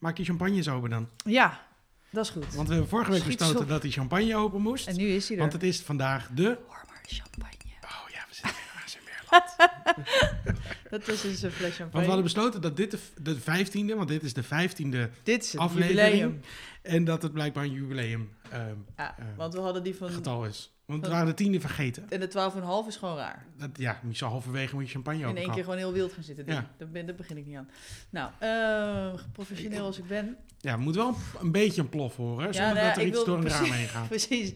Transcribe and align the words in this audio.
Maak 0.00 0.16
je 0.16 0.24
champagne 0.24 0.70
open 0.72 0.90
dan. 0.90 1.08
Ja, 1.24 1.66
dat 2.10 2.24
is 2.24 2.30
goed. 2.30 2.54
Want 2.54 2.66
we 2.68 2.72
hebben 2.74 2.90
vorige 2.90 3.10
week 3.10 3.20
Schiet 3.20 3.38
besloten 3.38 3.62
op. 3.62 3.68
dat 3.68 3.82
die 3.82 3.92
champagne 3.92 4.36
open 4.36 4.60
moest. 4.60 4.86
En 4.86 4.96
nu 4.96 5.08
is 5.08 5.26
hij 5.28 5.36
er. 5.36 5.42
Want 5.42 5.52
het 5.52 5.62
is 5.62 5.80
vandaag 5.80 6.28
de... 6.34 6.58
Warmer 6.68 6.98
champagne. 7.02 7.56
Oh 7.84 8.10
ja, 8.12 8.24
we 8.28 8.34
zitten 8.34 8.52
weer 8.52 8.82
ASMR. 8.84 10.50
Dat 10.90 11.08
is 11.08 11.20
dus 11.20 11.42
een 11.42 11.50
fles 11.50 11.76
champagne. 11.76 11.92
Want 11.92 11.94
we 12.04 12.04
hadden 12.12 12.22
besloten 12.22 12.60
dat 12.60 12.76
dit 12.76 12.90
de, 12.90 12.98
de 13.22 13.40
15e, 13.40 13.96
want 13.96 14.08
dit 14.08 14.22
is 14.22 14.32
de 14.32 14.44
15e 14.44 15.10
Dit 15.22 15.44
is 15.44 15.52
het 15.52 15.60
aflevering. 15.60 16.10
jubileum. 16.12 16.40
En 16.82 17.04
dat 17.04 17.22
het 17.22 17.32
blijkbaar 17.32 17.64
een 17.64 17.72
jubileum 17.72 18.30
ehm, 18.50 18.74
Ja, 18.96 19.18
Eh, 19.18 19.24
want 19.36 19.54
we 19.54 19.60
hadden 19.60 19.82
die 19.82 19.96
van... 19.96 20.10
getal 20.10 20.44
is. 20.44 20.72
Want 20.90 21.02
Van- 21.02 21.12
waren 21.12 21.26
de 21.26 21.34
tiende 21.34 21.60
vergeten. 21.60 22.10
En 22.10 22.20
de 22.20 22.28
12,5 22.28 22.88
is 22.88 22.96
gewoon 22.96 23.16
raar. 23.16 23.44
Dat, 23.56 23.70
ja, 23.72 24.00
niet 24.02 24.16
zo 24.16 24.26
halverwege 24.26 24.74
moet 24.74 24.84
je 24.84 24.90
champagne 24.90 25.18
In 25.18 25.26
open 25.26 25.42
één 25.42 25.50
keer 25.50 25.62
gewoon 25.62 25.78
heel 25.78 25.92
wild 25.92 26.12
gaan 26.12 26.22
zitten. 26.22 26.46
Ja. 26.46 26.70
Daar, 26.76 26.88
ben, 26.88 27.06
daar 27.06 27.14
begin 27.14 27.36
ik 27.36 27.46
niet 27.46 27.56
aan. 27.56 27.70
Nou, 28.10 28.30
eh, 28.38 29.20
professioneel 29.32 29.84
als 29.84 29.98
ik 29.98 30.06
ben. 30.06 30.36
Ja, 30.58 30.76
we 30.76 30.82
moeten 30.82 31.02
wel 31.02 31.16
een 31.40 31.52
beetje 31.52 31.80
een 31.80 31.88
plof 31.88 32.16
horen, 32.16 32.44
hè, 32.46 32.52
zonder 32.52 32.74
nou 32.74 32.86
ja, 32.86 32.92
dat 32.94 33.02
er 33.02 33.08
iets 33.08 33.24
door 33.24 33.38
een 33.38 33.48
raam 33.48 33.64
heen 33.64 33.88
gaat. 33.88 34.08
Precies. 34.16 34.52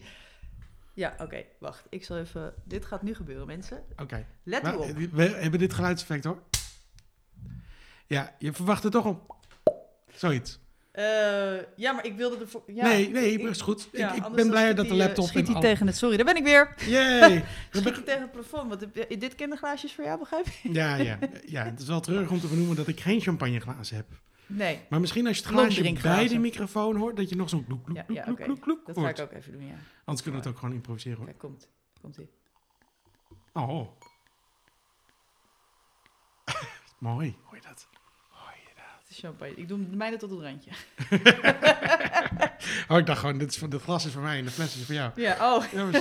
Ja, 0.93 1.15
oké. 1.17 1.43
wacht. 1.59 1.83
Ik 1.89 2.03
zal 2.03 2.17
even... 2.17 2.53
Dit 2.63 2.85
gaat 2.85 3.01
nu 3.01 3.15
gebeuren, 3.15 3.47
mensen. 3.47 3.83
Oké. 3.97 4.25
Let 4.43 4.61
Maar, 4.61 4.73
u 4.73 4.77
op. 4.77 4.97
We 5.11 5.23
hebben 5.23 5.59
dit 5.59 5.73
geluidseffect 5.73 6.23
hoor. 6.23 6.43
Ja, 8.07 8.35
je 8.39 8.53
verwacht 8.53 8.83
het 8.83 8.91
toch 8.91 9.05
op. 9.05 9.35
Zoiets. 10.13 10.59
Eh, 10.95 11.57
ja, 11.75 11.91
maar 11.91 12.05
ik 12.05 12.15
wilde 12.15 12.37
ervoor... 12.37 12.63
Ja, 12.67 12.83
nee, 12.87 13.09
nee, 13.09 13.31
ik- 13.31 13.41
is 13.49 13.61
goed. 13.61 13.89
ja, 13.91 14.13
ik 14.13 14.25
ik 14.25 14.31
ben 14.33 14.49
blij 14.49 14.73
dat 14.73 14.85
de 14.85 14.91
eh, 14.91 14.97
laptop... 14.97 15.25
Schiet 15.27 15.47
hij 15.47 15.61
tegen 15.61 15.87
het... 15.87 15.97
Sorry, 15.97 16.15
daar 16.17 16.25
ben 16.25 16.35
ik 16.35 16.43
weer. 16.43 16.73
Yay! 16.87 17.19
Dan 17.29 17.41
Schiet 17.71 17.83
ben- 17.83 17.93
hij 17.93 18.03
tegen 18.03 18.21
het 18.21 18.31
plafond. 18.31 18.69
Want 18.69 18.93
dit 19.19 19.35
kinderglaasjes 19.35 19.93
voor 19.93 20.03
jou, 20.03 20.19
begrijp 20.19 20.45
je? 20.47 20.73
Ja, 20.73 20.95
ja, 20.95 21.19
ja, 21.45 21.63
het 21.63 21.79
is 21.79 21.87
wel 21.87 21.99
treurig 21.99 22.29
om 22.29 22.39
te 22.39 22.47
vernoemen 22.47 22.75
dat 22.75 22.87
ik 22.87 22.99
geen 22.99 23.21
champagneglazen 23.21 23.95
heb. 23.95 24.05
Nee. 24.47 24.79
Maar 24.89 24.99
misschien 24.99 25.27
als 25.27 25.37
je 25.37 25.43
het 25.43 25.51
glaasje 25.51 25.93
bij 26.01 26.27
de 26.27 26.37
microfoon 26.39 26.95
hoort, 26.95 27.15
dat 27.15 27.29
je 27.29 27.35
nog 27.35 27.49
zo'n 27.49 27.65
kloek, 27.65 27.83
kloek, 27.83 27.95
Ja, 27.97 28.03
kloek, 28.03 28.17
ja, 28.17 28.23
kloek, 28.23 28.35
oké. 28.35 28.43
kloek, 28.45 28.61
kloek 28.61 28.85
Dat 28.85 28.97
ga 28.99 29.09
ik 29.09 29.19
ook 29.19 29.31
even 29.31 29.51
doen, 29.51 29.65
ja. 29.67 29.75
Anders 30.05 30.23
kunnen 30.23 30.41
we 30.41 30.47
het 30.47 30.55
ook 30.55 30.59
gewoon 30.61 30.75
improviseren 30.75 31.17
hoor. 31.17 31.25
Kijk, 31.25 31.37
komt. 31.37 31.67
Komt 32.01 32.17
ie. 32.17 32.29
Oh. 33.53 33.87
Mooi, 36.99 37.35
hoor 37.43 37.55
je 37.55 37.61
dat? 37.67 37.87
Champagne. 39.19 39.55
Ik 39.55 39.67
doe 39.67 39.89
de 39.89 39.95
mijne 39.95 40.17
tot 40.17 40.29
het 40.29 40.39
randje. 40.39 40.71
Oh, 42.87 42.97
ik 42.97 43.05
dacht 43.05 43.19
gewoon, 43.19 43.37
dit, 43.37 43.49
is 43.49 43.57
voor, 43.57 43.69
dit 43.69 43.81
glas 43.81 44.05
is 44.05 44.11
voor 44.11 44.21
mij 44.21 44.37
en 44.37 44.45
de 44.45 44.51
fles 44.51 44.75
is 44.75 44.85
voor 44.85 44.95
jou. 44.95 45.11
Ja, 45.15 45.55
oh. 45.55 45.63
Ja. 45.71 45.99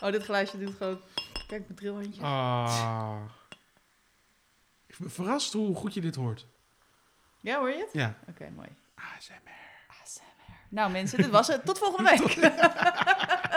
Oh, 0.00 0.12
dit 0.12 0.24
glaasje 0.24 0.58
doet 0.58 0.74
gewoon... 0.76 1.00
Kijk, 1.46 1.62
mijn 1.62 1.74
trilhandje. 1.74 2.22
Ah. 2.22 3.20
Ik 4.86 4.94
ben 4.98 5.10
verrast 5.10 5.52
hoe 5.52 5.76
goed 5.76 5.94
je 5.94 6.00
dit 6.00 6.14
hoort. 6.14 6.46
Ja, 7.40 7.58
hoor 7.58 7.70
je 7.70 7.78
het? 7.78 7.88
Ja. 7.92 8.18
Oké, 8.28 8.50
mooi. 8.56 8.68
ASMR. 8.94 9.62
Nou 10.72 10.90
mensen, 10.90 11.18
dit 11.18 11.30
was 11.30 11.46
het. 11.46 11.64
Tot 11.64 11.78
volgende 11.78 12.10
week. 12.10 12.34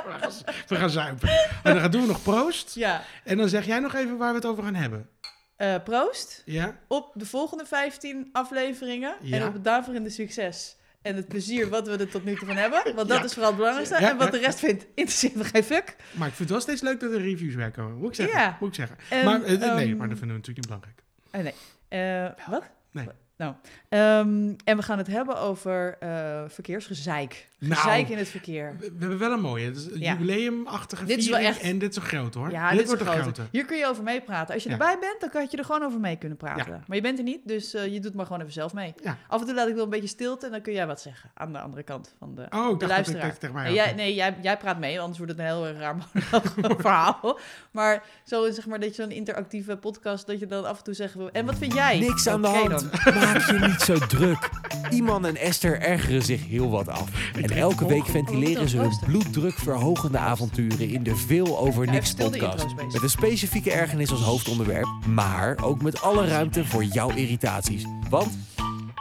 We 0.06 0.12
gaan, 0.22 0.32
we 0.68 0.76
gaan 0.76 0.90
zuipen. 0.90 1.30
En 1.64 1.76
dan 1.76 1.92
doen 1.92 2.02
we 2.02 2.08
nog 2.08 2.22
proost. 2.22 2.76
Ja. 2.76 3.04
En 3.24 3.38
dan 3.38 3.50
zeg 3.50 3.66
jij 3.66 3.80
nog 3.80 3.94
even 3.94 4.18
waar 4.18 4.30
we 4.30 4.36
het 4.36 4.46
over 4.46 4.64
gaan 4.64 4.76
hebben. 4.76 5.10
Eh, 5.56 5.76
proost 5.84 6.42
Ja? 6.46 6.78
op 6.88 7.12
de 7.14 7.26
volgende 7.26 7.66
15 7.66 8.30
afleveringen. 8.32 9.16
Ja. 9.22 9.38
En 9.40 9.48
op 9.48 9.54
het 9.54 9.64
daarvoorinde 9.64 10.10
succes. 10.10 10.76
En 11.02 11.16
het 11.16 11.28
plezier 11.28 11.70
wat 11.70 11.88
we 11.88 11.98
er 11.98 12.10
tot 12.10 12.24
nu 12.24 12.36
toe 12.36 12.48
van 12.48 12.56
hebben. 12.56 12.96
Want 12.96 13.08
dat 13.08 13.18
Ja. 13.18 13.24
is 13.24 13.32
vooral 13.34 13.50
het 13.50 13.58
belangrijkste. 13.60 13.96
En 13.96 14.18
wat 14.18 14.32
de 14.32 14.38
rest 14.38 14.60
vindt, 14.60 14.86
interesseert 14.96 15.36
me 15.36 15.44
geen 15.44 15.64
fuck. 15.64 15.96
Maar 16.14 16.28
ik 16.28 16.34
vind 16.34 16.40
het 16.40 16.50
wel 16.50 16.60
steeds 16.60 16.82
leuk 16.82 17.00
dat 17.00 17.12
er 17.12 17.22
reviews 17.22 17.56
bij 17.56 17.72
komen. 17.72 17.98
Moet 17.98 18.10
ik 18.10 18.16
zeggen. 18.30 18.58
Moet 18.60 18.70
ik 18.70 18.76
zeggen. 18.76 18.98
En, 19.10 19.26
maar, 19.26 19.44
eh, 19.44 19.60
nee, 19.60 19.88
ehm, 19.90 19.98
maar 19.98 20.10
dat 20.10 20.18
vinden 20.18 20.42
we 20.42 20.50
natuurlijk 20.50 20.58
niet 20.58 20.68
belangrijk. 20.68 21.04
Oh, 21.32 21.42
nee. 21.42 21.54
Eh, 21.88 22.50
wat? 22.50 22.64
Nee. 22.92 23.08
Nou, 23.38 23.54
ehm, 23.90 24.54
en 24.64 24.78
we 24.78 24.82
gaan 24.84 24.98
het 24.98 25.08
hebben 25.08 25.38
over 25.38 25.98
eh, 26.00 26.44
verkeersgezeik. 26.48 27.48
Nou. 27.60 27.74
Gezeik 27.82 28.10
in 28.10 28.18
het 28.18 28.28
verkeer. 28.28 28.76
We, 28.80 28.86
we 28.92 28.96
hebben 29.00 29.18
wel 29.18 29.32
een 29.32 29.42
mooie. 29.42 29.66
Het 29.66 29.76
is 29.78 29.86
een 29.86 30.00
Ja. 30.00 30.12
jubileumachtige 30.12 31.06
Dit 31.06 31.18
is 31.18 31.30
wel 31.30 31.40
echt- 31.40 31.60
En 31.62 31.80
dit 31.80 31.90
is 31.90 31.96
een 31.96 32.02
grote 32.02 32.38
hoor. 32.40 32.52
Ja, 32.52 32.70
dit, 32.70 32.78
dit, 32.78 32.88
wordt 32.88 33.02
is 33.02 33.08
een 33.08 33.14
een 33.14 33.20
grote. 33.22 33.36
grote. 33.42 33.50
Hier 33.58 33.66
kun 33.66 33.78
je 33.78 33.88
over 33.88 34.04
meepraten. 34.04 34.54
Als 34.54 34.64
je 34.64 34.70
Ja. 34.70 34.76
erbij 34.76 34.98
bent, 35.00 35.20
dan 35.20 35.30
kan 35.30 35.48
je 35.50 35.58
er 35.58 35.66
gewoon 35.66 35.84
over 35.84 36.00
mee 36.00 36.16
kunnen 36.16 36.38
praten. 36.38 36.72
Ja. 36.72 36.84
Maar 36.88 36.96
je 36.96 37.02
bent 37.04 37.18
er 37.18 37.24
niet, 37.24 37.40
dus 37.48 37.74
eh, 37.74 37.94
je 37.94 38.00
doet 38.00 38.14
maar 38.14 38.26
gewoon 38.26 38.42
even 38.42 38.54
zelf 38.54 38.74
mee. 38.74 38.94
Ja. 39.04 39.18
Af 39.28 39.40
en 39.42 39.46
toe 39.46 39.56
laat 39.56 39.68
ik 39.68 39.74
wel 39.76 39.84
een 39.84 39.90
beetje 39.90 40.08
stilte 40.08 40.46
en 40.46 40.52
dan 40.52 40.62
kun 40.62 40.74
jij 40.74 40.88
wat 40.88 41.02
zeggen. 41.02 41.30
Aan 41.34 41.52
de 41.54 41.60
andere 41.60 41.84
kant 41.84 42.16
van 42.20 42.36
de, 42.36 42.42
Oh, 42.50 42.70
ik 42.72 42.80
de 42.80 42.86
ik 42.86 42.92
luisteraar. 42.92 43.36
ook. 43.68 43.74
jij, 43.74 43.94
nee 43.94 44.14
jij, 44.16 44.36
jij 44.42 44.58
praat 44.58 44.80
mee, 44.80 45.00
anders 45.00 45.18
wordt 45.18 45.32
het 45.34 45.42
een 45.42 45.48
heel 45.48 45.68
erg 45.68 45.78
raar 45.80 45.96
monoloog 45.96 46.82
verhaal. 46.88 47.40
Maar 47.72 48.04
zo 48.26 48.52
zeg 48.52 48.66
maar 48.68 48.80
dat 48.80 48.96
je 48.96 49.02
zo'n 49.02 49.12
interactieve 49.12 49.78
podcast, 49.78 50.28
dat 50.28 50.40
je 50.40 50.46
dan 50.46 50.66
af 50.66 50.78
en 50.78 50.84
toe 50.84 50.94
zegt, 50.94 51.16
en 51.32 51.46
wat 51.46 51.56
vind 51.58 51.74
jij? 51.74 52.00
Niks 52.00 52.28
aan 52.28 52.42
de 52.42 52.48
hand. 52.48 52.70
dan. 52.70 53.14
Maak 53.16 53.42
je 53.42 53.60
niet 53.68 53.82
zo 53.82 53.98
druk. 53.98 54.50
Iman 54.90 55.26
en 55.26 55.36
Esther 55.36 55.80
ergeren 55.82 56.22
zich 56.22 56.46
heel 56.48 56.70
wat 56.70 56.88
af. 56.88 57.10
En 57.46 57.52
elke 57.58 57.88
week 57.88 58.06
ventileren 58.06 58.70
ze 58.70 58.78
hun 58.78 59.00
bloeddrukverhogende 59.06 60.18
avonturen 60.18 60.90
in 60.90 61.04
de 61.04 61.16
Veel 61.16 61.58
Over 61.60 61.88
Niks 61.88 62.14
podcast. 62.14 62.76
Met 62.76 63.02
een 63.04 63.10
specifieke 63.10 63.72
ergernis 63.72 64.12
als 64.12 64.22
hoofdonderwerp, 64.22 64.88
maar 65.08 65.58
ook 65.64 65.82
met 65.82 66.02
alle 66.02 66.28
ruimte 66.28 66.66
voor 66.66 66.84
jouw 66.84 67.10
irritaties. 67.10 67.84
Want 68.10 68.38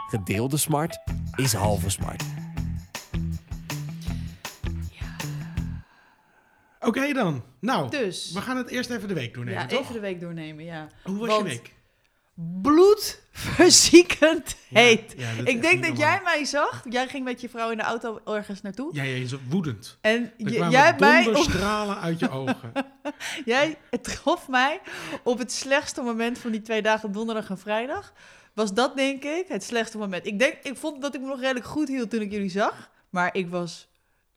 gedeelde 0.09 0.57
smart 0.57 0.99
is 1.37 1.53
halve 1.53 1.91
smart. 1.91 2.23
Oké 6.81 7.13
dan. 7.13 7.43
Nou, 7.61 7.91
Dus, 7.91 8.33
we 8.33 8.41
gaan 8.41 8.57
het 8.57 8.69
eerst 8.69 8.91
even 8.91 9.09
de 9.09 9.15
week 9.15 9.35
doornemen, 9.35 9.61
ja, 9.61 9.67
toch? 9.67 9.81
even 9.81 9.93
de 9.95 10.01
week 10.01 10.21
doornemen, 10.21 10.65
ja. 10.65 10.89
Hoe 11.05 11.19
was 11.19 11.29
want- 11.29 11.43
je 11.43 11.49
week? 11.49 11.75
Bloedverziekend 12.35 14.57
heet. 14.69 15.15
Ja, 15.17 15.31
ja, 15.31 15.39
Ik 15.45 15.63
denk 15.63 15.63
dat 15.63 15.95
normaal. 15.95 15.97
jij 15.97 16.21
mij 16.25 16.45
zag. 16.45 16.83
Jij 16.89 17.09
ging 17.09 17.25
met 17.25 17.41
je 17.41 17.49
vrouw 17.49 17.71
in 17.71 17.77
de 17.77 17.83
auto 17.83 18.21
ergens 18.25 18.63
naartoe. 18.63 18.95
Ja, 18.95 19.05
jij 19.05 19.21
is 19.21 19.35
woedend. 19.49 19.99
En 20.01 20.33
jij, 20.37 20.95
mij 20.99 21.19
op, 21.19 21.25
donderstralen 21.25 22.01
uit 22.01 22.19
je 22.19 22.31
ogen. 22.31 22.73
jij 23.45 23.79
trof 24.03 24.49
mij 24.49 24.81
op 25.23 25.39
het 25.39 25.53
slechtste 25.53 26.03
moment 26.03 26.39
van 26.39 26.51
die 26.51 26.63
twee 26.63 26.83
dagen, 26.83 27.13
donderdag 27.13 27.51
en 27.51 27.59
vrijdag. 27.59 28.13
Was 28.55 28.75
dat, 28.75 28.97
denk 28.97 29.25
ik, 29.25 29.45
het 29.49 29.65
slechtste 29.65 29.99
moment. 29.99 30.27
Ik, 30.27 30.39
denk, 30.39 30.55
ik 30.63 30.77
vond 30.77 31.03
dat 31.03 31.15
ik 31.15 31.21
me 31.21 31.27
nog 31.27 31.41
redelijk 31.41 31.67
goed 31.67 31.89
hield 31.89 32.11
toen 32.11 32.21
ik 32.21 32.31
jullie 32.31 32.51
zag. 32.51 32.91
Maar 33.11 33.35
ik 33.35 33.49
was... 33.49 33.89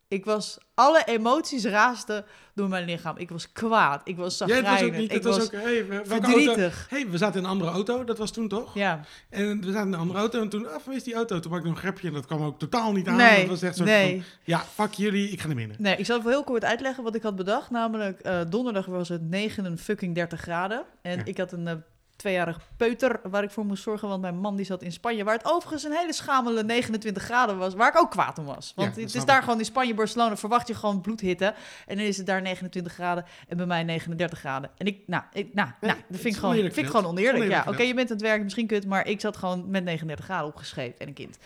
Ik 0.10 0.26
was... 0.26 0.58
Alle 0.74 1.04
emoties 1.06 1.64
raasden 1.66 2.26
door 2.56 2.70
mijn 2.70 2.86
lichaam. 2.86 3.18
Ik 3.18 3.30
was 3.30 3.52
kwaad. 3.52 4.02
Ik 4.04 4.18
was 4.18 4.38
Ja, 4.38 4.48
zagrijnig. 4.48 4.72
was 4.80 4.90
ook 4.90 4.96
niet. 4.96 5.12
ik 5.14 5.24
was 5.24 5.38
was 5.38 5.46
ook. 5.46 5.52
Hey, 5.52 5.86
verdrietig. 6.04 6.86
Hey, 6.90 7.10
we 7.10 7.18
zaten 7.18 7.40
in 7.40 7.44
een 7.46 7.50
andere 7.52 7.72
auto. 7.72 8.04
Dat 8.04 8.18
was 8.18 8.32
toen 8.32 8.48
toch? 8.48 8.74
Ja. 8.74 9.02
En 9.30 9.62
we 9.62 9.72
zaten 9.72 9.88
in 9.88 9.94
een 9.94 10.00
andere 10.00 10.20
auto. 10.20 10.42
En 10.42 10.50
toen, 10.50 10.74
af, 10.74 10.86
waar 10.86 10.96
is 10.96 11.04
die 11.04 11.14
auto? 11.14 11.40
Toen 11.40 11.52
maakte 11.52 11.68
ik 11.68 11.74
nog 11.74 11.84
een 11.84 11.90
grapje. 11.90 12.08
En 12.08 12.14
dat 12.14 12.26
kwam 12.26 12.42
ook 12.44 12.60
totaal 12.60 12.92
niet 12.92 13.08
aan. 13.08 13.16
Nee, 13.16 13.40
Dat 13.40 13.50
was 13.50 13.62
echt 13.62 13.76
zo 13.76 13.84
nee. 13.84 14.12
van, 14.16 14.24
ja, 14.44 14.60
fuck 14.60 14.94
jullie. 14.94 15.30
Ik 15.30 15.40
ga 15.42 15.48
naar 15.48 15.56
binnen. 15.56 15.76
Nee, 15.80 15.96
ik 15.98 16.06
zal 16.06 16.18
even 16.18 16.30
heel 16.30 16.44
kort 16.44 16.64
uitleggen 16.64 17.04
wat 17.04 17.16
ik 17.16 17.22
had 17.24 17.36
bedacht. 17.36 17.70
Namelijk, 17.70 18.20
eh, 18.20 18.40
donderdag 18.50 18.86
was 18.86 19.10
het 19.10 19.22
9 19.22 19.78
fucking 19.78 20.16
30 20.16 20.42
graden. 20.42 20.84
En 21.02 21.18
Ja. 21.18 21.26
ik 21.26 21.38
had 21.38 21.52
een 21.52 21.68
eh, 21.68 21.74
tweejarig 22.18 22.60
peuter 22.78 23.20
waar 23.24 23.44
ik 23.44 23.52
voor 23.52 23.66
moest 23.66 23.84
zorgen. 23.84 24.08
Want 24.08 24.22
mijn 24.22 24.38
man 24.38 24.56
die 24.56 24.66
zat 24.66 24.82
in 24.82 24.92
Spanje. 24.92 25.24
Waar 25.24 25.36
het 25.36 25.46
overigens 25.46 25.84
een 25.84 25.92
hele 25.92 26.14
schamele 26.14 26.64
29 26.64 27.24
graden 27.24 27.58
was. 27.58 27.74
Waar 27.74 27.88
ik 27.88 28.00
ook 28.00 28.12
kwaad 28.12 28.40
om 28.40 28.46
was. 28.46 28.74
Want 28.76 28.96
het 28.96 29.16
is 29.16 29.26
daar 29.26 29.38
ik. 29.38 29.44
gewoon 29.44 29.60
in 29.60 29.66
Spanje, 29.66 29.94
Barcelona, 29.94 30.38
verwacht 30.38 30.68
je 30.68 30.76
gewoon 30.76 31.02
bloedhitte. 31.02 31.54
En 31.86 31.98
dan 31.98 32.06
is 32.06 32.18
het 32.18 32.26
daar 32.26 32.42
29 32.42 32.94
graden 32.94 33.26
en 33.48 33.58
bij 33.58 33.66
mij 33.66 33.84
39 33.84 34.40
graden. 34.40 34.70
En 34.78 34.86
ik, 34.86 35.02
nou, 35.06 35.24
ik, 35.34 35.54
nou, 35.54 35.70
Nee, 35.82 35.92
nou 35.92 36.04
dat 36.10 36.20
vind 36.20 36.34
ik 36.34 36.34
gewoon, 36.34 36.50
oneerlijk 36.50 36.74
vind 36.74 36.86
ik 36.86 36.92
gewoon 36.92 37.10
oneerlijk. 37.10 37.52
Ja, 37.52 37.66
oké, 37.68 37.82
je 37.82 37.94
bent 37.94 38.10
aan 38.12 38.18
het 38.18 38.26
werk, 38.26 38.44
misschien 38.44 38.68
kut, 38.68 38.86
maar 38.86 39.08
ik 39.08 39.22
zat 39.22 39.38
gewoon 39.38 39.70
met 39.70 39.84
39 39.84 40.26
graden 40.26 40.48
opgeschreven 40.48 41.00
en 41.00 41.08
een 41.08 41.14
kind. 41.14 41.38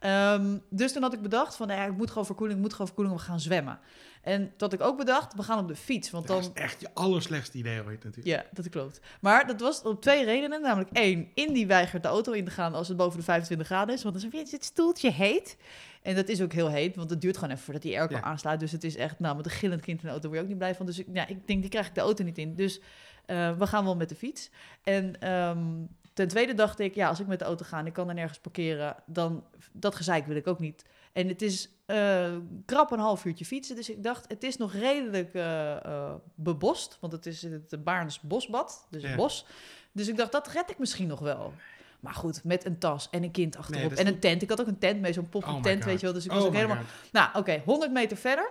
Ehm, 0.00 0.58
dus 0.70 0.92
toen 0.92 1.02
had 1.02 1.12
ik 1.12 1.22
bedacht 1.22 1.56
van, 1.56 1.66
nou 1.66 1.80
ja, 1.80 1.86
ik 1.86 1.96
moet 1.96 2.08
gewoon 2.08 2.26
verkoeling, 2.26 2.56
ik 2.56 2.62
moet 2.62 2.72
gewoon 2.72 2.86
verkoeling, 2.86 3.16
we 3.16 3.22
gaan 3.22 3.40
zwemmen. 3.40 3.78
En 4.22 4.42
dat 4.56 4.70
had 4.70 4.72
ik 4.72 4.86
ook 4.86 4.96
bedacht, 4.96 5.34
we 5.34 5.42
gaan 5.42 5.58
op 5.58 5.68
de 5.68 5.76
fiets, 5.76 6.10
want 6.10 6.26
Dat 6.26 6.42
dan... 6.42 6.50
is 6.54 6.62
echt 6.62 6.80
je 6.80 6.88
allerslechtste 6.94 7.58
idee 7.58 7.84
ooit 7.84 8.04
natuurlijk. 8.04 8.26
Ja, 8.26 8.44
dat 8.52 8.68
klopt. 8.68 9.00
Maar 9.20 9.46
dat 9.46 9.60
was 9.60 9.82
op 9.82 10.02
twee 10.02 10.24
redenen. 10.24 10.62
Namelijk 10.62 10.90
één, 10.92 11.28
Indy 11.34 11.66
weigert 11.66 12.02
de 12.02 12.08
auto 12.08 12.32
in 12.32 12.44
te 12.44 12.50
gaan 12.50 12.74
als 12.74 12.88
het 12.88 12.96
boven 12.96 13.18
de 13.18 13.24
25 13.24 13.66
graden 13.66 13.94
is. 13.94 14.02
Want 14.02 14.20
dan 14.22 14.32
is 14.40 14.52
het 14.52 14.64
stoeltje 14.64 15.10
heet. 15.10 15.56
En 16.02 16.14
dat 16.14 16.28
is 16.28 16.42
ook 16.42 16.52
heel 16.52 16.68
heet, 16.68 16.96
want 16.96 17.10
het 17.10 17.20
duurt 17.20 17.34
gewoon 17.36 17.50
even 17.50 17.64
voordat 17.64 17.82
die 17.82 17.98
airco 17.98 18.14
Ja. 18.14 18.22
aansluit. 18.22 18.60
Dus 18.60 18.72
het 18.72 18.84
is 18.84 18.96
echt, 18.96 19.18
nou, 19.18 19.36
met 19.36 19.44
een 19.44 19.50
gillend 19.50 19.80
kind 19.80 20.00
in 20.00 20.04
de 20.06 20.10
auto 20.12 20.26
word 20.26 20.38
je 20.38 20.42
ook 20.44 20.50
niet 20.50 20.58
blij 20.58 20.74
van. 20.74 20.86
Dus 20.86 20.98
ik, 20.98 21.06
ja, 21.12 21.26
ik 21.26 21.46
denk, 21.46 21.60
die 21.60 21.70
krijg 21.70 21.86
ik 21.86 21.94
de 21.94 22.00
auto 22.00 22.24
niet 22.24 22.38
in. 22.38 22.54
Dus 22.54 22.80
eh, 23.26 23.58
we 23.58 23.66
gaan 23.66 23.84
wel 23.84 23.96
met 23.96 24.08
de 24.08 24.14
fiets. 24.14 24.50
En 24.82 25.20
ehm, 25.20 25.58
ten 26.12 26.28
tweede 26.28 26.54
dacht 26.54 26.78
ik, 26.78 26.94
ja, 26.94 27.08
als 27.08 27.20
ik 27.20 27.26
met 27.26 27.38
de 27.38 27.44
auto 27.44 27.64
ga 27.64 27.78
en 27.78 27.86
ik 27.86 27.92
kan 27.92 28.08
er 28.08 28.14
nergens 28.14 28.38
parkeren, 28.38 28.96
dan 29.06 29.44
dat 29.72 29.94
gezeik 29.94 30.26
wil 30.26 30.36
ik 30.36 30.46
ook 30.46 30.58
niet. 30.58 30.84
En 31.12 31.28
het 31.28 31.42
is 31.42 31.68
eh, 31.86 32.32
krap 32.66 32.90
een 32.90 32.98
half 32.98 33.24
uurtje 33.24 33.44
fietsen. 33.44 33.76
Dus 33.76 33.90
ik 33.90 34.02
dacht, 34.02 34.24
het 34.28 34.42
is 34.42 34.56
nog 34.56 34.72
redelijk 34.72 35.34
eh, 35.34 36.14
bebost. 36.34 36.96
Want 37.00 37.12
het 37.12 37.26
is 37.26 37.42
het 37.42 37.84
Baarns 37.84 38.20
bosbad, 38.20 38.86
dus 38.90 39.02
Ja. 39.02 39.10
een 39.10 39.16
bos. 39.16 39.46
Dus 39.92 40.08
ik 40.08 40.16
dacht, 40.16 40.32
dat 40.32 40.48
red 40.48 40.70
ik 40.70 40.78
misschien 40.78 41.08
nog 41.08 41.18
wel. 41.20 41.52
Maar 42.00 42.14
goed, 42.14 42.44
met 42.44 42.64
een 42.64 42.78
tas 42.78 43.08
en 43.10 43.22
een 43.22 43.30
kind 43.30 43.56
achterop 43.56 43.92
en 43.92 44.06
een 44.06 44.18
tent. 44.18 44.42
Ik 44.42 44.48
had 44.48 44.60
ook 44.60 44.66
een 44.66 44.78
tent 44.78 45.00
mee, 45.00 45.12
zo'n 45.12 45.28
pop 45.28 45.44
Oh 45.44 45.62
tent, 45.62 45.84
weet 45.84 46.00
je 46.00 46.06
wel. 46.06 46.14
Dus 46.14 46.24
ik 46.24 46.30
Oh 46.30 46.36
was 46.36 46.46
ook 46.46 46.54
helemaal... 46.54 46.76
God. 46.76 47.12
Nou, 47.12 47.28
oké, 47.34 47.62
100 47.64 47.92
meter 47.92 48.16
verder. 48.16 48.50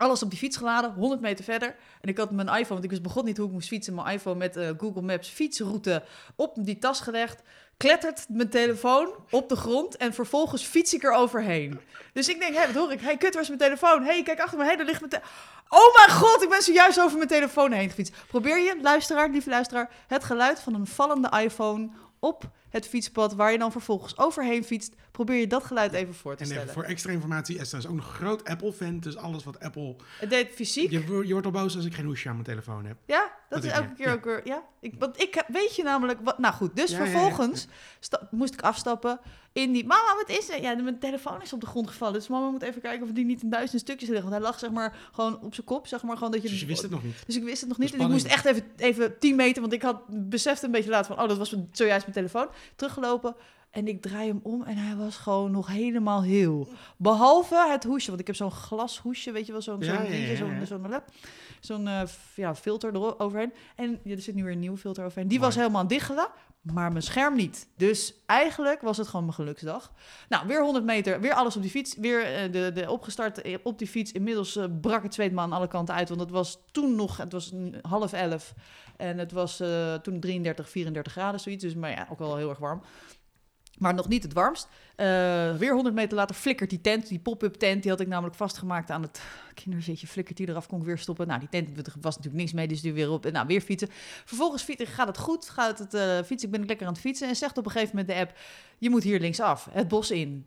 Alles 0.00 0.22
op 0.22 0.30
die 0.30 0.38
fiets 0.38 0.56
geladen, 0.56 0.92
100 0.92 1.20
meter 1.20 1.44
verder. 1.44 1.76
En 2.00 2.08
ik 2.08 2.18
had 2.18 2.30
mijn 2.30 2.48
iPhone, 2.48 2.68
want 2.68 2.84
ik 2.84 2.90
wist 2.90 3.02
begon 3.02 3.24
niet 3.24 3.36
hoe 3.36 3.46
ik 3.46 3.52
moest 3.52 3.68
fietsen. 3.68 3.94
Mijn 3.94 4.14
iPhone 4.14 4.36
met 4.36 4.56
eh, 4.56 4.68
Google 4.78 5.02
Maps 5.02 5.28
fietsroute 5.28 6.02
op 6.36 6.54
die 6.58 6.78
tas 6.78 7.00
gelegd. 7.00 7.42
Klettert 7.76 8.26
mijn 8.28 8.48
telefoon 8.48 9.14
op 9.30 9.48
de 9.48 9.56
grond 9.56 9.96
en 9.96 10.14
vervolgens 10.14 10.62
fiets 10.62 10.94
ik 10.94 11.02
er 11.02 11.12
overheen. 11.12 11.80
Dus 12.12 12.28
ik 12.28 12.38
denk, 12.38 12.54
hé, 12.54 12.66
wat 12.66 12.74
hoor 12.74 12.92
ik? 12.92 13.00
Hé, 13.00 13.06
hey, 13.06 13.16
kut, 13.16 13.32
waar 13.32 13.42
is 13.42 13.48
mijn 13.48 13.60
telefoon? 13.60 14.02
Hé, 14.02 14.12
hey, 14.12 14.22
kijk 14.22 14.40
achter 14.40 14.58
me, 14.58 14.64
hé, 14.64 14.76
daar 14.76 14.86
ligt 14.86 15.00
mijn 15.00 15.10
telefoon. 15.10 15.32
Oh 15.68 15.96
mijn 15.96 16.18
god, 16.18 16.42
ik 16.42 16.48
ben 16.48 16.62
zojuist 16.62 17.00
over 17.00 17.16
mijn 17.16 17.28
telefoon 17.28 17.72
heen 17.72 17.88
gefietst. 17.88 18.14
Probeer 18.28 18.58
je, 18.58 18.78
luisteraar, 18.82 19.30
lieve 19.30 19.50
luisteraar, 19.50 19.90
het 20.06 20.24
geluid 20.24 20.60
van 20.60 20.74
een 20.74 20.86
vallende 20.86 21.30
iPhone 21.42 21.90
op 22.18 22.50
het 22.70 22.88
fietspad 22.88 23.34
waar 23.34 23.52
je 23.52 23.58
dan 23.58 23.72
vervolgens 23.72 24.18
overheen 24.18 24.64
fietst. 24.64 24.94
Probeer 25.10 25.36
je 25.36 25.46
dat 25.46 25.64
geluid 25.64 25.92
even 25.92 26.14
voor 26.14 26.32
te 26.34 26.40
En 26.40 26.46
stellen. 26.46 26.62
even 26.62 26.74
voor 26.74 26.84
extra 26.84 27.12
informatie, 27.12 27.58
Esther 27.58 27.78
is 27.78 27.86
ook 27.86 27.96
een 27.96 28.02
groot 28.02 28.44
Apple-fan. 28.44 29.00
Dus 29.00 29.16
alles 29.16 29.44
wat 29.44 29.60
Apple... 29.60 29.96
Het 30.18 30.30
deed 30.30 30.48
fysiek. 30.54 30.90
Je, 30.90 31.26
je 31.26 31.32
wordt 31.32 31.46
al 31.46 31.52
boos 31.52 31.76
als 31.76 31.84
ik 31.84 31.94
geen 31.94 32.04
hoesje 32.04 32.28
aan 32.28 32.34
mijn 32.34 32.46
telefoon 32.46 32.84
heb. 32.84 32.96
Ja, 33.06 33.32
dat 33.48 33.62
Dat 33.62 33.70
is 33.70 33.78
elke 33.78 33.92
keer 33.94 34.06
ja. 34.06 34.12
ook 34.12 34.24
weer. 34.24 34.40
Ja, 34.44 34.62
ik, 34.80 34.94
want 34.98 35.20
ik 35.20 35.44
weet 35.48 35.76
je 35.76 35.82
namelijk. 35.82 36.18
Wat, 36.22 36.38
nou 36.38 36.54
goed, 36.54 36.76
dus 36.76 36.90
Ja, 36.90 36.98
ja, 36.98 37.04
ja. 37.04 37.10
vervolgens 37.10 37.66
moest 38.30 38.54
ik 38.54 38.60
afstappen 38.60 39.20
in 39.52 39.72
die. 39.72 39.86
Mama, 39.86 40.14
wat 40.16 40.38
is 40.38 40.50
er? 40.50 40.62
Ja, 40.62 40.74
mijn 40.74 40.98
telefoon 40.98 41.42
is 41.42 41.52
op 41.52 41.60
de 41.60 41.66
grond 41.66 41.88
gevallen. 41.88 42.14
Dus 42.14 42.28
mama 42.28 42.50
moet 42.50 42.62
even 42.62 42.80
kijken 42.80 43.06
of 43.06 43.12
die 43.12 43.24
niet 43.24 43.42
in 43.42 43.50
duizend 43.50 43.80
stukjes 43.80 44.08
ligt. 44.08 44.22
Want 44.22 44.34
hij 44.34 44.42
lag 44.42 44.58
zeg 44.58 44.70
maar 44.70 44.96
gewoon 45.12 45.40
op 45.40 45.54
zijn 45.54 45.66
kop. 45.66 45.86
Zeg 45.86 46.02
maar 46.02 46.16
gewoon 46.16 46.32
dat 46.32 46.42
je. 46.42 46.48
Dus 46.48 46.60
je 46.60 46.66
wist 46.66 46.82
het 46.82 46.90
nog 46.90 47.02
niet. 47.02 47.22
Dus 47.26 47.36
ik 47.36 47.42
wist 47.42 47.60
het 47.60 47.68
nog 47.68 47.78
niet. 47.78 47.94
En 47.94 48.00
ik 48.00 48.08
moest 48.08 48.26
echt 48.26 48.44
even, 48.44 48.62
even 48.76 49.18
10 49.18 49.36
meter, 49.36 49.60
want 49.60 49.72
ik 49.72 49.82
had 49.82 50.02
beseft 50.08 50.62
een 50.62 50.70
beetje 50.70 50.90
later 50.90 51.14
van, 51.14 51.22
oh, 51.22 51.28
dat 51.28 51.38
was 51.38 51.54
zojuist 51.72 52.06
mijn 52.06 52.16
telefoon. 52.16 52.48
Teruggelopen 52.76 53.34
en 53.70 53.88
ik 53.88 54.02
draai 54.02 54.28
hem 54.28 54.40
om 54.42 54.62
en 54.62 54.76
hij 54.76 54.96
was 54.96 55.16
gewoon 55.16 55.50
nog 55.50 55.66
helemaal 55.66 56.22
heel. 56.22 56.68
Behalve 56.96 57.66
het 57.70 57.84
hoesje, 57.84 58.08
want 58.08 58.20
ik 58.20 58.26
heb 58.26 58.36
zo'n 58.36 58.50
glashoesje, 58.50 59.32
weet 59.32 59.46
je 59.46 59.52
wel, 59.52 59.62
zo'n 59.62 59.80
Ja, 59.80 60.04
zo'n 60.36 60.36
zo'n 60.36 60.66
zo'n 60.66 60.88
lap. 60.88 61.04
Zo'n 61.60 61.88
eh, 61.88 62.02
ja, 62.34 62.54
filter 62.54 62.94
eroverheen. 62.94 63.52
En 63.76 64.00
ja, 64.04 64.14
er 64.14 64.20
zit 64.20 64.34
nu 64.34 64.42
weer 64.44 64.52
een 64.52 64.58
nieuwe 64.58 64.76
filter 64.76 65.04
overheen. 65.04 65.28
Die 65.28 65.38
Mooi. 65.38 65.50
was 65.50 65.60
helemaal 65.60 65.86
dichtgedaan, 65.86 66.28
maar 66.60 66.90
mijn 66.90 67.02
scherm 67.02 67.36
niet. 67.36 67.68
Dus 67.76 68.14
eigenlijk 68.26 68.80
was 68.80 68.96
het 68.96 69.06
gewoon 69.06 69.24
mijn 69.24 69.36
geluksdag. 69.36 69.92
Nou, 70.28 70.46
weer 70.46 70.62
100 70.62 70.84
meter, 70.84 71.20
weer 71.20 71.34
alles 71.34 71.56
op 71.56 71.62
die 71.62 71.70
fiets. 71.70 71.96
Weer 71.96 72.34
eh, 72.34 72.52
de, 72.52 72.72
de 72.74 72.90
opgestart 72.90 73.42
eh, 73.42 73.58
op 73.62 73.78
die 73.78 73.88
fiets. 73.88 74.12
Inmiddels 74.12 74.56
eh, 74.56 74.64
brak 74.80 75.02
het 75.02 75.14
zweet 75.14 75.32
me 75.32 75.40
aan 75.40 75.52
alle 75.52 75.68
kanten 75.68 75.94
uit. 75.94 76.08
Want 76.08 76.20
het 76.20 76.30
was 76.30 76.58
toen 76.72 76.94
nog, 76.94 77.16
het 77.16 77.32
was 77.32 77.52
half 77.82 78.12
elf. 78.12 78.54
En 78.96 79.18
het 79.18 79.32
was 79.32 79.62
toen 80.02 80.20
33, 80.20 80.70
34 80.70 81.12
graden, 81.12 81.40
zoiets. 81.40 81.64
Dus, 81.64 81.74
maar 81.74 81.90
ja, 81.90 82.06
ook 82.10 82.18
wel 82.18 82.36
heel 82.36 82.48
erg 82.48 82.58
warm. 82.58 82.82
Maar 83.80 83.94
nog 83.94 84.08
niet 84.08 84.22
het 84.22 84.32
warmst. 84.32 84.68
Eh, 84.96 85.06
weer 85.56 85.72
100 85.72 85.94
meter 85.94 86.16
later 86.16 86.36
flikkert 86.36 86.70
die 86.70 86.80
tent, 86.80 87.08
die 87.08 87.18
pop-up 87.18 87.54
tent. 87.54 87.82
Die 87.82 87.90
had 87.90 88.00
ik 88.00 88.08
namelijk 88.08 88.36
vastgemaakt 88.36 88.90
aan 88.90 89.02
het 89.02 89.20
kinderzitje. 89.54 90.06
Flikkert 90.06 90.36
die 90.36 90.48
eraf, 90.48 90.66
kon 90.66 90.80
ik 90.80 90.86
weer 90.86 90.98
stoppen. 90.98 91.26
Nou, 91.26 91.40
die 91.40 91.48
tent 91.48 91.68
was 92.00 92.16
natuurlijk 92.16 92.42
niks 92.42 92.52
mee, 92.52 92.68
dus 92.68 92.80
die 92.80 92.92
weer 92.92 93.10
op. 93.10 93.26
En 93.26 93.32
nou, 93.32 93.46
weer 93.46 93.60
fietsen. 93.60 93.88
Vervolgens 94.24 94.62
fietsen, 94.62 94.86
gaat 94.86 95.06
het 95.06 95.18
goed, 95.18 95.48
gaat 95.48 95.78
het 95.78 95.94
eh, 95.94 96.22
fietsen. 96.24 96.48
Ik 96.48 96.50
ben 96.50 96.66
lekker 96.66 96.86
aan 96.86 96.92
het 96.92 97.02
fietsen. 97.02 97.28
En 97.28 97.36
zegt 97.36 97.58
op 97.58 97.64
een 97.64 97.70
gegeven 97.70 97.96
moment 97.96 98.14
de 98.14 98.20
app, 98.20 98.38
je 98.78 98.90
moet 98.90 99.02
hier 99.02 99.20
linksaf, 99.20 99.68
het 99.70 99.88
bos 99.88 100.10
in. 100.10 100.46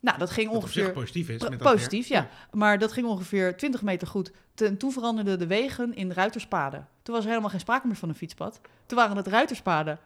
Nou, 0.00 0.18
dat 0.18 0.30
ging 0.30 0.50
Wat 0.50 0.62
op 0.62 0.68
zich 0.68 0.82
ongeveer... 0.82 1.00
positief 1.00 1.28
is. 1.28 1.48
Met 1.48 1.58
positief, 1.58 2.08
ja. 2.08 2.28
Maar 2.50 2.78
dat 2.78 2.92
ging 2.92 3.06
ongeveer 3.06 3.56
20 3.56 3.82
meter 3.82 4.08
goed. 4.08 4.30
Ten, 4.54 4.76
toen 4.76 4.92
veranderden 4.92 5.38
de 5.38 5.46
wegen 5.46 5.94
in 5.94 6.12
ruiterspaden. 6.12 6.88
Toen 7.02 7.14
was 7.14 7.24
er 7.24 7.30
helemaal 7.30 7.50
geen 7.50 7.60
sprake 7.60 7.86
meer 7.86 7.96
van 7.96 8.08
een 8.08 8.14
fietspad. 8.14 8.60
Toen 8.86 8.98
waren 8.98 9.16
het 9.16 9.26
ruiterspaden. 9.26 9.98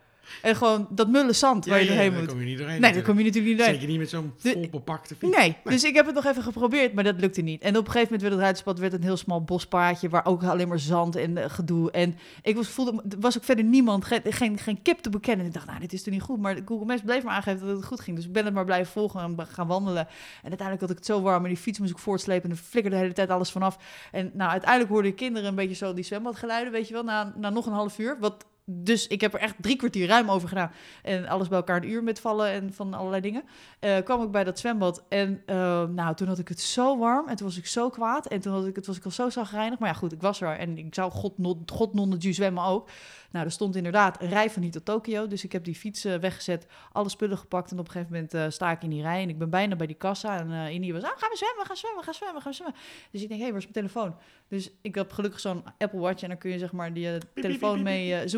En 0.43 0.56
gewoon 0.56 0.87
dat 0.91 1.09
mulle 1.09 1.32
zand 1.32 1.65
Ja, 1.65 1.70
waar 1.70 1.81
je 1.81 1.87
doorheen 1.87 2.11
daar 2.11 2.20
moet. 2.20 2.29
kom 2.29 2.38
je 2.41 2.44
niet 2.47 2.59
doorheen. 2.59 2.81
Nee, 2.81 2.93
daar 2.93 3.03
kom 3.03 3.19
je 3.19 3.25
natuurlijk 3.25 3.47
niet 3.49 3.56
doorheen. 3.59 3.75
Zeker 3.75 3.88
niet 3.91 3.99
met 3.99 4.09
zo'n 4.09 4.32
De- 4.43 4.53
vol 4.53 4.69
bepakte 4.70 5.15
fiets. 5.15 5.37
Nee, 5.37 5.56
dus 5.65 5.85
ik 5.85 5.94
heb 5.94 6.06
het 6.06 6.15
nog 6.15 6.25
even 6.25 6.43
geprobeerd, 6.43 6.93
maar 6.93 7.05
dat 7.05 7.20
lukte 7.20 7.41
niet. 7.41 7.62
En 7.62 7.76
op 7.76 7.87
een 7.87 7.93
gegeven 7.93 8.03
moment 8.03 8.20
werd 8.20 8.32
het 8.32 8.41
ruiterspad 8.43 8.79
werd 8.79 8.93
een 8.93 9.03
heel 9.03 9.17
smal 9.17 9.43
bospaadje... 9.44 10.09
waar 10.09 10.25
ook 10.26 10.44
alleen 10.44 10.69
maar 10.69 10.79
zand 10.79 11.17
en 11.17 11.37
eh, 11.37 11.50
gedoe. 11.50 11.91
En 11.91 12.19
ik 12.43 12.56
was, 12.56 12.69
voelde, 12.69 13.03
was 13.20 13.37
ook 13.37 13.44
verder 13.44 13.65
niemand, 13.65 14.05
geen, 14.05 14.20
geen, 14.25 14.59
geen 14.59 14.82
kip 14.82 14.99
te 14.99 15.11
bekennen. 15.11 15.47
Ik 15.47 15.53
dacht, 15.55 15.67
nou, 15.67 15.81
dit 15.81 15.93
is 15.93 16.03
toch 16.03 16.12
niet 16.15 16.23
goed? 16.23 16.41
Maar 16.41 16.59
Google 16.65 16.87
Maps 16.87 17.03
bleef 17.03 17.23
maar 17.23 17.35
aangeven 17.35 17.67
dat 17.67 17.76
het 17.76 17.85
goed 17.87 18.00
ging. 18.00 18.17
Dus 18.17 18.26
ik 18.26 18.32
ben 18.32 18.44
het 18.44 18.55
maar 18.55 18.65
blijven 18.65 18.93
volgen 18.93 19.20
en 19.20 19.47
gaan 19.47 19.67
wandelen. 19.67 20.06
En 20.43 20.49
uiteindelijk 20.49 20.81
had 20.81 20.91
ik 20.91 20.97
het 20.97 21.06
zo 21.06 21.20
warm 21.23 21.43
en 21.43 21.49
die 21.49 21.59
fiets 21.59 21.79
moest 21.79 21.91
ik 21.91 21.99
voortslepen... 21.99 22.50
en 22.50 22.56
er 22.56 22.62
flikkerde 22.62 22.97
de 22.97 23.03
hele 23.03 23.15
tijd 23.15 23.31
alles 23.31 23.50
vanaf. 23.50 23.79
En 24.12 24.31
nou, 24.35 24.50
uiteindelijk 24.50 24.91
hoorde 24.91 25.09
ik 25.09 25.17
kinderen 25.17 25.49
een 25.49 25.55
beetje 25.55 25.75
zo 25.75 25.94
die 25.94 26.05
zwembadgeluiden, 26.05 26.73
weet 26.73 26.88
je 26.88 26.94
wel... 26.94 27.05
na, 27.05 27.32
na 27.37 27.50
nog 27.50 27.67
een 27.67 27.73
half 27.73 27.99
uur, 27.99 28.17
wat... 28.20 28.44
Dus 28.70 29.06
ik 29.06 29.20
heb 29.20 29.35
er 29.35 29.41
echt 29.41 29.55
drie 29.61 29.76
kwartier 29.76 30.06
ruim 30.06 30.31
over 30.31 30.49
gedaan. 30.49 30.70
En 31.03 31.26
alles 31.29 31.49
bij 31.49 31.56
elkaar 31.59 31.76
een 31.76 31.91
uur 31.91 32.03
met 32.03 32.20
vallen 32.20 32.50
en 32.50 32.73
van 32.73 32.94
allerlei 32.94 33.23
dingen. 33.23 33.43
Eh, 33.79 33.97
kwam 34.05 34.23
ik 34.23 34.31
bij 34.31 34.44
dat 34.44 34.59
zwembad. 34.59 35.05
En 35.09 35.43
eh, 35.47 35.85
nou, 35.85 36.15
toen 36.15 36.29
had 36.29 36.38
ik 36.38 36.49
het 36.49 36.61
zo 36.61 36.99
warm. 36.99 37.29
En 37.29 37.37
toen 37.37 37.47
was 37.47 37.56
ik 37.56 37.67
zo 37.67 37.91
kwaad. 37.91 38.26
En 38.26 38.41
toen 38.41 38.53
had 38.53 38.67
ik, 38.67 38.76
het 38.76 38.87
was 38.87 38.97
ik 38.97 39.05
al 39.05 39.11
zo 39.11 39.31
zagrijnig. 39.31 39.79
Maar 39.79 39.88
ja, 39.88 39.94
goed, 39.94 40.12
ik 40.12 40.20
was 40.20 40.41
er. 40.41 40.59
En 40.59 40.79
ik 40.79 40.94
zou 40.94 41.11
god, 41.11 41.38
not, 41.38 41.70
god 41.70 41.94
non 41.94 42.11
de 42.11 42.32
zwemmen 42.32 42.65
ook. 42.65 42.88
Nou, 43.31 43.44
er 43.44 43.53
stond 43.53 43.76
inderdaad 43.76 44.23
een 44.23 44.29
rij 44.29 44.50
van 44.50 44.62
hier 44.62 44.70
tot 44.70 44.85
Tokio. 44.85 45.26
Dus 45.26 45.44
ik 45.44 45.53
heb 45.53 45.65
die 45.65 45.75
fiets 45.75 46.05
eh, 46.05 46.15
weggezet. 46.15 46.67
Alle 46.93 47.09
spullen 47.09 47.38
gepakt. 47.38 47.70
En 47.70 47.79
op 47.79 47.87
een 47.87 47.93
gegeven 47.93 48.29
moment 48.32 48.53
sta 48.55 48.70
ik 48.70 48.82
in 48.82 48.91
die 48.91 49.03
rij. 49.03 49.23
En 49.23 49.29
ik 49.29 49.38
ben 49.38 49.50
bijna 49.50 49.76
bij 49.76 49.87
die 49.87 49.97
kassa. 49.97 50.38
En 50.38 50.70
Indy 50.70 50.93
was, 50.93 51.03
ah, 51.03 51.11
gaan 51.17 51.31
we 51.31 51.37
zwemmen, 51.37 51.67
gaan 51.67 51.76
zwemmen, 51.76 52.05
gaan 52.05 52.15
zwemmen, 52.15 52.43
gaan 52.43 52.55
zwemmen. 52.55 52.76
Dus 53.11 53.23
ik 53.23 53.29
denk, 53.29 53.41
hé, 53.41 53.47
hey, 53.47 53.53
waar 53.53 53.62
is 53.62 53.73
mijn 53.73 53.87
telefoon? 53.87 54.17
Dus 54.49 54.70
ik 54.82 54.94
heb 54.94 55.12
gelukkig 55.12 55.41
zo'n 55.41 55.62
Apple 55.79 56.00
Watch. 56.00 56.23
En 56.23 56.29
dan 56.29 56.38
kun 56.38 56.50
je 56.50 56.59
zeg 56.59 56.73
maar 56.73 56.93
die 56.93 57.19
telefoon 57.35 57.82
mee 57.82 58.15
eh, 58.15 58.29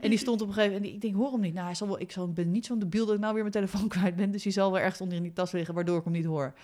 En 0.00 0.10
die 0.10 0.18
stond 0.18 0.42
op 0.42 0.48
een 0.48 0.54
gegeven 0.54 0.76
moment. 0.76 0.94
Ik 0.94 1.00
denk, 1.00 1.14
hoor 1.14 1.32
hem 1.32 1.40
niet. 1.40 1.54
Nou, 1.54 1.66
hij 1.66 1.74
zal 1.74 1.86
wel, 1.86 2.00
ik 2.00 2.14
ben 2.34 2.50
niet 2.50 2.66
zo'n 2.66 2.78
debiel 2.78 3.06
dat 3.06 3.14
ik 3.14 3.20
nou 3.20 3.32
weer 3.32 3.42
mijn 3.42 3.54
telefoon 3.54 3.88
kwijt 3.98 4.16
ben. 4.16 4.30
Dus 4.30 4.42
die 4.42 4.52
zal 4.52 4.72
wel 4.72 4.80
ergens 4.80 5.00
onder 5.00 5.16
in 5.16 5.22
die 5.22 5.32
tas 5.32 5.52
liggen, 5.52 5.74
waardoor 5.74 5.98
ik 5.98 6.04
hem 6.04 6.12
niet 6.12 6.24
hoor. 6.24 6.54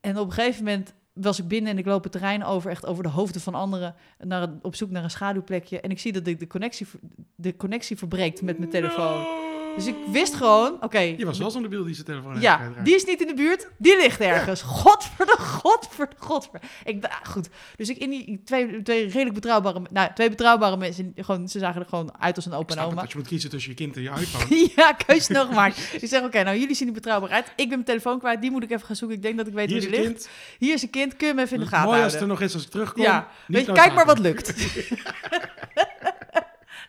En 0.00 0.18
op 0.18 0.26
een 0.26 0.32
gegeven 0.32 0.64
moment 0.64 0.94
was 1.12 1.38
ik 1.38 1.48
binnen 1.48 1.72
en 1.72 1.78
ik 1.78 1.86
loop 1.86 2.02
het 2.02 2.12
terrein 2.12 2.44
over, 2.44 2.70
echt 2.70 2.86
over 2.86 3.02
de 3.02 3.08
hoofden 3.08 3.40
van 3.40 3.54
anderen, 3.54 3.94
naar, 4.18 4.48
op 4.62 4.74
zoek 4.74 4.90
naar 4.90 5.04
een 5.04 5.10
schaduwplekje. 5.10 5.80
En 5.80 5.90
ik 5.90 5.98
zie 5.98 6.12
dat 6.12 6.26
ik 6.26 6.38
de 6.38 6.46
connectie, 6.46 6.86
de 7.34 7.56
connectie 7.56 7.96
verbreekt 7.96 8.42
met 8.42 8.58
mijn 8.58 8.70
telefoon. 8.70 9.43
Dus 9.76 9.86
ik 9.86 9.94
wist 10.12 10.34
gewoon, 10.34 10.76
oké, 10.80 10.98
Je 10.98 11.24
was 11.24 11.38
wel 11.38 11.50
zo'n 11.50 11.62
debiel 11.62 11.84
die 11.84 11.94
zijn 11.94 12.06
telefoon 12.06 12.40
ja, 12.40 12.72
die 12.84 12.94
is 12.94 13.04
niet 13.04 13.20
in 13.20 13.26
de 13.26 13.34
buurt, 13.34 13.68
die 13.78 13.96
ligt 13.96 14.20
ergens. 14.20 14.62
Godverde, 14.62 15.36
godverde, 15.38 16.14
godverde. 16.18 16.66
Ik, 16.84 17.04
ah, 17.04 17.10
goed, 17.30 17.48
dus 17.76 17.88
ik 17.88 17.96
in 17.96 18.10
die 18.10 18.42
twee, 18.44 18.82
twee 18.82 19.02
redelijk 19.04 19.34
betrouwbare, 19.34 19.82
nou, 19.90 20.10
twee 20.14 20.28
betrouwbare 20.28 20.76
mensen, 20.76 21.12
gewoon, 21.16 21.48
ze 21.48 21.58
zagen 21.58 21.80
er 21.80 21.88
gewoon 21.88 22.12
uit 22.18 22.36
als 22.36 22.46
een 22.46 22.52
Ik 22.52 22.58
opa 22.58 22.66
en 22.68 22.72
snap 22.74 22.84
het, 22.84 22.92
oma. 22.92 23.02
dat 23.02 23.12
je 23.12 23.18
moet 23.18 23.26
kiezen 23.28 23.50
tussen 23.50 23.70
je 23.70 23.76
kind 23.76 23.96
en 23.96 24.02
je 24.02 24.10
iPhone. 24.20 24.70
Ja, 24.76 24.92
keuze 24.92 25.32
nog 25.32 25.46
gemaakt. 25.48 25.88
Ik 26.00 26.08
zeg, 26.08 26.22
oké, 26.22 26.42
nou 26.42 26.58
jullie 26.58 26.74
zien 26.74 26.86
er 26.88 26.94
betrouwbaar 26.94 27.30
uit. 27.30 27.46
Ik 27.46 27.54
ben 27.56 27.68
mijn 27.68 27.84
telefoon 27.84 28.18
kwijt, 28.18 28.40
die 28.40 28.50
moet 28.50 28.62
ik 28.62 28.70
even 28.70 28.86
gaan 28.86 28.96
zoeken. 28.96 29.16
Ik 29.16 29.22
denk 29.22 29.36
dat 29.36 29.46
ik 29.46 29.52
weet 29.52 29.68
Hier 29.70 29.80
waar 29.80 29.90
die 29.90 29.98
ligt. 30.00 30.12
kind. 30.12 30.28
Hier 30.58 30.74
is 30.74 30.82
een 30.82 30.90
kind, 30.90 31.16
kun 31.16 31.26
je 31.26 31.34
hem 31.34 31.42
even 31.42 31.56
in 31.56 31.62
de 31.62 31.68
gaten 31.68 31.88
Mooi 31.88 32.02
als 32.02 32.12
het 32.12 32.20
er 32.22 32.26
houden. 32.26 32.38
nog 32.40 32.48
is 32.48 32.54
als 32.54 32.64
ik 32.64 32.70
terugkom. 32.70 33.02
Ja, 33.02 33.28
Niet 33.46 33.56
weet 33.56 33.66
je, 33.66 33.72
kijk 33.72 33.94
maar 33.94 34.06
wat 34.06 34.18
lukt. 34.18 34.54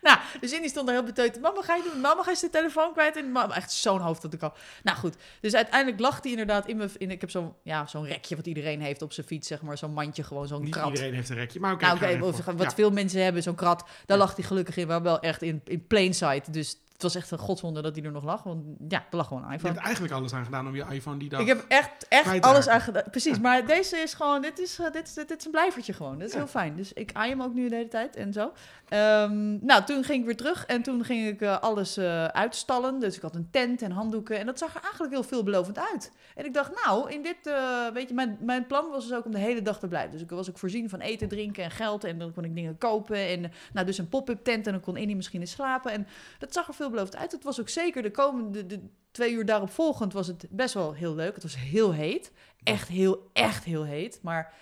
nou, 0.05 0.17
dus 0.39 0.51
Indy 0.51 0.67
stond 0.67 0.85
daar 0.87 0.95
heel 0.95 1.05
beteuterd. 1.05 1.41
Mama, 1.43 1.61
ga 1.61 1.75
je 1.75 1.89
doen? 1.91 2.01
Mama, 2.01 2.23
ga 2.23 2.31
je 2.31 2.37
de 2.41 2.49
telefoon 2.49 2.93
kwijt? 2.93 3.15
En 3.17 3.31
mama, 3.31 3.55
echt 3.55 3.71
zo'n 3.71 3.99
hoofd 3.99 4.21
dat 4.21 4.33
ik 4.33 4.41
al. 4.43 4.53
Nou 4.83 4.97
goed, 4.97 5.15
dus 5.41 5.53
uiteindelijk 5.55 5.99
lag 6.01 6.21
hij 6.21 6.31
inderdaad 6.31 6.67
in 6.67 6.77
mijn... 6.77 6.89
In, 6.97 7.11
ik 7.11 7.21
heb 7.21 7.29
zo'n 7.29 7.53
ja, 7.63 7.85
zo'n 7.87 8.05
rekje 8.05 8.35
wat 8.35 8.47
iedereen 8.47 8.81
heeft 8.81 9.01
op 9.01 9.13
zijn 9.13 9.27
fiets, 9.27 9.47
zeg 9.47 9.61
maar. 9.61 9.77
Zo'n 9.77 9.93
mandje, 9.93 10.23
gewoon 10.23 10.47
zo'n 10.47 10.69
krat. 10.69 10.87
iedereen 10.87 11.13
heeft 11.13 11.29
een 11.29 11.35
rekje, 11.35 11.59
maar 11.59 11.73
oké. 11.73 11.85
Nou, 11.85 11.97
voor. 12.33 12.43
wat 12.55 12.61
Ja. 12.61 12.71
veel 12.71 12.91
mensen 12.91 13.23
hebben, 13.23 13.43
zo'n 13.43 13.55
krat. 13.55 13.83
Daar 14.05 14.17
lag 14.17 14.35
hij 14.35 14.43
gelukkig 14.45 14.77
in, 14.77 14.87
maar 14.87 15.01
wel 15.01 15.19
echt 15.19 15.41
in, 15.41 15.61
in 15.65 15.87
plain 15.87 16.13
sight. 16.13 16.53
Dus 16.53 16.77
het 16.93 17.03
was 17.03 17.15
echt 17.15 17.31
een 17.31 17.37
godswonder 17.37 17.83
dat 17.83 17.95
hij 17.95 18.05
er 18.05 18.11
nog 18.11 18.23
lag. 18.23 18.43
Want 18.43 18.65
ja, 18.87 19.05
er 19.09 19.17
lag 19.17 19.27
gewoon 19.27 19.43
een 19.43 19.49
Je 19.49 19.55
iPhone. 19.55 19.73
hebt 19.73 19.85
eigenlijk 19.85 20.15
alles 20.15 20.33
aan 20.33 20.45
gedaan 20.45 20.67
om 20.67 20.75
je 20.75 20.85
iPhone 20.89 21.17
die 21.17 21.29
dag... 21.29 21.39
Ik 21.39 21.47
heb 21.47 21.65
echt, 21.67 22.07
echt 22.07 22.41
alles 22.41 22.67
aan 22.67 22.81
gedaan. 22.81 23.03
Precies, 23.11 23.35
Ja. 23.35 23.41
maar 23.41 23.65
deze 23.65 23.97
is 23.97 24.13
gewoon, 24.13 24.41
dit 24.41 24.59
is, 24.59 24.75
dit, 24.91 25.07
is, 25.07 25.13
dit, 25.13 25.35
is 25.37 25.45
een 25.45 25.51
blijvertje 25.51 25.93
gewoon. 25.93 26.17
Dit 26.17 26.27
is 26.27 26.33
Ja. 26.33 26.39
heel 26.39 26.47
fijn. 26.47 26.75
Dus 26.75 26.93
ik 26.93 27.09
aai 27.13 27.29
hem 27.29 27.41
ook 27.41 27.53
nu 27.53 27.69
de 27.69 27.75
hele 27.75 27.87
tijd 27.87 28.15
en 28.15 28.33
zo. 28.33 28.51
Ehm, 28.89 29.65
nou, 29.65 29.83
toen 29.83 30.03
ging 30.03 30.19
ik 30.19 30.25
weer 30.25 30.35
terug 30.35 30.65
en 30.65 30.81
toen 30.81 31.03
ging 31.03 31.27
ik 31.27 31.41
eh, 31.41 31.59
alles 31.59 31.97
eh, 31.97 32.25
uitstallen. 32.25 32.99
Dus 32.99 33.15
ik 33.15 33.21
had 33.21 33.35
een 33.35 33.49
tent 33.51 33.81
en 33.81 33.91
handdoeken 33.91 34.39
en 34.39 34.45
dat 34.45 34.57
zag 34.57 34.75
er 34.75 34.81
eigenlijk 34.81 35.13
heel 35.13 35.23
veelbelovend 35.23 35.79
uit. 35.79 36.11
En 36.35 36.45
ik 36.45 36.53
dacht, 36.53 36.83
nou, 36.85 37.11
in 37.11 37.23
dit, 37.23 37.47
eh, 37.47 37.87
weet 37.93 38.07
je, 38.07 38.13
mijn, 38.13 38.37
mijn 38.39 38.67
plan 38.67 38.89
was 38.89 39.07
dus 39.07 39.17
ook 39.17 39.25
om 39.25 39.31
de 39.31 39.37
hele 39.37 39.61
dag 39.61 39.79
te 39.79 39.87
blijven. 39.87 40.11
Dus 40.11 40.21
ik 40.21 40.29
was 40.29 40.49
ook 40.49 40.57
voorzien 40.57 40.89
van 40.89 40.99
eten, 40.99 41.27
drinken 41.27 41.63
en 41.63 41.71
geld 41.71 42.03
en 42.03 42.19
dan 42.19 42.33
kon 42.33 42.43
ik 42.43 42.55
dingen 42.55 42.77
kopen. 42.77 43.27
En 43.27 43.51
nou, 43.73 43.85
dus 43.85 43.97
een 43.97 44.09
pop-up 44.09 44.43
tent 44.43 44.65
en 44.65 44.71
dan 44.71 44.81
kon 44.81 44.97
Indy 44.97 45.13
misschien 45.13 45.39
eens 45.39 45.51
slapen. 45.51 45.91
En 45.91 46.07
dat 46.39 46.53
zag 46.53 46.67
er 46.67 46.73
veelbelovend 46.73 47.15
uit. 47.15 47.31
Het 47.31 47.43
was 47.43 47.59
ook 47.59 47.69
zeker 47.69 48.01
de 48.01 48.11
komende 48.11 48.65
de 48.65 48.79
twee 49.11 49.33
uur 49.33 49.45
daarop 49.45 49.69
volgend 49.69 50.13
was 50.13 50.27
het 50.27 50.45
best 50.49 50.73
wel 50.73 50.93
heel 50.93 51.15
leuk. 51.15 51.33
Het 51.33 51.43
was 51.43 51.57
heel 51.57 51.93
heet. 51.93 52.31
Echt 52.63 52.87
heel, 52.87 53.29
echt 53.33 53.63
heel 53.63 53.83
heet. 53.83 54.19
Maar 54.21 54.53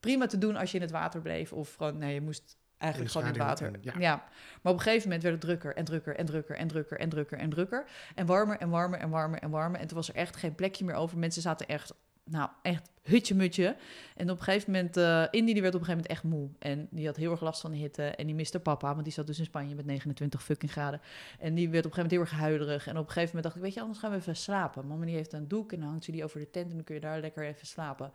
prima 0.00 0.26
te 0.26 0.38
doen 0.38 0.56
als 0.56 0.70
je 0.70 0.76
in 0.76 0.82
het 0.82 0.92
water 0.92 1.20
bleef. 1.20 1.52
Of 1.52 1.74
gewoon, 1.74 1.98
nee, 1.98 2.14
je 2.14 2.20
moest 2.20 2.57
eigenlijk 2.78 3.12
gewoon 3.12 3.26
in 3.26 3.32
het 3.32 3.42
water. 3.42 3.66
en- 3.74 3.78
Ja. 3.80 3.92
ja. 3.98 4.14
Maar 4.62 4.72
op 4.72 4.78
een 4.78 4.84
gegeven 4.84 5.02
moment 5.02 5.22
werd 5.22 5.34
het 5.34 5.44
drukker 5.44 5.76
en 5.76 5.84
drukker 5.84 6.16
en 6.16 6.26
drukker 6.26 6.56
en 6.56 6.68
drukker 6.68 6.98
en 6.98 7.08
drukker 7.08 7.38
en 7.38 7.50
drukker. 7.50 7.86
En 8.14 8.26
warmer 8.26 8.56
en 8.58 8.68
warmer 8.70 8.98
en 8.98 9.10
warmer 9.10 9.38
en 9.38 9.50
warmer. 9.50 9.80
En 9.80 9.86
toen 9.86 9.96
was 9.96 10.08
er 10.08 10.14
echt 10.14 10.36
geen 10.36 10.54
plekje 10.54 10.84
meer 10.84 10.94
over. 10.94 11.18
Mensen 11.18 11.42
zaten 11.42 11.66
echt, 11.66 11.94
nou, 12.24 12.48
echt 12.62 12.90
hutje-mutje. 13.02 13.76
En 14.16 14.30
op 14.30 14.38
een 14.38 14.44
gegeven 14.44 14.72
moment, 14.72 14.96
eh 14.96 15.24
Indy 15.30 15.52
die 15.52 15.62
werd 15.62 15.74
op 15.74 15.80
een 15.80 15.86
gegeven 15.86 15.88
moment 15.90 16.06
echt 16.06 16.22
moe. 16.22 16.48
En 16.58 16.88
die 16.90 17.06
had 17.06 17.16
heel 17.16 17.30
erg 17.30 17.40
last 17.40 17.60
van 17.60 17.70
de 17.70 17.76
hitte. 17.76 18.02
En 18.02 18.26
die 18.26 18.34
miste 18.34 18.60
papa, 18.60 18.92
want 18.92 19.04
die 19.04 19.12
zat 19.12 19.26
dus 19.26 19.38
in 19.38 19.44
Spanje 19.44 19.74
met 19.74 19.86
29 19.86 20.42
fucking 20.42 20.72
graden. 20.72 21.00
En 21.38 21.54
die 21.54 21.68
werd 21.68 21.86
op 21.86 21.90
een 21.90 21.96
gegeven 21.96 21.96
moment 21.96 22.10
heel 22.10 22.20
erg 22.20 22.30
huilerig. 22.48 22.86
En 22.86 22.96
op 22.96 23.06
een 23.06 23.12
gegeven 23.12 23.26
moment 23.36 23.44
dacht 23.44 23.56
ik, 23.56 23.62
weet 23.62 23.74
je, 23.74 23.80
anders 23.80 23.98
gaan 23.98 24.10
we 24.10 24.16
even 24.16 24.36
slapen. 24.36 24.86
Mama 24.86 25.04
die 25.04 25.14
heeft 25.14 25.32
een 25.32 25.48
doek 25.48 25.72
en 25.72 25.80
dan 25.80 25.88
hangt 25.88 26.04
ze 26.04 26.12
die 26.12 26.24
over 26.24 26.40
de 26.40 26.50
tent 26.50 26.68
en 26.70 26.74
dan 26.74 26.84
kun 26.84 26.94
je 26.94 27.00
daar 27.00 27.20
lekker 27.20 27.44
even 27.44 27.66
slapen. 27.66 28.12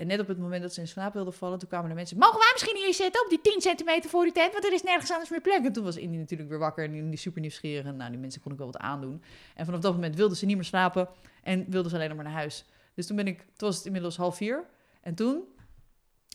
En 0.00 0.06
net 0.06 0.20
op 0.20 0.26
het 0.28 0.38
moment 0.38 0.62
dat 0.62 0.74
ze 0.74 0.80
in 0.80 0.88
slaap 0.88 1.12
wilde 1.12 1.32
vallen, 1.32 1.58
toen 1.58 1.68
kwamen 1.68 1.88
de 1.88 1.94
mensen... 1.94 2.18
Mogen 2.18 2.38
wij 2.38 2.50
misschien 2.52 2.76
hier 2.76 2.94
zitten 2.94 3.22
op 3.24 3.28
die 3.30 3.40
10 3.40 3.60
centimeter 3.60 4.10
voor 4.10 4.22
die 4.24 4.32
tent? 4.32 4.52
Want 4.52 4.64
er 4.64 4.72
is 4.72 4.82
nergens 4.82 5.10
anders 5.10 5.30
meer 5.30 5.40
plek. 5.40 5.64
En 5.64 5.72
toen 5.72 5.84
was 5.84 5.96
Indy 5.96 6.16
natuurlijk 6.16 6.48
weer 6.48 6.58
wakker 6.58 6.84
en 6.84 7.10
die 7.10 7.18
super 7.18 7.40
nieuwsgierig. 7.40 7.86
En 7.86 7.96
nou, 7.96 8.10
die 8.10 8.20
mensen 8.20 8.40
kon 8.40 8.52
ik 8.52 8.58
wel 8.58 8.66
wat 8.66 8.76
aandoen. 8.76 9.22
En 9.54 9.64
vanaf 9.64 9.80
dat 9.80 9.94
moment 9.94 10.16
wilde 10.16 10.36
ze 10.36 10.46
niet 10.46 10.56
meer 10.56 10.64
slapen 10.64 11.08
en 11.42 11.64
wilde 11.68 11.88
ze 11.88 11.94
alleen 11.94 12.08
nog 12.08 12.16
maar 12.16 12.26
naar 12.26 12.34
huis. 12.34 12.64
Dus 12.94 13.06
toen 13.06 13.16
ben 13.16 13.26
ik... 13.26 13.38
Toen 13.38 13.68
was 13.68 13.76
het 13.76 13.86
inmiddels 13.86 14.16
half 14.16 14.36
vier. 14.36 14.64
En 15.00 15.14
toen 15.14 15.44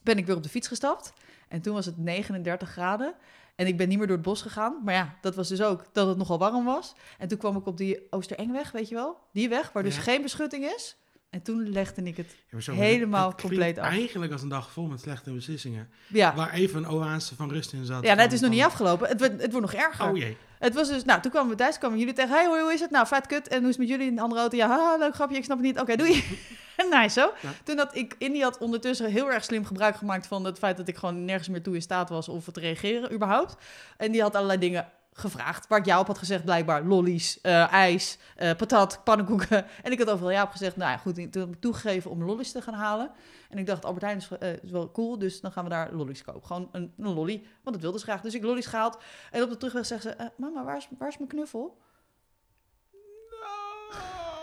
ben 0.03 0.17
ik 0.17 0.25
weer 0.25 0.35
op 0.35 0.43
de 0.43 0.49
fiets 0.49 0.67
gestapt. 0.67 1.13
En 1.47 1.61
toen 1.61 1.73
was 1.73 1.85
het 1.85 1.97
39 1.97 2.69
graden. 2.69 3.15
En 3.55 3.67
ik 3.67 3.77
ben 3.77 3.87
niet 3.87 3.97
meer 3.97 4.07
door 4.07 4.15
het 4.15 4.25
bos 4.25 4.41
gegaan. 4.41 4.81
Maar 4.83 4.93
ja, 4.93 5.17
dat 5.21 5.35
was 5.35 5.47
dus 5.47 5.61
ook 5.61 5.85
dat 5.93 6.07
het 6.07 6.17
nogal 6.17 6.37
warm 6.37 6.65
was. 6.65 6.93
En 7.17 7.27
toen 7.27 7.37
kwam 7.37 7.57
ik 7.57 7.65
op 7.65 7.77
die 7.77 8.07
Oosterengweg, 8.09 8.71
weet 8.71 8.89
je 8.89 8.95
wel? 8.95 9.17
Die 9.33 9.49
weg, 9.49 9.71
waar 9.71 9.83
dus 9.83 9.95
Ja. 9.95 10.01
geen 10.01 10.21
beschutting 10.21 10.65
is. 10.65 10.97
En 11.29 11.41
toen 11.41 11.69
legde 11.69 12.03
ik 12.03 12.17
het 12.17 12.31
Ja, 12.31 12.43
maar 12.51 12.61
zo, 12.63 12.73
Helemaal 12.73 13.29
het 13.29 13.41
compleet 13.41 13.77
af. 13.77 13.85
Eigenlijk 13.87 14.31
als 14.31 14.41
een 14.41 14.49
dag 14.49 14.71
vol 14.71 14.85
met 14.85 14.99
slechte 15.01 15.31
beslissingen. 15.31 15.89
Ja, 16.07 16.35
Waar 16.35 16.53
even 16.53 16.83
een 16.83 16.89
oase 16.89 17.35
van 17.35 17.49
rust 17.49 17.73
in 17.73 17.85
zat. 17.85 18.03
ja 18.03 18.09
nou, 18.09 18.21
het 18.21 18.33
is 18.33 18.39
nog 18.39 18.49
niet 18.51 18.61
afgelopen. 18.63 19.07
Het, 19.07 19.19
wordt- 19.19 19.41
het 19.41 19.51
wordt 19.51 19.71
nog 19.71 19.81
erger. 19.83 20.09
Oh 20.09 20.17
jee. 20.17 20.37
Het 20.59 20.73
was 20.73 20.89
dus, 20.89 21.03
nou, 21.03 21.21
toen 21.21 21.31
kwamen 21.31 21.49
we 21.49 21.55
thuis, 21.55 21.77
kwamen 21.77 21.99
jullie 21.99 22.13
tegen. 22.13 22.35
Hey, 22.35 22.45
hoi, 22.45 22.61
hoe 22.61 22.73
is 22.73 22.79
het? 22.79 22.91
Nou, 22.91 23.07
vet 23.07 23.25
kut. 23.27 23.47
En 23.47 23.59
hoe 23.59 23.69
is 23.69 23.77
het 23.77 23.87
met 23.87 23.87
jullie 23.87 24.07
in 24.07 24.15
de 24.15 24.21
andere 24.21 24.41
auto? 24.41 24.57
Ja, 24.57 24.67
haha, 24.67 24.97
leuk 24.97 25.15
grapje, 25.15 25.37
ik 25.37 25.43
snap 25.43 25.57
het 25.57 25.65
niet. 25.65 25.79
Oké, 25.79 25.95
doei. 25.95 26.23
nice 26.91 27.09
zo. 27.19 27.31
Ja. 27.41 27.49
Toen 27.63 27.77
had 27.77 27.95
ik, 27.95 28.15
Indy 28.17 28.39
had 28.39 28.57
ondertussen 28.57 29.11
heel 29.11 29.31
erg 29.31 29.43
slim 29.43 29.65
gebruik 29.65 29.95
gemaakt 29.95 30.27
van 30.27 30.45
het 30.45 30.57
feit 30.57 30.77
dat 30.77 30.87
ik 30.87 30.95
gewoon 30.97 31.25
nergens 31.25 31.47
meer 31.49 31.61
toe 31.63 31.75
in 31.75 31.81
staat 31.81 32.09
was 32.09 32.29
of 32.29 32.45
te 32.51 32.59
reageren 32.59 33.13
überhaupt. 33.13 33.55
En 33.97 34.11
die 34.11 34.21
had 34.21 34.35
allerlei 34.35 34.59
dingen 34.59 34.87
gevraagd, 35.17 35.67
waar 35.67 35.79
ik 35.79 35.85
jou 35.85 36.01
op 36.01 36.07
had 36.07 36.17
gezegd, 36.17 36.43
blijkbaar 36.43 36.83
lollies, 36.83 37.41
eh, 37.41 37.73
ijs, 37.73 38.17
eh, 38.35 38.55
patat, 38.55 39.01
pannenkoeken. 39.03 39.65
En 39.83 39.91
ik 39.91 39.99
had 39.99 40.09
overal 40.09 40.31
ja 40.31 40.43
op 40.43 40.49
gezegd, 40.51 40.75
nou 40.75 40.91
ja, 40.91 40.97
goed, 40.97 41.15
toen 41.15 41.41
heb 41.41 41.53
ik 41.55 41.61
toegegeven 41.61 42.11
om 42.11 42.23
lollies 42.23 42.51
te 42.51 42.61
gaan 42.61 42.73
halen. 42.73 43.11
En 43.49 43.57
ik 43.57 43.65
dacht, 43.65 43.85
Albert 43.85 44.03
Heijn 44.03 44.17
is, 44.17 44.29
eh, 44.39 44.53
is 44.63 44.71
wel 44.71 44.91
cool, 44.91 45.17
dus 45.17 45.41
dan 45.41 45.51
gaan 45.51 45.63
we 45.63 45.69
daar 45.69 45.93
lollies 45.93 46.23
kopen. 46.23 46.45
Gewoon 46.45 46.69
een, 46.71 46.93
een 46.97 47.13
lolly, 47.13 47.35
want 47.63 47.75
dat 47.75 47.81
wilde 47.81 47.97
ze 47.99 48.03
graag. 48.05 48.21
Dus 48.21 48.33
ik 48.33 48.43
lollies 48.43 48.65
gehaald. 48.65 48.97
En 49.31 49.43
op 49.43 49.49
de 49.49 49.57
terugweg 49.57 49.85
zegt 49.85 50.01
ze, 50.01 50.31
mama, 50.37 50.63
waar 50.63 50.77
is, 50.77 50.87
waar 50.99 51.07
is 51.09 51.17
mijn 51.17 51.29
knuffel? 51.29 51.77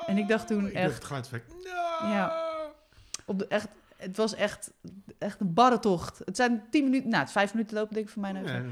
En 0.06 0.18
ik 0.18 0.28
dacht 0.28 0.46
toen 0.46 0.66
Ik 0.66 0.72
echt- 0.72 0.94
het 0.94 1.04
geluidseffect. 1.04 1.54
Ja. 2.02 2.50
Op 3.26 3.38
de, 3.38 3.46
echt, 3.46 3.68
het 3.96 4.16
was 4.16 4.34
echt, 4.34 4.72
echt 5.18 5.40
een 5.40 5.54
barre 5.54 5.78
tocht. 5.78 6.18
Het 6.24 6.36
zijn 6.36 6.64
tien 6.70 6.84
minuten, 6.84 7.08
nou, 7.08 7.18
het 7.18 7.26
is 7.28 7.34
vijf 7.34 7.54
minuten 7.54 7.76
lopen 7.76 7.94
denk 7.94 8.06
ik 8.06 8.12
voor 8.12 8.22
mij. 8.22 8.32
Ja. 8.32 8.62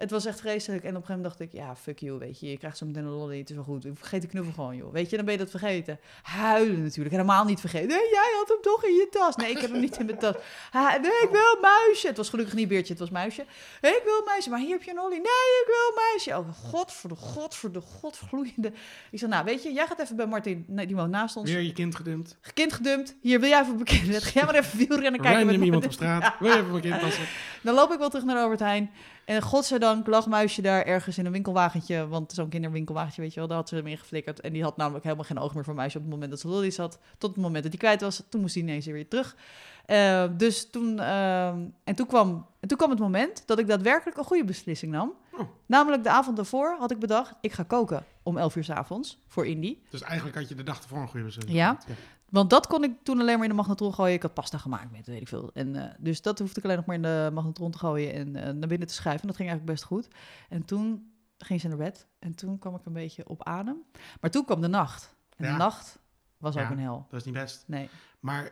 Het 0.00 0.10
was 0.10 0.24
echt 0.24 0.40
vreselijk. 0.40 0.82
En 0.84 0.88
op 0.88 0.94
een 0.96 1.06
gegeven 1.06 1.22
moment 1.22 1.38
dacht 1.38 1.52
ik, 1.52 1.58
ja, 1.60 1.76
fuck 1.76 1.98
you, 1.98 2.18
weet 2.18 2.40
je. 2.40 2.50
Je 2.50 2.58
krijgt 2.58 2.76
zo 2.76 2.86
meteen 2.86 3.04
een 3.04 3.10
lolly, 3.10 3.38
het 3.38 3.50
is 3.50 3.54
wel 3.54 3.64
goed. 3.64 3.84
Ik 3.84 3.92
vergeet 3.96 4.22
de 4.22 4.28
knuffel 4.28 4.52
gewoon, 4.52 4.76
joh. 4.76 4.92
Weet 4.92 5.10
je, 5.10 5.16
dan 5.16 5.24
ben 5.24 5.34
je 5.34 5.40
dat 5.40 5.50
vergeten. 5.50 5.98
Huilen 6.22 6.82
natuurlijk, 6.82 7.10
helemaal 7.10 7.44
niet 7.44 7.60
vergeten. 7.60 7.88
Nee, 7.88 8.08
jij 8.10 8.32
had 8.38 8.48
hem 8.48 8.58
toch 8.60 8.84
in 8.84 8.94
je 8.94 9.08
tas. 9.10 9.36
Nee, 9.36 9.50
ik 9.50 9.58
heb 9.58 9.70
hem 9.70 9.80
niet 9.80 9.98
in 9.98 10.06
mijn 10.06 10.18
tas. 10.18 10.34
Ha, 10.70 10.96
nee, 10.96 11.10
ik 11.10 11.28
wil 11.30 11.40
een 11.40 11.60
muisje. 11.60 12.06
Het 12.06 12.16
was 12.16 12.28
gelukkig 12.28 12.54
niet 12.54 12.68
beertje, 12.68 12.92
het 12.92 13.00
was 13.00 13.10
muisje. 13.10 13.42
Ik 13.80 14.00
wil 14.04 14.18
een 14.18 14.24
muisje, 14.24 14.50
maar 14.50 14.58
hier 14.58 14.70
heb 14.70 14.82
je 14.82 14.90
een 14.90 14.96
lolly. 14.96 15.16
Nee, 15.16 15.50
ik 15.62 15.66
wil 15.66 15.88
een 15.88 16.10
muisje. 16.10 16.38
Oh, 16.38 16.70
god 16.70 16.92
voor 16.92 17.10
de 17.10 17.16
god 17.16 17.54
voor 17.54 17.72
de 17.72 17.80
god 17.80 18.16
vloeiende. 18.16 18.72
Ik 19.10 19.18
zei, 19.18 19.30
nou, 19.30 19.44
weet 19.44 19.62
je, 19.62 19.72
jij 19.72 19.86
gaat 19.86 19.98
even 19.98 20.16
bij 20.16 20.26
Martin, 20.26 20.64
nee, 20.66 20.86
die 20.86 20.96
woont 20.96 21.10
naast 21.10 21.36
ons. 21.36 21.50
Weer 21.50 21.60
je 21.60 21.72
kind 21.72 21.96
gedumpt. 21.96 22.38
Kind 22.54 22.72
gedumpt. 22.72 23.16
Hier, 23.20 23.40
wil 23.40 23.48
jij 23.48 23.60
even 23.60 23.76
bekend? 23.76 24.22
Ga 24.22 24.30
jij 24.34 24.44
maar 24.44 24.54
even 24.54 24.78
wielrennen 24.78 25.20
kijken. 25.20 25.44
Random 25.44 25.62
iemand 25.62 25.84
op 25.84 25.92
straat. 25.92 26.34
Wil 26.38 26.50
je 26.50 26.58
even 26.58 26.80
kind 26.80 27.00
passen? 27.00 27.24
Dan 27.62 27.74
loop 27.74 27.92
ik 27.92 27.98
wel 27.98 28.08
terug 28.08 28.24
naar 28.24 28.36
Albert 28.36 28.60
Heijn. 28.60 28.90
En 29.30 29.42
godzijdank 29.42 30.06
lag 30.06 30.26
Muisje 30.26 30.62
daar 30.62 30.84
ergens 30.84 31.18
in 31.18 31.26
een 31.26 31.32
winkelwagentje. 31.32 32.08
Want 32.08 32.32
zo'n 32.32 32.48
kinderwinkelwagentje, 32.48 33.22
weet 33.22 33.32
je 33.32 33.38
wel, 33.38 33.48
daar 33.48 33.56
had 33.56 33.68
ze 33.68 33.74
hem 33.74 33.86
in 33.86 33.98
geflikkerd. 33.98 34.40
En 34.40 34.52
die 34.52 34.62
had 34.62 34.76
namelijk 34.76 35.04
helemaal 35.04 35.24
geen 35.24 35.38
oog 35.38 35.54
meer 35.54 35.64
voor 35.64 35.74
Muisje 35.74 35.96
op 35.96 36.02
het 36.02 36.12
moment 36.12 36.30
dat 36.30 36.40
ze 36.40 36.48
lollies 36.48 36.76
had. 36.76 36.98
Tot 37.18 37.30
het 37.30 37.42
moment 37.42 37.62
dat 37.62 37.72
hij 37.72 37.80
kwijt 37.80 38.00
was. 38.00 38.22
Toen 38.28 38.40
moest 38.40 38.54
hij 38.54 38.62
ineens 38.62 38.86
weer 38.86 39.08
terug. 39.08 39.36
Eh, 39.86 40.24
dus 40.36 40.70
toen, 40.70 40.98
ehm, 40.98 41.58
en 41.84 41.94
toen 41.94 42.06
kwam, 42.06 42.46
en 42.60 42.68
toen 42.68 42.76
kwam 42.78 42.90
het 42.90 42.98
moment 42.98 43.42
dat 43.46 43.58
ik 43.58 43.66
daadwerkelijk 43.66 44.18
een 44.18 44.24
goede 44.24 44.44
beslissing 44.44 44.92
nam. 44.92 45.12
Oh. 45.32 45.40
Namelijk 45.66 46.02
de 46.02 46.10
avond 46.10 46.36
daarvoor 46.36 46.76
had 46.78 46.90
ik 46.90 46.98
bedacht, 46.98 47.34
ik 47.40 47.52
ga 47.52 47.62
koken 47.62 48.04
om 48.22 48.38
11 48.38 48.56
uur 48.56 48.64
s 48.64 48.70
avonds 48.70 49.18
voor 49.26 49.46
Indy. 49.46 49.78
Dus 49.90 50.02
eigenlijk 50.02 50.36
had 50.36 50.48
je 50.48 50.54
de 50.54 50.62
dag 50.62 50.82
ervoor 50.82 50.98
een 50.98 51.08
goede 51.08 51.26
beslissing. 51.26 51.56
Ja. 51.56 51.78
Want 52.30 52.50
dat 52.50 52.66
kon 52.66 52.84
ik 52.84 52.92
toen 53.02 53.20
alleen 53.20 53.34
maar 53.34 53.42
in 53.44 53.50
de 53.50 53.56
magnetron 53.56 53.94
gooien. 53.94 54.14
Ik 54.14 54.22
had 54.22 54.34
pasta 54.34 54.58
gemaakt 54.58 54.90
met, 54.90 55.06
weet 55.06 55.20
ik 55.20 55.28
veel. 55.28 55.50
En, 55.54 55.76
eh, 55.76 55.94
dus 55.98 56.22
dat 56.22 56.38
hoefde 56.38 56.58
ik 56.58 56.64
alleen 56.64 56.76
nog 56.76 56.86
maar 56.86 56.96
in 56.96 57.02
de 57.02 57.30
magnetron 57.32 57.70
te 57.70 57.78
gooien 57.78 58.12
en 58.12 58.36
eh, 58.36 58.42
naar 58.52 58.68
binnen 58.68 58.88
te 58.88 58.94
schuiven. 58.94 59.20
En 59.22 59.26
dat 59.28 59.36
ging 59.36 59.48
eigenlijk 59.48 59.78
best 59.78 59.84
goed. 59.84 60.08
En 60.48 60.64
toen 60.64 61.12
ging 61.38 61.60
ze 61.60 61.68
naar 61.68 61.76
bed. 61.76 62.06
En 62.18 62.34
toen 62.34 62.58
kwam 62.58 62.74
ik 62.74 62.84
een 62.86 62.92
beetje 62.92 63.28
op 63.28 63.44
adem. 63.44 63.82
Maar 64.20 64.30
toen 64.30 64.44
kwam 64.44 64.60
de 64.60 64.68
nacht. 64.68 65.14
En 65.36 65.44
Ja. 65.46 65.52
de 65.52 65.58
nacht 65.58 65.98
was 66.38 66.56
ook 66.56 66.70
een 66.70 66.78
hel. 66.78 67.06
Dat 67.10 67.20
is 67.20 67.26
niet 67.26 67.34
best. 67.34 67.64
Nee. 67.66 67.88
Maar 68.20 68.50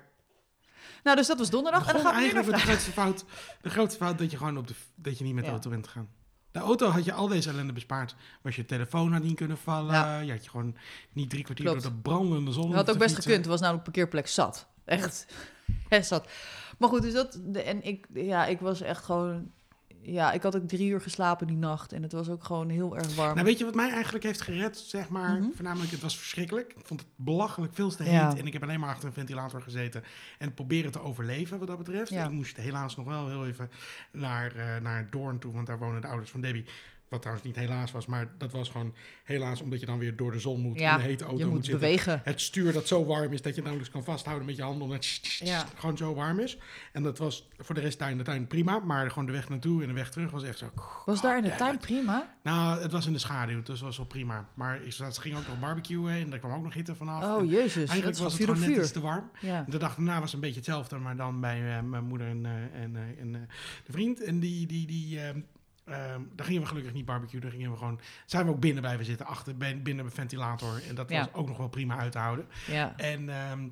Nou, 1.02 1.16
dus 1.16 1.26
dat 1.26 1.38
was 1.38 1.50
donderdag. 1.50 1.86
En 1.86 1.92
dan 1.92 2.02
gaan 2.02 2.14
we 2.14 2.18
nu 2.20 2.22
eigenlijk 2.24 2.56
de 2.58 2.62
grootste 2.70 2.90
fout. 2.92 3.24
De 3.60 3.70
grootste 3.70 4.04
fout 4.04 4.18
dat 4.18 4.30
je 4.30 4.36
gewoon 4.36 4.56
op 4.58 4.66
de, 4.68 4.74
dat 4.94 5.18
je 5.18 5.24
niet 5.24 5.34
met 5.34 5.42
de 5.42 5.48
Ja. 5.48 5.54
auto 5.54 5.70
bent 5.70 5.86
gegaan. 5.86 6.08
De 6.50 6.58
auto 6.58 6.88
had 6.88 7.04
je 7.04 7.12
al 7.12 7.28
deze 7.28 7.48
ellende 7.50 7.72
bespaard. 7.72 8.14
Was 8.42 8.56
je 8.56 8.64
telefoon 8.64 9.12
had 9.12 9.22
niet 9.22 9.36
kunnen 9.36 9.58
vallen. 9.58 9.92
Ja. 9.94 10.20
Je 10.20 10.30
had 10.32 10.44
je 10.44 10.50
gewoon 10.50 10.76
niet 11.12 11.30
drie 11.30 11.42
kwartier 11.44 11.66
Klopt. 11.66 11.82
door 11.82 11.92
de 11.92 11.98
brandende 11.98 12.52
zon 12.52 12.66
Dat 12.66 12.74
had 12.74 12.90
ook 12.90 12.98
best 12.98 13.14
fietsen. 13.14 13.22
gekund. 13.22 13.44
Er 13.44 13.50
was 13.50 13.60
namelijk 13.60 13.84
parkeerplek 13.84 14.26
zat. 14.26 14.66
Echt. 14.84 15.26
Echt 15.88 16.06
zat. 16.14 16.28
Maar 16.78 16.88
goed, 16.88 17.02
dus 17.02 17.12
dat... 17.12 17.38
en 17.64 17.84
ik, 17.84 18.06
ja, 18.14 18.46
ik 18.46 18.60
was 18.60 18.80
echt 18.80 19.04
gewoon... 19.04 19.50
Ja, 20.02 20.32
ik 20.32 20.42
had 20.42 20.56
ook 20.56 20.68
drie 20.68 20.88
uur 20.90 21.00
geslapen 21.00 21.46
die 21.46 21.56
nacht. 21.56 21.92
En 21.92 22.02
het 22.02 22.12
was 22.12 22.28
ook 22.28 22.44
gewoon 22.44 22.68
heel 22.68 22.96
erg 22.96 23.14
warm. 23.14 23.34
Nou, 23.34 23.46
weet 23.46 23.58
je 23.58 23.64
wat 23.64 23.74
mij 23.74 23.90
eigenlijk 23.90 24.24
heeft 24.24 24.40
gered, 24.40 24.76
zeg 24.78 25.08
maar? 25.08 25.38
Mhm. 25.40 25.50
Voornamelijk, 25.54 25.90
het 25.90 26.00
was 26.00 26.16
verschrikkelijk. 26.18 26.72
Ik 26.76 26.86
vond 26.86 27.00
het 27.00 27.08
belachelijk 27.16 27.74
veel 27.74 27.90
te 27.90 28.04
Ja. 28.04 28.28
heet. 28.28 28.38
En 28.38 28.46
ik 28.46 28.52
heb 28.52 28.62
alleen 28.62 28.80
maar 28.80 28.88
achter 28.90 29.06
een 29.08 29.14
ventilator 29.14 29.62
gezeten. 29.62 30.02
En 30.38 30.54
proberen 30.54 30.90
te 30.92 31.00
overleven, 31.02 31.58
wat 31.58 31.68
dat 31.68 31.78
betreft. 31.78 32.10
Ja. 32.10 32.24
Ik 32.24 32.30
moest 32.30 32.56
helaas 32.56 32.96
nog 32.96 33.06
wel 33.06 33.28
heel 33.28 33.46
even 33.46 33.70
naar, 34.12 34.56
eh 34.56 34.80
naar 34.82 35.06
Doorn 35.10 35.38
toe. 35.38 35.52
Want 35.52 35.66
daar 35.66 35.78
wonen 35.78 36.00
de 36.00 36.06
ouders 36.08 36.30
van 36.30 36.40
Debbie. 36.40 36.64
Wat 37.08 37.20
trouwens 37.20 37.46
niet 37.46 37.56
helaas 37.56 37.90
was, 37.92 38.06
maar 38.06 38.30
dat 38.38 38.52
was 38.52 38.68
gewoon 38.68 38.94
helaas 39.24 39.60
omdat 39.60 39.80
je 39.80 39.86
dan 39.86 39.98
weer 39.98 40.16
door 40.16 40.32
de 40.32 40.38
zon 40.38 40.60
moet. 40.60 40.78
Ja, 40.78 40.92
in 40.92 40.96
de 40.96 41.02
hete 41.02 41.24
auto 41.24 41.38
je 41.38 41.44
moet, 41.44 41.54
moet 41.54 41.64
zitten. 41.64 41.80
bewegen. 41.82 42.20
Het 42.24 42.40
stuur 42.40 42.72
dat 42.72 42.86
zo 42.86 43.04
warm 43.04 43.32
is 43.32 43.42
dat 43.42 43.54
je 43.54 43.60
nauwelijks 43.60 43.92
kan 43.92 44.04
vasthouden 44.04 44.46
met 44.46 44.56
je 44.56 44.62
handen. 44.62 44.82
Omdat 44.82 45.04
het 45.04 45.34
Ja. 45.44 45.64
gewoon 45.76 45.96
zo 45.96 46.14
warm 46.14 46.38
is. 46.40 46.58
En 46.92 47.02
dat 47.02 47.18
was 47.18 47.48
voor 47.58 47.74
de 47.74 47.80
rest 47.80 47.98
daar 47.98 48.10
in 48.10 48.18
de 48.18 48.24
tuin 48.24 48.46
prima. 48.46 48.78
Maar 48.78 49.08
gewoon 49.10 49.26
de 49.26 49.32
weg 49.32 49.48
naartoe 49.48 49.82
en 49.82 49.88
de 49.88 49.94
weg 49.94 50.10
terug 50.10 50.30
was 50.30 50.42
echt 50.42 50.58
zo... 50.58 50.70
Was 51.06 51.20
daar 51.20 51.36
in 51.36 51.42
de 51.42 51.54
tuin 51.56 51.78
prima? 51.78 52.34
Nou, 52.42 52.80
het 52.82 52.92
was 52.92 53.06
in 53.06 53.12
de 53.12 53.18
schaduw, 53.18 53.62
dus 53.62 53.80
was 53.80 53.96
wel 53.96 54.06
prima. 54.06 54.48
Maar 54.54 54.80
ze 54.88 55.20
ging 55.20 55.36
ook 55.36 55.46
nog 55.46 55.60
barbecuen 55.60 56.12
en 56.14 56.30
daar 56.30 56.38
kwam 56.38 56.52
ook 56.52 56.62
nog 56.62 56.74
hitte 56.74 56.94
vanaf. 56.94 57.22
En 57.22 57.28
Oh, 57.30 57.50
jezus. 57.50 57.88
Eigenlijk 57.88 58.18
was 58.18 58.32
het 58.32 58.44
gewoon 58.44 58.60
net 58.60 58.76
iets 58.76 58.92
te 58.92 59.00
warm. 59.00 59.30
Ja. 59.40 59.56
En 59.58 59.70
de 59.70 59.78
dag 59.78 59.94
daarna 59.94 60.14
was 60.14 60.24
het 60.24 60.32
een 60.34 60.40
beetje 60.40 60.56
hetzelfde, 60.56 60.98
maar 60.98 61.16
dan 61.16 61.40
bij 61.40 61.76
eh, 61.76 61.82
mijn 61.82 62.04
moeder 62.04 62.26
en, 62.26 62.46
eh, 62.46 62.82
en, 62.82 62.96
eh, 62.96 63.20
en 63.20 63.32
de 63.86 63.92
vriend. 63.92 64.22
En 64.22 64.38
die, 64.40 64.66
die, 64.66 64.86
die, 64.86 65.20
ehm, 65.88 66.20
daar 66.34 66.46
gingen 66.46 66.62
we 66.62 66.68
gelukkig 66.68 66.92
niet 66.92 67.04
barbecuen, 67.04 67.40
daar 67.40 67.50
gingen 67.50 67.70
we 67.70 67.76
gewoon, 67.76 68.00
zijn 68.26 68.44
we 68.44 68.50
ook 68.50 68.60
binnen 68.60 68.82
blijven 68.82 69.04
zitten, 69.04 69.26
achter, 69.26 69.56
ben- 69.56 69.82
binnen 69.82 70.04
een 70.04 70.10
ventilator. 70.10 70.80
En 70.88 70.94
dat 70.94 71.10
Ja. 71.10 71.18
was 71.18 71.28
ook 71.32 71.48
nog 71.48 71.56
wel 71.56 71.68
prima 71.68 71.96
uit 71.98 72.12
te 72.12 72.18
houden. 72.18 72.46
ja. 72.66 72.94
En, 72.96 73.28
ehm, 73.28 73.68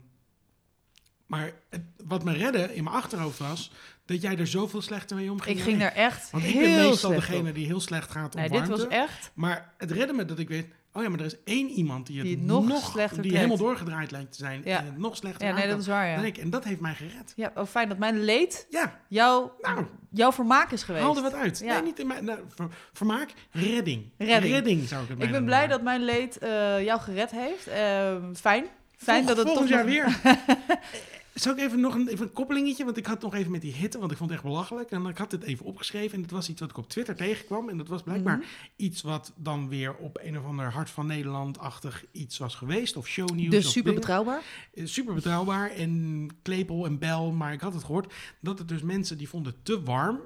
maar 1.27 1.53
het- 1.71 1.83
wat 2.05 2.25
me 2.25 2.33
redde 2.33 2.75
in 2.75 2.85
mijn 2.85 2.97
achterhoofd 2.97 3.39
was, 3.39 3.73
dat 4.05 4.23
jij 4.23 4.39
er 4.39 4.47
zoveel 4.47 4.83
slechter 4.83 5.17
mee 5.17 5.31
omging. 5.31 5.57
Ik 5.57 5.63
ging 5.63 5.79
daar 5.79 5.93
echt 5.93 6.31
Want 6.31 6.45
ik 6.45 6.55
ben 6.55 6.75
meestal 6.75 7.11
degene 7.11 7.49
op. 7.49 7.55
die 7.55 7.67
heel 7.67 7.81
slecht 7.81 8.11
gaat 8.11 8.35
op 8.35 8.41
Nee, 8.41 8.51
dit 8.51 8.69
was 8.69 8.87
echt... 8.89 9.31
Maar 9.35 9.75
het 9.79 9.91
redde 9.91 10.13
me 10.13 10.25
dat 10.25 10.39
ik 10.39 10.49
weet, 10.49 10.67
oh 10.97 11.03
ja, 11.03 11.09
maar 11.09 11.19
er 11.19 11.25
is 11.27 11.37
één 11.45 11.69
iemand 11.69 12.07
die 12.07 12.17
het, 12.19 12.27
Die 12.27 12.37
het 12.37 12.45
nog 12.45 12.67
nog, 12.67 12.91
slechter 12.91 13.23
die 13.23 13.37
helemaal 13.37 13.57
doorgedraaid 13.57 14.11
lijkt 14.11 14.33
te 14.33 14.39
zijn 14.39 14.61
Ja. 14.65 14.79
en 14.79 14.85
het 14.85 14.99
nog 14.99 15.17
slechter 15.17 15.47
Ja, 15.49 15.55
nee, 15.55 15.69
dat 15.69 15.79
is 15.79 15.87
waar, 15.87 16.07
ja. 16.09 16.17
ik. 16.23 16.39
En 16.39 16.51
dat 16.51 16.65
heeft 16.65 16.81
mij 16.81 16.95
gered. 16.95 17.33
Ja, 17.37 17.53
oh, 17.55 17.67
fijn 17.67 17.89
dat 17.89 17.99
mijn 17.99 18.25
leed 18.25 18.67
Ja, 18.71 19.01
jouw, 19.09 19.57
nou, 19.61 19.87
jouw 20.11 20.33
vermaak 20.33 20.71
is 20.73 20.83
geweest. 20.83 21.05
haal 21.05 21.17
er 21.17 21.23
wat 21.23 21.35
uit. 21.35 21.59
Ja. 21.59 21.73
Nee, 21.75 21.83
niet 21.83 21.99
in 21.99 22.07
mijn, 22.07 22.25
nou, 22.25 22.39
ver- 22.55 22.69
vermaak, 22.93 23.31
redding. 23.51 24.11
Redding. 24.19 24.89
zou 24.89 25.03
ik 25.03 25.09
het 25.09 25.23
Ik 25.23 25.31
ben 25.31 25.45
blij 25.45 25.67
dat 25.67 25.83
mijn 25.83 26.05
leed 26.05 26.39
eh, 26.39 26.85
jou 26.85 27.01
gered 27.01 27.31
heeft. 27.31 27.67
Ehm, 27.67 28.35
fijn. 28.35 28.65
Fijn 28.97 29.27
dat 29.27 29.37
het 29.37 29.47
volgend 29.47 29.69
toch 29.69 29.77
jaar 29.77 29.85
nog- 29.87 30.23
weer. 30.23 30.39
Zal 31.41 31.53
ik 31.53 31.59
even 31.59 31.81
nog 31.81 31.95
een, 31.95 32.09
even 32.09 32.27
een 32.27 32.33
koppelingetje? 32.33 32.85
Want 32.85 32.97
ik 32.97 33.07
had 33.07 33.23
nog 33.23 33.35
even 33.35 33.51
met 33.51 33.61
die 33.61 33.73
hitte, 33.73 33.99
want 33.99 34.11
ik 34.11 34.17
vond 34.17 34.31
het 34.31 34.39
echt 34.39 34.49
belachelijk. 34.49 34.91
En 34.91 35.07
ik 35.07 35.19
had 35.19 35.31
dit 35.31 35.43
even 35.43 35.67
opgeschreven 35.67 36.15
en 36.17 36.23
het 36.23 36.31
was 36.31 36.49
iets 36.49 36.61
wat 36.61 36.71
ik 36.71 36.77
op 36.77 36.89
Twitter 36.89 37.17
tegenkwam. 37.17 37.69
En 37.69 37.77
dat 37.77 37.89
was 37.89 38.03
blijkbaar 38.03 38.37
Mhm. 38.37 38.47
iets 38.77 39.03
wat 39.03 39.33
dan 39.37 39.69
weer 39.69 39.95
op 39.97 40.19
een 40.23 40.39
of 40.39 40.45
ander 40.45 40.73
Hart 40.73 40.91
van 40.91 41.07
Nederland-achtig 41.07 42.05
iets 42.13 42.39
was 42.39 42.55
geweest. 42.55 42.97
Of 42.97 43.07
shownieuws. 43.07 43.51
Dus 43.51 43.65
of 43.67 43.71
super 43.71 43.85
dingen. 43.85 44.01
betrouwbaar. 44.01 44.43
Eh, 44.75 44.87
Super 44.87 45.15
betrouwbaar 45.15 45.71
en 45.71 46.29
klepel 46.43 46.85
en 46.87 46.99
bel. 46.99 47.33
Maar 47.33 47.53
ik 47.53 47.61
had 47.61 47.75
het 47.75 47.85
gehoord 47.85 48.15
dat 48.41 48.59
het 48.59 48.69
dus 48.69 48.83
mensen 48.83 49.19
die 49.19 49.29
vonden 49.29 49.55
te 49.63 49.83
warm 49.83 50.21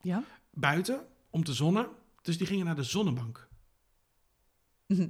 Ja. 0.00 0.24
buiten 0.52 1.06
om 1.30 1.44
te 1.44 1.52
zonnen. 1.52 1.86
Dus 2.22 2.38
die 2.38 2.46
gingen 2.46 2.64
naar 2.66 2.76
de 2.76 2.82
zonnebank. 2.82 3.48
Mhm. 4.86 5.08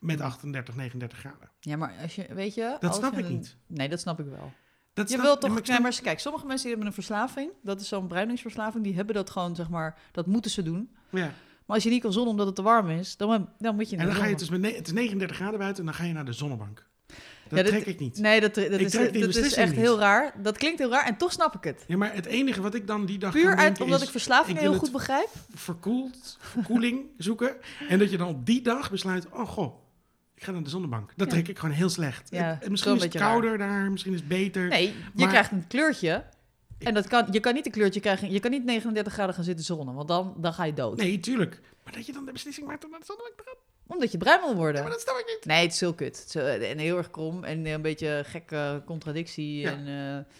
Met 0.00 0.20
38, 0.20 0.74
39 0.76 1.18
graden. 1.18 1.50
Ja, 1.60 1.76
maar 1.76 1.94
als 2.02 2.14
je, 2.14 2.26
weet 2.34 2.54
je... 2.54 2.76
Dat 2.80 2.94
snap 2.94 3.12
je 3.14 3.18
ik 3.18 3.24
een- 3.26 3.32
niet. 3.32 3.56
Nee, 3.66 3.88
dat 3.88 4.00
snap 4.00 4.20
ik 4.20 4.26
wel. 4.26 4.52
Dat 4.92 5.08
Je 5.08 5.14
snap- 5.14 5.24
wilt 5.26 5.40
toch... 5.40 5.54
Nee, 5.54 5.64
snap- 5.64 5.80
maar 5.80 5.98
kijk, 6.02 6.20
sommige 6.20 6.46
mensen 6.46 6.62
die 6.66 6.70
hebben 6.76 6.86
een 6.88 7.02
verslaving. 7.02 7.50
Dat 7.62 7.80
is 7.80 7.88
zo'n 7.88 8.06
bruiningsverslaving. 8.06 8.84
Die 8.84 8.94
hebben 8.94 9.14
dat 9.14 9.30
gewoon, 9.30 9.54
zeg 9.56 9.68
maar... 9.68 9.98
Dat 10.12 10.26
moeten 10.26 10.50
ze 10.50 10.62
doen. 10.62 10.90
ja. 11.10 11.32
Maar 11.66 11.76
als 11.76 11.86
je 11.86 11.92
niet 11.92 12.02
kan 12.02 12.12
zonnen 12.12 12.30
omdat 12.30 12.46
het 12.46 12.54
te 12.54 12.62
warm 12.62 12.88
is, 12.90 13.16
dan, 13.16 13.48
dan 13.58 13.74
moet 13.74 13.90
je 13.90 13.96
En 13.96 14.06
dan 14.06 14.14
ga 14.14 14.24
je 14.24 14.36
dus 14.36 14.48
met 14.48 14.60
ne- 14.60 14.72
het 14.74 14.86
is 14.86 14.92
39 14.92 15.36
graden 15.36 15.58
buiten 15.58 15.80
en 15.80 15.84
dan 15.90 15.94
ga 15.98 16.04
je 16.04 16.12
naar 16.12 16.24
de 16.24 16.32
zonnebank. 16.32 16.86
Dat 17.48 17.58
Ja, 17.58 17.64
dat- 17.64 17.66
trek 17.66 17.86
ik 17.86 17.98
niet. 17.98 18.18
Nee, 18.18 18.40
dat, 18.40 18.54
dat, 18.54 18.64
is, 18.70 18.92
dat 18.92 19.34
is 19.44 19.54
echt 19.54 19.70
niet. 19.70 19.80
heel 19.80 19.98
raar. 19.98 20.34
Dat 20.42 20.56
klinkt 20.58 20.78
heel 20.78 20.90
raar 20.90 21.06
en 21.06 21.16
toch 21.16 21.32
snap 21.32 21.54
ik 21.54 21.64
het. 21.64 21.84
Ja, 21.86 21.96
maar 21.96 22.14
het 22.14 22.26
enige 22.26 22.60
wat 22.60 22.74
ik 22.74 22.86
dan 22.86 23.06
die 23.06 23.18
dag 23.18 23.32
Puur 23.32 23.56
uit, 23.56 23.80
omdat 23.80 24.00
is 24.02 24.08
ik 24.26 24.26
wil 24.46 24.56
heel 24.56 24.70
het- 24.70 24.80
goed 24.80 24.92
begrijp. 24.92 25.28
verkoeld, 25.54 26.36
verkoeling 26.40 27.06
zoeken. 27.18 27.56
En 27.88 27.98
dat 27.98 28.10
je 28.10 28.16
dan 28.16 28.28
op 28.28 28.46
die 28.46 28.62
dag 28.62 28.90
besluit, 28.90 29.28
oh 29.30 29.48
goh, 29.48 29.74
ik 30.38 30.44
ga 30.44 30.52
naar 30.52 30.62
de 30.62 30.70
zonnebank. 30.70 31.12
Dat 31.16 31.26
Ja. 31.26 31.32
trek 31.32 31.48
ik 31.48 31.58
gewoon 31.58 31.74
heel 31.74 31.88
slecht. 31.88 32.30
Ja, 32.30 32.56
Het- 32.60 32.70
misschien 32.70 32.94
is 32.96 33.02
het 33.02 33.14
raar. 33.14 33.28
kouder 33.30 33.58
daar, 33.58 33.90
misschien 33.90 34.12
is 34.12 34.18
het 34.18 34.28
beter. 34.28 34.68
Nee, 34.68 34.86
je 34.86 34.92
Maar- 35.14 35.28
krijgt 35.28 35.50
een 35.50 35.66
kleurtje. 35.66 36.24
En 36.78 36.94
dat 36.94 37.08
kan, 37.08 37.26
je 37.30 37.40
kan 37.40 37.54
niet 37.54 37.66
een 37.66 37.72
kleurtje 37.72 38.00
krijgen. 38.00 38.30
Je 38.30 38.40
kan 38.40 38.50
niet 38.50 38.64
39 38.64 39.12
graden 39.12 39.34
gaan 39.34 39.44
zitten 39.44 39.64
zonnen, 39.64 39.94
want 39.94 40.08
dan, 40.08 40.34
dan 40.36 40.52
ga 40.52 40.64
je 40.64 40.74
dood. 40.74 40.96
Nee, 40.96 41.20
tuurlijk. 41.20 41.60
Maar 41.84 41.92
dat 41.92 42.06
je 42.06 42.12
dan 42.12 42.24
de 42.24 42.32
beslissing 42.32 42.66
maakt 42.66 42.84
om 42.84 42.90
naar 42.90 42.98
de 43.00 43.04
zonnebank 43.06 43.34
te 43.36 43.42
gaan, 43.46 43.54
Omdat 43.86 44.12
je 44.12 44.18
bruin 44.18 44.40
wil 44.40 44.48
ja, 44.50 44.54
worden. 44.56 44.82
maar 44.82 44.90
dat 44.90 45.00
snap 45.00 45.16
ik 45.18 45.26
niet. 45.26 45.44
Nee, 45.44 45.62
het 45.62 45.72
is 45.72 45.80
heel 45.80 45.94
kut. 45.94 46.24
Is, 46.26 46.34
eh, 46.34 46.70
en 46.70 46.78
heel 46.78 46.96
erg 46.96 47.10
krom 47.10 47.44
en 47.44 47.66
een 47.66 47.82
beetje 47.82 48.22
gekke 48.26 48.82
contradictie. 48.86 49.68
En, 49.68 49.86
eh, 49.86 50.34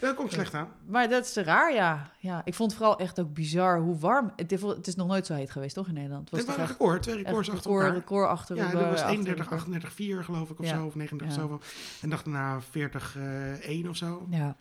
Dat 0.00 0.14
komt 0.14 0.32
slecht 0.32 0.54
aan. 0.54 0.68
maar 0.86 1.08
dat 1.08 1.24
is 1.24 1.34
raar, 1.34 1.74
ja. 1.74 2.10
ja. 2.18 2.40
Ik 2.44 2.54
vond 2.54 2.70
het 2.70 2.80
vooral 2.80 2.98
echt 2.98 3.20
ook 3.20 3.32
bizar 3.34 3.80
hoe 3.80 3.98
warm... 3.98 4.32
Het, 4.36 4.50
het 4.50 4.86
is 4.86 4.94
nog 4.94 5.06
nooit 5.06 5.26
zo 5.26 5.34
heet 5.34 5.50
geweest, 5.50 5.74
toch, 5.74 5.88
in 5.88 5.94
Nederland? 5.94 6.30
Het 6.30 6.38
Het 6.38 6.46
was 6.46 6.56
waren 6.56 6.70
toch 6.76 6.78
record, 6.86 7.02
twee 7.02 7.16
records 7.16 7.50
achter 7.50 7.70
record, 7.70 7.84
elkaar. 7.84 7.98
record 7.98 8.28
achter 8.28 8.56
Ja, 8.56 8.62
dat 8.70 8.72
was 8.82 8.90
achter 8.90 9.08
31, 9.08 9.44
elkaar. 9.44 9.58
38, 9.58 9.92
4 9.92 10.24
geloof 10.24 10.50
ik 10.50 10.58
of 10.58 10.66
Ja. 10.66 10.76
zo, 10.76 10.86
of 10.86 10.94
39 10.94 11.36
Ja. 11.36 11.42
zoveel. 11.42 11.60
En 12.00 12.10
dag 12.10 12.22
daarna 12.22 12.60
40, 12.60 13.16
eh 13.16 13.68
1 13.68 13.88
of 13.88 13.96
zo. 13.96 14.26
Ja. 14.30 14.56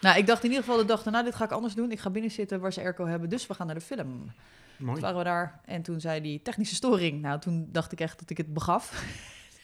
Nou, 0.00 0.18
ik 0.18 0.26
dacht 0.26 0.42
in 0.44 0.48
ieder 0.50 0.64
geval 0.64 0.78
de 0.78 0.84
dag 0.84 1.02
daarna, 1.02 1.22
dit 1.22 1.34
ga 1.34 1.44
ik 1.44 1.50
anders 1.50 1.74
doen. 1.74 1.90
Ik 1.90 1.98
ga 2.00 2.10
binnen 2.10 2.30
zitten 2.30 2.60
waar 2.60 2.72
ze 2.72 2.80
airco 2.80 3.06
hebben, 3.06 3.28
dus 3.28 3.46
we 3.46 3.54
gaan 3.54 3.66
naar 3.66 3.74
de 3.74 3.80
film. 3.80 4.32
Mooi. 4.78 4.92
Toen 4.92 5.00
waren 5.02 5.18
we 5.18 5.24
daar 5.24 5.60
en 5.64 5.82
toen 5.82 6.00
zei 6.00 6.20
die 6.20 6.42
technische 6.42 6.74
storing. 6.74 7.20
Nou, 7.22 7.40
toen 7.40 7.68
dacht 7.72 7.92
ik 7.92 8.00
echt 8.00 8.18
dat 8.18 8.30
ik 8.30 8.36
het 8.36 8.52
begaf. 8.54 9.04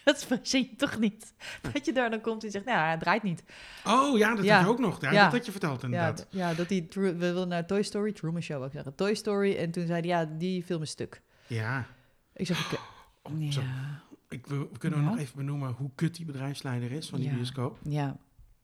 dat 0.04 0.24
verzin 0.24 0.60
je 0.70 0.76
toch 0.76 0.98
niet? 0.98 1.34
Dat 1.72 1.84
je 1.86 1.92
daar 1.92 2.10
dan 2.10 2.20
komt 2.20 2.44
en 2.44 2.50
zegt, 2.50 2.64
nou, 2.64 2.78
ja, 2.78 2.90
het 2.90 3.00
draait 3.00 3.22
niet. 3.22 3.42
Oh 3.86 4.18
ja, 4.18 4.34
dat 4.34 4.44
Ja. 4.44 4.56
had 4.56 4.64
je 4.64 4.70
ook 4.72 4.78
nog. 4.78 5.00
Ja, 5.00 5.12
Ja. 5.12 5.22
Dat 5.24 5.32
had 5.32 5.44
je 5.46 5.50
verteld 5.50 5.80
Ja, 5.80 5.86
inderdaad. 5.86 6.16
d- 6.16 6.26
ja, 6.34 6.54
dat 6.54 6.68
die, 6.68 6.86
we 6.90 7.14
wilden 7.16 7.48
naar 7.48 7.66
Toy 7.66 7.82
Story, 7.82 8.12
Truman 8.12 8.42
Show, 8.42 8.64
ik 8.64 8.72
zeggen. 8.72 8.94
Toy 8.94 9.14
Story. 9.14 9.56
En 9.56 9.70
toen 9.70 9.86
zei 9.86 9.98
hij, 10.00 10.08
ja, 10.08 10.24
die 10.38 10.62
film 10.62 10.82
is 10.82 10.90
stuk. 10.90 11.22
Ja. 11.46 11.86
Ik 12.34 12.46
zeg, 12.46 12.64
oké. 12.66 12.80
Oh, 13.22 13.50
zo. 13.52 13.60
ja, 13.60 14.02
Ik, 14.28 14.46
we, 14.46 14.58
we 14.58 14.78
kunnen 14.78 15.00
Ja. 15.02 15.04
nog 15.10 15.18
even 15.18 15.36
benoemen 15.36 15.72
hoe 15.72 15.90
kut 15.94 16.16
die 16.16 16.24
bedrijfsleider 16.26 16.92
is 16.92 17.08
van 17.08 17.18
die 17.20 17.28
Ja. 17.28 17.34
bioscoop. 17.34 17.78
ja. 17.88 18.16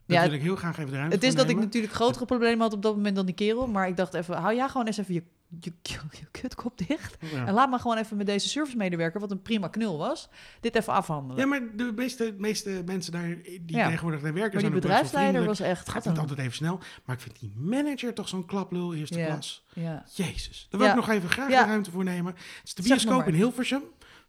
Daar 0.07 0.23
Ja, 0.23 0.25
wil 0.28 0.38
ik 0.38 0.42
heel 0.42 0.57
graag 0.57 0.78
even 0.78 0.90
de 0.90 0.97
ruimte 0.97 1.14
Het 1.14 1.25
is 1.25 1.35
dat 1.35 1.49
ik 1.49 1.57
natuurlijk 1.59 1.92
grotere 1.92 2.25
problemen 2.25 2.61
had 2.61 2.73
op 2.73 2.83
dat 2.83 2.95
moment 2.97 3.16
dan 3.16 3.26
die 3.26 3.35
kerel. 3.35 3.66
Maar 3.66 3.88
ik 3.88 3.97
dacht 3.97 4.14
even, 4.14 4.37
hou 4.37 4.54
jij 4.54 4.68
gewoon 4.68 4.87
eens 4.87 4.99
even 4.99 5.14
je, 5.14 5.23
je, 5.61 5.73
je, 6.11 6.26
kutkop 6.31 6.78
dicht. 6.78 7.17
Ja. 7.33 7.47
En 7.47 7.55
laat 7.55 7.71
maar 7.71 7.78
gewoon 7.81 7.97
even 7.97 8.17
met 8.17 8.26
deze 8.26 8.49
servicemedewerker, 8.49 9.21
wat 9.21 9.31
een 9.31 9.43
prima 9.43 9.69
knul 9.69 9.99
was, 9.99 10.28
dit 10.61 10.75
even 10.75 10.93
afhandelen. 10.93 11.43
Ja, 11.43 11.47
maar 11.47 11.76
de 11.76 11.93
meeste, 11.97 12.35
meeste 12.38 12.83
mensen 12.87 13.12
daar 13.12 13.37
die 13.43 13.62
Ja. 13.76 13.87
tegenwoordig 13.87 14.21
daar 14.21 14.33
werken 14.33 14.52
maar 14.52 14.71
die 14.71 14.81
bedrijfsleider 14.81 15.45
was 15.45 15.61
echt... 15.61 15.78
Het 15.78 15.88
gaat 15.88 16.05
niet 16.05 16.19
altijd 16.19 16.38
even 16.38 16.52
snel, 16.52 16.81
maar 17.05 17.17
ik 17.17 17.23
vind 17.23 17.40
die 17.40 17.52
manager 17.57 18.14
toch 18.14 18.28
zo'n 18.28 18.47
klaplul 18.47 18.95
eerste 18.95 19.19
Ja. 19.19 19.26
klas. 19.26 19.64
Ja. 19.73 20.05
Jezus, 20.14 20.67
daar 20.71 20.81
wil 20.81 20.88
ik 20.88 20.95
nog 20.95 21.09
even 21.09 21.28
graag 21.28 21.49
de 21.49 21.55
ruimte 21.55 21.90
voor 21.90 22.05
nemen. 22.05 22.33
Het 22.35 22.62
is 22.64 22.75
de 22.75 22.83
bioscoop 22.83 23.26
in 23.26 23.35
Hilversum. 23.35 23.83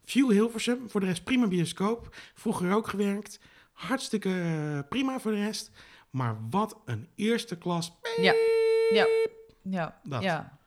View 0.04 0.30
Hilversum, 0.30 0.90
voor 0.90 1.00
de 1.00 1.06
rest 1.06 1.24
prima 1.24 1.46
bioscoop. 1.46 2.16
Vroeger 2.34 2.72
ook 2.72 2.88
gewerkt. 2.88 3.40
Hartstikke 3.72 4.28
eh, 4.30 4.88
prima 4.88 5.20
voor 5.20 5.30
de 5.30 5.44
rest. 5.44 5.70
Maar 6.10 6.36
wat 6.50 6.76
een 6.84 7.08
eerste 7.14 7.56
klas. 7.58 7.92
Ja. 8.16 8.34
Ja. 8.90 9.06
Ja. 9.62 10.00
Dat. 10.02 10.22
Ja. 10.22 10.58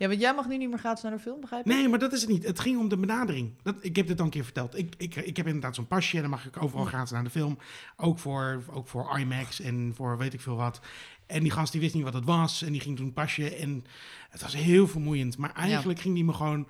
Ja, 0.00 0.08
want 0.08 0.20
jij 0.20 0.34
mag 0.34 0.48
nu 0.48 0.56
niet 0.56 0.68
meer 0.68 0.78
gratis 0.78 1.02
naar 1.02 1.12
de 1.12 1.18
film, 1.18 1.40
begrijp 1.40 1.66
je? 1.66 1.72
Nee, 1.72 1.88
maar 1.88 1.98
dat 1.98 2.12
is 2.12 2.20
het 2.20 2.30
niet. 2.30 2.44
Het 2.44 2.60
ging 2.60 2.78
om 2.78 2.88
de 2.88 2.96
benadering. 2.96 3.52
Dat, 3.62 3.76
ik 3.80 3.96
heb 3.96 4.06
dit 4.06 4.18
al 4.18 4.24
een 4.24 4.30
keer 4.30 4.44
verteld. 4.44 4.78
Ik, 4.78 4.94
ik, 4.96 5.14
ik 5.14 5.36
heb 5.36 5.46
inderdaad 5.46 5.74
zo'n 5.74 5.86
pasje 5.86 6.16
en 6.16 6.20
dan 6.20 6.30
mag 6.30 6.46
ik 6.46 6.62
overal 6.62 6.84
gratis 6.84 7.10
naar 7.10 7.24
de 7.24 7.30
film. 7.30 7.58
Ook 7.96 8.18
voor, 8.18 8.62
ook 8.72 8.88
voor 8.88 9.18
IMAX 9.18 9.60
en 9.60 9.92
voor 9.94 10.18
weet 10.18 10.34
ik 10.34 10.40
veel 10.40 10.56
wat. 10.56 10.80
En 11.26 11.42
die 11.42 11.50
gast 11.50 11.72
die 11.72 11.80
wist 11.80 11.94
niet 11.94 12.02
wat 12.02 12.14
het 12.14 12.24
was 12.24 12.62
en 12.62 12.72
die 12.72 12.80
ging 12.80 12.96
toen 12.96 13.12
pasje. 13.12 13.56
En 13.56 13.84
het 14.30 14.42
was 14.42 14.56
heel 14.56 14.88
vermoeiend. 14.88 15.38
Maar 15.38 15.52
eigenlijk 15.54 16.00
ging 16.00 16.14
die 16.14 16.24
me 16.24 16.32
gewoon 16.32 16.68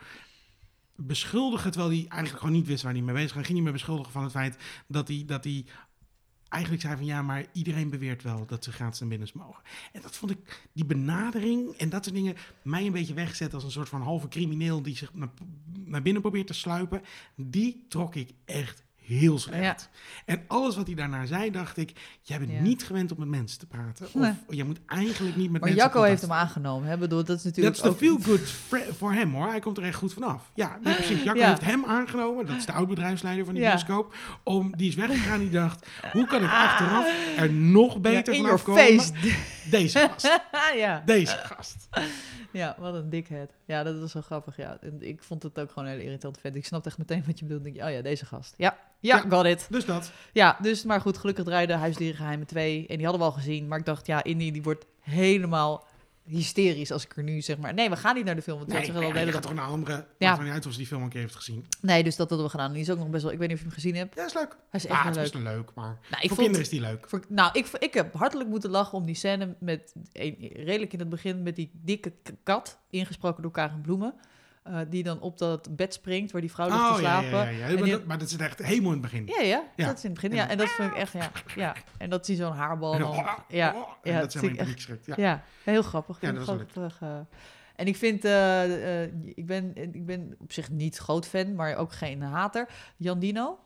beschuldigen, 0.96 1.70
terwijl 1.70 1.92
hij 1.92 2.06
eigenlijk 2.08 2.42
gewoon 2.42 2.58
niet 2.58 2.66
wist 2.66 2.82
waar 2.82 2.92
hij 2.92 3.02
mee 3.02 3.14
bezig 3.14 3.34
was. 3.34 3.44
Ging 3.44 3.56
hij 3.56 3.66
me 3.66 3.72
beschuldigen 3.72 4.12
van 4.12 4.22
het 4.22 4.32
feit 4.32 4.56
dat 4.86 5.08
hij, 5.08 5.22
dat 5.26 5.44
hij 5.44 5.64
eigenlijk 6.50 6.82
zei 6.82 6.96
van 6.96 7.04
ja, 7.04 7.22
maar 7.22 7.44
iedereen 7.52 7.90
beweert 7.90 8.22
wel 8.22 8.46
dat 8.46 8.64
ze 8.64 8.72
gratis 8.72 9.00
naar 9.00 9.08
binnen 9.08 9.28
mogen. 9.34 9.62
En 9.92 10.02
dat 10.02 10.16
vond 10.16 10.30
ik, 10.30 10.68
die 10.72 10.84
benadering 10.84 11.76
en 11.76 11.88
dat 11.88 12.04
soort 12.04 12.16
dingen, 12.16 12.36
mij 12.62 12.86
een 12.86 12.92
beetje 12.92 13.14
weggezet 13.14 13.54
als 13.54 13.64
een 13.64 13.70
soort 13.70 13.88
van 13.88 14.02
halve 14.02 14.28
crimineel 14.28 14.82
die 14.82 14.96
zich 14.96 15.14
naar, 15.14 15.28
naar 15.84 16.02
binnen 16.02 16.22
probeert 16.22 16.46
te 16.46 16.52
sluipen. 16.52 17.02
Die 17.34 17.84
trok 17.88 18.14
ik 18.14 18.30
echt 18.44 18.82
heel 19.10 19.38
slecht. 19.38 19.88
En 20.24 20.42
alles 20.46 20.76
wat 20.76 20.86
hij 20.86 20.94
daarna 20.94 21.26
zei, 21.26 21.50
dacht 21.50 21.76
ik, 21.76 21.92
jij 22.22 22.38
bent 22.38 22.50
Ja. 22.50 22.60
niet 22.60 22.84
gewend 22.84 23.12
om 23.12 23.18
met 23.18 23.28
mensen 23.28 23.58
te 23.58 23.66
praten. 23.66 24.06
Of 24.06 24.14
Nee. 24.14 24.32
je 24.48 24.64
moet 24.64 24.80
eigenlijk 24.86 25.36
niet 25.36 25.50
met 25.50 25.60
Maar 25.60 25.70
mensen 25.70 25.76
Jacco 25.86 25.92
contact 26.00 26.08
heeft 26.08 26.22
hem 26.32 26.32
aangenomen. 26.40 26.88
Hè? 26.88 26.96
Bedoel, 26.98 27.24
dat 27.24 27.36
is 27.36 27.42
dat 27.42 27.44
natuurlijk 27.44 27.76
is 27.76 27.82
de 27.82 27.88
ook... 27.88 27.96
feel-good 27.96 28.40
fr- 28.40 28.92
voor 28.96 29.12
hem 29.12 29.32
hoor. 29.34 29.46
Hij 29.48 29.60
komt 29.60 29.76
er 29.78 29.84
echt 29.84 29.94
goed 29.96 30.12
vanaf. 30.12 30.50
Ja, 30.54 30.78
nee, 30.82 30.94
precies. 30.94 31.22
Jacco 31.22 31.38
Ja. 31.40 31.48
heeft 31.48 31.60
hem 31.64 31.84
aangenomen. 31.84 32.46
Dat 32.46 32.56
is 32.56 32.66
de 32.66 32.72
oud-bedrijfsleider 32.72 33.44
van 33.44 33.54
die 33.54 33.62
bioscoop. 33.64 34.14
Om, 34.44 34.76
die 34.76 34.88
is 34.88 34.94
weggegaan. 34.94 35.38
Die 35.38 35.50
dacht, 35.50 35.86
hoe 36.12 36.26
kan 36.26 36.42
ik 36.42 36.50
achteraf 36.50 37.36
er 37.36 37.52
nog 37.52 38.00
beter 38.00 38.32
ja, 38.32 38.38
in 38.38 38.44
vanaf 38.44 38.62
komen? 38.62 38.82
face. 39.00 39.12
Deze 39.70 39.98
gast. 39.98 40.40
ja. 40.76 41.02
Deze 41.06 41.36
gast. 41.42 41.88
ja, 42.52 42.76
wat 42.78 42.94
een 42.94 43.10
dikhead. 43.10 43.50
Ja, 43.64 43.82
dat 43.82 43.98
was 43.98 44.10
zo 44.10 44.20
grappig. 44.20 44.56
Ja. 44.56 44.78
En 44.80 44.96
ik 45.02 45.22
vond 45.22 45.42
het 45.42 45.58
ook 45.58 45.68
gewoon 45.70 45.84
een 45.84 45.90
hele 45.94 46.04
irritante 46.04 46.40
vent. 46.40 46.54
Ik 46.56 46.64
snapte 46.66 46.88
echt 46.88 46.98
meteen 46.98 47.22
wat 47.26 47.38
je 47.38 47.44
bedoelde. 47.44 47.68
Ik 47.68 47.74
denk, 47.74 47.86
oh 47.86 47.92
ja, 47.94 48.02
deze 48.02 48.26
gast. 48.26 48.54
Ja, 48.56 48.78
ja, 49.00 49.16
Ja. 49.16 49.24
got 49.36 49.44
it. 49.44 49.66
Dus 49.70 49.84
dat. 49.84 50.12
Ja, 50.32 50.58
dus, 50.62 50.84
maar 50.84 51.00
goed, 51.00 51.18
gelukkig 51.18 51.44
draaide 51.44 51.72
Huisdierengeheimen 51.74 52.46
2. 52.46 52.86
En 52.86 52.96
die 52.96 53.06
hadden 53.06 53.26
we 53.26 53.32
al 53.32 53.36
gezien. 53.38 53.68
Maar 53.68 53.78
ik 53.78 53.84
dacht, 53.84 54.06
ja, 54.06 54.22
Indy 54.24 54.50
die 54.50 54.62
wordt 54.62 54.86
helemaal 55.00 55.88
hysterisch 56.24 56.90
als 56.92 57.04
ik 57.04 57.16
er 57.16 57.22
nu 57.22 57.40
zeg 57.40 57.58
maar... 57.58 57.74
Nee, 57.74 57.90
we 57.90 57.96
gaan 57.96 58.14
niet 58.14 58.24
naar 58.24 58.34
de 58.34 58.42
film. 58.42 58.58
Want 58.58 58.70
Nee, 58.70 58.80
dat 58.80 58.88
maar 58.94 59.02
al 59.04 59.08
je 59.08 59.14
gaat 59.24 59.32
dag- 59.32 59.40
toch 59.42 59.54
naar 59.54 59.64
een 59.64 59.70
andere... 59.70 59.92
Ja. 59.92 60.26
Maakt 60.26 60.36
wel 60.36 60.44
niet 60.46 60.54
uit 60.54 60.66
of 60.66 60.72
ze 60.72 60.78
die 60.78 60.86
film 60.86 61.02
een 61.02 61.08
keer 61.08 61.20
heeft 61.20 61.34
gezien. 61.34 61.66
Nee, 61.80 62.02
dus 62.04 62.16
dat 62.16 62.28
hadden 62.28 62.46
we 62.46 62.52
gedaan. 62.52 62.72
Die 62.72 62.82
is 62.82 62.90
ook 62.90 62.98
nog 62.98 63.08
best 63.08 63.22
wel... 63.22 63.32
Ik 63.32 63.38
weet 63.38 63.48
niet 63.48 63.56
of 63.56 63.62
je 63.62 63.68
hem 63.68 63.78
gezien 63.78 63.94
hebt. 63.96 64.14
Ja, 64.14 64.24
is 64.24 64.34
leuk. 64.34 64.56
Hij 64.70 64.80
is 64.80 64.86
echt 64.86 64.98
Ah, 64.98 65.04
het 65.06 65.16
is 65.16 65.32
leuk. 65.32 65.42
leuk, 65.42 65.70
maar 65.74 65.98
Nou, 66.10 66.22
ik 66.22 66.28
voor 66.28 66.28
vond, 66.28 66.36
kinderen 66.38 66.60
is 66.60 66.68
die 66.68 66.80
leuk. 66.80 67.08
voor, 67.08 67.20
nou, 67.28 67.50
ik, 67.52 67.66
ik 67.78 67.94
heb 67.94 68.14
hartelijk 68.14 68.48
moeten 68.50 68.70
lachen 68.70 68.98
om 68.98 69.06
die 69.06 69.14
scène 69.14 69.56
met... 69.60 69.92
redelijk 70.52 70.92
in 70.92 70.98
het 70.98 71.08
begin 71.08 71.42
met 71.42 71.56
die 71.56 71.70
dikke 71.74 72.12
kat, 72.42 72.78
ingesproken 72.90 73.42
door 73.42 73.50
Karen 73.52 73.80
Bloemen. 73.80 74.14
Eh, 74.62 74.78
die 74.88 75.02
dan 75.02 75.20
op 75.20 75.38
dat 75.38 75.76
bed 75.76 75.94
springt 75.94 76.32
waar 76.32 76.40
die 76.40 76.50
vrouw 76.50 76.66
ligt 76.68 76.78
te 76.86 76.92
Oh, 76.92 76.96
slapen. 76.98 77.28
ja, 77.30 77.42
ja. 77.42 77.48
ja. 77.50 77.66
En 77.66 77.74
Maar, 77.74 77.82
die- 77.82 77.92
dat, 77.92 78.04
maar 78.04 78.18
dat 78.18 78.28
is 78.30 78.36
echt 78.36 78.58
helemaal 78.58 78.92
in 78.92 79.02
het 79.02 79.10
begin. 79.10 79.26
Ja, 79.26 79.40
ja, 79.42 79.64
Ja. 79.76 79.86
dat 79.86 79.96
is 79.98 80.04
in 80.04 80.10
het 80.10 80.20
begin. 80.20 80.36
Ja, 80.36 80.48
en 80.48 80.58
dat 80.58 80.68
vind 80.68 80.90
ik 80.90 80.96
echt, 80.96 81.12
ja. 81.12 81.30
ja. 81.56 81.74
En 81.98 82.10
dat 82.10 82.26
zie 82.26 82.36
zo'n 82.36 82.52
haarbal. 82.52 82.92
En 82.94 83.00
Dan, 83.00 83.10
dan- 83.14 83.24
ja, 83.48 83.68
oh, 83.74 83.76
ja, 83.78 83.96
en 84.02 84.12
dat 84.12 84.20
dat 84.22 84.32
zijn 84.32 84.56
publiek 84.56 84.80
schrikt. 84.80 85.06
Ja. 85.06 85.14
ja. 85.16 85.44
heel 85.64 85.82
grappig. 85.82 86.20
Ja, 86.20 86.32
dat 86.32 86.40
is 86.40 86.46
grappig. 86.72 87.00
eh. 87.00 87.18
en 87.76 87.86
ik 87.86 87.96
vind, 87.96 88.24
eh, 88.24 89.02
ik, 89.34 89.46
ben, 89.46 89.76
ik 89.94 90.06
ben 90.06 90.34
op 90.38 90.52
zich 90.52 90.70
niet 90.70 90.96
groot 90.96 91.26
fan, 91.26 91.54
maar 91.54 91.74
ook 91.76 91.92
geen 91.92 92.22
hater. 92.22 92.68
Jan 92.96 93.18
Dino. 93.18 93.58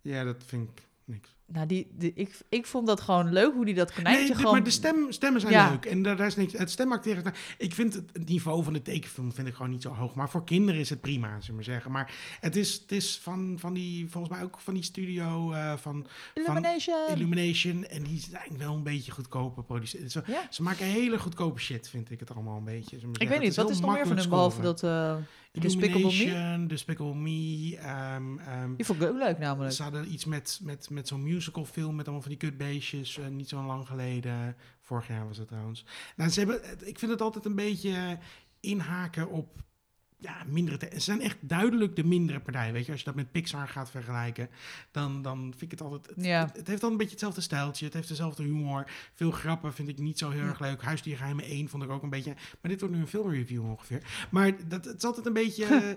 ja, 0.00 0.24
dat 0.24 0.44
vind 0.46 0.68
ik 0.70 0.86
niks. 1.04 1.36
Nou, 1.52 1.66
die, 1.66 1.86
die, 1.98 2.12
ik, 2.14 2.38
ik 2.48 2.66
vond 2.66 2.86
dat 2.86 3.00
gewoon 3.00 3.32
leuk 3.32 3.52
hoe 3.54 3.64
die 3.64 3.74
dat 3.74 3.92
konijntje 3.92 4.20
Nee, 4.22 4.30
de- 4.32 4.36
gewoon... 4.38 4.52
maar 4.52 4.64
de 4.64 4.70
stem, 4.70 5.12
stemmen 5.12 5.40
zijn 5.40 5.52
Ja. 5.52 5.70
leuk. 5.70 5.84
En 5.84 6.02
daar, 6.02 6.20
is 6.20 6.36
niks. 6.36 6.52
Het 6.52 6.70
stemacteren. 6.70 7.32
Ik 7.58 7.74
vind 7.74 7.94
het, 7.94 8.04
het 8.12 8.28
niveau 8.28 8.64
van 8.64 8.72
de 8.72 8.82
tekenfilm 8.82 9.32
vind 9.32 9.48
ik 9.48 9.54
gewoon 9.54 9.70
niet 9.70 9.82
zo 9.82 9.88
hoog. 9.94 10.14
Maar 10.14 10.30
voor 10.30 10.44
kinderen 10.44 10.80
is 10.80 10.90
het 10.90 11.00
prima, 11.00 11.28
zullen 11.28 11.46
we 11.46 11.52
maar 11.52 11.64
zeggen. 11.64 11.90
Maar 11.92 12.14
het 12.40 12.56
is, 12.56 12.72
het 12.72 12.92
is 12.92 13.18
van, 13.22 13.56
van 13.58 13.74
die, 13.74 14.08
volgens 14.08 14.34
mij 14.34 14.42
ook 14.44 14.60
van 14.60 14.74
die 14.74 14.82
studio 14.82 15.52
eh, 15.52 15.76
van 15.76 16.06
Illumination. 16.34 17.08
Illumination. 17.14 17.84
En 17.86 18.02
die 18.02 18.20
zijn 18.30 18.58
wel 18.58 18.74
een 18.74 18.82
beetje 18.82 19.12
goedkope 19.12 19.62
producenten. 19.62 20.10
Ze, 20.10 20.22
ja. 20.26 20.46
ze 20.50 20.62
maken 20.62 20.84
hele 20.86 21.18
goedkope 21.18 21.60
shit, 21.60 21.88
vind 21.88 22.10
ik 22.10 22.20
het 22.20 22.34
allemaal 22.34 22.56
een 22.56 22.64
beetje. 22.64 22.96
Ik 22.96 23.02
weet 23.02 23.16
zeggen. 23.18 23.38
niet, 23.40 23.46
Het 23.48 23.56
wat 23.56 23.70
is 23.70 23.80
nog 23.80 23.90
meer 23.92 23.98
van 24.06 24.12
heel 24.12 24.20
hun 24.20 24.28
behalve 24.30 24.60
dat... 24.62 24.82
eh 24.82 25.16
Despicable 25.52 26.00
Me? 26.02 26.12
Illumination, 26.12 26.66
Despicable 26.66 27.14
Me. 27.14 27.76
ehm, 27.76 28.76
die 28.76 28.84
vond 28.86 29.02
ik 29.02 29.08
ook 29.08 29.18
leuk 29.18 29.38
namelijk. 29.38 29.74
ze 29.74 29.82
hadden 29.82 30.12
iets 30.12 30.24
met, 30.24 30.60
met, 30.62 30.90
met 30.90 31.08
zo'n 31.08 31.22
musical 31.22 31.38
film 31.66 31.94
met 31.94 32.04
allemaal 32.04 32.22
van 32.22 32.30
die 32.30 32.40
kutbeestjes, 32.40 33.18
eh, 33.18 33.26
niet 33.26 33.48
zo 33.48 33.62
lang 33.62 33.86
geleden. 33.86 34.56
Vorig 34.80 35.08
jaar 35.08 35.26
was 35.26 35.38
het 35.38 35.48
trouwens. 35.48 35.84
Nou, 36.16 36.30
ze 36.30 36.38
hebben, 36.38 36.62
ik 36.88 36.98
vind 36.98 37.10
het 37.10 37.20
altijd 37.20 37.44
een 37.44 37.54
beetje 37.54 38.18
inhaken 38.60 39.30
op 39.30 39.62
ja, 40.20 40.42
mindere... 40.46 40.78
Ze 40.92 41.00
zijn 41.00 41.20
echt 41.20 41.36
duidelijk 41.40 41.96
de 41.96 42.04
mindere 42.04 42.40
partij, 42.40 42.72
weet 42.72 42.84
je. 42.86 42.90
Als 42.90 43.00
je 43.00 43.06
dat 43.06 43.14
met 43.14 43.32
Pixar 43.32 43.68
gaat 43.68 43.90
vergelijken, 43.90 44.48
dan, 44.90 45.22
dan 45.22 45.40
vind 45.40 45.62
ik 45.62 45.70
het 45.70 45.80
altijd... 45.80 46.06
Het, 46.06 46.24
Ja. 46.24 46.44
het, 46.46 46.56
het 46.56 46.66
heeft 46.66 46.80
dan 46.80 46.90
een 46.90 46.96
beetje 46.96 47.12
hetzelfde 47.12 47.40
stijltje, 47.40 47.84
het 47.84 47.94
heeft 47.94 48.08
dezelfde 48.08 48.42
humor. 48.42 48.90
Veel 49.14 49.30
grappen 49.30 49.72
vind 49.72 49.88
ik 49.88 49.98
niet 49.98 50.18
zo 50.18 50.30
heel 50.30 50.42
erg 50.42 50.60
leuk. 50.60 50.82
Huisdiergeheimen 50.82 51.44
1 51.44 51.68
vond 51.68 51.82
ik 51.82 51.90
ook 51.90 52.02
een 52.02 52.10
beetje... 52.10 52.34
Maar 52.34 52.70
dit 52.70 52.80
wordt 52.80 52.94
nu 52.94 53.00
een 53.00 53.08
filmreview 53.08 53.64
ongeveer. 53.64 54.26
Maar 54.30 54.68
dat, 54.68 54.84
het 54.84 54.96
is 54.96 55.04
altijd 55.04 55.26
een 55.26 55.32
beetje... 55.32 55.96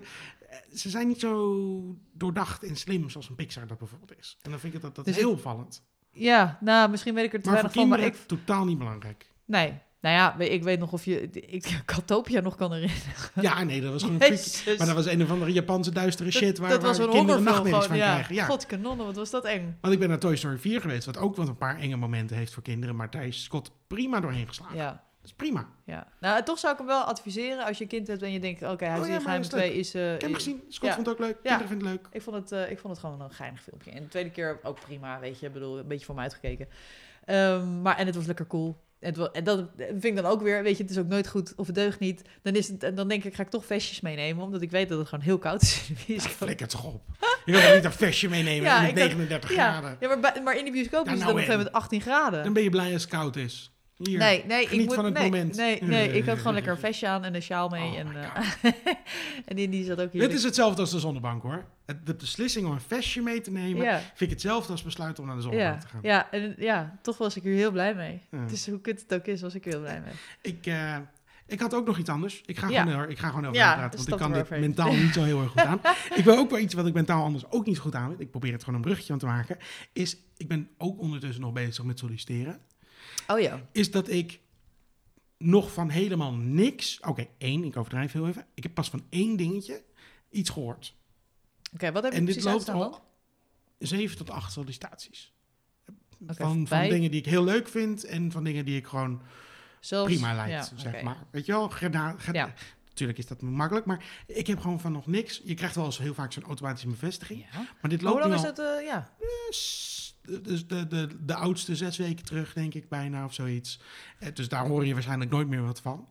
eh, 0.54 0.76
ze 0.76 0.90
zijn 0.90 1.08
niet 1.08 1.20
zo 1.20 1.96
doordacht 2.12 2.62
en 2.62 2.76
slim 2.76 3.10
zoals 3.10 3.28
een 3.28 3.34
Pixar 3.34 3.66
dat 3.66 3.78
bijvoorbeeld 3.78 4.18
is. 4.18 4.38
En 4.42 4.50
dan 4.50 4.60
vind 4.60 4.74
ik 4.74 4.80
dat, 4.80 4.94
dat 4.94 5.04
Dus 5.04 5.16
heel 5.16 5.30
opvallend. 5.30 5.82
Ja, 6.12 6.58
nou, 6.60 6.90
misschien 6.90 7.14
weet 7.14 7.24
ik 7.24 7.32
er 7.32 7.42
te 7.42 7.50
Maar 7.50 7.60
voor 7.60 7.68
weinig 7.74 7.96
van, 7.96 8.00
maar 8.00 8.08
ik... 8.08 8.26
totaal 8.26 8.64
niet 8.64 8.78
belangrijk. 8.78 9.30
Nee, 9.44 9.72
Nou 10.00 10.14
ja, 10.14 10.38
ik 10.38 10.62
weet 10.62 10.78
nog 10.78 10.92
of 10.92 11.04
je 11.04 11.20
ik 11.30 11.82
Katopia 11.84 12.40
nog 12.40 12.56
kan 12.56 12.72
herinneren. 12.72 13.12
Ja, 13.40 13.62
nee, 13.62 13.80
dat 13.80 13.92
was 13.92 14.02
gewoon 14.02 14.22
een. 14.22 14.76
Maar 14.78 14.86
dat 14.86 14.96
was 14.96 15.06
een 15.06 15.22
of 15.22 15.30
andere 15.30 15.52
Japanse 15.52 15.92
duistere 15.92 16.30
shit 16.30 16.58
waar, 16.58 16.70
dat 16.70 16.82
was 16.82 16.98
waar 16.98 17.06
een 17.06 17.12
kinderen 17.12 17.42
nachtmerries 17.42 17.84
van 17.86 17.96
Ja. 17.96 18.12
krijgen. 18.12 18.34
Ja. 18.34 18.44
God 18.44 18.66
kanonnen, 18.66 19.06
wat 19.06 19.16
was 19.16 19.30
dat 19.30 19.44
eng. 19.44 19.76
Want 19.80 19.92
ik 19.94 19.98
ben 19.98 20.08
naar 20.08 20.18
Toy 20.18 20.36
Story 20.36 20.58
4 20.58 20.80
geweest, 20.80 21.04
wat 21.04 21.16
ook 21.16 21.36
wel 21.36 21.48
een 21.48 21.56
paar 21.56 21.78
enge 21.78 21.96
momenten 21.96 22.36
heeft 22.36 22.52
voor 22.52 22.62
kinderen. 22.62 22.96
Maar 22.96 23.10
daar 23.10 23.26
is 23.26 23.42
Scott 23.42 23.70
prima 23.86 24.20
doorheen 24.20 24.48
geslagen. 24.48 24.76
Ja, 24.76 25.04
Dat 25.24 25.32
is 25.32 25.38
prima. 25.38 25.68
ja. 25.84 26.06
Nou, 26.20 26.42
toch 26.42 26.58
zou 26.58 26.72
ik 26.72 26.78
hem 26.78 26.86
wel 26.88 27.02
adviseren 27.02 27.64
als 27.64 27.76
je 27.78 27.82
een 27.82 27.88
kind 27.90 28.06
hebt 28.06 28.22
en 28.22 28.32
je 28.32 28.40
denkt, 28.40 28.62
oké, 28.62 28.84
hij 28.84 28.98
Oh 28.98 29.06
is 29.06 29.12
ja, 29.12 29.20
geheim 29.20 29.40
is 29.40 29.50
leuk. 29.50 29.60
2 29.60 29.74
is... 29.74 29.94
eh, 29.94 30.04
Ik 30.04 30.10
heb 30.10 30.20
hem 30.22 30.34
gezien. 30.34 30.62
Scott 30.68 30.86
ja. 30.90 30.94
vond 30.94 31.06
het 31.06 31.14
ook 31.14 31.20
leuk. 31.20 31.34
Ja. 31.42 31.56
Kinderen 31.56 31.68
vinden 31.68 31.86
het 31.88 31.96
leuk. 31.96 32.08
Ik 32.12 32.22
vond, 32.22 32.36
het, 32.36 32.52
eh, 32.52 32.70
ik 32.70 32.78
vond 32.78 32.92
het 32.96 33.04
gewoon 33.04 33.20
een 33.20 33.30
geinig 33.30 33.62
filmpje. 33.62 33.90
En 33.90 34.02
de 34.02 34.08
tweede 34.08 34.30
keer 34.30 34.58
ook 34.62 34.80
prima, 34.80 35.20
weet 35.20 35.38
je. 35.40 35.46
Ik 35.46 35.52
bedoel, 35.52 35.78
een 35.78 35.86
beetje 35.86 36.06
voor 36.06 36.14
me 36.14 36.20
uitgekeken. 36.20 36.68
Ehm, 37.24 37.82
maar, 37.82 37.96
en 37.96 38.06
het 38.06 38.14
was 38.14 38.26
lekker 38.26 38.46
cool. 38.46 38.82
Het 39.00 39.30
en 39.32 39.44
dat 39.44 39.64
vind 39.76 40.04
ik 40.04 40.16
dan 40.16 40.24
ook 40.26 40.42
weer, 40.42 40.62
weet 40.62 40.76
je, 40.76 40.82
het 40.82 40.92
is 40.92 40.98
ook 40.98 41.06
nooit 41.06 41.28
goed 41.28 41.52
of 41.56 41.66
het 41.66 41.74
deugt 41.74 41.98
niet. 41.98 42.22
Dan, 42.42 42.54
is 42.54 42.68
het, 42.68 42.82
en 42.82 42.94
dan 42.94 43.08
denk 43.08 43.24
ik, 43.24 43.34
ga 43.34 43.42
ik 43.42 43.48
toch 43.50 43.64
vestjes 43.64 44.00
meenemen, 44.00 44.44
omdat 44.44 44.62
ik 44.62 44.70
weet 44.70 44.88
dat 44.88 44.98
het 44.98 45.08
gewoon 45.08 45.24
heel 45.24 45.38
koud 45.38 45.62
is 45.62 45.88
in 45.88 45.94
de 45.94 46.00
bioscoop. 46.06 46.32
Flikker 46.32 46.68
toch 46.68 46.84
op. 46.84 47.02
Je 47.44 47.52
toch 47.52 47.74
niet 47.74 47.84
een 47.84 47.92
vestje 47.92 48.28
meenemen 48.28 48.62
Ja, 48.62 48.80
met 48.80 48.90
ik 48.90 48.96
had- 48.98 49.06
39 49.06 49.54
Ja, 49.54 49.70
graden. 49.72 49.96
ja 50.00 50.16
maar, 50.16 50.42
maar 50.42 50.56
in 50.58 50.64
de 50.64 50.70
bioscoop 50.70 51.06
Ja, 51.06 51.12
is 51.12 51.18
het 51.18 51.18
nou 51.18 51.20
dan 51.20 51.30
op 51.30 51.36
een 51.36 51.38
gegeven 51.38 51.52
en. 51.52 51.56
moment 51.56 51.72
18 51.72 52.00
graden. 52.00 52.44
Dan 52.44 52.52
ben 52.52 52.62
je 52.62 52.70
blij 52.70 52.92
als 52.92 53.02
het 53.02 53.10
koud 53.10 53.36
is. 53.36 53.72
Hier. 53.96 54.18
Nee, 54.18 54.44
nee, 54.46 54.68
ik 54.68 54.84
moet, 54.84 54.94
van 54.94 55.04
het 55.04 55.14
nee, 55.14 55.22
moment. 55.22 55.56
Nee, 55.56 55.82
nee, 55.82 56.12
ik 56.12 56.26
had 56.26 56.36
gewoon 56.38 56.54
lekker 56.58 56.72
een 56.72 56.78
vestje 56.78 57.08
aan 57.08 57.24
en 57.24 57.34
een 57.34 57.42
sjaal 57.42 57.68
mee. 57.68 57.90
Oh 57.90 57.98
en, 57.98 58.06
eh, 58.16 58.72
en 59.48 59.56
die, 59.56 59.68
die 59.68 59.84
zat 59.84 60.00
ook 60.00 60.12
hier. 60.12 60.20
Dit 60.20 60.32
is 60.32 60.42
hetzelfde 60.42 60.80
als 60.80 60.90
de 60.90 60.98
zonnebank 60.98 61.42
hoor. 61.42 61.64
De 62.04 62.14
beslissing 62.14 62.66
om 62.66 62.72
een 62.72 62.80
vestje 62.80 63.22
mee 63.22 63.40
te 63.40 63.50
nemen, 63.50 63.84
ja, 63.84 63.98
vind 63.98 64.20
ik 64.20 64.30
hetzelfde 64.30 64.72
als 64.72 64.82
besluiten 64.82 65.22
om 65.22 65.28
naar 65.28 65.36
de 65.36 65.42
zonnebank 65.42 65.74
ja, 65.74 65.80
te 65.80 65.86
gaan. 65.86 66.00
ja, 66.02 66.30
en, 66.30 66.54
ja, 66.58 66.98
toch 67.02 67.18
was 67.18 67.36
ik 67.36 67.42
hier 67.42 67.54
heel 67.54 67.70
blij 67.70 67.94
mee. 67.94 68.20
Ja. 68.30 68.38
Het 68.38 68.52
is 68.52 68.68
hoe 68.68 68.80
kut 68.80 69.00
het 69.00 69.14
ook 69.14 69.26
is, 69.26 69.40
was 69.40 69.54
ik 69.54 69.64
er 69.64 69.70
heel 69.70 69.80
blij 69.80 70.00
mee. 70.00 70.14
Ik, 70.40 70.66
eh, 70.66 70.96
ik 71.46 71.60
had 71.60 71.74
ook 71.74 71.86
nog 71.86 71.98
iets 71.98 72.10
anders. 72.10 72.42
Ik 72.46 72.58
ga 72.58 72.66
gewoon, 72.66 73.08
ik 73.08 73.18
ga 73.18 73.28
gewoon 73.28 73.46
over 73.46 73.60
praten, 73.60 73.80
want 73.80 74.00
stap 74.00 74.12
ik 74.12 74.18
kan 74.18 74.32
dit 74.32 74.50
mentaal 74.50 74.92
niet 74.92 75.14
zo 75.14 75.22
heel 75.22 75.40
erg 75.40 75.50
goed 75.50 75.60
aan. 75.60 75.80
ik 76.16 76.24
wil 76.24 76.36
ook 76.36 76.50
wel 76.50 76.58
iets 76.58 76.74
wat 76.74 76.86
ik 76.86 76.94
mentaal 76.94 77.24
anders 77.24 77.50
ook 77.50 77.66
niet 77.66 77.78
goed 77.78 77.94
aan 77.94 78.08
weet. 78.08 78.20
Ik 78.20 78.30
probeer 78.30 78.52
het 78.52 78.64
gewoon 78.64 78.78
een 78.78 78.84
bruggetje 78.84 79.12
aan 79.12 79.18
te 79.18 79.26
maken. 79.26 79.56
Is, 79.92 80.16
ik 80.36 80.48
ben 80.48 80.68
ook 80.78 81.00
ondertussen 81.00 81.42
nog 81.42 81.52
bezig 81.52 81.84
met 81.84 81.98
solliciteren. 81.98 82.60
Oh 83.28 83.40
ja. 83.40 83.60
Is 83.72 83.90
dat 83.90 84.08
ik 84.08 84.40
nog 85.38 85.72
van 85.72 85.88
helemaal 85.88 86.32
niks... 86.32 87.00
Oké, 87.00 87.26
één, 87.38 87.64
ik 87.64 87.76
overdrijf 87.76 88.12
heel 88.12 88.28
even. 88.28 88.46
Ik 88.54 88.62
heb 88.62 88.74
pas 88.74 88.90
van 88.90 89.04
één 89.08 89.36
dingetje 89.36 89.82
iets 90.30 90.50
gehoord. 90.50 90.94
Oké, 91.74 91.92
wat 91.92 92.02
heb 92.02 92.12
je 92.12 92.18
En 92.18 92.24
dit 92.24 92.42
loopt 92.42 92.68
al 92.68 93.04
zeven 93.78 94.16
tot 94.16 94.30
acht 94.30 94.52
sollicitaties. 94.52 95.32
Van, 96.26 96.66
van 96.66 96.88
dingen 96.88 97.10
die 97.10 97.20
ik 97.20 97.26
heel 97.26 97.44
leuk 97.44 97.68
vind 97.68 98.04
en 98.04 98.32
van 98.32 98.44
dingen 98.44 98.64
die 98.64 98.76
ik 98.76 98.86
gewoon 98.86 99.22
Zelfs, 99.80 100.12
prima 100.12 100.34
lijkt, 100.34 100.70
ja, 100.70 100.76
zeg 100.76 101.02
maar. 101.02 101.16
Weet 101.30 101.46
je 101.46 101.52
wel, 101.52 101.70
Ja. 102.32 102.54
Natuurlijk 102.88 103.18
is 103.18 103.26
dat 103.26 103.42
makkelijk, 103.42 103.86
maar 103.86 104.04
ik 104.26 104.46
heb 104.46 104.60
gewoon 104.60 104.80
van 104.80 104.92
nog 104.92 105.06
niks. 105.06 105.40
Je 105.44 105.54
krijgt 105.54 105.74
wel 105.74 105.84
eens 105.84 105.98
heel 105.98 106.14
vaak 106.14 106.32
zo'n 106.32 106.42
automatische 106.44 106.88
bevestiging. 106.88 107.46
Ja. 107.52 107.58
Maar 107.80 107.90
dit 107.90 108.00
Hoe 108.00 108.08
loopt 108.10 108.20
lang 108.20 108.32
nu 108.32 108.38
is 108.38 108.46
het? 108.46 108.58
eh, 108.58 108.84
ja. 108.86 109.10
s- 109.50 110.03
dus 110.42 110.66
de, 110.66 110.86
de, 110.86 111.08
de 111.24 111.34
oudste 111.34 111.76
zes 111.76 111.96
weken 111.96 112.24
terug, 112.24 112.52
denk 112.52 112.74
ik 112.74 112.88
bijna, 112.88 113.24
of 113.24 113.34
zoiets. 113.34 113.80
Eh, 114.18 114.28
Dus 114.34 114.48
daar 114.48 114.66
hoor 114.66 114.86
je 114.86 114.92
waarschijnlijk 114.92 115.30
nooit 115.30 115.48
meer 115.48 115.62
wat 115.62 115.80
van. 115.80 116.08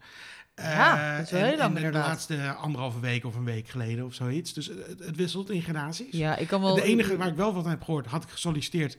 Ja, 0.56 1.12
Eh, 1.12 1.17
dat 1.17 1.26
is 1.26 1.32
wel 1.32 1.41
en- 1.52 1.58
lang 1.58 1.78
en 1.78 1.91
de 1.91 1.97
laatste 1.97 2.54
anderhalve 2.54 2.99
week 2.99 3.26
of 3.26 3.36
een 3.36 3.43
week 3.45 3.67
geleden 3.67 4.06
of 4.06 4.13
zoiets. 4.13 4.54
Dus 4.54 4.65
het, 4.67 4.99
het 5.06 5.15
wisselt 5.15 5.49
in 5.49 5.62
gradaties. 5.62 6.12
ja, 6.17 6.36
ik 6.36 6.47
kan 6.47 6.62
wel... 6.62 6.76
De 6.76 6.84
enige 6.84 7.17
waar 7.17 7.28
ik 7.28 7.36
wel 7.36 7.54
wat 7.54 7.65
heb 7.65 7.84
gehoord, 7.84 8.06
had 8.06 8.23
ik 8.23 8.30
gesolliciteerd. 8.30 8.97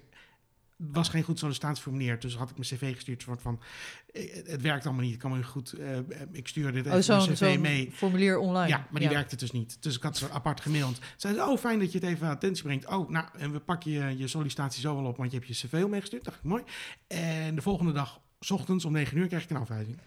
Was 0.76 1.08
geen 1.08 1.22
goed 1.22 1.38
sollicitatieformulier, 1.38 2.18
dus 2.20 2.36
had 2.36 2.50
ik 2.50 2.56
mijn 2.56 2.68
cv 2.68 2.94
gestuurd. 2.94 3.22
Soort 3.22 3.42
van, 3.42 3.60
eh, 4.12 4.34
het 4.46 4.62
werkt 4.62 4.84
allemaal 4.84 5.04
niet, 5.04 5.12
ik 5.12 5.18
kan 5.18 5.30
me 5.36 5.42
goed. 5.42 5.72
eh, 5.72 5.98
ik 6.32 6.48
stuur 6.48 6.72
dit 6.72 6.86
Oh, 6.86 6.98
zo'n 6.98 7.16
mijn 7.16 7.32
cv 7.34 7.58
mee. 7.60 7.90
formulier 7.92 8.38
online. 8.38 8.68
Ja, 8.68 8.86
maar 8.90 9.00
die 9.00 9.10
werkte 9.10 9.36
dus 9.36 9.50
niet. 9.52 9.82
Dus 9.82 9.96
ik 9.96 10.02
had 10.02 10.16
ze 10.16 10.30
apart 10.30 10.60
gemaild. 10.60 10.98
Zeiden, 11.16 11.48
oh 11.48 11.58
fijn 11.58 11.78
dat 11.78 11.92
je 11.92 11.98
het 11.98 12.08
even 12.08 12.26
aan 12.26 12.32
attentie 12.34 12.62
brengt. 12.64 12.86
Oh, 12.86 13.08
nou, 13.10 13.26
en 13.38 13.52
we 13.52 13.60
pakken 13.60 13.90
je, 13.90 14.16
je 14.18 14.26
sollicitatie 14.28 14.80
zo 14.80 14.94
wel 14.96 15.04
op, 15.04 15.16
want 15.16 15.30
je 15.30 15.36
hebt 15.38 15.58
je 15.58 15.66
cv 15.68 15.82
al 15.82 15.88
meegestuurd. 15.88 16.24
Dacht 16.24 16.36
ik, 16.36 16.42
mooi. 16.44 16.62
En 17.06 17.54
de 17.54 17.62
volgende 17.62 17.92
dag, 17.92 18.20
s 18.40 18.50
ochtends 18.50 18.84
om 18.84 18.92
9 18.92 19.16
uur, 19.18 19.26
krijg 19.26 19.42
ik 19.44 19.50
een 19.50 19.56
afwijzing. 19.56 19.98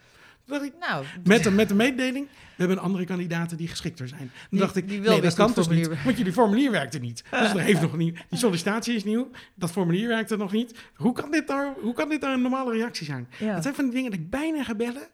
Dacht 0.47 0.63
ik, 0.63 0.73
Nou, 0.79 1.05
met 1.23 1.43
de, 1.43 1.51
met 1.51 1.67
de 1.69 1.75
mededeling, 1.75 2.27
we 2.27 2.63
hebben 2.63 2.77
andere 2.79 3.05
kandidaten 3.05 3.57
die 3.57 3.67
geschikter 3.67 4.07
zijn. 4.07 4.19
Toen 4.19 4.29
Die- 4.49 4.59
dacht 4.59 4.75
ik, 4.75 4.87
die 4.87 4.99
nee, 4.99 5.21
dat 5.21 5.33
kan 5.33 5.45
hoe 5.45 5.55
dus 5.55 5.67
niet, 5.67 6.03
want 6.03 6.17
jullie 6.17 6.33
formulier 6.33 6.71
werkte 6.71 6.99
niet. 6.99 7.23
Dus 7.31 7.51
er 7.53 7.59
heeft 7.59 7.81
nog 7.87 7.97
niet, 7.97 8.19
die 8.29 8.39
sollicitatie 8.39 8.95
is 8.95 9.03
nieuw, 9.03 9.29
dat 9.55 9.71
formulier 9.71 10.07
werkte 10.07 10.37
nog 10.37 10.51
niet. 10.51 10.73
Hoe 10.95 11.13
kan 11.13 11.31
dit 11.31 11.47
nou, 11.47 11.73
hoe 11.81 11.93
kan 11.93 12.09
dit 12.09 12.21
nou 12.21 12.33
een 12.33 12.41
normale 12.41 12.71
reactie 12.71 13.05
zijn? 13.05 13.27
ja. 13.39 13.53
Dat 13.53 13.63
zijn 13.63 13.75
van 13.75 13.83
die 13.85 13.93
dingen 13.93 14.11
dat 14.11 14.19
ik 14.19 14.29
bijna 14.29 14.63
ga 14.63 14.75
bellen 14.75 15.07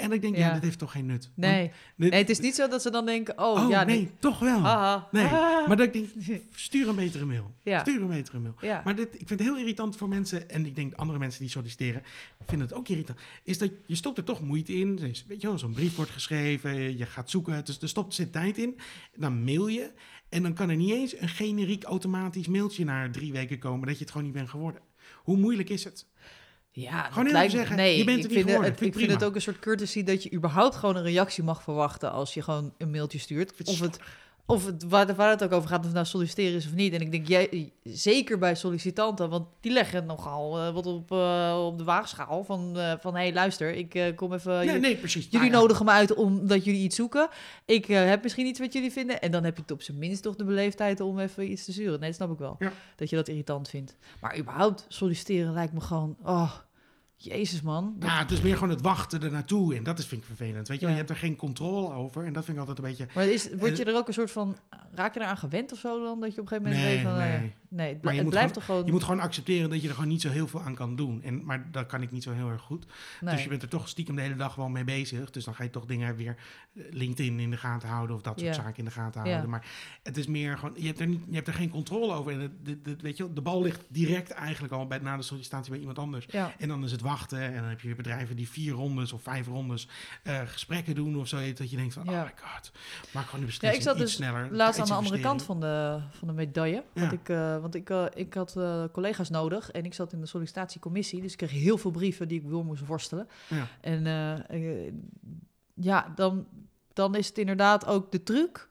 en 0.00 0.12
ik 0.12 0.20
denk, 0.22 0.36
ja, 0.36 0.46
Ja. 0.46 0.52
dit 0.54 0.62
heeft 0.62 0.78
toch 0.78 0.92
geen 0.92 1.06
nut. 1.06 1.30
Want 1.36 1.52
Nee. 1.52 1.70
dit- 1.96 2.10
nee, 2.10 2.20
het 2.20 2.30
is 2.30 2.38
niet 2.40 2.54
zo 2.54 2.68
dat 2.68 2.82
ze 2.82 2.90
dan 2.90 3.06
denken... 3.06 3.38
Oh, 3.38 3.64
oh 3.64 3.70
ja, 3.70 3.84
nee, 3.84 4.10
toch 4.18 4.38
wel. 4.38 4.60
Haha. 4.60 5.08
Nee, 5.10 5.24
Ah. 5.60 5.66
maar 5.68 5.76
dat 5.76 5.86
ik 5.86 5.92
denk, 5.92 6.08
stuur 6.54 6.88
een 6.88 6.94
betere 6.96 7.24
mail. 7.24 7.54
Ja. 7.62 7.80
Stuur 7.80 8.00
een 8.00 8.08
betere 8.08 8.38
mail. 8.38 8.54
Ja. 8.60 8.80
Maar 8.84 8.94
dit, 8.96 9.08
ik 9.12 9.26
vind 9.28 9.30
het 9.30 9.40
heel 9.48 9.58
irritant 9.58 9.96
voor 9.96 10.08
mensen, 10.08 10.50
en 10.50 10.66
ik 10.66 10.74
denk 10.74 10.94
andere 10.94 11.18
mensen 11.18 11.40
die 11.40 11.50
solliciteren, 11.50 12.02
vinden 12.46 12.66
het 12.68 12.76
ook 12.76 12.88
irritant, 12.88 13.18
is 13.44 13.58
dat 13.58 13.70
je 13.86 13.94
stopt 13.94 14.18
er 14.18 14.24
toch 14.24 14.40
moeite 14.40 14.72
in. 14.72 14.96
Dus, 14.96 15.24
weet 15.28 15.40
je 15.40 15.46
wel, 15.46 15.58
zo'n 15.58 15.72
brief 15.74 15.96
wordt 15.96 16.10
geschreven, 16.10 16.98
je 16.98 17.06
gaat 17.06 17.30
zoeken, 17.30 17.64
dus 17.64 17.80
er 17.80 17.88
stopt 17.88 18.14
zit 18.14 18.32
tijd 18.32 18.58
in. 18.58 18.78
Dan 19.16 19.44
mail 19.44 19.66
je, 19.68 19.90
en 20.28 20.42
dan 20.42 20.54
kan 20.54 20.70
er 20.70 20.76
niet 20.76 20.90
eens 20.90 21.20
een 21.20 21.28
generiek 21.28 21.84
automatisch 21.84 22.46
mailtje 22.48 22.84
na 22.84 23.10
drie 23.10 23.32
weken 23.32 23.58
komen 23.58 23.86
dat 23.86 23.96
je 23.96 24.02
het 24.02 24.10
gewoon 24.12 24.26
niet 24.26 24.36
bent 24.36 24.48
geworden. 24.50 24.82
Hoe 25.22 25.36
moeilijk 25.36 25.68
is 25.70 25.84
het? 25.84 26.06
Ja, 26.80 27.02
Gewoon 27.02 27.14
dat 27.14 27.24
heel 27.24 27.32
lijkt- 27.32 27.52
zeggen, 27.52 27.76
nee, 27.76 27.98
je 27.98 28.04
bent 28.04 28.24
ik 28.24 28.30
vind. 28.32 28.50
Het, 28.64 28.80
ik 28.80 28.94
vind 28.94 29.10
het 29.10 29.24
ook 29.24 29.34
een 29.34 29.40
soort 29.42 29.58
courtesy 29.58 30.02
dat 30.02 30.22
je 30.22 30.32
überhaupt 30.32 30.76
gewoon 30.76 30.96
een 30.96 31.02
reactie 31.02 31.42
mag 31.44 31.62
verwachten 31.62 32.12
als 32.12 32.34
je 32.34 32.42
gewoon 32.42 32.72
een 32.78 32.90
mailtje 32.90 33.18
stuurt. 33.18 33.52
Of 33.64 33.80
het, 33.80 33.98
of 34.46 34.66
het 34.66 34.84
waar, 34.88 35.14
waar 35.14 35.30
het 35.30 35.44
ook 35.44 35.52
over 35.52 35.68
gaat, 35.68 35.78
of 35.78 35.84
het 35.84 35.94
nou 35.94 36.06
solliciteren 36.06 36.54
is 36.56 36.66
of 36.66 36.72
niet. 36.74 36.92
En 36.92 37.00
ik 37.00 37.10
denk, 37.10 37.28
jij, 37.28 37.72
zeker 37.84 38.38
bij 38.38 38.54
sollicitanten, 38.54 39.28
want 39.30 39.46
die 39.60 39.72
leggen 39.72 40.06
nogal 40.06 40.58
eh, 40.58 40.72
wat 40.74 40.86
op, 40.86 41.12
eh, 41.12 41.62
op 41.66 41.78
de 41.78 41.84
waagschaal 41.84 42.44
van, 42.44 42.78
eh, 42.78 42.92
van 43.00 43.14
hé, 43.14 43.20
hey, 43.22 43.32
luister, 43.32 43.74
ik 43.74 44.12
kom 44.16 44.32
even... 44.32 44.52
nee, 44.56 44.64
jullie- 44.66 44.80
nee, 44.80 44.96
precies. 44.96 45.24
Jullie 45.24 45.38
Nou 45.38 45.52
ja. 45.52 45.58
nodigen 45.58 45.84
me 45.84 45.90
uit 45.90 46.14
omdat 46.14 46.64
jullie 46.64 46.82
iets 46.82 46.96
zoeken. 46.96 47.28
Ik 47.64 47.86
heb 47.86 48.22
misschien 48.22 48.46
iets 48.46 48.58
wat 48.58 48.72
jullie 48.72 48.92
vinden. 48.92 49.20
En 49.20 49.30
dan 49.30 49.44
heb 49.44 49.56
je 49.56 49.62
het 49.62 49.70
op 49.70 49.82
zijn 49.82 49.98
minst 49.98 50.22
toch 50.22 50.36
de 50.36 50.44
beleefdheid 50.44 51.00
om 51.00 51.18
even 51.18 51.50
iets 51.50 51.64
te 51.64 51.72
sturen. 51.72 51.98
Nee, 52.00 52.08
dat 52.08 52.14
snap 52.16 52.32
ik 52.32 52.38
wel. 52.38 52.56
Ja. 52.58 52.72
Dat 52.96 53.10
je 53.10 53.16
dat 53.16 53.28
irritant 53.28 53.68
vindt. 53.68 53.96
Maar 54.20 54.38
überhaupt 54.38 54.84
solliciteren 54.88 55.52
lijkt 55.52 55.72
me 55.72 55.80
gewoon... 55.80 56.16
Oh, 56.24 56.52
jezus 57.22 57.62
man. 57.62 57.96
Ja, 58.00 58.18
het 58.18 58.30
is 58.30 58.40
meer 58.40 58.54
gewoon 58.54 58.70
het 58.70 58.80
wachten 58.80 59.22
er 59.22 59.30
naartoe 59.30 59.74
en 59.76 59.82
dat 59.82 59.98
is, 59.98 60.06
vind 60.06 60.20
ik 60.20 60.26
vervelend. 60.26 60.68
Weet 60.68 60.80
je. 60.80 60.86
Ja. 60.86 60.92
je 60.92 60.98
hebt 60.98 61.10
er 61.10 61.16
geen 61.16 61.36
controle 61.36 61.94
over 61.94 62.24
en 62.24 62.32
dat 62.32 62.44
vind 62.44 62.56
ik 62.56 62.66
altijd 62.66 62.78
een 62.78 62.90
beetje... 62.90 63.06
Maar 63.14 63.26
is, 63.26 63.48
word 63.54 63.76
je 63.76 63.84
er 63.84 63.96
ook 63.96 64.08
een 64.08 64.14
soort 64.14 64.30
van... 64.30 64.56
Raak 64.94 65.14
je 65.14 65.20
eraan 65.20 65.36
gewend 65.36 65.72
of 65.72 65.78
zo 65.78 66.04
dan? 66.04 66.20
Dat 66.20 66.34
je 66.34 66.40
op 66.40 66.52
een 66.52 66.58
gegeven 66.58 66.72
moment 66.72 66.82
Nee, 66.84 66.94
weet 66.94 67.04
van... 67.04 67.20
eh, 67.20 67.40
nee. 67.40 67.54
Nee, 67.70 67.88
het, 67.88 68.00
bl- 68.00 68.28
blijft 68.28 68.54
toch 68.54 68.64
gewoon... 68.64 68.86
Je 68.86 68.92
moet 68.92 69.04
gewoon 69.04 69.20
accepteren 69.20 69.70
dat 69.70 69.82
je 69.82 69.88
er 69.88 69.94
gewoon 69.94 70.08
niet 70.08 70.20
zo 70.20 70.28
heel 70.30 70.48
veel 70.48 70.62
aan 70.62 70.74
kan 70.74 70.96
doen. 70.96 71.22
En, 71.22 71.44
maar 71.44 71.68
dat 71.70 71.86
kan 71.86 72.02
ik 72.02 72.10
niet 72.10 72.22
zo 72.22 72.32
heel 72.32 72.48
erg 72.50 72.62
goed. 72.62 72.86
nee. 73.20 73.34
Dus 73.34 73.42
je 73.42 73.48
bent 73.48 73.62
er 73.62 73.68
toch 73.68 73.88
stiekem 73.88 74.14
de 74.16 74.22
hele 74.22 74.36
dag 74.36 74.54
wel 74.54 74.68
mee 74.68 74.84
bezig. 74.84 75.30
Dus 75.30 75.44
dan 75.44 75.54
ga 75.54 75.62
je 75.62 75.70
toch 75.70 75.84
dingen 75.86 76.16
weer 76.16 76.36
eh, 76.74 76.82
LinkedIn 76.90 77.40
in 77.40 77.50
de 77.50 77.56
gaten 77.56 77.88
houden 77.88 78.16
of 78.16 78.22
dat 78.22 78.40
soort 78.40 78.54
Ja. 78.54 78.62
zaken 78.62 78.76
in 78.78 78.84
de 78.84 78.90
gaten 78.90 79.22
Ja. 79.24 79.28
houden. 79.28 79.50
Maar 79.50 79.66
het 80.02 80.16
is 80.16 80.26
meer 80.26 80.58
gewoon, 80.58 80.74
je 80.76 80.86
hebt 80.86 81.00
er, 81.00 81.06
niet, 81.06 81.22
je 81.28 81.34
hebt 81.34 81.48
er 81.48 81.54
geen 81.54 81.70
controle 81.70 82.12
over. 82.14 82.32
En 82.32 82.40
het, 82.40 82.50
het- 82.64 82.78
het- 82.86 83.02
weet 83.02 83.16
je, 83.16 83.32
de 83.32 83.40
bal 83.40 83.62
ligt 83.62 83.84
direct 83.88 84.30
eigenlijk 84.30 84.72
al 84.72 84.86
bij, 84.86 84.98
na 84.98 85.16
de 85.16 85.22
sollicitatie 85.22 85.70
bij 85.70 85.78
iemand 85.80 85.98
anders. 85.98 86.26
Ja. 86.30 86.52
En 86.58 86.68
dan 86.68 86.84
is 86.84 86.92
het 86.92 87.00
wachten. 87.00 87.40
En 87.40 87.54
dan 87.54 87.64
heb 87.68 87.80
je 87.80 87.86
weer 87.86 87.96
bedrijven 87.96 88.36
die 88.36 88.48
vier 88.48 88.72
rondes 88.72 89.12
of 89.12 89.22
vijf 89.22 89.46
rondes 89.46 89.88
eh, 90.22 90.40
gesprekken 90.46 90.94
doen 90.94 91.16
of 91.16 91.28
zo. 91.28 91.52
Dat 91.52 91.70
je 91.70 91.76
denkt 91.76 91.94
van, 91.94 92.04
Ja. 92.04 92.10
oh 92.10 92.24
my 92.24 92.32
god, 92.42 92.72
maak 93.12 93.24
gewoon 93.24 93.40
de 93.40 93.46
Ja, 93.46 93.46
beslissing 93.46 93.74
ik 93.74 93.82
zat 93.82 93.94
iets 93.94 94.04
dus 94.04 94.12
sneller. 94.14 94.48
laatst 94.52 94.80
aan 94.80 94.86
de 94.86 94.92
andere 94.92 95.20
kant 95.20 95.42
van 95.42 95.60
de, 95.60 96.00
van 96.10 96.28
de 96.28 96.34
medaille. 96.34 96.84
Want, 96.94 97.10
Ja. 97.10 97.16
ik, 97.18 97.28
eh, 97.28 97.59
want 97.60 97.74
ik, 97.74 97.90
eh, 97.90 98.04
ik 98.14 98.34
had 98.34 98.56
eh, 98.56 98.84
collega's 98.92 99.30
nodig 99.30 99.70
en 99.70 99.84
ik 99.84 99.94
zat 99.94 100.12
in 100.12 100.20
de 100.20 100.26
sollicitatiecommissie. 100.26 101.20
Dus 101.20 101.32
ik 101.32 101.38
kreeg 101.38 101.50
heel 101.50 101.78
veel 101.78 101.90
brieven 101.90 102.28
die 102.28 102.40
ik 102.40 102.48
door 102.48 102.64
moest 102.64 102.86
worstelen. 102.86 103.28
Ja. 103.48 103.66
En 103.80 104.06
eh, 104.06 104.86
eh, 104.86 104.92
ja, 105.74 106.12
dan, 106.14 106.46
dan 106.92 107.14
is 107.14 107.28
het 107.28 107.38
inderdaad 107.38 107.86
ook 107.86 108.12
de 108.12 108.22
truc 108.22 108.68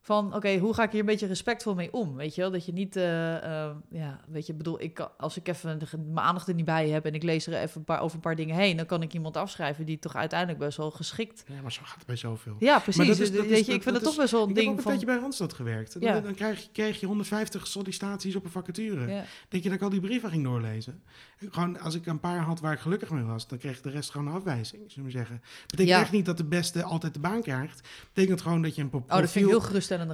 van, 0.00 0.34
oké, 0.34 0.56
hoe 0.58 0.74
ga 0.74 0.82
ik 0.82 0.90
hier 0.90 1.00
een 1.00 1.06
beetje 1.06 1.26
respectvol 1.26 1.74
mee 1.74 1.92
om? 1.92 2.14
Weet 2.16 2.34
je 2.34 2.40
wel, 2.40 2.50
dat 2.50 2.64
je 2.66 2.72
niet, 2.72 2.96
eh, 2.96 3.64
eh, 3.66 3.70
ja, 3.90 4.20
weet 4.28 4.46
je, 4.46 4.54
bedoel, 4.54 4.82
ik, 4.82 4.94
kan- 4.94 5.10
als 5.18 5.36
ik 5.36 5.48
even 5.48 5.78
de- 5.78 5.86
mijn 5.98 6.26
aandacht 6.26 6.48
er 6.48 6.54
niet 6.54 6.64
bij 6.64 6.88
heb 6.88 7.04
en 7.04 7.14
ik 7.14 7.22
lees 7.22 7.46
er 7.46 7.54
even 7.54 7.78
een 7.78 7.84
paar, 7.84 8.00
over 8.00 8.16
een 8.16 8.22
paar 8.22 8.36
dingen 8.36 8.56
heen, 8.56 8.76
dan 8.76 8.86
kan 8.86 9.02
ik 9.02 9.12
iemand 9.14 9.36
afschrijven 9.36 9.86
die 9.86 9.98
toch 9.98 10.16
uiteindelijk 10.16 10.58
best 10.58 10.76
wel 10.76 10.90
geschikt... 10.90 11.44
Ja, 11.46 11.62
maar 11.62 11.72
zo 11.72 11.80
gaat 11.84 11.96
het 11.98 12.06
bij 12.06 12.16
zoveel. 12.16 12.56
Ja, 12.58 12.78
precies. 12.78 13.06
dat 13.06 13.18
is- 13.18 13.32
dat 13.32 13.46
weet 13.46 13.66
je, 13.66 13.72
ik 13.72 13.82
vind 13.82 13.94
het 13.94 14.04
toch 14.04 14.16
best 14.16 14.30
wel 14.32 14.42
een 14.42 14.48
Ik 14.48 14.56
heb 14.56 14.64
ook 14.64 14.64
ding 14.64 14.76
een 14.76 14.82
van... 14.82 14.90
tijdje 14.92 15.06
bij 15.06 15.18
Randstad 15.18 15.52
gewerkt. 15.52 15.96
Ja. 16.00 16.12
Dan, 16.12 16.22
dan 16.22 16.34
krijg, 16.34 16.62
je, 16.62 16.68
krijg 16.72 17.00
je 17.00 17.06
150 17.06 17.66
sollicitaties 17.66 18.36
op 18.36 18.44
een 18.44 18.50
vacature. 18.50 19.06
Ja. 19.12 19.24
Denk 19.48 19.62
je 19.62 19.68
dat 19.68 19.78
ik 19.78 19.84
al 19.84 19.90
die 19.90 20.00
brieven 20.00 20.30
ging 20.30 20.44
doorlezen? 20.44 21.02
Gewoon, 21.50 21.80
als 21.80 21.94
ik 21.94 22.06
een 22.06 22.20
paar 22.20 22.38
had 22.40 22.60
waar 22.60 22.72
ik 22.72 22.78
gelukkig 22.78 23.10
mee 23.10 23.22
was, 23.24 23.48
dan 23.48 23.58
kreeg 23.58 23.80
de 23.80 23.90
rest 23.90 24.10
gewoon 24.10 24.26
een 24.26 24.32
afwijzing, 24.34 24.82
zullen 24.86 25.04
we 25.06 25.10
zeggen. 25.16 25.42
Betekent 25.66 25.88
Ja. 25.88 26.00
echt 26.00 26.12
niet 26.12 26.26
dat 26.26 26.36
de 26.36 26.44
beste 26.44 26.82
altijd 26.82 27.14
de 27.14 27.20
baan 27.20 27.42
krijgt. 27.42 27.88
Betekent 28.12 28.40
gewoon 28.40 28.62
dat 28.62 28.74
je 28.74 28.82
een 28.82 28.88
pro- 28.90 28.98
Oh, 28.98 29.08
dat 29.08 29.16
vind 29.16 29.26
ik 29.26 29.32
profiel, 29.32 29.58
heel 29.58 29.60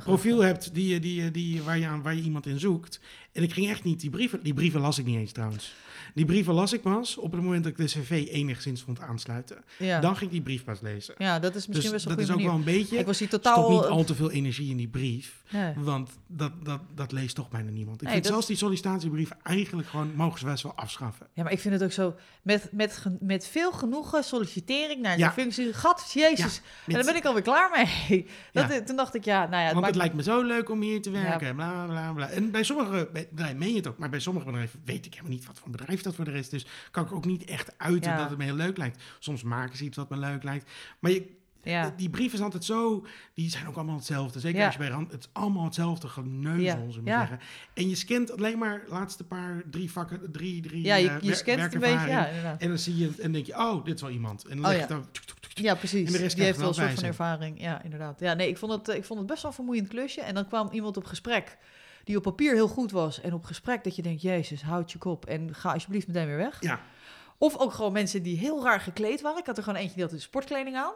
profiel 0.05 0.41
hebt 0.41 0.75
die, 0.75 0.89
je- 0.89 1.01
die, 1.01 1.31
die, 1.31 1.63
waar, 1.63 1.79
je 1.79 1.87
aan, 1.87 2.03
waar 2.03 2.15
je 2.15 2.23
iemand 2.23 2.47
in 2.47 2.59
zoekt. 2.59 3.01
En 3.33 3.43
ik 3.43 3.53
ging 3.53 3.69
echt 3.69 3.85
niet, 3.85 4.01
die 4.01 4.11
brieven, 4.11 4.43
die 4.43 4.55
brieven 4.55 4.81
las 4.81 4.99
ik 4.99 5.05
niet 5.05 5.17
eens 5.17 5.33
trouwens. 5.33 5.75
Die 6.15 6.25
brieven 6.25 6.55
las 6.55 6.73
ik 6.73 6.83
pas 6.83 7.17
op 7.17 7.33
het 7.33 7.43
moment 7.43 7.63
dat 7.65 7.73
ik 7.73 7.79
de 7.79 7.85
cv 8.01 8.27
enigszins 8.31 8.83
vond 8.83 9.01
aansluiten. 9.01 9.65
Ja. 9.79 10.01
Dan 10.01 10.13
ging 10.17 10.25
ik 10.25 10.31
die 10.31 10.43
brief 10.43 10.65
pas 10.65 10.81
lezen. 10.81 11.15
ja, 11.19 11.39
dat 11.39 11.55
is 11.55 11.67
misschien 11.67 11.91
dus 11.91 11.91
best 11.93 12.05
wel 12.05 12.17
dat 12.17 12.25
een 12.29 12.31
is 12.35 12.41
ook 12.41 12.47
wel 12.47 12.59
een 12.59 12.65
beetje, 12.65 12.99
Ik 12.99 13.07
was 13.07 13.19
hier 13.19 13.29
stop 13.29 13.43
totaal... 13.43 13.71
niet 13.71 13.83
al 13.83 14.05
te 14.05 14.15
veel 14.15 14.31
energie 14.31 14.71
in 14.71 14.77
die 14.77 14.89
brief. 14.89 15.43
Nee. 15.51 15.73
Want 15.77 16.11
dat, 16.27 16.53
dat, 16.63 16.81
dat 16.95 17.13
leest 17.13 17.35
toch 17.35 17.49
bijna 17.51 17.71
niemand. 17.71 17.97
Ik 17.97 18.03
Nee, 18.03 18.13
vind 18.13 18.25
dat- 18.25 18.33
zelfs 18.33 18.47
die 18.49 18.57
sollicitatiebrief 18.57 19.31
eigenlijk 19.43 19.89
gewoon, 19.89 20.13
mogen 20.15 20.39
ze 20.39 20.45
best 20.45 20.63
wel 20.63 20.75
afschaffen. 20.75 21.27
Ja, 21.33 21.43
maar 21.43 21.53
ik 21.53 21.61
vind 21.61 21.75
het 21.75 21.83
ook 21.83 21.93
zo, 21.93 22.15
met, 22.43 22.69
met, 22.73 23.05
met 23.21 23.47
veel 23.47 23.73
genoegen 23.73 24.25
sollicitering 24.25 25.03
naar 25.03 25.19
Ja. 25.19 25.27
de 25.29 25.33
functie. 25.35 25.73
Gat, 25.73 26.11
jezus. 26.15 26.61
en 26.87 26.93
daar 26.93 27.05
ben 27.05 27.17
ik 27.17 27.25
alweer 27.25 27.43
klaar 27.43 27.71
mee. 28.09 28.27
Dat. 28.53 28.87
Toen 28.87 28.97
dacht 28.97 29.15
ik, 29.15 29.25
ja, 29.25 29.47
nou 29.49 29.63
ja, 29.63 29.73
Want 29.75 29.87
het 29.87 29.95
lijkt 29.95 30.15
me 30.15 30.23
zo 30.23 30.43
leuk 30.43 30.71
om 30.71 30.81
hier 30.81 31.03
te 31.03 31.11
werken. 31.11 31.55
Bla, 31.55 31.85
bla, 31.87 32.13
bla. 32.13 32.29
En 32.29 32.51
bij 32.51 32.63
sommige 32.63 33.09
bedrijven 33.13 33.59
meen 33.59 33.71
je 33.71 33.77
het 33.77 33.87
ook. 33.87 33.99
Maar 33.99 34.11
bij 34.11 34.21
sommige 34.21 34.47
bedrijven 34.47 34.81
weet 34.85 35.07
ik 35.07 35.13
helemaal 35.13 35.33
niet 35.33 35.47
wat 35.47 35.59
voor 35.59 35.71
bedrijf 35.71 35.94
dat 36.03 36.15
voor 36.15 36.25
de 36.25 36.31
rest 36.31 36.53
is. 36.53 36.67
Kan 36.91 37.05
ik 37.05 37.13
ook 37.13 37.25
niet 37.25 37.45
echt 37.45 37.79
uiten 37.79 38.11
Ja. 38.11 38.17
dat 38.17 38.29
het 38.29 38.39
me 38.39 38.45
heel 38.45 38.55
leuk 38.55 38.77
lijkt. 38.77 39.03
Soms 39.19 39.43
maken 39.43 39.77
ze 39.77 39.85
iets 39.85 39.97
wat 39.97 40.11
me 40.11 40.17
leuk 40.17 40.43
lijkt. 40.43 40.71
Maar 40.99 41.11
je, 41.11 41.27
ja. 41.63 41.93
die 41.97 42.11
brieven 42.11 42.31
zijn 42.39 42.45
altijd 42.45 42.65
zo... 42.65 43.07
Die 43.35 43.51
zijn 43.51 43.67
ook 43.69 43.75
allemaal 43.77 43.97
hetzelfde. 43.97 44.41
Zeker 44.41 44.59
Ja. 44.59 44.65
als 44.65 44.75
je 44.75 44.81
bij 44.81 44.89
rand... 44.91 45.13
Het 45.13 45.21
is 45.21 45.29
allemaal 45.33 45.65
hetzelfde 45.65 46.09
geneuzel, 46.09 46.89
Ja. 46.89 47.01
Ja. 47.05 47.19
zeggen. 47.19 47.39
En 47.75 47.89
je 47.89 47.95
scant 47.95 48.37
alleen 48.37 48.59
maar 48.59 48.83
laatste 48.89 49.25
paar, 49.25 49.63
drie 49.71 49.91
vakken... 49.91 50.33
Drie, 50.33 50.63
drie 50.63 50.83
ja, 50.85 50.95
je, 50.95 51.09
eh, 51.09 51.21
je 51.21 51.35
scant 51.35 51.61
het 51.61 51.75
een 51.75 51.81
beetje, 51.81 52.09
ja, 52.09 52.27
inderdaad. 52.27 52.61
En 52.61 52.69
dan 52.69 52.79
zie 52.79 52.97
je 52.97 53.07
het 53.07 53.19
en 53.19 53.33
denk 53.33 53.47
je, 53.47 53.55
oh, 53.55 53.85
dit 53.85 53.95
is 53.95 54.01
wel 54.01 54.11
iemand. 54.11 54.45
En 54.45 54.57
dan 54.57 54.65
Oh, 54.65 54.71
leg 54.71 54.77
ja. 54.77 54.83
je 54.87 54.89
dan... 54.89 55.07
Ja, 55.55 55.75
precies. 55.75 56.07
En 56.07 56.13
de 56.13 56.19
rest 56.19 56.37
Die 56.37 56.45
heeft 56.45 56.59
wel 56.59 56.69
een 56.69 56.75
soort 56.75 56.95
van 56.95 57.05
ervaring. 57.05 57.61
Ja, 57.61 57.83
inderdaad. 57.83 58.21
Ja, 58.21 58.35
nee, 58.35 58.49
ik 58.49 58.59
vond, 58.59 58.73
het, 58.73 58.89
eh, 58.89 58.97
ik 58.97 59.05
vond 59.05 59.19
het 59.19 59.29
best 59.29 59.43
wel 59.43 59.51
een 59.51 59.57
vermoeiend 59.57 59.89
klusje. 59.89 60.21
En 60.21 60.35
dan 60.35 60.47
kwam 60.47 60.69
iemand 60.73 60.97
op 60.97 61.05
gesprek 61.05 61.57
die 62.05 62.17
op 62.17 62.23
papier 62.23 62.55
heel 62.55 62.69
goed 62.69 62.91
was. 62.91 63.21
En 63.21 63.33
op 63.35 63.45
gesprek 63.45 63.85
dat 63.85 63.97
je 63.97 64.03
denkt, 64.03 64.23
jezus, 64.23 64.63
houd 64.63 64.93
je 64.93 64.99
kop 64.99 65.27
en 65.27 65.55
ga 65.55 65.73
alsjeblieft 65.73 66.07
meteen 66.07 66.27
weer 66.27 66.37
weg. 66.37 66.57
Ja. 66.61 66.81
Of 67.39 67.57
ook 67.57 67.73
gewoon 67.73 67.93
mensen 67.93 68.23
die 68.23 68.39
heel 68.39 68.63
raar 68.65 68.81
gekleed 68.81 69.21
waren. 69.21 69.39
Ik 69.39 69.47
had 69.47 69.57
er 69.57 69.63
gewoon 69.63 69.79
eentje 69.79 69.95
die 69.95 70.05
had 70.05 70.13
een 70.13 70.21
sportkleding 70.21 70.77
aan. 70.77 70.93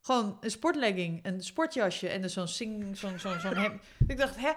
Gewoon 0.00 0.36
een 0.40 0.50
sportlegging, 0.50 1.20
een 1.22 1.42
sportjasje 1.42 2.08
en 2.08 2.22
dus 2.22 2.32
zo'n 2.32 2.48
sing, 2.48 2.96
zo'n 2.96 3.18
zo'n 3.18 3.40
zo'n 3.40 3.54
hem. 3.56 3.80
Ik 4.06 4.16
dacht, 4.16 4.36
hè? 4.36 4.50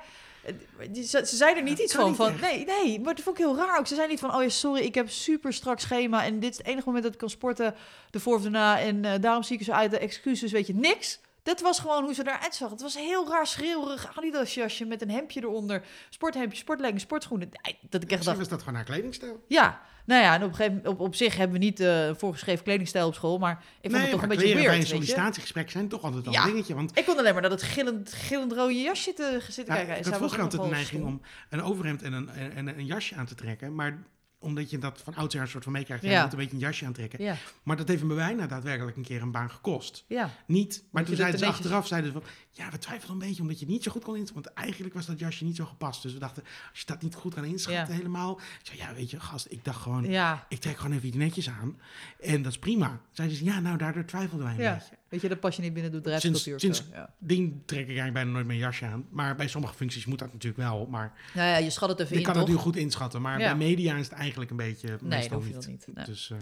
Ze, 0.93 1.25
ze 1.25 1.35
zei 1.35 1.55
er 1.55 1.63
niet 1.63 1.77
Dat 1.77 1.85
iets 1.85 1.95
van. 1.95 2.07
niet 2.07 2.15
van 2.15 2.27
echt. 2.31 2.41
nee, 2.41 2.65
nee, 2.65 2.99
maar 2.99 3.15
dat 3.15 3.23
vond 3.23 3.37
ik 3.39 3.43
heel 3.45 3.55
raar 3.55 3.79
ook. 3.79 3.87
Ze 3.87 3.95
zei 3.95 4.07
niet 4.07 4.19
van, 4.19 4.35
oh 4.35 4.41
ja, 4.41 4.49
sorry, 4.49 4.81
ik 4.81 4.95
heb 4.95 5.09
super 5.09 5.53
strak 5.53 5.79
schema 5.79 6.25
en 6.25 6.39
dit 6.39 6.51
is 6.51 6.57
het 6.57 6.67
enige 6.67 6.85
moment 6.85 7.03
dat 7.03 7.13
ik 7.13 7.19
kan 7.19 7.29
sporten, 7.29 7.75
de 8.09 8.19
voor 8.19 8.35
of 8.35 8.41
daarna. 8.41 8.79
En 8.79 9.05
eh, 9.05 9.21
daarom 9.21 9.43
zie 9.43 9.53
ik 9.53 9.59
er 9.59 9.65
zo 9.65 9.71
uit, 9.71 9.91
de 9.91 9.99
excuses, 9.99 10.51
weet 10.51 10.67
je, 10.67 10.75
niks. 10.75 11.19
Dat 11.43 11.61
was 11.61 11.79
gewoon 11.79 12.03
hoe 12.03 12.13
ze 12.13 12.21
eruit 12.27 12.55
zag. 12.55 12.69
Het 12.69 12.81
was 12.81 12.95
een 12.95 13.03
heel 13.03 13.27
raar 13.29 13.47
schreeuwerig 13.47 14.17
Adidas 14.17 14.53
jasje 14.53 14.85
met 14.85 15.01
een 15.01 15.09
hemdje 15.11 15.41
eronder. 15.41 15.83
Sporthemdje, 16.09 16.57
sportlegging, 16.57 16.99
sportschoenen. 17.01 17.49
Dat 17.89 18.03
ik 18.03 18.11
echt 18.11 18.25
dacht, 18.25 18.37
was 18.37 18.47
dat 18.47 18.59
gewoon 18.59 18.75
haar 18.75 18.83
kledingstijl. 18.83 19.43
ja, 19.47 19.81
nou 20.05 20.21
ja, 20.23 20.33
en 20.35 20.43
op, 20.43 20.49
een 20.49 20.55
gegeven, 20.55 20.87
op, 20.87 20.99
op 20.99 21.15
zich 21.15 21.35
hebben 21.37 21.59
we 21.59 21.65
niet 21.65 21.79
eh 21.79 22.09
voorgeschreven 22.17 22.63
kledingstijl 22.63 23.07
op 23.07 23.13
school, 23.13 23.37
maar 23.37 23.63
ik 23.81 23.89
vond 23.89 24.01
het 24.01 24.11
toch 24.11 24.21
een 24.21 24.27
beetje 24.29 24.43
weird, 24.53 24.65
bij 24.65 24.75
een 24.77 24.85
sollicitatiegesprek 24.85 25.69
zijn 25.71 25.87
toch 25.87 26.03
altijd 26.03 26.27
al 26.27 26.33
Ja. 26.33 26.43
een 26.43 26.49
dingetje. 26.51 26.75
Want 26.75 26.97
Ik 26.97 27.05
kon 27.05 27.17
alleen 27.17 27.33
maar 27.33 27.41
dat 27.41 27.51
het 27.51 27.63
gillend, 27.63 28.13
gillend 28.13 28.51
rode 28.51 28.81
jasje 28.81 29.13
te 29.13 29.37
zitten 29.49 29.65
Ja, 29.75 29.79
kijken. 29.83 29.97
ik 29.97 30.05
had 30.05 30.15
vroeger 30.15 30.41
altijd 30.41 30.61
de 30.61 30.67
neiging 30.69 31.05
om 31.05 31.21
een 31.49 31.61
overhemd 31.63 32.01
en 32.01 32.13
een, 32.13 32.29
en, 32.29 32.55
en 32.55 32.67
een 32.67 32.85
jasje 32.85 33.15
aan 33.15 33.25
te 33.25 33.35
trekken. 33.35 33.75
Maar 33.75 34.03
omdat 34.43 34.69
je 34.69 34.77
dat 34.77 35.01
van 35.03 35.15
oudsher 35.15 35.41
een 35.41 35.47
soort 35.47 35.63
van 35.63 35.73
meekrijgt, 35.73 36.03
ja. 36.03 36.11
Je 36.17 36.21
moet 36.23 36.31
een 36.31 36.37
beetje 36.37 36.53
een 36.53 36.59
jasje 36.59 36.85
aantrekken. 36.85 37.23
Ja, 37.23 37.35
Maar 37.63 37.77
dat 37.77 37.87
heeft 37.87 38.03
me 38.03 38.15
bijna 38.15 38.47
daadwerkelijk 38.47 38.97
een 38.97 39.03
keer 39.03 39.21
een 39.21 39.31
baan 39.31 39.49
gekost. 39.51 40.05
ja. 40.07 40.29
Niet, 40.47 40.83
maar 40.91 41.03
toen 41.03 41.15
zeiden 41.15 41.39
ze 41.39 41.45
er 41.45 41.51
netjes- 41.51 41.65
achteraf, 41.65 41.87
zeiden 41.87 42.11
ze 42.11 42.19
van, 42.19 42.29
ja, 42.55 42.69
we 42.71 42.77
twijfelden 42.77 43.15
een 43.21 43.27
beetje 43.27 43.41
omdat 43.41 43.59
je 43.59 43.65
het 43.65 43.73
niet 43.73 43.83
zo 43.83 43.91
goed 43.91 44.03
kon 44.03 44.15
inschatten. 44.15 44.43
Want 44.53 44.65
eigenlijk 44.65 44.93
was 44.93 45.05
dat 45.05 45.19
jasje 45.19 45.43
niet 45.43 45.55
zo 45.55 45.65
gepast. 45.65 46.01
Dus 46.01 46.13
we 46.13 46.19
dachten, 46.19 46.43
als 46.71 46.79
je 46.79 46.85
dat 46.85 47.01
niet 47.01 47.15
goed 47.15 47.33
kan 47.33 47.43
inschatten 47.45 47.87
Ja. 47.93 47.99
helemaal. 47.99 48.37
Ik 48.39 48.59
zei, 48.63 48.77
ja, 48.77 48.93
weet 48.93 49.09
je, 49.11 49.19
gast, 49.19 49.45
ik 49.49 49.65
dacht 49.65 49.81
gewoon, 49.81 50.03
ja. 50.05 50.45
ik 50.49 50.59
trek 50.59 50.77
gewoon 50.77 50.95
even 50.95 51.07
iets 51.07 51.17
netjes 51.17 51.49
aan. 51.49 51.79
En 52.19 52.41
dat 52.41 52.51
is 52.51 52.59
prima. 52.59 53.01
Zeiden 53.11 53.37
ze, 53.37 53.43
ja, 53.43 53.59
nou, 53.59 53.77
daardoor 53.77 54.05
twijfelden 54.05 54.45
wij 54.45 54.55
een 54.55 54.61
Ja. 54.61 54.73
beetje. 54.73 54.95
Weet 55.09 55.21
je, 55.21 55.29
dat 55.29 55.39
pas 55.39 55.55
je 55.55 55.61
niet 55.61 55.73
binnen 55.73 55.91
de 55.91 55.97
Sinds- 55.97 56.19
bedrijfscultuur. 56.19 56.59
sinds- 56.59 56.79
zo, 56.79 56.85
Ja. 56.91 57.13
Ding 57.17 57.61
trek 57.65 57.79
ik 57.79 57.85
eigenlijk 57.87 58.13
bijna 58.13 58.31
nooit 58.31 58.45
meer 58.45 58.55
een 58.55 58.61
jasje 58.61 58.85
aan. 58.85 59.05
Maar 59.09 59.35
bij 59.35 59.47
sommige 59.47 59.73
functies 59.73 60.05
moet 60.05 60.19
dat 60.19 60.33
natuurlijk 60.33 60.63
wel. 60.63 60.85
Maar 60.85 61.13
Nou 61.33 61.47
ja, 61.47 61.57
je 61.57 61.69
schat 61.69 61.89
het 61.89 61.99
even 61.99 62.11
Je 62.13 62.17
in, 62.19 62.23
kan 62.25 62.33
toch? 62.33 62.43
het 62.43 62.51
nu 62.51 62.57
goed 62.57 62.75
inschatten, 62.75 63.21
maar 63.21 63.37
bij 63.37 63.55
media 63.55 63.95
is 63.95 64.09
het 64.09 64.17
eigenlijk 64.17 64.51
een 64.51 64.57
beetje 64.57 64.97
Nee, 65.01 65.29
dat 65.29 65.43
niet. 65.43 65.67
niet. 65.67 65.87
Nee. 65.93 66.05
Dus 66.05 66.29
eh, 66.31 66.37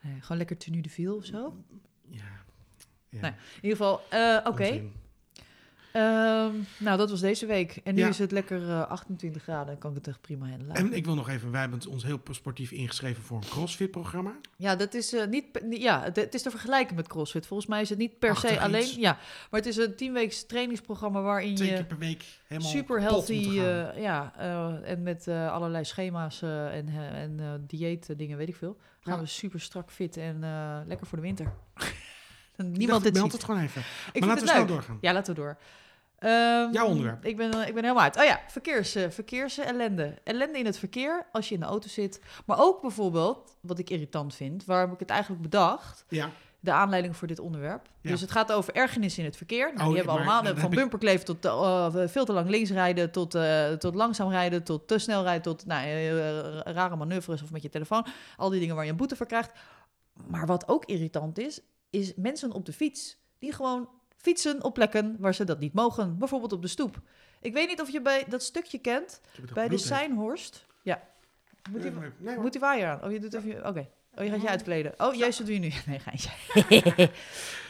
Nee, 0.00 0.20
gewoon 0.20 0.36
lekker 0.36 0.56
tenue 0.56 0.82
de 0.82 0.88
viel 0.88 1.16
of 1.16 1.24
zo. 1.24 1.64
ja. 2.08 2.22
ja. 3.08 3.20
Nee. 3.20 3.30
In 3.30 3.36
ieder 3.62 3.76
geval, 3.76 4.02
eh, 4.10 4.38
oké. 4.44 4.82
Ehm, 5.96 6.54
nou, 6.78 6.96
dat 6.98 7.10
was 7.10 7.20
deze 7.20 7.46
week. 7.46 7.80
En 7.84 7.94
nu 7.94 8.00
Ja. 8.00 8.08
is 8.08 8.18
het 8.18 8.30
lekker 8.32 8.68
eh, 8.70 8.88
28 8.88 9.42
graden. 9.42 9.66
Dan 9.66 9.78
kan 9.78 9.90
ik 9.90 9.96
het 9.96 10.06
echt 10.08 10.20
prima 10.20 10.48
handelen. 10.48 10.74
En 10.76 10.92
ik 10.92 11.04
wil 11.04 11.14
nog 11.14 11.28
even, 11.28 11.50
wij 11.50 11.60
hebben 11.60 11.80
ons 11.88 12.02
heel 12.04 12.20
sportief 12.30 12.70
ingeschreven 12.70 13.22
voor 13.22 13.36
een 13.36 13.48
crossfit-programma. 13.48 14.32
Ja, 14.56 14.76
dat 14.76 14.94
is 14.94 15.12
eh, 15.14 15.26
niet. 15.26 15.44
Ja, 15.70 16.02
het, 16.02 16.16
het 16.16 16.34
is 16.34 16.42
te 16.42 16.50
vergelijken 16.50 16.96
met 16.96 17.08
CrossFit. 17.08 17.46
Volgens 17.46 17.68
mij 17.68 17.80
is 17.80 17.88
het 17.88 17.98
niet 17.98 18.18
per 18.18 18.30
Achtig 18.30 18.50
se 18.50 18.60
alleen. 18.60 18.80
iets. 18.82 18.94
Ja, 18.94 19.12
maar 19.50 19.60
het 19.60 19.66
is 19.68 19.76
een 19.76 19.96
tienweeks 19.96 20.46
trainingsprogramma 20.46 21.20
waarin 21.20 21.54
Twee 21.54 21.68
je 21.68 21.74
keer 21.74 21.84
per 21.84 21.98
week 21.98 22.24
helemaal 22.46 22.70
super 22.70 23.00
healthy. 23.00 23.58
eh, 23.60 24.02
ja, 24.02 24.32
eh, 24.38 24.90
en 24.90 25.02
met 25.02 25.26
eh, 25.28 25.52
allerlei 25.52 25.84
schema's 25.84 26.42
eh, 26.42 26.76
en, 26.76 26.88
eh, 26.88 27.22
en 27.22 27.40
eh 27.40 27.50
dieet 27.60 28.18
dingen, 28.18 28.36
weet 28.36 28.48
ik 28.48 28.56
veel. 28.56 28.76
Gaan 29.00 29.14
Ja. 29.14 29.20
we 29.20 29.26
super 29.26 29.60
strak 29.60 29.90
fit 29.90 30.16
en 30.16 30.44
eh, 30.44 30.78
lekker 30.86 31.06
voor 31.06 31.18
de 31.18 31.24
winter. 31.24 31.52
Ik 32.56 32.64
Niemand 32.76 33.02
dit 33.02 33.12
meld 33.12 33.24
ziet. 33.24 33.32
het 33.40 33.44
gewoon 33.44 33.60
even. 33.62 33.82
Ik 34.12 34.20
maar 34.20 34.28
laten 34.28 34.44
we 34.44 34.50
het 34.50 34.60
snel 34.62 34.66
doorgaan. 34.76 34.98
Ja, 35.00 35.12
laten 35.12 35.34
we 35.34 35.40
door. 35.40 35.56
Ehm, 36.18 36.72
Jouw 36.72 36.86
onderwerp. 36.86 37.24
Ik 37.24 37.36
ben, 37.36 37.52
eh, 37.52 37.68
ik 37.68 37.74
ben 37.74 37.82
helemaal 37.82 38.02
uit. 38.04 38.16
Oh 38.18 38.24
ja, 38.24 38.40
verkeers, 38.48 38.94
eh, 38.94 39.10
verkeers 39.10 39.58
ellende. 39.58 40.14
Ellende 40.24 40.58
in 40.58 40.64
het 40.66 40.78
verkeer 40.78 41.26
als 41.32 41.48
je 41.48 41.54
in 41.54 41.60
de 41.60 41.66
auto 41.66 41.88
zit. 41.88 42.20
Maar 42.46 42.60
ook 42.60 42.80
bijvoorbeeld, 42.80 43.56
wat 43.60 43.78
ik 43.78 43.90
irritant 43.90 44.34
vind, 44.34 44.64
waarom 44.64 44.92
ik 44.92 44.98
het 44.98 45.10
eigenlijk 45.10 45.42
bedacht, 45.42 46.04
Ja, 46.08 46.30
de 46.60 46.72
aanleiding 46.72 47.16
voor 47.16 47.28
dit 47.28 47.38
onderwerp. 47.38 47.88
Ja. 48.00 48.10
Dus 48.10 48.20
het 48.20 48.30
gaat 48.30 48.52
over 48.52 48.74
ergernis 48.74 49.18
in 49.18 49.24
het 49.24 49.36
verkeer. 49.36 49.66
Nou, 49.74 49.78
Oh, 49.80 49.86
die 49.86 49.96
hebben 49.96 50.14
we 50.14 50.20
allemaal. 50.20 50.42
dan 50.42 50.58
Van 50.58 50.70
bumperkleef 50.70 51.22
tot 51.22 51.44
eh, 51.44 51.88
veel 52.06 52.24
te 52.24 52.32
lang 52.32 52.48
links 52.48 52.70
rijden, 52.70 53.10
tot, 53.10 53.34
eh, 53.34 53.72
tot 53.72 53.94
langzaam 53.94 54.30
rijden, 54.30 54.62
tot 54.64 54.88
te 54.88 54.98
snel 54.98 55.22
rijden, 55.22 55.42
tot 55.42 55.66
nou, 55.66 55.86
eh, 55.86 56.58
rare 56.60 56.96
manoeuvres 56.96 57.42
of 57.42 57.50
met 57.50 57.62
je 57.62 57.68
telefoon. 57.68 58.06
Al 58.36 58.50
die 58.50 58.60
dingen 58.60 58.74
waar 58.74 58.84
je 58.84 58.90
een 58.90 58.96
boete 58.96 59.16
voor 59.16 59.26
krijgt. 59.26 59.50
Maar 60.26 60.46
wat 60.46 60.68
ook 60.68 60.84
irritant 60.84 61.38
is, 61.38 61.60
is 61.90 62.12
mensen 62.16 62.52
op 62.52 62.64
de 62.66 62.72
fiets 62.72 63.16
die 63.38 63.52
gewoon 63.52 63.88
fietsen 64.26 64.64
op 64.64 64.74
plekken 64.74 65.16
waar 65.18 65.34
ze 65.34 65.44
dat 65.44 65.58
niet 65.58 65.72
mogen. 65.72 66.18
Bijvoorbeeld 66.18 66.52
op 66.52 66.62
de 66.62 66.68
stoep. 66.68 67.00
Ik 67.40 67.52
weet 67.52 67.68
niet 67.68 67.80
of 67.80 67.90
je 67.90 68.00
bij 68.00 68.24
dat 68.28 68.42
stukje 68.42 68.78
kent, 68.78 69.20
bij 69.54 69.68
de. 69.68 69.78
Seinhorst. 69.78 70.66
Ja. 70.82 71.02
Moet 71.70 71.82
die, 71.82 71.92
Nee, 72.18 72.38
moet 72.38 72.52
die 72.52 72.60
waaier 72.60 72.88
aan? 72.88 73.04
Oh, 73.04 73.12
je 73.12 73.20
doet 73.20 73.34
even... 73.34 73.66
Oké. 73.66 73.88
Oh, 74.14 74.24
je 74.24 74.30
gaat 74.30 74.42
je 74.42 74.48
uitkleden. 74.48 74.94
Oh, 74.96 75.14
juist, 75.14 75.38
dat 75.38 75.46
doe 75.46 75.54
je 75.54 75.60
nu. 75.60 75.72
Nee, 75.86 75.98
geintje. 75.98 77.10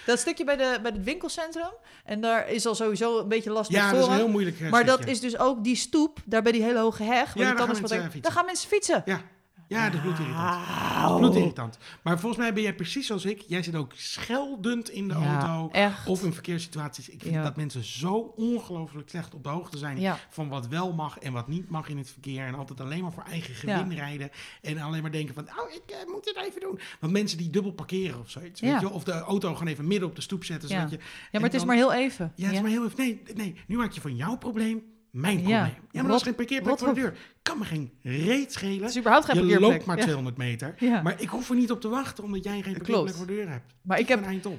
dat 0.06 0.18
stukje 0.18 0.44
bij, 0.44 0.56
de, 0.56 0.78
bij 0.82 0.90
het 0.90 1.04
winkelcentrum. 1.04 1.72
En 2.04 2.20
daar 2.20 2.48
is 2.48 2.66
al 2.66 2.74
sowieso 2.74 3.18
een 3.18 3.28
beetje 3.28 3.50
last 3.50 3.70
Ja, 3.70 3.84
met 3.84 3.94
dat 3.94 4.00
is 4.00 4.06
een 4.06 4.14
heel 4.14 4.28
moeilijk 4.28 4.60
eh, 4.60 4.70
Maar 4.70 4.84
dat 4.84 5.06
is 5.06 5.20
dus 5.20 5.38
ook 5.38 5.64
die 5.64 5.76
stoep, 5.76 6.18
daar 6.24 6.42
bij 6.42 6.52
die 6.52 6.62
hele 6.62 6.78
hoge 6.78 7.02
heg. 7.02 7.34
Ja, 7.34 7.42
daar 7.42 7.56
gaan 7.56 7.66
mensen, 7.66 8.02
eh, 8.02 8.22
Daar 8.22 8.32
gaan 8.32 8.44
mensen 8.44 8.68
fietsen. 8.68 9.02
Ja, 9.04 9.20
ja 9.68 9.84
dat 9.84 9.94
is 9.94 10.00
bloedirritant. 10.00 10.66
Auw. 10.94 11.18
Bloedirritant. 11.18 11.78
Maar 12.02 12.18
volgens 12.20 12.40
mij 12.42 12.52
ben 12.52 12.62
jij 12.62 12.74
precies 12.74 13.06
zoals 13.06 13.24
ik. 13.24 13.40
Jij 13.40 13.62
zit 13.62 13.74
ook 13.74 13.92
scheldend 13.94 14.90
in 14.90 15.08
de 15.08 15.14
Ja, 15.14 15.46
auto. 15.46 15.72
echt. 15.72 16.06
Of 16.06 16.24
in 16.24 16.32
verkeerssituaties. 16.32 17.08
Ik 17.08 17.22
vind 17.22 17.34
Ja. 17.34 17.42
dat 17.42 17.56
mensen 17.56 17.84
zo 17.84 18.14
ongelooflijk 18.36 19.08
slecht 19.08 19.34
op 19.34 19.42
de 19.42 19.48
hoogte 19.48 19.78
zijn 19.78 20.00
Ja. 20.00 20.18
van 20.30 20.48
wat 20.48 20.68
wel 20.68 20.92
mag 20.92 21.18
en 21.18 21.32
wat 21.32 21.48
niet 21.48 21.68
mag 21.70 21.88
in 21.88 21.98
het 21.98 22.10
verkeer. 22.10 22.46
En 22.46 22.54
altijd 22.54 22.80
alleen 22.80 23.02
maar 23.02 23.12
voor 23.12 23.22
eigen 23.22 23.54
gewin 23.54 23.92
rijden. 23.92 24.30
En 24.62 24.78
alleen 24.78 25.02
maar 25.02 25.12
denken 25.12 25.34
van, 25.34 25.44
oh, 25.44 25.74
ik 25.74 25.90
eh, 25.90 26.12
moet 26.12 26.24
dit 26.24 26.36
even 26.36 26.60
doen. 26.60 26.78
Want 27.00 27.12
mensen 27.12 27.38
die 27.38 27.50
dubbel 27.50 27.72
parkeren 27.72 28.20
of 28.20 28.30
zoiets. 28.30 28.60
Weet 28.60 28.80
je? 28.80 28.90
Of 28.90 29.04
de 29.04 29.12
auto 29.12 29.52
gewoon 29.52 29.68
even 29.72 29.86
midden 29.86 30.08
op 30.08 30.14
de 30.16 30.22
stoep 30.22 30.44
zetten. 30.44 30.68
Ja. 30.68 30.74
Zodat 30.74 30.90
je, 30.90 30.96
Ja, 30.98 31.04
maar 31.32 31.42
het 31.42 31.54
is 31.54 31.64
maar 31.64 31.76
heel 31.76 31.92
even. 31.92 32.32
Ja, 32.34 32.44
het 32.46 32.54
is 32.54 32.60
maar 32.60 32.70
heel 32.70 32.84
even. 32.84 32.98
Nee, 32.98 33.22
nee, 33.34 33.54
nu 33.66 33.76
maak 33.76 33.92
je 33.92 34.00
van 34.00 34.16
jouw 34.16 34.36
probleem 34.36 34.82
mijn 35.16 35.38
Ja. 35.38 35.42
probleem. 35.42 35.64
Ja, 35.66 35.72
maar 35.92 36.02
dat 36.02 36.10
Rot- 36.10 36.16
is 36.20 36.22
geen 36.22 36.34
parkeerplek 36.34 36.78
voor 36.78 36.94
de 36.94 37.00
deur. 37.00 37.18
Kan 37.42 37.58
me 37.58 37.64
geen 37.64 37.92
reet 38.02 38.52
schelen. 38.52 38.80
Het 38.80 38.90
is 38.90 38.98
überhaupt 38.98 39.24
geen 39.26 39.46
Je 39.46 39.60
loopt 39.60 39.84
maar 39.84 39.96
Ja. 39.96 40.02
200 40.02 40.36
meter. 40.36 40.74
Ja. 40.78 41.02
Maar 41.02 41.20
ik 41.20 41.28
hoef 41.28 41.50
er 41.50 41.56
niet 41.56 41.70
op 41.70 41.80
te 41.80 41.88
wachten, 41.88 42.24
omdat 42.24 42.44
jij 42.44 42.62
geen 42.62 42.72
parkeerplek 42.76 43.14
voor 43.14 43.26
de 43.26 43.32
deur 43.34 43.48
hebt. 43.48 43.74
Maar 43.82 43.98
ik 43.98 44.06
Tik 44.06 44.14
heb, 44.14 44.24
een 44.24 44.30
eind 44.30 44.46
op. 44.46 44.58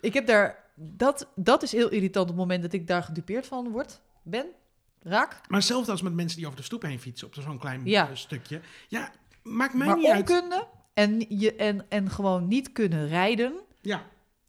ik 0.00 0.14
heb 0.14 0.26
daar... 0.26 0.64
Dat, 0.78 1.28
dat 1.34 1.62
is 1.62 1.72
heel 1.72 1.88
irritant 1.88 2.24
op 2.24 2.30
het 2.30 2.40
moment 2.40 2.62
dat 2.62 2.72
ik 2.72 2.86
daar 2.86 3.02
gedupeerd 3.02 3.46
van 3.46 3.68
word. 3.68 4.00
Ben, 4.22 4.46
raak. 5.02 5.40
Maar 5.48 5.58
hetzelfde 5.58 5.90
als 5.90 6.02
met 6.02 6.14
mensen 6.14 6.36
die 6.36 6.46
over 6.46 6.58
de 6.58 6.64
stoep 6.64 6.82
heen 6.82 7.00
fietsen 7.00 7.26
op 7.26 7.34
zo'n 7.34 7.58
klein 7.58 7.80
Ja. 7.84 8.08
eh, 8.08 8.14
stukje. 8.16 8.60
Ja, 8.88 9.10
maakt 9.42 9.74
mij 9.74 9.86
maar 9.86 9.96
niet 9.96 10.06
uit. 10.10 10.30
onkunde 10.30 10.66
en, 10.94 11.24
je, 11.28 11.54
en, 11.56 11.86
en 11.88 12.10
gewoon 12.10 12.48
niet 12.48 12.72
kunnen 12.72 13.08
rijden... 13.08 13.52
Ja, 13.80 14.02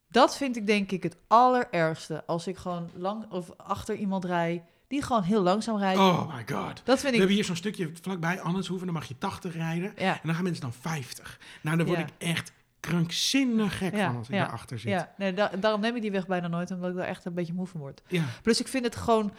Dat 0.10 0.38
vind 0.38 0.56
ik 0.56 0.68
denk 0.68 0.92
ik 0.92 1.04
het 1.04 1.18
allerergste. 1.28 2.24
Als 2.26 2.48
ik 2.48 2.58
gewoon 2.58 2.90
lang 2.96 3.32
of 3.32 3.52
achter 3.58 3.96
iemand 3.96 4.26
rij 4.26 4.64
die 4.88 5.02
gewoon 5.02 5.24
heel 5.24 5.42
langzaam 5.42 5.78
rijdt. 5.78 6.00
oh 6.00 6.36
my 6.36 6.44
god. 6.56 6.82
Dat 6.84 7.00
vind 7.00 7.02
We 7.02 7.08
ik. 7.12 7.18
hebben 7.18 7.36
hier 7.36 7.44
zo'n 7.46 7.56
stukje 7.56 7.92
vlakbij 8.02 8.42
Anneshoeven, 8.42 8.86
dan 8.86 8.96
mag 8.96 9.06
je 9.08 9.18
80 9.18 9.54
rijden. 9.56 9.94
Ja, 9.98 10.14
En 10.14 10.20
dan 10.24 10.34
gaan 10.36 10.44
mensen 10.44 10.62
dan 10.62 10.74
50. 10.74 11.40
Nou, 11.62 11.78
daar 11.78 11.86
word 11.86 11.98
Ja. 12.00 12.06
ik 12.06 12.12
echt 12.18 12.52
krankzinnig 12.80 13.78
gek 13.78 13.96
Ja, 13.96 14.08
van 14.08 14.16
als 14.18 14.30
ik 14.30 14.36
daarachter 14.36 14.80
zit. 14.80 14.90
ja. 14.92 15.14
Nee, 15.18 15.34
da- 15.34 15.52
daarom 15.60 15.82
neem 15.82 15.96
ik 15.96 16.02
die 16.02 16.12
weg 16.12 16.28
bijna 16.28 16.48
nooit, 16.48 16.72
omdat 16.72 16.90
ik 16.90 16.96
daar 16.96 17.08
echt 17.08 17.26
een 17.26 17.34
beetje 17.34 17.54
moe 17.54 17.68
van 17.68 17.80
word. 17.80 18.02
Ja. 18.08 18.24
Plus 18.42 18.60
ik 18.60 18.68
vind 18.68 18.84
het 18.86 18.96
gewoon. 18.96 19.32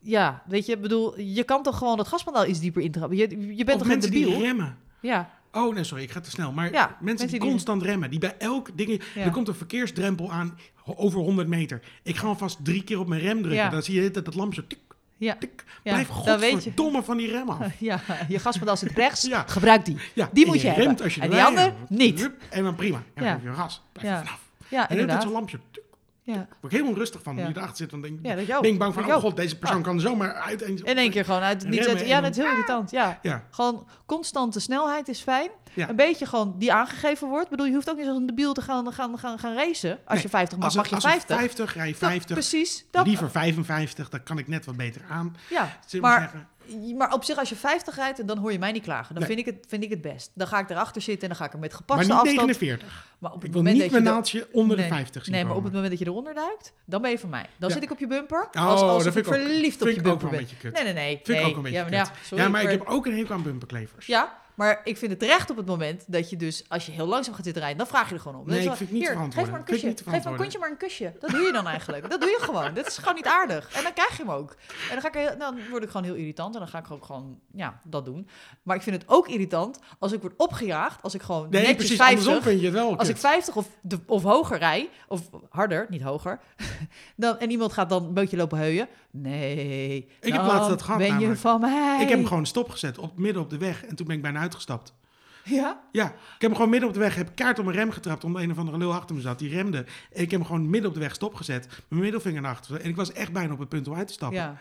ja, 0.00 0.42
weet 0.46 0.66
je, 0.66 0.76
bedoel, 0.78 1.20
je 1.20 1.44
kan 1.44 1.62
toch 1.62 1.78
gewoon 1.78 1.96
dat 1.96 2.08
gaspedaal 2.08 2.46
iets 2.46 2.60
dieper 2.60 2.82
intrappen. 2.82 3.16
Je, 3.16 3.56
je 3.56 3.64
bent 3.64 3.76
Of 3.80 3.82
toch 3.82 3.86
mensen 3.92 4.10
die 4.10 4.38
remmen. 4.38 4.78
Ja, 5.00 5.30
Oh, 5.56 5.74
nee, 5.74 5.84
sorry, 5.84 6.02
ik 6.04 6.10
ga 6.10 6.20
te 6.20 6.30
snel. 6.30 6.52
Maar 6.52 6.72
Ja, 6.72 6.80
mensen, 6.86 7.04
mensen 7.04 7.28
die 7.28 7.40
die- 7.40 7.48
constant 7.48 7.82
remmen, 7.82 8.10
die 8.10 8.18
bij 8.18 8.34
elk 8.38 8.76
ding... 8.76 9.02
Ja. 9.14 9.22
Er 9.22 9.30
komt 9.30 9.48
een 9.48 9.54
verkeersdrempel 9.54 10.32
aan 10.32 10.58
over 10.84 11.20
100 11.20 11.48
meter. 11.48 11.80
Ik 12.02 12.16
ga 12.16 12.26
alvast 12.26 12.58
drie 12.64 12.84
keer 12.84 12.98
op 12.98 13.06
mijn 13.06 13.20
rem 13.20 13.36
drukken. 13.38 13.54
Ja. 13.64 13.68
Dan 13.68 13.82
zie 13.82 14.02
je 14.02 14.10
dat, 14.10 14.24
dat 14.24 14.34
lampje 14.34 14.60
zo 14.60 14.66
tik, 14.66 14.78
ja, 15.16 15.36
tik. 15.40 15.64
Ja, 15.66 15.92
Blijf 15.92 16.06
je. 16.06 16.12
godverdomme 16.12 17.02
van 17.02 17.16
die 17.16 17.30
rem 17.30 17.48
af. 17.48 17.66
ja, 17.78 18.00
je 18.28 18.38
gaspedaal 18.38 18.76
zit 18.76 18.90
rechts, 18.92 19.22
Ja. 19.26 19.44
gebruik 19.46 19.84
die. 19.84 19.96
Ja, 20.14 20.28
Die 20.32 20.46
moet 20.46 20.60
je 20.60 20.66
remt 20.72 20.76
hebben. 20.86 21.04
Als 21.04 21.14
je 21.14 21.20
En 21.20 21.26
die 21.28 21.36
bij 21.36 21.46
ander 21.46 21.72
bent. 21.72 21.90
niet. 21.90 22.30
En 22.50 22.62
dan 22.64 22.74
prima. 22.74 22.96
En 22.96 23.04
dan 23.14 23.24
Ja. 23.24 23.30
heb 23.30 23.42
je 23.42 23.52
gas. 23.52 23.82
Blijf 23.92 24.08
Ja. 24.08 24.18
vanaf. 24.24 24.40
Ja, 24.68 24.68
En 24.68 24.68
dan 24.68 24.78
heeft 24.78 24.88
het 24.88 24.98
inderdaad. 24.98 25.22
zo'n 25.22 25.32
lampje. 25.32 25.58
tik. 25.70 25.82
Ja. 26.26 26.34
Daar 26.34 26.46
word 26.60 26.72
ik 26.72 26.78
helemaal 26.78 26.98
rustig 26.98 27.22
van. 27.22 27.36
Ja. 27.36 27.46
Je 27.48 27.56
erachter 27.56 27.76
zit. 27.76 27.90
Dan 27.90 28.00
denk, 28.00 28.18
Ja, 28.22 28.34
dat 28.34 28.60
ben 28.60 28.70
ik 28.72 28.78
bang 28.78 28.94
van, 28.94 29.04
oh 29.06 29.14
god, 29.14 29.36
deze 29.36 29.58
persoon 29.58 29.82
kan 29.82 30.00
zomaar 30.00 30.32
uit. 30.34 30.62
In 30.62 30.96
één 30.98 31.10
keer 31.10 31.24
gewoon 31.24 31.40
uit 31.40 31.60
het 31.62 31.70
niets. 31.70 31.86
Remmen 31.86 31.94
uit- 32.02 32.10
en 32.10 32.16
Ja, 32.16 32.20
dat 32.20 32.30
is 32.30 32.36
heel 32.36 32.50
irritant. 32.50 32.90
Ja. 32.90 33.18
Ja, 33.22 33.44
Gewoon 33.50 33.88
constante 34.06 34.60
snelheid 34.60 35.08
is 35.08 35.20
fijn. 35.20 35.50
Een 35.74 35.96
beetje 35.96 36.26
gewoon 36.26 36.54
die 36.58 36.72
aangegeven 36.72 37.28
wordt. 37.28 37.44
Ik 37.44 37.50
bedoel, 37.50 37.66
je 37.66 37.72
hoeft 37.74 37.90
ook 37.90 37.96
niet 37.96 38.06
als 38.06 38.16
een 38.16 38.26
debiel 38.26 38.52
te 38.52 38.60
gaan, 38.62 38.92
gaan, 38.92 39.18
gaan, 39.18 39.38
gaan 39.38 39.54
racen. 39.54 39.90
Als 39.90 40.14
Nee, 40.14 40.22
je 40.22 40.28
50 40.28 40.58
mag, 40.58 40.66
als, 40.66 40.76
mag 40.76 40.88
je 40.88 40.94
als 40.94 41.04
het 41.04 41.12
50. 41.12 41.36
50, 41.38 41.74
rij 41.74 41.86
je 41.86 41.90
Dat- 41.92 42.00
50. 42.10 42.32
precies. 42.32 42.84
Dat, 42.90 43.06
Liever 43.06 43.30
55, 43.30 44.08
dan 44.08 44.22
kan 44.22 44.38
ik 44.38 44.48
net 44.48 44.64
wat 44.64 44.76
beter 44.76 45.02
aan. 45.10 45.36
Ja, 45.50 45.78
maar, 46.00 46.20
zeggen. 46.20 46.48
Maar 46.96 47.12
op 47.12 47.24
zich 47.24 47.38
als 47.38 47.48
je 47.48 47.56
50 47.56 47.96
rijdt, 47.96 48.26
dan 48.28 48.38
hoor 48.38 48.52
je 48.52 48.58
mij 48.58 48.72
niet 48.72 48.82
klagen. 48.82 49.14
Dan 49.14 49.24
Nee. 49.28 49.36
vind, 49.36 49.46
ik 49.48 49.54
het, 49.54 49.66
vind 49.68 49.82
ik 49.84 49.90
het 49.90 50.00
best. 50.00 50.30
Dan 50.34 50.46
ga 50.46 50.58
ik 50.58 50.70
erachter 50.70 51.02
zitten 51.02 51.22
en 51.22 51.28
dan 51.28 51.36
ga 51.36 51.44
ik 51.44 51.52
er 51.52 51.58
met 51.58 51.68
Maar 51.70 51.78
gepaste 51.78 52.02
niet 52.04 52.12
afstand... 52.12 52.36
49. 52.36 53.06
Maar 53.18 53.30
op 53.32 53.36
het 53.36 53.46
Ik 53.46 53.52
wil 53.52 53.62
moment 53.62 53.82
niet 53.82 53.92
dat 53.92 54.00
mijn 54.02 54.04
je 54.04 54.10
naaldje 54.10 54.48
onder 54.52 54.76
Nee. 54.76 54.88
de 54.88 54.94
50 54.94 55.24
zien 55.24 55.34
Nee, 55.34 55.44
maar 55.44 55.56
op 55.56 55.64
het 55.64 55.72
moment 55.72 55.90
dat 55.90 55.98
je 55.98 56.06
eronder 56.06 56.34
duikt, 56.34 56.72
dan 56.84 57.02
ben 57.02 57.10
je 57.10 57.18
van 57.18 57.28
mij. 57.30 57.46
Dan 57.58 57.68
Ja. 57.68 57.74
zit 57.74 57.84
ik 57.84 57.90
op 57.90 57.98
je 57.98 58.06
bumper. 58.06 58.48
Oh, 58.52 58.66
Als, 58.66 58.80
als 58.80 59.04
dat 59.04 59.06
ik 59.06 59.12
vind 59.24 59.26
ik 59.26 59.42
ook- 59.42 59.48
verliefd 59.48 59.80
op 59.80 59.86
vind 59.88 59.94
je 59.94 60.00
ik 60.00 60.06
ook 60.06 60.18
bumper 60.20 60.30
wel 60.30 60.30
ben. 60.30 60.38
een 60.38 60.44
beetje 60.44 60.56
kut. 60.56 60.72
Nee, 60.72 60.84
nee, 60.84 61.04
nee. 61.04 61.14
Vind 61.24 61.28
ik 61.28 61.34
nee. 61.34 61.44
ook 61.44 61.56
een 61.56 61.62
beetje 61.62 61.78
ja, 61.78 61.82
maar, 61.84 61.92
ja, 61.92 62.08
sorry, 62.22 62.44
ja, 62.44 62.50
maar 62.50 62.62
ik 62.62 62.70
heb 62.70 62.84
ook 62.86 63.06
een 63.06 63.16
hekel 63.16 63.34
aan 63.34 63.42
bumperklevers. 63.42 64.06
Ja, 64.06 64.42
maar 64.54 64.80
ik 64.84 64.96
vind 64.96 65.10
het 65.10 65.20
terecht 65.20 65.50
op 65.50 65.56
het 65.56 65.66
moment 65.66 66.04
dat 66.06 66.30
je 66.30 66.36
dus, 66.36 66.64
als 66.68 66.86
je 66.86 66.92
heel 66.92 67.06
langzaam 67.06 67.34
gaat 67.34 67.44
zitten 67.44 67.62
rijden, 67.62 67.78
dan 67.78 67.88
vraag 67.88 68.08
je 68.08 68.14
er 68.14 68.20
gewoon 68.20 68.40
op. 68.40 68.46
Nee, 68.46 68.64
Dat 68.64 68.74
is 68.74 68.80
ik 68.80 68.88
vind 68.88 68.90
het 68.90 68.98
niet 68.98 69.08
Hier, 69.08 69.32
geef 69.42 69.50
maar 69.50 69.58
een 69.58 69.64
kusje. 69.64 69.94
Geef 70.06 70.24
een 70.24 70.36
kontje 70.36 70.58
maar 70.58 70.70
een 70.70 70.76
kusje. 70.76 71.12
Dat 71.20 71.30
doe 71.30 71.40
je 71.40 71.52
dan 71.52 71.66
eigenlijk. 71.66 72.10
Dat 72.10 72.20
doe 72.20 72.30
je 72.30 72.38
gewoon. 72.40 72.74
Dit 72.74 72.86
is 72.86 72.98
gewoon 72.98 73.14
niet 73.14 73.26
aardig. 73.26 73.72
En 73.76 73.82
dan 73.82 73.92
krijg 73.92 74.16
je 74.16 74.22
hem 74.22 74.32
ook. 74.32 74.50
En 74.50 74.90
dan, 74.90 75.00
ga 75.00 75.08
ik, 75.08 75.14
heel- 75.14 75.38
dan 75.38 75.58
word 75.70 75.82
ik 75.82 75.90
gewoon 75.90 76.06
heel 76.06 76.14
irritant. 76.14 76.54
En 76.54 76.60
dan 76.60 76.68
ga 76.68 76.78
ik 76.78 76.90
ook 76.90 77.04
gewoon, 77.04 77.38
ja, 77.52 77.80
dat 77.84 78.04
doen. 78.04 78.28
Maar 78.62 78.76
ik 78.76 78.82
vind 78.82 78.96
het 79.02 79.10
ook 79.10 79.28
irritant 79.28 79.78
als 79.98 80.12
ik 80.12 80.20
word 80.20 80.34
opgejaagd. 80.36 81.02
Als 81.02 81.14
ik 81.14 81.22
gewoon 81.22 81.48
Nee, 81.50 81.60
netjes 81.60 81.76
precies. 81.76 81.96
50... 81.96 82.18
Andersom 82.18 82.42
vind 82.42 82.60
je 82.60 82.70
wel 82.70 82.98
Als 82.98 83.08
ik 83.08 83.16
50 83.16 83.56
of, 83.56 83.66
de, 83.80 83.98
of 84.06 84.22
hoger 84.22 84.58
rij, 84.58 84.88
of 85.08 85.20
harder, 85.48 85.86
niet 85.88 86.02
hoger, 86.02 86.40
dan, 87.16 87.38
en 87.38 87.50
iemand 87.50 87.72
gaat 87.72 87.88
dan 87.88 88.04
een 88.04 88.14
beetje 88.14 88.36
lopen 88.36 88.58
heuien. 88.58 88.88
Nee, 89.16 90.08
Ik 90.20 90.32
heb 90.32 90.46
laatst 90.46 90.68
dat 90.68 90.82
gehad 90.82 90.98
ben 90.98 91.20
je 91.20 91.36
van 91.36 91.60
mij. 91.60 91.98
Ik 92.02 92.08
heb 92.08 92.18
hem 92.18 92.26
gewoon 92.26 92.46
stopgezet, 92.46 92.98
op, 92.98 93.18
midden 93.18 93.42
op 93.42 93.50
de 93.50 93.58
weg. 93.58 93.84
En 93.84 93.96
toen 93.96 94.06
ben 94.06 94.16
ik 94.16 94.22
bijna 94.22 94.40
uitgestapt. 94.40 94.94
Ja? 95.44 95.80
Ja, 95.92 96.06
ik 96.06 96.12
heb 96.12 96.40
hem 96.40 96.54
gewoon 96.54 96.70
midden 96.70 96.88
op 96.88 96.94
de 96.94 97.00
weg, 97.00 97.14
heb 97.14 97.30
kaart 97.34 97.58
op 97.58 97.64
mijn 97.64 97.76
rem 97.76 97.90
getrapt, 97.90 98.24
omdat 98.24 98.42
een 98.42 98.50
of 98.50 98.58
andere 98.58 98.78
lul 98.78 98.94
achter 98.94 99.14
me 99.14 99.20
zat. 99.20 99.38
Die 99.38 99.50
remde. 99.50 99.78
En 99.78 100.22
ik 100.22 100.30
heb 100.30 100.30
hem 100.30 100.44
gewoon 100.44 100.70
midden 100.70 100.88
op 100.88 100.94
de 100.94 101.00
weg 101.00 101.14
stopgezet, 101.14 101.68
mijn 101.88 102.02
middelvinger 102.02 102.40
naar 102.40 102.50
achteren. 102.50 102.82
En 102.82 102.88
ik 102.88 102.96
was 102.96 103.12
echt 103.12 103.32
bijna 103.32 103.52
op 103.52 103.58
het 103.58 103.68
punt 103.68 103.88
om 103.88 103.94
uit 103.94 104.06
te 104.06 104.12
stappen. 104.12 104.38
Ja. 104.38 104.56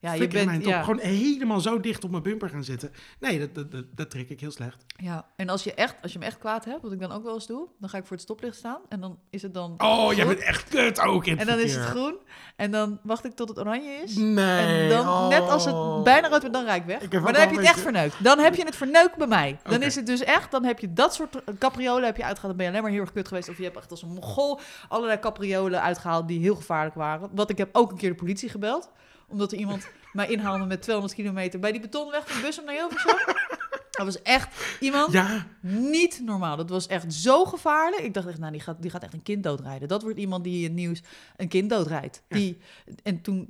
Ja, 0.00 0.12
je 0.12 0.28
bent... 0.28 0.46
mijn 0.46 0.62
top. 0.62 0.70
Ja. 0.70 0.82
Gewoon 0.82 1.00
helemaal 1.00 1.60
zo 1.60 1.80
dicht 1.80 2.04
op 2.04 2.10
mijn 2.10 2.22
bumper 2.22 2.48
gaan 2.48 2.64
zitten. 2.64 2.92
Nee, 3.18 3.38
dat, 3.38 3.54
dat, 3.54 3.70
dat, 3.70 3.84
dat 3.94 4.10
trek 4.10 4.28
ik 4.28 4.40
heel 4.40 4.50
slecht. 4.50 4.84
Ja, 4.96 5.26
en 5.36 5.48
als 5.48 5.64
je, 5.64 5.74
echt, 5.74 5.96
als 6.02 6.12
je 6.12 6.18
hem 6.18 6.26
echt 6.26 6.38
kwaad 6.38 6.64
hebt, 6.64 6.82
wat 6.82 6.92
ik 6.92 7.00
dan 7.00 7.12
ook 7.12 7.22
wel 7.22 7.34
eens 7.34 7.46
doe, 7.46 7.68
dan 7.78 7.88
ga 7.88 7.98
ik 7.98 8.04
voor 8.04 8.16
het 8.16 8.24
stoplicht 8.24 8.56
staan 8.56 8.80
en 8.88 9.00
dan 9.00 9.18
is 9.30 9.42
het 9.42 9.54
dan 9.54 9.74
Oh, 9.78 10.12
jij 10.12 10.24
groen. 10.24 10.34
bent 10.34 10.46
echt 10.46 10.68
kut 10.68 11.00
ook 11.00 11.26
in 11.26 11.32
het 11.32 11.40
En 11.40 11.46
dan 11.46 11.64
is 11.64 11.74
het 11.74 11.84
groen 11.84 12.16
en 12.56 12.70
dan 12.70 13.00
wacht 13.02 13.24
ik 13.24 13.32
tot 13.32 13.48
het 13.48 13.58
oranje 13.58 13.90
is. 13.90 14.16
Nee. 14.16 14.82
En 14.82 14.88
dan, 14.88 15.08
oh. 15.08 15.28
net 15.28 15.48
als 15.48 15.64
het 15.64 16.04
bijna 16.04 16.28
rood 16.28 16.40
wordt, 16.40 16.54
dan 16.54 16.64
rijd 16.64 16.80
ik 16.80 16.86
weg. 16.86 17.00
Ik 17.00 17.12
maar 17.12 17.32
dan 17.32 17.40
heb 17.40 17.50
je 17.50 17.56
het 17.56 17.66
echt 17.66 17.80
verneukt. 17.80 18.24
Dan 18.24 18.38
heb 18.38 18.54
je 18.54 18.64
het 18.64 18.76
verneukt 18.76 19.16
bij 19.16 19.26
mij. 19.26 19.58
Dan 19.62 19.82
is 19.82 19.94
het 19.94 20.06
dus 20.06 20.20
echt, 20.20 20.50
dan 20.50 20.64
heb 20.64 20.78
je 20.78 20.92
dat 20.92 21.14
soort 21.14 21.42
capriolen 21.58 22.04
heb 22.04 22.16
je 22.16 22.24
uitgehaald. 22.24 22.56
Dan 22.56 22.56
ben 22.56 22.64
je 22.64 22.70
alleen 22.70 22.82
maar 22.82 22.92
heel 22.92 23.00
erg 23.00 23.12
kut 23.12 23.28
geweest. 23.28 23.48
Of 23.48 23.56
je 23.56 23.64
hebt 23.64 23.76
echt 23.76 23.90
als 23.90 24.02
een 24.02 24.12
mogol 24.12 24.60
allerlei 24.88 25.18
capriolen 25.18 25.82
uitgehaald 25.82 26.28
die 26.28 26.40
heel 26.40 26.54
gevaarlijk 26.54 26.94
waren. 26.94 27.28
Want 27.32 27.50
ik 27.50 27.58
heb 27.58 27.68
ook 27.72 27.90
een 27.90 27.96
keer 27.96 28.10
de 28.10 28.16
politie 28.16 28.48
gebeld. 28.48 28.90
Omdat 29.30 29.52
er 29.52 29.58
iemand 29.58 29.88
mij 30.12 30.28
inhaalde 30.28 30.64
met 30.64 30.82
200 30.82 31.14
kilometer 31.14 31.60
bij 31.60 31.72
die 31.72 31.80
betonweg 31.80 32.28
van 32.28 32.42
Bussum 32.42 32.64
naar 32.64 32.74
Hilversum. 32.74 33.18
Dat 33.90 34.06
was 34.06 34.22
echt 34.22 34.78
iemand 34.80 35.12
Ja, 35.12 35.46
niet 35.60 36.20
normaal. 36.24 36.56
Dat 36.56 36.70
was 36.70 36.86
echt 36.86 37.14
zo 37.14 37.44
gevaarlijk. 37.44 38.02
Ik 38.02 38.14
dacht 38.14 38.26
echt, 38.26 38.38
nou, 38.38 38.52
die 38.52 38.60
gaat, 38.60 38.82
die 38.82 38.90
gaat 38.90 39.02
echt 39.02 39.12
een 39.12 39.22
kind 39.22 39.42
doodrijden. 39.42 39.88
Dat 39.88 40.02
wordt 40.02 40.18
iemand 40.18 40.44
die 40.44 40.56
in 40.58 40.64
het 40.64 40.72
nieuws 40.72 41.02
een 41.36 41.48
kind 41.48 41.70
doodrijdt. 41.70 42.22
Ja. 42.28 42.36
Die, 42.36 42.58
en 43.02 43.20
toen, 43.20 43.48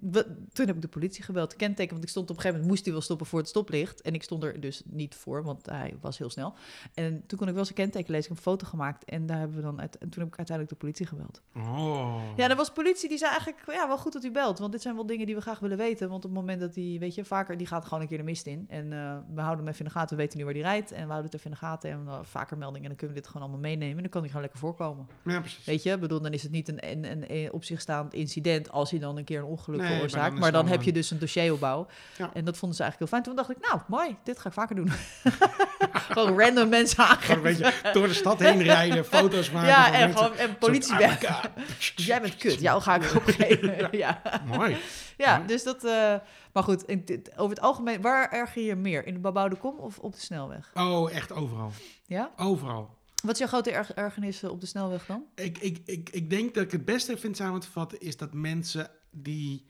toen 0.53 0.67
heb 0.67 0.77
ik 0.77 0.83
de 0.83 0.89
politie 0.89 1.25
gebeld, 1.25 1.57
kenteken. 1.57 1.93
Want 1.93 2.03
ik 2.03 2.11
stond 2.11 2.31
op 2.31 2.37
een 2.37 2.43
gegeven 2.43 2.61
moment, 2.61 2.71
moest 2.71 2.85
hij 2.85 2.93
wel 2.93 3.03
stoppen 3.03 3.27
voor 3.27 3.39
het 3.39 3.49
stoplicht. 3.49 4.01
En 4.01 4.15
ik 4.15 4.23
stond 4.23 4.43
er 4.43 4.61
dus 4.61 4.83
niet 4.85 5.15
voor, 5.15 5.43
want 5.43 5.67
hij 5.67 5.97
was 6.01 6.19
heel 6.19 6.31
snel. 6.31 6.55
En 6.95 7.23
toen 7.27 7.39
kon 7.39 7.49
ik 7.49 7.55
wel 7.55 7.65
zijn 7.65 7.77
kenteken 7.77 8.11
lezen. 8.11 8.31
Ik 8.31 8.37
heb 8.37 8.47
een 8.47 8.53
foto 8.53 8.67
gemaakt. 8.67 9.05
En, 9.05 9.27
daar 9.27 9.39
hebben 9.39 9.57
we 9.57 9.63
dan 9.63 9.81
uit, 9.81 9.99
en 9.99 10.09
toen 10.09 10.23
heb 10.23 10.33
ik 10.33 10.39
uiteindelijk 10.39 10.79
de 10.79 10.87
politie 10.87 11.07
gebeld. 11.07 11.41
Oh. 11.57 12.23
Ja, 12.37 12.49
er 12.49 12.57
was 12.57 12.71
politie 12.71 13.09
die 13.09 13.19
zei 13.19 13.31
eigenlijk, 13.31 13.63
ja, 13.67 13.87
wel 13.87 13.99
goed 13.99 14.13
dat 14.13 14.25
u 14.25 14.31
belt. 14.31 14.59
Want 14.59 14.73
dit 14.73 14.83
zijn 14.83 14.95
wel 14.95 15.07
dingen 15.07 15.27
die 15.27 15.35
we 15.35 15.41
graag 15.41 15.59
willen 15.59 15.77
weten. 15.77 16.09
Want 16.09 16.25
op 16.25 16.31
het 16.31 16.41
moment 16.41 16.61
dat 16.61 16.75
hij, 16.75 16.97
weet 17.01 17.15
je, 17.15 17.25
vaker, 17.25 17.57
die 17.57 17.67
gaat 17.67 17.85
gewoon 17.85 18.01
een 18.01 18.09
keer 18.09 18.19
de 18.19 18.25
mist 18.25 18.47
in. 18.47 18.65
En 18.69 18.93
eh, 18.93 19.17
we 19.35 19.41
houden 19.41 19.65
hem 19.65 19.73
even 19.73 19.85
in 19.85 19.93
de 19.93 19.99
gaten, 19.99 20.17
we 20.17 20.23
weten 20.31 20.39
nu 20.39 20.45
waar 20.45 20.55
hij 20.71 20.73
rijdt. 20.73 20.93
En 20.93 21.01
we 21.03 21.13
houden 21.13 21.25
het 21.31 21.35
even 21.35 21.51
in 21.51 21.57
de 21.61 21.67
gaten. 21.67 21.91
En 21.91 22.05
uh, 22.07 22.19
vaker 22.23 22.59
meldingen, 22.59 22.83
en 22.83 22.89
dan 22.89 22.97
kunnen 22.97 23.17
we 23.17 23.21
dit 23.23 23.31
gewoon 23.31 23.43
allemaal 23.49 23.61
meenemen. 23.71 23.97
En 23.97 24.03
dan 24.03 24.11
kan 24.11 24.21
hij 24.21 24.29
gewoon 24.31 24.43
lekker 24.45 24.61
voorkomen. 24.61 25.09
Ja, 25.25 25.41
precies. 25.41 25.65
Weet 25.65 25.83
je, 25.83 25.93
Ik 25.93 26.01
bedoel, 26.01 26.21
dan 26.21 26.33
is 26.33 26.43
het 26.43 26.53
niet 26.53 26.69
een, 26.69 26.89
een, 26.91 27.05
een, 27.11 27.25
een 27.29 27.53
op 27.53 27.65
zich 27.65 27.81
staand 27.81 28.15
incident 28.15 28.71
als 28.71 28.91
hij 28.91 29.01
dan 29.01 29.17
een 29.17 29.25
keer 29.25 29.39
een 29.39 29.45
ongeluk 29.45 29.79
Nee, 29.81 29.89
maar 29.89 29.97
veroorzaakt. 29.97 30.31
dan 30.31 30.41
Maar 30.41 30.53
dan 30.53 30.67
heb 30.69 30.83
je 30.83 30.93
dus 30.93 31.11
een 31.11 31.19
dossieropbouw. 31.19 31.87
Ja. 32.19 32.31
En 32.35 32.45
dat 32.45 32.57
vonden 32.57 32.77
ze 32.77 32.83
eigenlijk 32.83 32.99
heel 32.99 33.07
fijn. 33.07 33.23
Toen 33.23 33.37
dacht 33.47 33.51
ik, 33.51 33.69
nou, 33.69 33.81
mooi, 33.87 34.17
dit 34.25 34.39
ga 34.39 34.49
ik 34.49 34.55
vaker 34.55 34.77
doen. 34.77 34.91
gewoon 36.11 36.39
random 36.41 36.69
mensen 36.69 37.05
aangeven. 37.05 37.25
Gewoon 37.35 37.47
een 37.47 37.57
beetje 37.57 37.93
door 37.93 38.07
de 38.09 38.15
stad 38.15 38.39
heen 38.39 38.63
rijden, 38.63 39.05
foto's 39.05 39.51
maken. 39.53 39.69
Ja, 39.69 39.93
en, 39.93 40.17
gewoon, 40.17 40.37
en 40.37 40.59
politie. 40.59 40.97
Dus 40.97 41.93
jij 42.11 42.21
bent 42.21 42.37
kut, 42.37 42.61
jou 42.61 42.83
ga 42.83 42.95
ik 42.95 43.15
opgeven. 43.17 43.89
ja. 43.91 44.21
Mooi. 44.47 44.71
Ja, 44.71 44.79
Ja. 45.17 45.43
dus 45.47 45.63
dat... 45.65 45.85
eh, 45.85 46.15
maar 46.53 46.63
goed, 46.63 46.83
in 46.85 47.05
dit- 47.05 47.33
over 47.37 47.55
het 47.57 47.61
algemeen, 47.65 48.01
waar 48.01 48.31
erger 48.33 48.63
je 48.63 48.75
meer? 48.77 49.07
In 49.07 49.15
de 49.15 49.21
bebouwde 49.21 49.57
kom 49.57 49.79
of 49.79 49.99
op 49.99 50.13
de 50.13 50.21
snelweg? 50.21 50.71
Oh, 50.75 51.13
echt 51.13 51.33
overal. 51.33 51.73
Ja? 52.07 52.33
Overal. 52.37 52.99
Wat 53.23 53.33
is 53.33 53.39
jouw 53.39 53.49
grote 53.49 53.71
erg 53.71 53.93
ergernis 53.93 54.43
eh, 54.43 54.51
op 54.51 54.61
de 54.61 54.67
snelweg 54.67 55.07
dan? 55.07 55.25
Ik, 55.35 55.59
ik, 55.59 55.79
ik, 55.85 56.11
ik 56.11 56.31
denk 56.31 56.55
dat 56.55 56.65
ik 56.65 56.71
het 56.73 56.85
beste 56.85 57.17
vind 57.17 57.37
samen 57.37 57.61
te 57.61 57.71
vatten 57.71 58.01
is 58.01 58.17
dat 58.17 58.33
mensen 58.33 58.91
die 59.11 59.67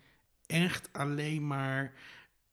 echt 0.46 0.88
alleen 0.92 1.46
maar. 1.46 1.92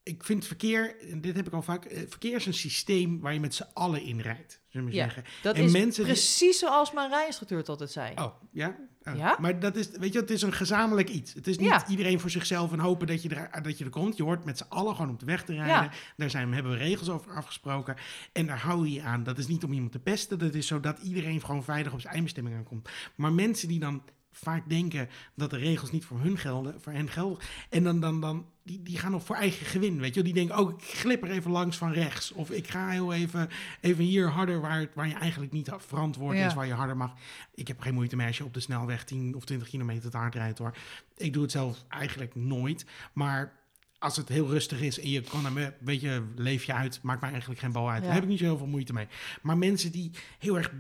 Ik 0.03 0.23
vind 0.23 0.45
verkeer, 0.45 0.99
en 1.11 1.21
dit 1.21 1.35
heb 1.35 1.47
ik 1.47 1.53
al 1.53 1.61
vaak. 1.61 1.85
eh, 1.85 2.01
Verkeer 2.09 2.35
is 2.35 2.45
een 2.45 2.53
systeem 2.53 3.19
waar 3.19 3.33
je 3.33 3.39
met 3.39 3.55
z'n 3.55 3.65
allen 3.73 4.01
in 4.01 4.19
rijdt. 4.19 4.61
Zullen 4.67 4.87
we 4.87 4.93
Ja. 4.93 5.03
zeggen. 5.03 5.23
Dat 5.41 5.55
En 5.55 5.63
is 5.63 5.71
mensen 5.71 6.03
die- 6.03 6.13
precies 6.13 6.59
zoals 6.59 6.91
mijn 6.91 7.09
rijinstructeur 7.09 7.57
het 7.57 7.69
altijd 7.69 7.91
zei. 7.91 8.13
Oh, 8.15 8.33
ja? 8.51 8.75
Ja? 9.15 9.37
Maar 9.39 9.59
dat 9.59 9.75
is, 9.75 9.89
weet 9.89 10.13
je, 10.13 10.19
het 10.19 10.31
is 10.31 10.41
een 10.41 10.53
gezamenlijk 10.53 11.09
iets. 11.09 11.33
Het 11.33 11.47
is 11.47 11.57
niet 11.57 11.67
Ja. 11.67 11.87
iedereen 11.87 12.19
voor 12.19 12.29
zichzelf 12.29 12.71
en 12.71 12.79
hopen 12.79 13.07
dat 13.07 13.21
je, 13.23 13.29
er, 13.29 13.61
dat 13.63 13.77
je 13.77 13.83
er 13.83 13.89
komt. 13.89 14.17
Je 14.17 14.23
hoort 14.23 14.45
met 14.45 14.57
z'n 14.57 14.65
allen 14.69 14.95
gewoon 14.95 15.11
op 15.11 15.19
de 15.19 15.25
weg 15.25 15.43
te 15.43 15.53
rijden. 15.53 15.73
Ja. 15.83 15.89
Daar 16.17 16.29
zijn, 16.29 16.53
hebben 16.53 16.71
we 16.71 16.77
regels 16.77 17.09
over 17.09 17.31
afgesproken. 17.31 17.95
En 18.31 18.45
daar 18.45 18.59
hou 18.59 18.85
je 18.87 18.93
je 18.93 19.01
aan. 19.01 19.23
Dat 19.23 19.37
is 19.37 19.47
niet 19.47 19.63
om 19.63 19.73
iemand 19.73 19.91
te 19.91 19.99
pesten. 19.99 20.39
Dat 20.39 20.53
is 20.53 20.67
zodat 20.67 20.99
iedereen 20.99 21.41
gewoon 21.41 21.63
veilig 21.63 21.93
op 21.93 21.99
zijn 22.01 22.13
eindbestemming 22.13 22.55
aankomt. 22.55 22.89
Maar 23.15 23.33
mensen 23.33 23.67
die 23.67 23.79
dan 23.79 24.01
vaak 24.37 24.69
denken 24.69 25.09
dat 25.35 25.49
de 25.49 25.57
regels 25.57 25.91
niet 25.91 26.05
voor 26.05 26.19
hun 26.19 26.37
gelden, 26.37 26.81
voor 26.81 26.93
hen 26.93 27.09
gelden. 27.09 27.37
En 27.69 27.83
dan, 27.83 27.99
dan, 27.99 28.21
dan 28.21 28.45
die, 28.63 28.83
die 28.83 28.97
gaan 28.97 29.11
nog 29.11 29.25
voor 29.25 29.35
eigen 29.35 29.65
gewin, 29.65 29.99
weet 29.99 30.13
je. 30.13 30.23
Die 30.23 30.33
denken, 30.33 30.59
oh, 30.59 30.71
ik 30.71 30.83
glip 30.83 31.23
er 31.23 31.31
even 31.31 31.51
langs 31.51 31.77
van 31.77 31.91
rechts. 31.91 32.31
Of 32.31 32.51
ik 32.51 32.67
ga 32.67 32.89
heel 32.89 33.13
even, 33.13 33.49
even 33.81 34.03
hier 34.03 34.29
harder 34.29 34.61
waar, 34.61 34.87
waar 34.93 35.07
je 35.07 35.13
eigenlijk 35.13 35.51
niet 35.51 35.71
verantwoord 35.77 36.37
Ja. 36.37 36.45
is, 36.45 36.53
waar 36.53 36.67
je 36.67 36.73
harder 36.73 36.97
mag. 36.97 37.13
Ik 37.53 37.67
heb 37.67 37.79
geen 37.79 37.93
moeite 37.93 38.15
mee 38.15 38.27
als 38.27 38.37
je 38.37 38.45
op 38.45 38.53
de 38.53 38.59
snelweg 38.59 39.03
10 39.03 39.35
of 39.35 39.45
20 39.45 39.69
kilometer 39.69 40.09
te 40.09 40.17
hard 40.17 40.35
rijdt, 40.35 40.59
hoor. 40.59 40.77
Ik 41.17 41.33
doe 41.33 41.41
het 41.41 41.51
zelf 41.51 41.83
eigenlijk 41.89 42.35
nooit. 42.35 42.85
Maar 43.13 43.53
als 43.99 44.15
het 44.17 44.29
heel 44.29 44.47
rustig 44.47 44.81
is 44.81 44.99
en 44.99 45.09
je 45.09 45.21
kan 45.21 45.45
hem, 45.45 45.57
een 45.57 45.73
beetje 45.79 46.23
leef 46.35 46.63
je 46.63 46.73
uit, 46.73 47.01
maakt 47.01 47.21
mij 47.21 47.29
eigenlijk 47.29 47.59
geen 47.59 47.71
bal 47.71 47.89
uit. 47.89 47.99
Ja. 47.99 48.05
Daar 48.05 48.13
heb 48.13 48.23
ik 48.23 48.29
niet 48.29 48.39
zo 48.39 48.45
heel 48.45 48.57
veel 48.57 48.67
moeite 48.67 48.93
mee. 48.93 49.07
Maar 49.41 49.57
mensen 49.57 49.91
die 49.91 50.11
heel 50.39 50.57
erg 50.57 50.71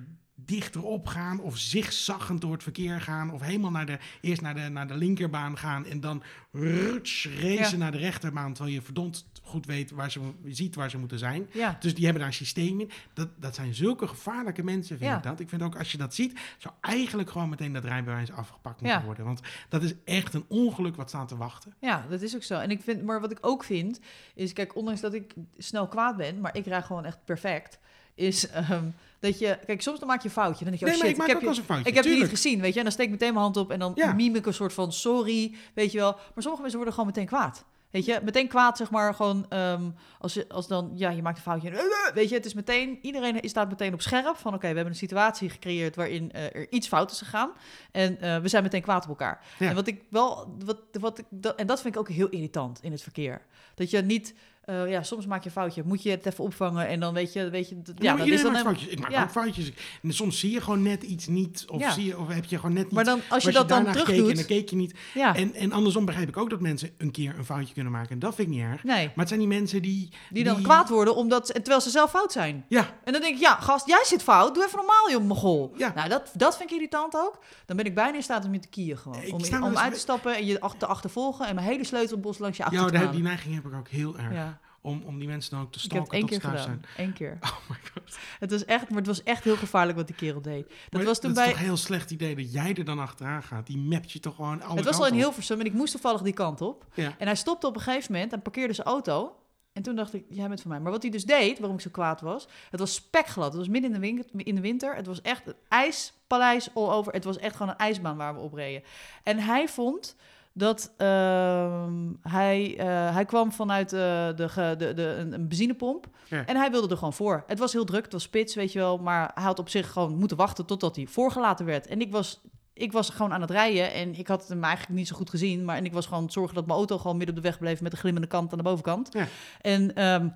dichterop 0.45 1.07
gaan 1.07 1.39
of 1.39 1.57
zigzaggend 1.57 2.41
door 2.41 2.51
het 2.51 2.63
verkeer 2.63 3.01
gaan 3.01 3.31
of 3.31 3.41
helemaal 3.41 3.71
naar 3.71 3.85
de, 3.85 3.97
eerst 4.21 4.41
naar 4.41 4.55
de, 4.55 4.61
naar 4.69 4.87
de 4.87 4.95
linkerbaan 4.97 5.57
gaan 5.57 5.85
en 5.85 5.99
dan 5.99 6.23
ruts 6.51 7.27
racen 7.39 7.53
Ja. 7.71 7.77
naar 7.77 7.91
de 7.91 7.97
rechterbaan 7.97 8.53
terwijl 8.53 8.75
je 8.75 8.81
verdomd 8.81 9.25
goed 9.41 9.65
weet 9.65 9.91
waar 9.91 10.11
ze, 10.11 10.19
ziet 10.45 10.75
waar 10.75 10.89
ze 10.89 10.97
moeten 10.97 11.19
zijn. 11.19 11.47
Ja, 11.53 11.77
Dus 11.79 11.93
die 11.95 12.03
hebben 12.03 12.21
daar 12.21 12.31
een 12.31 12.37
systeem 12.37 12.79
in. 12.79 12.91
Dat, 13.13 13.27
dat 13.35 13.55
zijn 13.55 13.73
zulke 13.73 14.07
gevaarlijke 14.07 14.63
mensen, 14.63 14.97
vind 14.97 15.09
Ja. 15.11 15.17
ik 15.17 15.23
dat. 15.23 15.39
Ik 15.39 15.49
vind 15.49 15.61
ook, 15.61 15.75
als 15.77 15.91
je 15.91 15.97
dat 15.97 16.15
ziet, 16.15 16.39
zou 16.57 16.73
eigenlijk 16.81 17.29
gewoon 17.29 17.49
meteen 17.49 17.73
dat 17.73 17.83
rijbewijs 17.83 18.31
afgepakt 18.31 18.81
moeten 18.81 19.03
worden. 19.05 19.25
Want 19.25 19.41
dat 19.69 19.83
is 19.83 19.93
echt 20.05 20.33
een 20.33 20.45
ongeluk 20.47 20.95
wat 20.95 21.09
staat 21.09 21.27
te 21.27 21.37
wachten. 21.37 21.73
ja, 21.79 22.05
dat 22.09 22.21
is 22.21 22.35
ook 22.35 22.43
zo. 22.43 22.59
En 22.59 22.71
ik 22.71 22.81
vind, 22.81 23.03
maar 23.03 23.21
wat 23.21 23.31
ik 23.31 23.37
ook 23.41 23.63
vind, 23.63 23.99
is, 24.35 24.53
kijk, 24.53 24.75
ondanks 24.75 25.01
dat 25.01 25.13
ik 25.13 25.33
snel 25.57 25.87
kwaad 25.87 26.17
ben, 26.17 26.39
maar 26.41 26.55
ik 26.57 26.65
rij 26.65 26.81
gewoon 26.83 27.05
echt 27.05 27.25
perfect, 27.25 27.79
is 28.17 28.49
ehm, 28.49 28.85
dat 29.19 29.39
je, 29.39 29.59
kijk, 29.65 29.81
soms 29.81 29.99
dan 29.99 30.07
maak 30.07 30.21
je 30.21 30.27
een 30.27 30.33
foutje. 30.33 30.65
Dan 30.65 30.73
denk 30.73 30.79
je, 30.79 30.85
oh 30.85 30.91
nee, 30.91 30.99
maar 30.99 31.07
shit, 31.07 31.15
ik 31.15 31.17
maak 31.17 31.27
heb 31.27 31.37
ook 31.47 31.53
je, 31.53 31.59
een 31.59 31.65
foutje. 31.65 31.89
Ik 31.89 31.95
heb 31.95 32.03
je 32.03 32.09
niet 32.09 32.29
gezien, 32.29 32.61
weet 32.61 32.71
je. 32.73 32.77
En 32.77 32.83
dan 32.83 32.93
steek 32.93 33.05
ik 33.05 33.11
meteen 33.11 33.31
mijn 33.31 33.43
hand 33.43 33.57
op 33.57 33.71
en 33.71 33.79
dan 33.79 33.91
Ja. 33.95 34.13
miem 34.13 34.35
ik 34.35 34.45
een 34.45 34.53
soort 34.53 34.73
van 34.73 34.93
sorry, 34.93 35.55
weet 35.73 35.91
je 35.91 35.97
wel. 35.97 36.11
Maar 36.11 36.23
sommige 36.35 36.61
mensen 36.61 36.75
worden 36.75 36.93
gewoon 36.93 37.09
meteen 37.09 37.25
kwaad. 37.27 37.65
Weet 37.91 38.05
je, 38.05 38.19
meteen 38.23 38.47
kwaad, 38.47 38.77
zeg 38.77 38.91
maar, 38.91 39.13
gewoon 39.13 39.45
ehm, 39.49 39.89
als, 40.19 40.33
je, 40.33 40.45
als 40.49 40.67
dan, 40.67 40.91
ja, 40.95 41.09
je 41.09 41.21
maakt 41.21 41.37
een 41.37 41.43
foutje. 41.43 41.71
Weet 42.13 42.29
je, 42.29 42.35
het 42.35 42.45
is 42.45 42.53
meteen, 42.53 42.99
iedereen 43.01 43.39
staat 43.41 43.69
meteen 43.69 43.93
op 43.93 44.01
scherp 44.01 44.37
van, 44.37 44.53
oké, 44.53 44.59
we 44.67 44.73
hebben 44.75 44.85
een 44.87 44.95
situatie 44.95 45.49
gecreëerd 45.49 45.95
waarin 45.95 46.31
eh, 46.31 46.43
er 46.43 46.71
iets 46.71 46.87
fout 46.87 47.11
is 47.11 47.17
gegaan. 47.17 47.51
En 47.91 48.21
eh, 48.21 48.37
we 48.37 48.47
zijn 48.47 48.63
meteen 48.63 48.81
kwaad 48.81 49.03
op 49.03 49.09
elkaar. 49.09 49.45
Ja. 49.59 49.69
En 49.69 49.75
wat 49.75 49.87
ik 49.87 50.03
wel, 50.09 50.55
wat, 50.65 50.79
wat 50.91 51.17
ik, 51.19 51.25
dat, 51.29 51.55
en 51.55 51.67
dat 51.67 51.81
vind 51.81 51.93
ik 51.95 51.99
ook 51.99 52.09
heel 52.09 52.29
irritant 52.29 52.79
in 52.81 52.91
het 52.91 53.01
verkeer. 53.01 53.41
Dat 53.75 53.89
je 53.89 54.01
niet, 54.01 54.33
eh, 54.67 54.89
ja, 54.89 55.03
soms 55.03 55.25
maak 55.25 55.39
je 55.39 55.45
een 55.45 55.51
foutje, 55.51 55.83
moet 55.85 56.03
je 56.03 56.09
het 56.09 56.25
even 56.25 56.43
opvangen 56.43 56.87
en 56.87 56.99
dan 56.99 57.13
weet 57.13 57.33
je, 57.33 57.49
weet 57.49 57.69
je, 57.69 57.75
Ja, 57.75 57.93
ja, 58.11 58.17
dat 58.17 58.27
is 58.27 58.41
dan 58.41 58.51
maakt 58.51 58.63
foutjes. 58.63 58.87
Ik 58.87 58.99
maak 58.99 59.11
ja. 59.11 59.23
ook 59.23 59.29
foutjes. 59.29 59.71
En 60.03 60.13
soms 60.13 60.39
zie 60.39 60.51
je 60.51 60.61
gewoon 60.61 60.81
net 60.81 61.03
iets 61.03 61.27
niet. 61.27 61.65
Of, 61.67 61.79
Ja. 61.79 61.91
zie 61.91 62.05
je, 62.05 62.17
of 62.17 62.27
heb 62.27 62.45
je 62.45 62.55
gewoon 62.55 62.73
net 62.73 62.83
niet. 62.83 62.93
Maar 62.93 63.03
dan, 63.03 63.21
als 63.29 63.43
je 63.43 63.51
dat 63.51 63.69
dan 63.69 63.83
terug 63.83 63.99
gekeken 63.99 64.15
en 64.21 64.27
doet, 64.27 64.35
dan 64.35 64.45
keek 64.45 64.69
je 64.69 64.75
niet. 64.75 64.93
ja, 65.13 65.35
En, 65.35 65.53
en 65.53 65.71
andersom 65.71 66.05
begrijp 66.05 66.27
ik 66.27 66.37
ook 66.37 66.49
dat 66.49 66.59
mensen 66.59 66.89
een 66.97 67.11
keer 67.11 67.35
een 67.37 67.45
foutje 67.45 67.73
kunnen 67.73 67.91
maken. 67.91 68.09
En 68.09 68.19
dat 68.19 68.35
vind 68.35 68.47
ik 68.47 68.53
niet 68.53 68.63
erg. 68.63 68.83
nee, 68.83 69.05
Maar 69.05 69.13
het 69.15 69.27
zijn 69.27 69.39
die 69.39 69.49
mensen 69.49 69.81
die... 69.81 70.09
die 70.29 70.43
dan 70.43 70.61
kwaad 70.61 70.89
worden 70.89 71.15
omdat, 71.15 71.47
terwijl 71.53 71.81
ze 71.81 71.89
zelf 71.89 72.09
fout 72.09 72.31
zijn. 72.31 72.65
Ja, 72.67 72.97
En 73.03 73.11
dan 73.11 73.21
denk 73.21 73.35
ik, 73.35 73.41
ja, 73.41 73.55
gast, 73.55 73.87
jij 73.87 74.03
zit 74.05 74.23
fout. 74.23 74.53
Doe 74.55 74.65
even 74.65 74.77
normaal, 74.77 75.11
joh, 75.11 75.23
mogol. 75.23 75.73
Ja. 75.77 75.91
Nou, 75.95 76.09
dat, 76.09 76.31
dat 76.33 76.57
vind 76.57 76.69
ik 76.69 76.75
irritant 76.75 77.15
ook. 77.15 77.39
Dan 77.65 77.77
ben 77.77 77.85
ik 77.85 77.95
bijna 77.95 78.15
in 78.15 78.23
staat 78.23 78.45
om 78.45 78.53
je 78.53 78.59
te 78.59 78.67
kiezen 78.67 78.97
gewoon. 78.97 79.21
Ik 79.21 79.33
Om, 79.33 79.63
om 79.63 79.77
uit 79.77 79.93
te 79.93 79.99
stappen 79.99 80.35
en 80.35 80.45
je 80.45 80.59
te 80.77 80.85
achtervolgen... 80.85 81.47
en 81.47 81.55
mijn 81.55 81.67
hele 81.67 81.83
sleutelbos 81.83 82.37
langs 82.37 82.57
je 82.57 82.63
achter 82.63 82.79
ja 82.79 82.85
te 82.87 82.97
gaan. 82.97 83.11
die 83.11 83.23
neiging 83.23 83.55
heb 83.55 83.65
ik 83.65 83.73
ook 83.73 83.87
heel 83.87 84.17
erg. 84.17 84.55
Om, 84.87 85.01
om 85.05 85.19
die 85.19 85.27
mensen 85.27 85.51
dan 85.51 85.61
ook 85.61 85.71
te 85.71 85.79
ik 85.83 85.91
heb 85.91 85.99
het 85.99 86.07
stalken 86.07 86.29
één 86.29 86.39
keer 86.39 86.49
gedaan. 86.49 86.63
zijn. 86.63 87.07
Eén 87.07 87.13
keer. 87.13 87.37
Oh 87.57 87.69
my 87.69 87.77
god. 87.93 88.17
Het 88.39 88.51
was 88.51 88.65
echt, 88.65 88.89
maar 88.89 88.97
het 88.97 89.07
was 89.07 89.23
echt 89.23 89.43
heel 89.43 89.55
gevaarlijk 89.55 89.97
wat 89.97 90.07
die 90.07 90.15
kerel 90.15 90.41
deed. 90.41 90.67
Dat 90.67 90.75
Maar 90.91 91.03
was 91.03 91.19
toen 91.19 91.33
dat 91.33 91.39
bij... 91.39 91.45
is 91.45 91.51
toch 91.51 91.59
een 91.59 91.67
heel 91.67 91.77
slecht 91.77 92.11
idee 92.11 92.35
dat 92.35 92.53
jij 92.53 92.75
er 92.75 92.85
dan 92.85 92.99
achteraan 92.99 93.43
gaat. 93.43 93.67
Die 93.67 93.77
mapt 93.77 94.11
je 94.11 94.19
toch 94.19 94.35
gewoon 94.35 94.61
alle 94.61 94.75
Het 94.75 94.85
was 94.85 94.97
al 94.97 95.07
in. 95.07 95.13
Hilversum 95.13 95.59
en 95.59 95.65
ik 95.65 95.73
moest 95.73 95.91
toevallig 95.91 96.21
die 96.21 96.33
kant 96.33 96.61
op. 96.61 96.85
Ja. 96.93 97.15
En 97.17 97.25
hij 97.25 97.35
stopte 97.35 97.67
op 97.67 97.75
een 97.75 97.81
gegeven 97.81 98.11
moment 98.11 98.33
en 98.33 98.41
parkeerde 98.41 98.73
zijn 98.73 98.87
auto. 98.87 99.35
En 99.73 99.83
toen 99.83 99.95
dacht 99.95 100.13
ik, 100.13 100.25
jij 100.29 100.47
bent 100.47 100.61
van 100.61 100.71
mij. 100.71 100.79
Maar 100.79 100.91
wat 100.91 101.01
hij 101.01 101.11
dus 101.11 101.25
deed, 101.25 101.59
waarom 101.59 101.77
ik 101.77 101.83
zo 101.83 101.89
kwaad 101.91 102.21
was... 102.21 102.47
Het 102.69 102.79
was 102.79 102.93
spekglad. 102.93 103.47
Het 103.47 103.57
was 103.57 103.67
midden 103.67 103.93
in 103.93 104.01
de, 104.01 104.07
winter, 104.07 104.47
in 104.47 104.55
de 104.55 104.61
winter. 104.61 104.95
Het 104.95 105.05
was 105.05 105.21
echt 105.21 105.47
een 105.47 105.55
ijspaleis 105.67 106.69
all 106.73 106.89
over. 106.89 107.13
Het 107.13 107.23
was 107.23 107.37
echt 107.37 107.55
gewoon 107.55 107.71
een 107.71 107.77
ijsbaan 107.77 108.17
waar 108.17 108.33
we 108.33 108.39
op 108.39 108.53
reden. 108.53 108.83
En 109.23 109.39
hij 109.39 109.67
vond 109.67 110.15
dat 110.57 110.93
ehm, 110.97 111.93
hij, 112.21 112.77
eh, 112.77 113.13
hij 113.13 113.25
kwam 113.25 113.51
vanuit 113.51 113.93
eh, 113.93 113.99
de, 114.35 114.75
de, 114.77 114.93
de, 114.93 115.03
een, 115.03 115.33
een 115.33 115.47
benzinepomp. 115.47 116.07
Ja. 116.29 116.45
En 116.45 116.55
hij 116.55 116.71
wilde 116.71 116.87
er 116.87 116.97
gewoon 116.97 117.13
voor. 117.13 117.43
Het 117.47 117.59
was 117.59 117.73
heel 117.73 117.85
druk, 117.85 118.03
het 118.03 118.13
was 118.13 118.23
spits, 118.23 118.55
weet 118.55 118.71
je 118.71 118.79
wel. 118.79 118.97
Maar 118.97 119.31
hij 119.33 119.43
had 119.43 119.59
op 119.59 119.69
zich 119.69 119.91
gewoon 119.91 120.17
moeten 120.17 120.37
wachten 120.37 120.65
totdat 120.65 120.95
hij 120.95 121.07
voorgelaten 121.07 121.65
werd. 121.65 121.87
En 121.87 122.01
ik 122.01 122.11
was, 122.11 122.41
ik 122.73 122.91
was 122.91 123.09
gewoon 123.09 123.33
aan 123.33 123.41
het 123.41 123.51
rijden 123.51 123.93
en 123.93 124.15
ik 124.15 124.27
had 124.27 124.47
hem 124.47 124.63
eigenlijk 124.63 124.99
niet 124.99 125.07
zo 125.07 125.15
goed 125.15 125.29
gezien. 125.29 125.65
Maar 125.65 125.77
en 125.77 125.85
ik 125.85 125.93
was 125.93 126.05
gewoon 126.05 126.23
het 126.23 126.33
zorgen 126.33 126.55
dat 126.55 126.65
mijn 126.65 126.77
auto 126.77 126.97
gewoon 126.97 127.17
midden 127.17 127.35
op 127.35 127.41
de 127.41 127.49
weg 127.49 127.59
bleef 127.59 127.81
met 127.81 127.91
een 127.91 127.97
glimmende 127.97 128.27
kant 128.27 128.51
aan 128.51 128.57
de 128.57 128.63
bovenkant. 128.63 129.09
Ja. 129.11 129.27
En 129.61 129.95
ehm, 129.95 130.29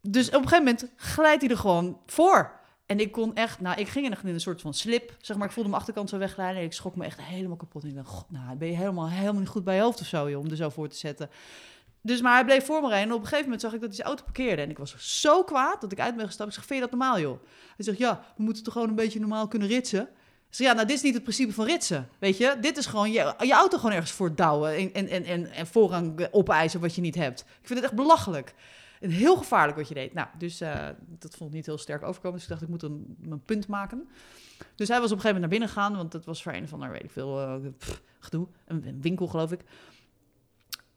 dus 0.00 0.26
op 0.26 0.34
een 0.34 0.48
gegeven 0.48 0.64
moment 0.64 0.92
glijdt 0.96 1.42
hij 1.42 1.50
er 1.50 1.58
gewoon 1.58 1.98
voor. 2.06 2.62
En 2.86 3.00
ik 3.00 3.12
kon 3.12 3.34
echt, 3.34 3.60
nou, 3.60 3.80
ik 3.80 3.88
ging 3.88 4.16
in 4.22 4.28
een 4.28 4.40
soort 4.40 4.60
van 4.60 4.74
slip, 4.74 5.16
zeg 5.20 5.36
maar. 5.36 5.46
Ik 5.46 5.52
voelde 5.52 5.68
mijn 5.68 5.80
achterkant 5.80 6.08
zo 6.08 6.18
wegglijden 6.18 6.56
en 6.56 6.64
ik 6.64 6.72
schrok 6.72 6.96
me 6.96 7.04
echt 7.04 7.20
helemaal 7.20 7.56
kapot. 7.56 7.82
En 7.82 7.88
ik 7.88 7.94
dacht, 7.94 8.30
nou, 8.30 8.56
ben 8.56 8.68
je 8.68 8.76
helemaal, 8.76 9.08
helemaal 9.08 9.40
niet 9.40 9.48
goed 9.48 9.64
bij 9.64 9.74
je 9.74 9.82
hoofd 9.82 10.00
of 10.00 10.06
zo, 10.06 10.38
om 10.38 10.50
er 10.50 10.56
zo 10.56 10.68
voor 10.68 10.88
te 10.88 10.96
zetten. 10.96 11.30
Dus, 12.00 12.20
maar 12.20 12.34
hij 12.34 12.44
bleef 12.44 12.64
voor 12.64 12.80
me 12.80 12.88
rijden. 12.88 13.08
En 13.08 13.14
op 13.14 13.20
een 13.20 13.26
gegeven 13.26 13.44
moment 13.44 13.60
zag 13.60 13.72
ik 13.72 13.80
dat 13.80 13.88
hij 13.88 13.96
zijn 13.96 14.08
auto 14.08 14.24
parkeerde. 14.24 14.62
En 14.62 14.70
ik 14.70 14.78
was 14.78 15.20
zo 15.20 15.44
kwaad 15.44 15.80
dat 15.80 15.92
ik 15.92 16.00
uit 16.00 16.16
ben 16.16 16.26
gestapt. 16.26 16.48
Ik 16.48 16.54
zeg, 16.54 16.64
vind 16.64 16.80
je 16.80 16.88
dat 16.88 16.98
normaal, 16.98 17.20
joh? 17.20 17.42
Hij 17.76 17.84
zegt, 17.84 17.98
ja, 17.98 18.24
we 18.36 18.42
moeten 18.42 18.62
toch 18.62 18.72
gewoon 18.72 18.88
een 18.88 18.94
beetje 18.94 19.20
normaal 19.20 19.48
kunnen 19.48 19.68
ritsen? 19.68 20.08
Zeg, 20.50 20.66
ja, 20.66 20.72
nou, 20.72 20.86
dit 20.86 20.96
is 20.96 21.02
niet 21.02 21.14
het 21.14 21.22
principe 21.22 21.52
van 21.52 21.64
ritsen, 21.64 22.08
weet 22.18 22.36
je? 22.36 22.56
Dit 22.60 22.76
is 22.76 22.86
gewoon 22.86 23.12
je, 23.12 23.34
je 23.38 23.52
auto 23.52 23.76
gewoon 23.76 23.92
ergens 23.92 24.12
voor 24.12 24.34
douwen 24.34 24.76
en, 24.76 24.92
en, 24.92 25.08
en, 25.08 25.24
en, 25.24 25.50
en 25.50 25.66
voorrang 25.66 26.28
opeisen 26.30 26.80
wat 26.80 26.94
je 26.94 27.00
niet 27.00 27.14
hebt. 27.14 27.40
Ik 27.40 27.66
vind 27.66 27.78
het 27.78 27.88
echt 27.88 27.94
belachelijk. 27.94 28.54
Heel 29.10 29.36
gevaarlijk 29.36 29.78
wat 29.78 29.88
je 29.88 29.94
deed. 29.94 30.14
Nou, 30.14 30.28
dus 30.38 30.60
eh, 30.60 30.88
dat 31.18 31.36
vond 31.36 31.50
ik 31.50 31.56
niet 31.56 31.66
heel 31.66 31.78
sterk 31.78 32.02
overkomen. 32.02 32.32
Dus 32.32 32.42
ik 32.42 32.48
dacht, 32.48 32.62
ik 32.62 32.68
moet 32.68 32.82
een, 32.82 33.16
een 33.30 33.44
punt 33.44 33.66
maken. 33.66 34.08
Dus 34.74 34.88
hij 34.88 35.00
was 35.00 35.10
op 35.10 35.16
een 35.16 35.22
gegeven 35.22 35.24
moment 35.24 35.40
naar 35.40 35.48
binnen 35.48 35.68
gegaan, 35.68 35.96
want 35.96 36.12
het 36.12 36.24
was 36.24 36.42
voor 36.42 36.52
een 36.52 36.68
van, 36.68 36.78
nou, 36.78 36.92
weet 36.92 37.02
ik 37.02 37.10
veel, 37.10 37.40
eh, 37.40 37.56
pff, 37.78 38.02
gedoe. 38.18 38.48
Een, 38.64 38.86
een 38.86 39.00
winkel, 39.00 39.26
geloof 39.26 39.52
ik. 39.52 39.60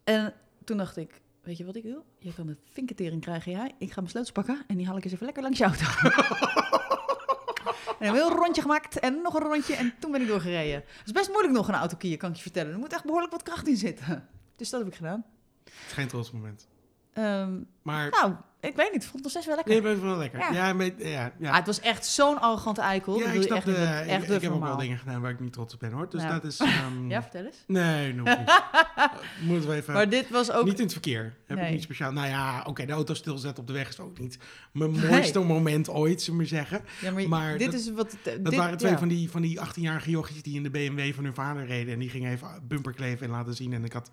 En 0.03 0.33
toen 0.63 0.77
dacht 0.77 0.97
ik, 0.97 1.21
weet 1.41 1.57
je 1.57 1.65
wat 1.65 1.75
ik 1.75 1.83
wil? 1.83 2.05
Je 2.19 2.33
kan 2.33 2.45
de 2.45 2.57
vinketering 2.63 3.21
krijgen, 3.21 3.51
jij. 3.51 3.75
Ik 3.77 3.91
ga 3.91 3.95
mijn 3.95 4.09
sleutels 4.09 4.31
pakken 4.31 4.63
en 4.67 4.77
die 4.77 4.85
haal 4.85 4.97
ik 4.97 5.03
eens 5.03 5.13
even 5.13 5.25
lekker 5.25 5.43
langs 5.43 5.57
je 5.57 5.63
auto. 5.63 5.85
en 7.99 8.07
een 8.07 8.13
heel 8.13 8.31
rondje 8.31 8.61
gemaakt 8.61 8.99
en 8.99 9.21
nog 9.21 9.33
een 9.33 9.47
rondje 9.47 9.75
en 9.75 9.93
toen 9.99 10.11
ben 10.11 10.21
ik 10.21 10.27
doorgereden. 10.27 10.75
Het 10.75 11.05
is 11.05 11.11
best 11.11 11.29
moeilijk 11.29 11.53
nog 11.53 11.67
een 11.67 11.73
auto 11.73 11.97
kiezen, 11.97 12.19
kan 12.19 12.29
ik 12.29 12.35
je 12.35 12.41
vertellen. 12.41 12.73
Er 12.73 12.79
moet 12.79 12.93
echt 12.93 13.03
behoorlijk 13.03 13.31
wat 13.31 13.43
kracht 13.43 13.67
in 13.67 13.77
zitten. 13.77 14.27
Dus 14.55 14.69
dat 14.69 14.79
heb 14.79 14.89
ik 14.89 14.95
gedaan. 14.95 15.25
Geen 15.65 16.07
trots 16.07 16.31
moment. 16.31 16.67
Ehm, 17.13 17.61
Maar... 17.87 18.09
nou, 18.09 18.33
ik 18.59 18.75
weet 18.75 18.91
niet, 18.91 19.03
ik 19.03 19.09
vond 19.09 19.13
het 19.13 19.21
nog 19.23 19.31
steeds 19.31 19.45
wel 19.45 19.55
lekker. 19.55 19.73
Nee, 19.73 19.83
het 19.83 19.97
is 19.97 20.03
wel 20.03 20.17
lekker. 20.17 20.39
Ja. 20.39 20.51
Ja, 20.51 20.73
maar- 20.73 20.91
ja, 20.97 21.31
ja. 21.39 21.49
Ah, 21.49 21.55
het 21.55 21.65
was 21.65 21.79
echt 21.79 22.05
zo'n 22.05 22.39
arrogante 22.41 22.81
eikel. 22.81 23.19
Ja, 23.19 23.25
ik 23.31 23.41
snap 23.41 23.57
echt 23.57 23.65
de, 23.65 24.03
ik, 24.07 24.23
ik 24.35 24.41
heb 24.41 24.51
ook 24.51 24.63
wel 24.63 24.77
dingen 24.77 24.97
gedaan 24.97 25.21
waar 25.21 25.31
ik 25.31 25.39
niet 25.39 25.53
trots 25.53 25.73
op 25.73 25.79
ben, 25.79 25.91
hoor. 25.91 26.09
Dus 26.09 26.21
Ja. 26.21 26.29
dat 26.29 26.43
is... 26.43 26.57
ehm, 26.59 27.09
Ja, 27.11 27.21
vertel 27.21 27.45
eens. 27.45 27.63
Nee, 27.67 28.13
nog 28.13 28.27
niet. 28.37 28.61
Moeten 29.41 29.69
we 29.69 29.75
even... 29.75 29.93
Maar 29.93 30.09
dit 30.09 30.29
was 30.29 30.51
ook... 30.51 30.65
Niet 30.65 30.77
in 30.77 30.83
het 30.83 30.91
verkeer. 30.91 31.35
Heb 31.45 31.57
ik 31.57 31.63
Nee. 31.63 31.71
niet 31.73 31.81
speciaal. 31.81 32.11
Nou 32.11 32.27
ja, 32.27 32.63
oké, 32.65 32.85
de 32.85 32.91
auto 32.93 33.13
stilzetten 33.13 33.61
op 33.61 33.67
de 33.67 33.73
weg 33.73 33.89
is 33.89 33.99
ook 33.99 34.19
niet 34.19 34.37
mijn 34.71 34.91
mooiste 34.91 35.39
moment 35.39 35.89
ooit, 35.89 36.21
zullen 36.21 36.39
we 36.39 36.45
zeggen. 36.45 36.81
Ja, 37.01 37.11
maar, 37.11 37.27
maar 37.27 37.57
dit 37.57 37.71
dat- 37.71 37.79
is 37.79 37.91
wat... 37.91 38.17
Dat 38.41 38.55
waren 38.55 38.77
twee 38.77 38.97
van, 38.97 39.07
die, 39.07 39.29
van 39.31 39.41
die 39.41 39.59
18-jarige 39.59 40.09
jochies 40.09 40.43
die 40.43 40.55
in 40.55 40.63
de 40.63 40.69
BMW 40.69 41.13
van 41.13 41.23
hun 41.23 41.33
vader 41.33 41.65
reden. 41.65 41.93
En 41.93 41.99
die 41.99 42.09
gingen 42.09 42.31
even 42.31 42.47
bumper 42.67 42.93
kleven 42.93 43.25
en 43.25 43.31
laten 43.31 43.53
zien. 43.53 43.73
En 43.73 43.83
ik, 43.83 43.93
had, 43.93 44.09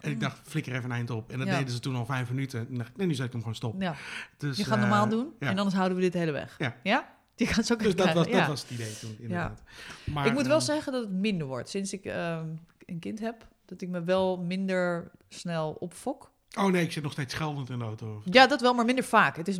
en 0.00 0.10
ik 0.10 0.20
dacht, 0.20 0.40
flikker 0.48 0.72
even 0.72 0.84
een 0.84 0.96
eind 0.96 1.10
op. 1.10 1.30
En 1.30 1.38
dat 1.38 1.48
deden 1.48 1.70
ze 1.70 1.80
toen 1.80 1.96
al 1.96 2.06
vijf 2.06 2.28
minuten. 2.30 2.66
En 2.70 2.74
dacht 2.76 2.88
ik, 2.90 2.96
nee, 2.96 3.06
nu 3.10 3.16
zet 3.16 3.26
ik 3.26 3.32
hem 3.32 3.40
gewoon 3.40 3.56
stop. 3.56 3.82
Ja, 3.82 3.94
Dus, 4.36 4.56
je 4.56 4.64
gaat 4.64 4.74
eh, 4.74 4.80
normaal 4.80 5.08
doen 5.08 5.32
ja. 5.38 5.48
en 5.48 5.58
anders 5.58 5.76
houden 5.76 5.96
we 5.96 6.02
dit 6.02 6.14
hele 6.14 6.30
weg. 6.32 6.54
Ja. 6.58 6.76
Ja? 6.82 7.18
Die 7.34 7.46
gaat 7.46 7.66
zo 7.66 7.76
Dus 7.76 7.94
dat 7.94 8.12
was, 8.12 8.28
dat 8.28 8.46
was 8.46 8.62
het 8.62 8.70
idee 8.70 8.98
toen, 8.98 9.16
inderdaad. 9.18 9.62
Maar, 10.04 10.26
ik 10.26 10.32
moet 10.32 10.46
wel 10.46 10.56
ehm, 10.56 10.64
zeggen 10.64 10.92
dat 10.92 11.02
het 11.02 11.12
minder 11.12 11.46
wordt. 11.46 11.68
Sinds 11.68 11.92
ik 11.92 12.04
ehm, 12.04 12.48
een 12.86 12.98
kind 12.98 13.20
heb, 13.20 13.46
dat 13.64 13.80
ik 13.80 13.88
me 13.88 14.02
wel 14.02 14.38
minder 14.38 15.10
snel 15.28 15.70
opfok. 15.72 16.30
Oh 16.58 16.66
nee, 16.66 16.84
ik 16.84 16.92
zit 16.92 17.02
nog 17.02 17.12
steeds 17.12 17.34
scheldend 17.34 17.70
in 17.70 17.78
de 17.78 17.84
auto. 17.84 18.22
Ja, 18.24 18.46
dat 18.46 18.60
wel, 18.60 18.74
maar 18.74 18.84
minder 18.84 19.04
vaak. 19.04 19.36
Het 19.36 19.48
is, 19.48 19.56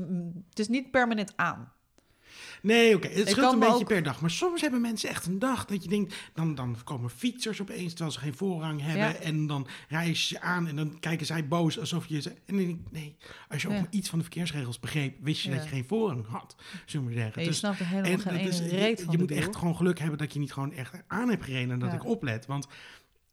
het 0.49 0.59
is 0.59 0.69
niet 0.69 0.91
permanent 0.91 1.33
aan. 1.37 1.73
Nee, 2.63 2.95
oké. 2.97 3.09
Het 3.09 3.29
scheelt 3.29 3.53
een 3.53 3.59
beetje 3.59 3.75
ook- 3.75 3.87
per 3.87 4.03
dag. 4.03 4.21
Maar 4.21 4.31
soms 4.31 4.61
hebben 4.61 4.81
mensen 4.81 5.09
echt 5.09 5.27
een 5.27 5.39
dag 5.39 5.65
dat 5.65 5.83
je 5.83 5.89
denkt... 5.89 6.15
Dan, 6.35 6.55
dan 6.55 6.77
komen 6.85 7.11
fietsers 7.11 7.61
opeens 7.61 7.89
terwijl 7.91 8.11
ze 8.11 8.19
geen 8.19 8.35
voorrang 8.35 8.81
hebben. 8.83 9.03
Ja. 9.03 9.15
En 9.15 9.47
dan 9.47 9.67
ze 9.89 10.35
je 10.35 10.41
aan 10.41 10.67
en 10.67 10.77
dan 10.77 11.01
kijken 11.01 11.27
zij 11.27 11.49
boos 11.49 11.79
alsof 11.79 12.07
je... 12.07 12.21
ze- 12.21 12.29
En 12.31 12.37
dan 12.47 12.57
denk 12.57 12.69
ik, 12.71 12.77
nee, 12.91 13.17
als 13.49 13.63
je 13.63 13.69
ook 13.69 13.75
Ja. 13.75 13.87
iets 13.91 14.09
van 14.09 14.19
de 14.19 14.25
verkeersregels 14.25 14.81
begreep... 14.81 15.17
wist 15.21 15.43
je 15.43 15.51
Ja. 15.51 15.55
dat 15.57 15.65
je 15.65 15.71
geen 15.71 15.85
voorrang 15.85 16.27
had, 16.29 16.57
zullen 16.87 17.07
we 17.07 17.13
zeggen. 17.13 17.35
En 17.35 17.43
je 17.43 17.49
Dus- 17.49 17.59
snapt 17.59 17.81
er 17.81 17.87
helemaal 17.87 18.19
geen 18.19 18.69
reet 18.69 18.99
je, 18.99 19.05
van. 19.05 19.13
je 19.13 19.19
moet 19.19 19.31
echt 19.31 19.57
gewoon 19.57 19.77
geluk 19.77 19.99
hebben 19.99 20.19
dat 20.19 20.33
je 20.33 20.39
niet 20.39 20.53
gewoon 20.53 20.73
echt 20.73 20.95
aan 21.07 21.29
hebt 21.29 21.45
gereden... 21.45 21.71
en 21.71 21.79
dat 21.79 21.93
ik 21.93 22.05
oplet. 22.05 22.47
Want 22.47 22.67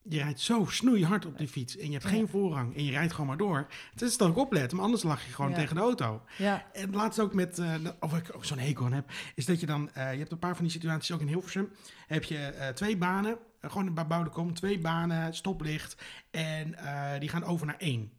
je 0.10 0.18
rijdt 0.22 0.40
zo 0.40 0.66
snoeihard 0.70 1.26
op 1.26 1.38
die 1.38 1.48
fiets... 1.48 1.78
en 1.78 1.86
je 1.86 1.92
hebt 1.92 2.04
Ja. 2.04 2.10
geen 2.10 2.28
voorrang 2.28 2.76
en 2.76 2.84
je 2.86 2.92
rijdt 2.92 3.12
gewoon 3.12 3.28
maar 3.28 3.38
door. 3.38 3.68
Het 3.92 4.02
is 4.02 4.18
dat 4.18 4.30
ik 4.30 4.38
oplet, 4.38 4.72
maar 4.72 4.84
anders 4.84 5.04
lag 5.04 5.26
je 5.26 5.32
gewoon 5.34 5.50
Ja. 5.52 5.56
tegen 5.58 5.76
de 5.76 5.82
auto. 5.82 6.22
Ja, 6.38 6.66
En 6.74 6.92
laatst 6.96 7.20
ook 7.20 7.34
met, 7.34 7.60
eh, 7.60 7.74
of 8.00 8.18
ik 8.18 8.36
ook 8.36 8.46
zo'n 8.46 8.58
hekel 8.60 8.86
aan 8.86 8.94
heb, 8.94 9.12
is 9.36 9.46
dat 9.46 9.60
je 9.60 9.66
dan, 9.66 9.90
eh, 9.94 10.12
je 10.14 10.20
hebt 10.20 10.32
een 10.32 10.40
paar 10.40 10.56
van 10.56 10.64
die 10.64 10.74
situaties 10.74 11.12
ook 11.12 11.22
in 11.22 11.28
Hilversum, 11.28 11.70
heb 12.08 12.24
je 12.24 12.38
eh, 12.38 12.68
twee 12.70 12.98
banen, 12.98 13.38
gewoon 13.62 13.88
een 13.88 13.94
bebouwde 13.94 14.30
kom, 14.30 14.54
twee 14.54 14.80
banen, 14.80 15.34
stoplicht, 15.34 15.96
en 16.32 16.76
die 17.20 17.30
gaan 17.30 17.44
over 17.44 17.66
naar 17.66 17.78
één. 17.78 18.12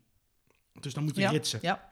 Dus 0.80 0.94
dan 0.94 1.04
moet 1.04 1.16
je 1.16 1.28
ritsen. 1.28 1.58
ja. 1.62 1.87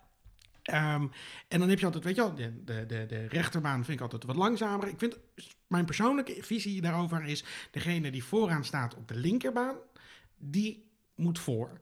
Ehm, 0.67 1.07
en 1.49 1.59
dan 1.61 1.69
heb 1.69 1.79
je 1.79 1.85
altijd, 1.85 2.05
weet 2.05 2.15
je 2.17 2.21
wel, 2.21 2.35
de, 2.35 2.65
de, 2.65 2.87
de, 2.87 3.07
de 3.07 3.27
rechterbaan 3.29 3.85
vind 3.85 3.97
ik 3.97 4.01
altijd 4.03 4.25
wat 4.25 4.37
langzamer. 4.37 4.89
Ik 4.89 4.99
vind, 4.99 5.19
mijn 5.67 5.85
persoonlijke 5.85 6.37
visie 6.41 6.81
daarover 6.81 7.25
is, 7.25 7.45
degene 7.71 8.11
die 8.11 8.25
vooraan 8.25 8.65
staat 8.65 8.95
op 8.95 9.09
de 9.09 9.15
linkerbaan, 9.17 9.77
die 10.39 10.91
moet 11.15 11.39
voor. 11.39 11.81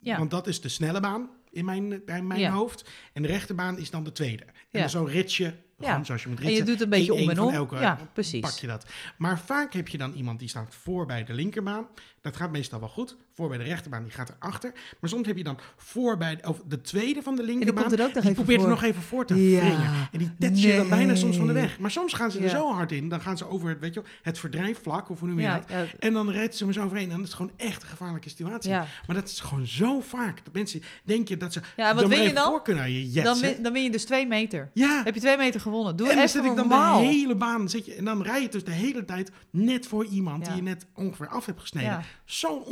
Ja. 0.00 0.18
Want 0.18 0.30
dat 0.30 0.46
is 0.46 0.60
de 0.60 0.68
snelle 0.68 1.00
baan 1.00 1.30
in 1.50 1.64
mijn, 1.64 2.02
mijn 2.06 2.36
Ja. 2.40 2.50
hoofd. 2.50 2.90
En 3.12 3.22
de 3.22 3.28
rechterbaan 3.28 3.78
is 3.78 3.90
dan 3.90 4.04
de 4.04 4.12
tweede. 4.12 4.44
En 4.44 4.52
Ja. 4.70 4.80
dan 4.80 4.90
zo 4.90 5.04
rits 5.04 5.36
je, 5.36 5.52
gewoon 5.80 6.04
zoals 6.04 6.22
je 6.22 6.28
moet 6.28 6.38
En 6.38 6.44
je 6.44 6.48
ritsen. 6.50 6.66
doet 6.66 6.80
een 6.80 6.88
beetje 6.90 7.12
één- 7.14 7.22
om 7.22 7.30
en 7.30 7.40
om. 7.40 7.52
elke 7.52 7.76
Ja, 7.76 7.98
precies. 8.12 8.40
Pak 8.40 8.50
je 8.52 8.66
dat. 8.66 8.86
Maar 9.18 9.38
vaak 9.40 9.72
heb 9.72 9.88
je 9.88 9.98
dan 9.98 10.12
iemand 10.12 10.38
die 10.38 10.48
staat 10.48 10.74
voor 10.74 11.06
bij 11.06 11.24
de 11.24 11.32
linkerbaan. 11.34 11.86
Dat 12.20 12.36
gaat 12.36 12.50
meestal 12.50 12.80
wel 12.80 12.88
goed. 12.88 13.16
Voor 13.36 13.48
bij 13.48 13.58
de 13.58 13.64
rechterbaan, 13.64 14.02
die 14.02 14.12
gaat 14.12 14.32
erachter. 14.40 14.72
Maar 15.00 15.10
soms 15.10 15.26
heb 15.26 15.36
je 15.36 15.44
dan 15.44 15.58
voor 15.76 16.16
bij 16.16 16.38
of 16.44 16.62
de 16.68 16.80
tweede 16.80 17.22
van 17.22 17.34
de 17.34 17.40
En 17.40 17.46
die 17.46 17.56
linkerbaan. 17.56 17.92
er 17.92 18.22
Die 18.22 18.32
probeert 18.34 18.56
er 18.60 18.66
voor. 18.66 18.68
nog 18.74 18.82
even 18.82 19.02
voor 19.02 19.26
te 19.26 19.50
Ja. 19.50 19.60
wringen. 19.60 19.90
En 20.12 20.18
die 20.18 20.30
tetsen 20.38 20.68
je 20.68 20.76
dan 20.76 20.88
bijna 20.88 21.14
soms 21.14 21.36
van 21.36 21.46
de 21.46 21.52
weg. 21.52 21.78
Maar 21.78 21.90
soms 21.90 22.12
gaan 22.12 22.30
ze 22.30 22.38
er 22.38 22.44
Ja. 22.44 22.50
zo 22.50 22.72
hard 22.72 22.92
in. 22.92 23.08
Dan 23.08 23.20
gaan 23.20 23.36
ze 23.38 23.48
over 23.48 23.68
het, 23.68 23.78
weet 23.80 23.94
je 23.94 24.02
het 24.22 24.38
verdrijfvlak, 24.38 25.10
of 25.10 25.18
hoe 25.18 25.28
noem 25.28 25.36
je 25.38 25.42
Ja, 25.44 25.54
dat. 25.68 25.86
En 25.98 26.12
dan 26.12 26.30
rijdt 26.30 26.56
ze 26.56 26.66
me 26.66 26.72
zo 26.72 26.84
overheen. 26.84 27.10
En 27.10 27.16
dat 27.18 27.26
is 27.26 27.34
gewoon 27.34 27.52
echt 27.56 27.82
een 27.82 27.88
gevaarlijke 27.88 28.28
situatie. 28.28 28.70
ja. 28.70 28.86
Maar 29.06 29.16
dat 29.16 29.28
is 29.28 29.40
gewoon 29.40 29.66
zo 29.66 30.00
vaak. 30.00 30.44
Dat 30.44 30.54
mensen 30.54 30.82
denken 31.04 31.38
dat 31.38 31.52
ze 31.52 31.60
ja, 31.76 31.94
wat 31.94 32.02
er 32.02 32.08
win 32.08 32.22
je 32.22 32.32
dan? 32.32 32.48
voor 32.50 32.62
kunnen 32.62 32.92
je 33.12 33.22
Dan 33.22 33.40
win, 33.40 33.62
dan 33.62 33.72
win 33.72 33.82
je 33.82 33.90
dus 33.90 34.04
twee 34.04 34.26
meter. 34.26 34.70
Ja, 34.74 35.00
Heb 35.04 35.14
je 35.14 35.20
twee 35.20 35.36
meter 35.36 35.60
gewonnen. 35.60 35.96
Doe 35.96 36.08
en 36.10 36.16
dan 36.16 36.28
zit 36.28 36.40
ik 36.44 36.46
dan 36.56 36.68
normaal. 36.68 36.98
de 37.00 37.06
hele 37.06 37.34
baan, 37.34 37.68
zit 37.68 37.86
je, 37.86 37.94
en 37.94 38.04
dan 38.04 38.22
rij 38.22 38.42
je 38.42 38.48
dus 38.48 38.64
de 38.64 38.70
hele 38.70 39.04
tijd 39.04 39.30
net 39.50 39.86
voor 39.86 40.04
iemand 40.04 40.44
die 40.44 40.54
je 40.56 40.62
net 40.62 40.86
ongeveer 40.94 41.28
af 41.28 41.46
hebt 41.46 41.60
gesneden. 41.60 41.88
Ja. 41.90 42.02
Zo'n 42.24 42.62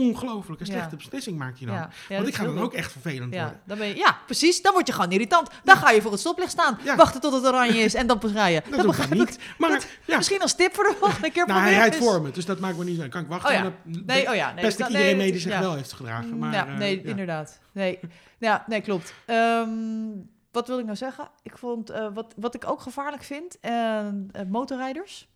Ja. 0.59 0.64
slechte 0.64 0.96
beslissing 0.96 1.38
maak 1.38 1.57
je 1.57 1.66
dan. 1.66 1.74
Ja. 1.74 1.90
Want 2.09 2.28
ik 2.28 2.34
ga 2.34 2.44
dan 2.44 2.59
ook 2.61 2.72
echt 2.72 2.92
vervelend 2.92 3.34
Ja, 3.34 3.42
worden. 3.42 3.61
dan 3.66 3.78
ben 3.78 3.86
je, 3.86 3.96
ja, 3.96 4.18
precies. 4.26 4.62
Dan 4.62 4.72
word 4.72 4.86
je 4.86 4.92
gewoon 4.92 5.11
irritant. 5.11 5.48
Dan 5.64 5.76
ga 5.76 5.90
je 5.90 6.02
voor 6.02 6.11
het 6.11 6.20
stoplicht 6.20 6.50
staan. 6.50 6.78
Ja. 6.84 6.96
Wachten 6.96 7.20
tot 7.20 7.32
het 7.32 7.44
oranje 7.46 7.78
is 7.78 7.94
en 7.94 8.07
dan 8.07 8.18
pas 8.18 8.32
rijden. 8.32 8.62
Dat 8.68 8.76
Dat, 8.76 8.86
begrijp 8.86 9.12
ik. 9.12 9.18
niet. 9.18 9.38
Maar 9.59 9.70
dat- 9.70 9.86
ja, 10.05 10.16
Misschien 10.16 10.40
als 10.40 10.55
tip 10.55 10.74
voor 10.74 10.84
de 10.84 10.96
volgende 11.00 11.30
keer. 11.30 11.46
nou, 11.46 11.61
hij 11.61 11.72
rijdt 11.74 11.96
voor 11.96 12.22
me, 12.22 12.30
dus 12.30 12.44
dat 12.44 12.59
maakt 12.59 12.76
me 12.76 12.84
niet 12.84 13.00
zo. 13.00 13.09
Kan 13.09 13.22
ik 13.22 13.28
wachten? 13.28 13.66
Oh 13.66 13.72
Nee, 14.07 14.28
oh 14.28 14.34
ja. 14.34 14.52
Nee, 14.52 14.64
dat- 14.64 14.78
iedereen 14.78 15.00
nee, 15.07 15.16
mee 15.16 15.30
die 15.32 15.40
zich 15.40 15.52
ja. 15.52 15.61
wel 15.61 15.74
heeft 15.74 15.92
gedragen. 15.92 16.38
Maar, 16.38 16.52
ja, 16.52 16.66
eh, 16.66 16.76
nee, 16.76 17.02
ja. 17.02 17.09
inderdaad. 17.09 17.61
Nee, 17.72 17.98
ja, 18.38 18.64
nee 18.66 18.80
klopt. 18.80 19.14
Ehm, 19.26 19.68
wat 20.52 20.68
wil 20.68 20.78
ik 20.78 20.84
nou 20.84 20.96
zeggen? 20.96 21.28
Ik 21.42 21.59
vond, 21.59 21.90
eh, 21.90 22.07
wat, 22.14 22.34
wat 22.36 22.55
ik 22.55 22.68
ook 22.70 22.80
gevaarlijk 22.80 23.22
vind, 23.22 23.59
eh, 23.61 24.07
motorrijders. 24.48 25.28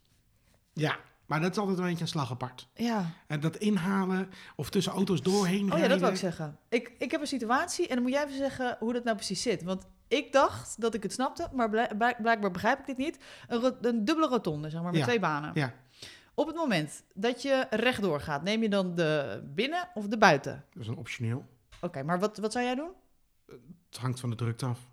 Ja, 0.73 0.97
maar 1.29 1.41
dat 1.41 1.51
is 1.51 1.59
altijd 1.59 1.79
een 1.79 1.85
beetje 1.85 2.01
een 2.03 2.09
slag 2.09 2.31
apart. 2.31 2.68
Ja. 2.74 3.11
En 3.26 3.41
dat 3.41 3.57
inhalen 3.57 4.31
of 4.57 4.70
tussen 4.70 4.93
auto's 4.93 5.22
doorheen 5.22 5.72
Oh 5.72 5.79
ja, 5.79 5.89
dat 5.89 6.01
wil 6.01 6.09
ik 6.09 6.16
zeggen. 6.16 6.59
Ik, 6.68 6.93
ik 6.99 7.11
heb 7.11 7.20
een 7.20 7.26
situatie 7.26 7.89
en 7.89 7.95
dan 7.95 8.03
moet 8.03 8.12
jij 8.12 8.24
even 8.24 8.37
zeggen 8.37 8.76
hoe 8.79 8.93
dat 8.93 9.05
nou 9.05 9.16
precies 9.16 9.43
zit. 9.43 9.62
Want 9.62 9.87
ik 10.09 10.33
dacht 10.33 10.81
dat 10.81 10.95
ik 10.95 11.03
het 11.03 11.12
snapte, 11.12 11.49
maar 11.53 11.70
blijk- 11.70 11.97
blijk- 11.99 12.22
blijkbaar 12.22 12.51
begrijp 12.51 12.79
ik 12.79 12.87
dit 12.87 12.97
niet. 12.97 13.18
Een, 13.49 13.74
een 13.81 14.05
dubbele 14.05 14.29
rotonde, 14.29 14.70
zeg 14.70 14.81
maar, 14.83 14.91
met 14.91 15.01
Ja. 15.01 15.07
twee 15.07 15.20
banen. 15.20 15.51
Ja, 15.55 15.72
Op 16.35 16.47
het 16.47 16.57
moment 16.57 17.03
dat 17.14 17.43
je 17.43 17.66
rechtdoor 17.70 18.20
gaat, 18.20 18.43
neem 18.43 18.62
je 18.62 18.68
dan 18.68 18.95
de 18.95 19.43
binnen 19.55 19.89
of 19.95 20.07
de 20.07 20.18
buiten? 20.18 20.64
dat 20.72 20.83
is 20.83 20.89
een 20.89 20.97
optioneel. 20.97 21.45
Oké, 21.81 22.03
maar 22.03 22.18
wat, 22.18 22.39
wat 22.39 22.53
zou 22.53 22.64
jij 22.64 22.74
doen? 22.74 22.91
Het 23.91 23.99
hangt 24.01 24.20
van 24.20 24.31
de 24.31 24.37
drukte 24.37 24.66
af, 24.66 24.89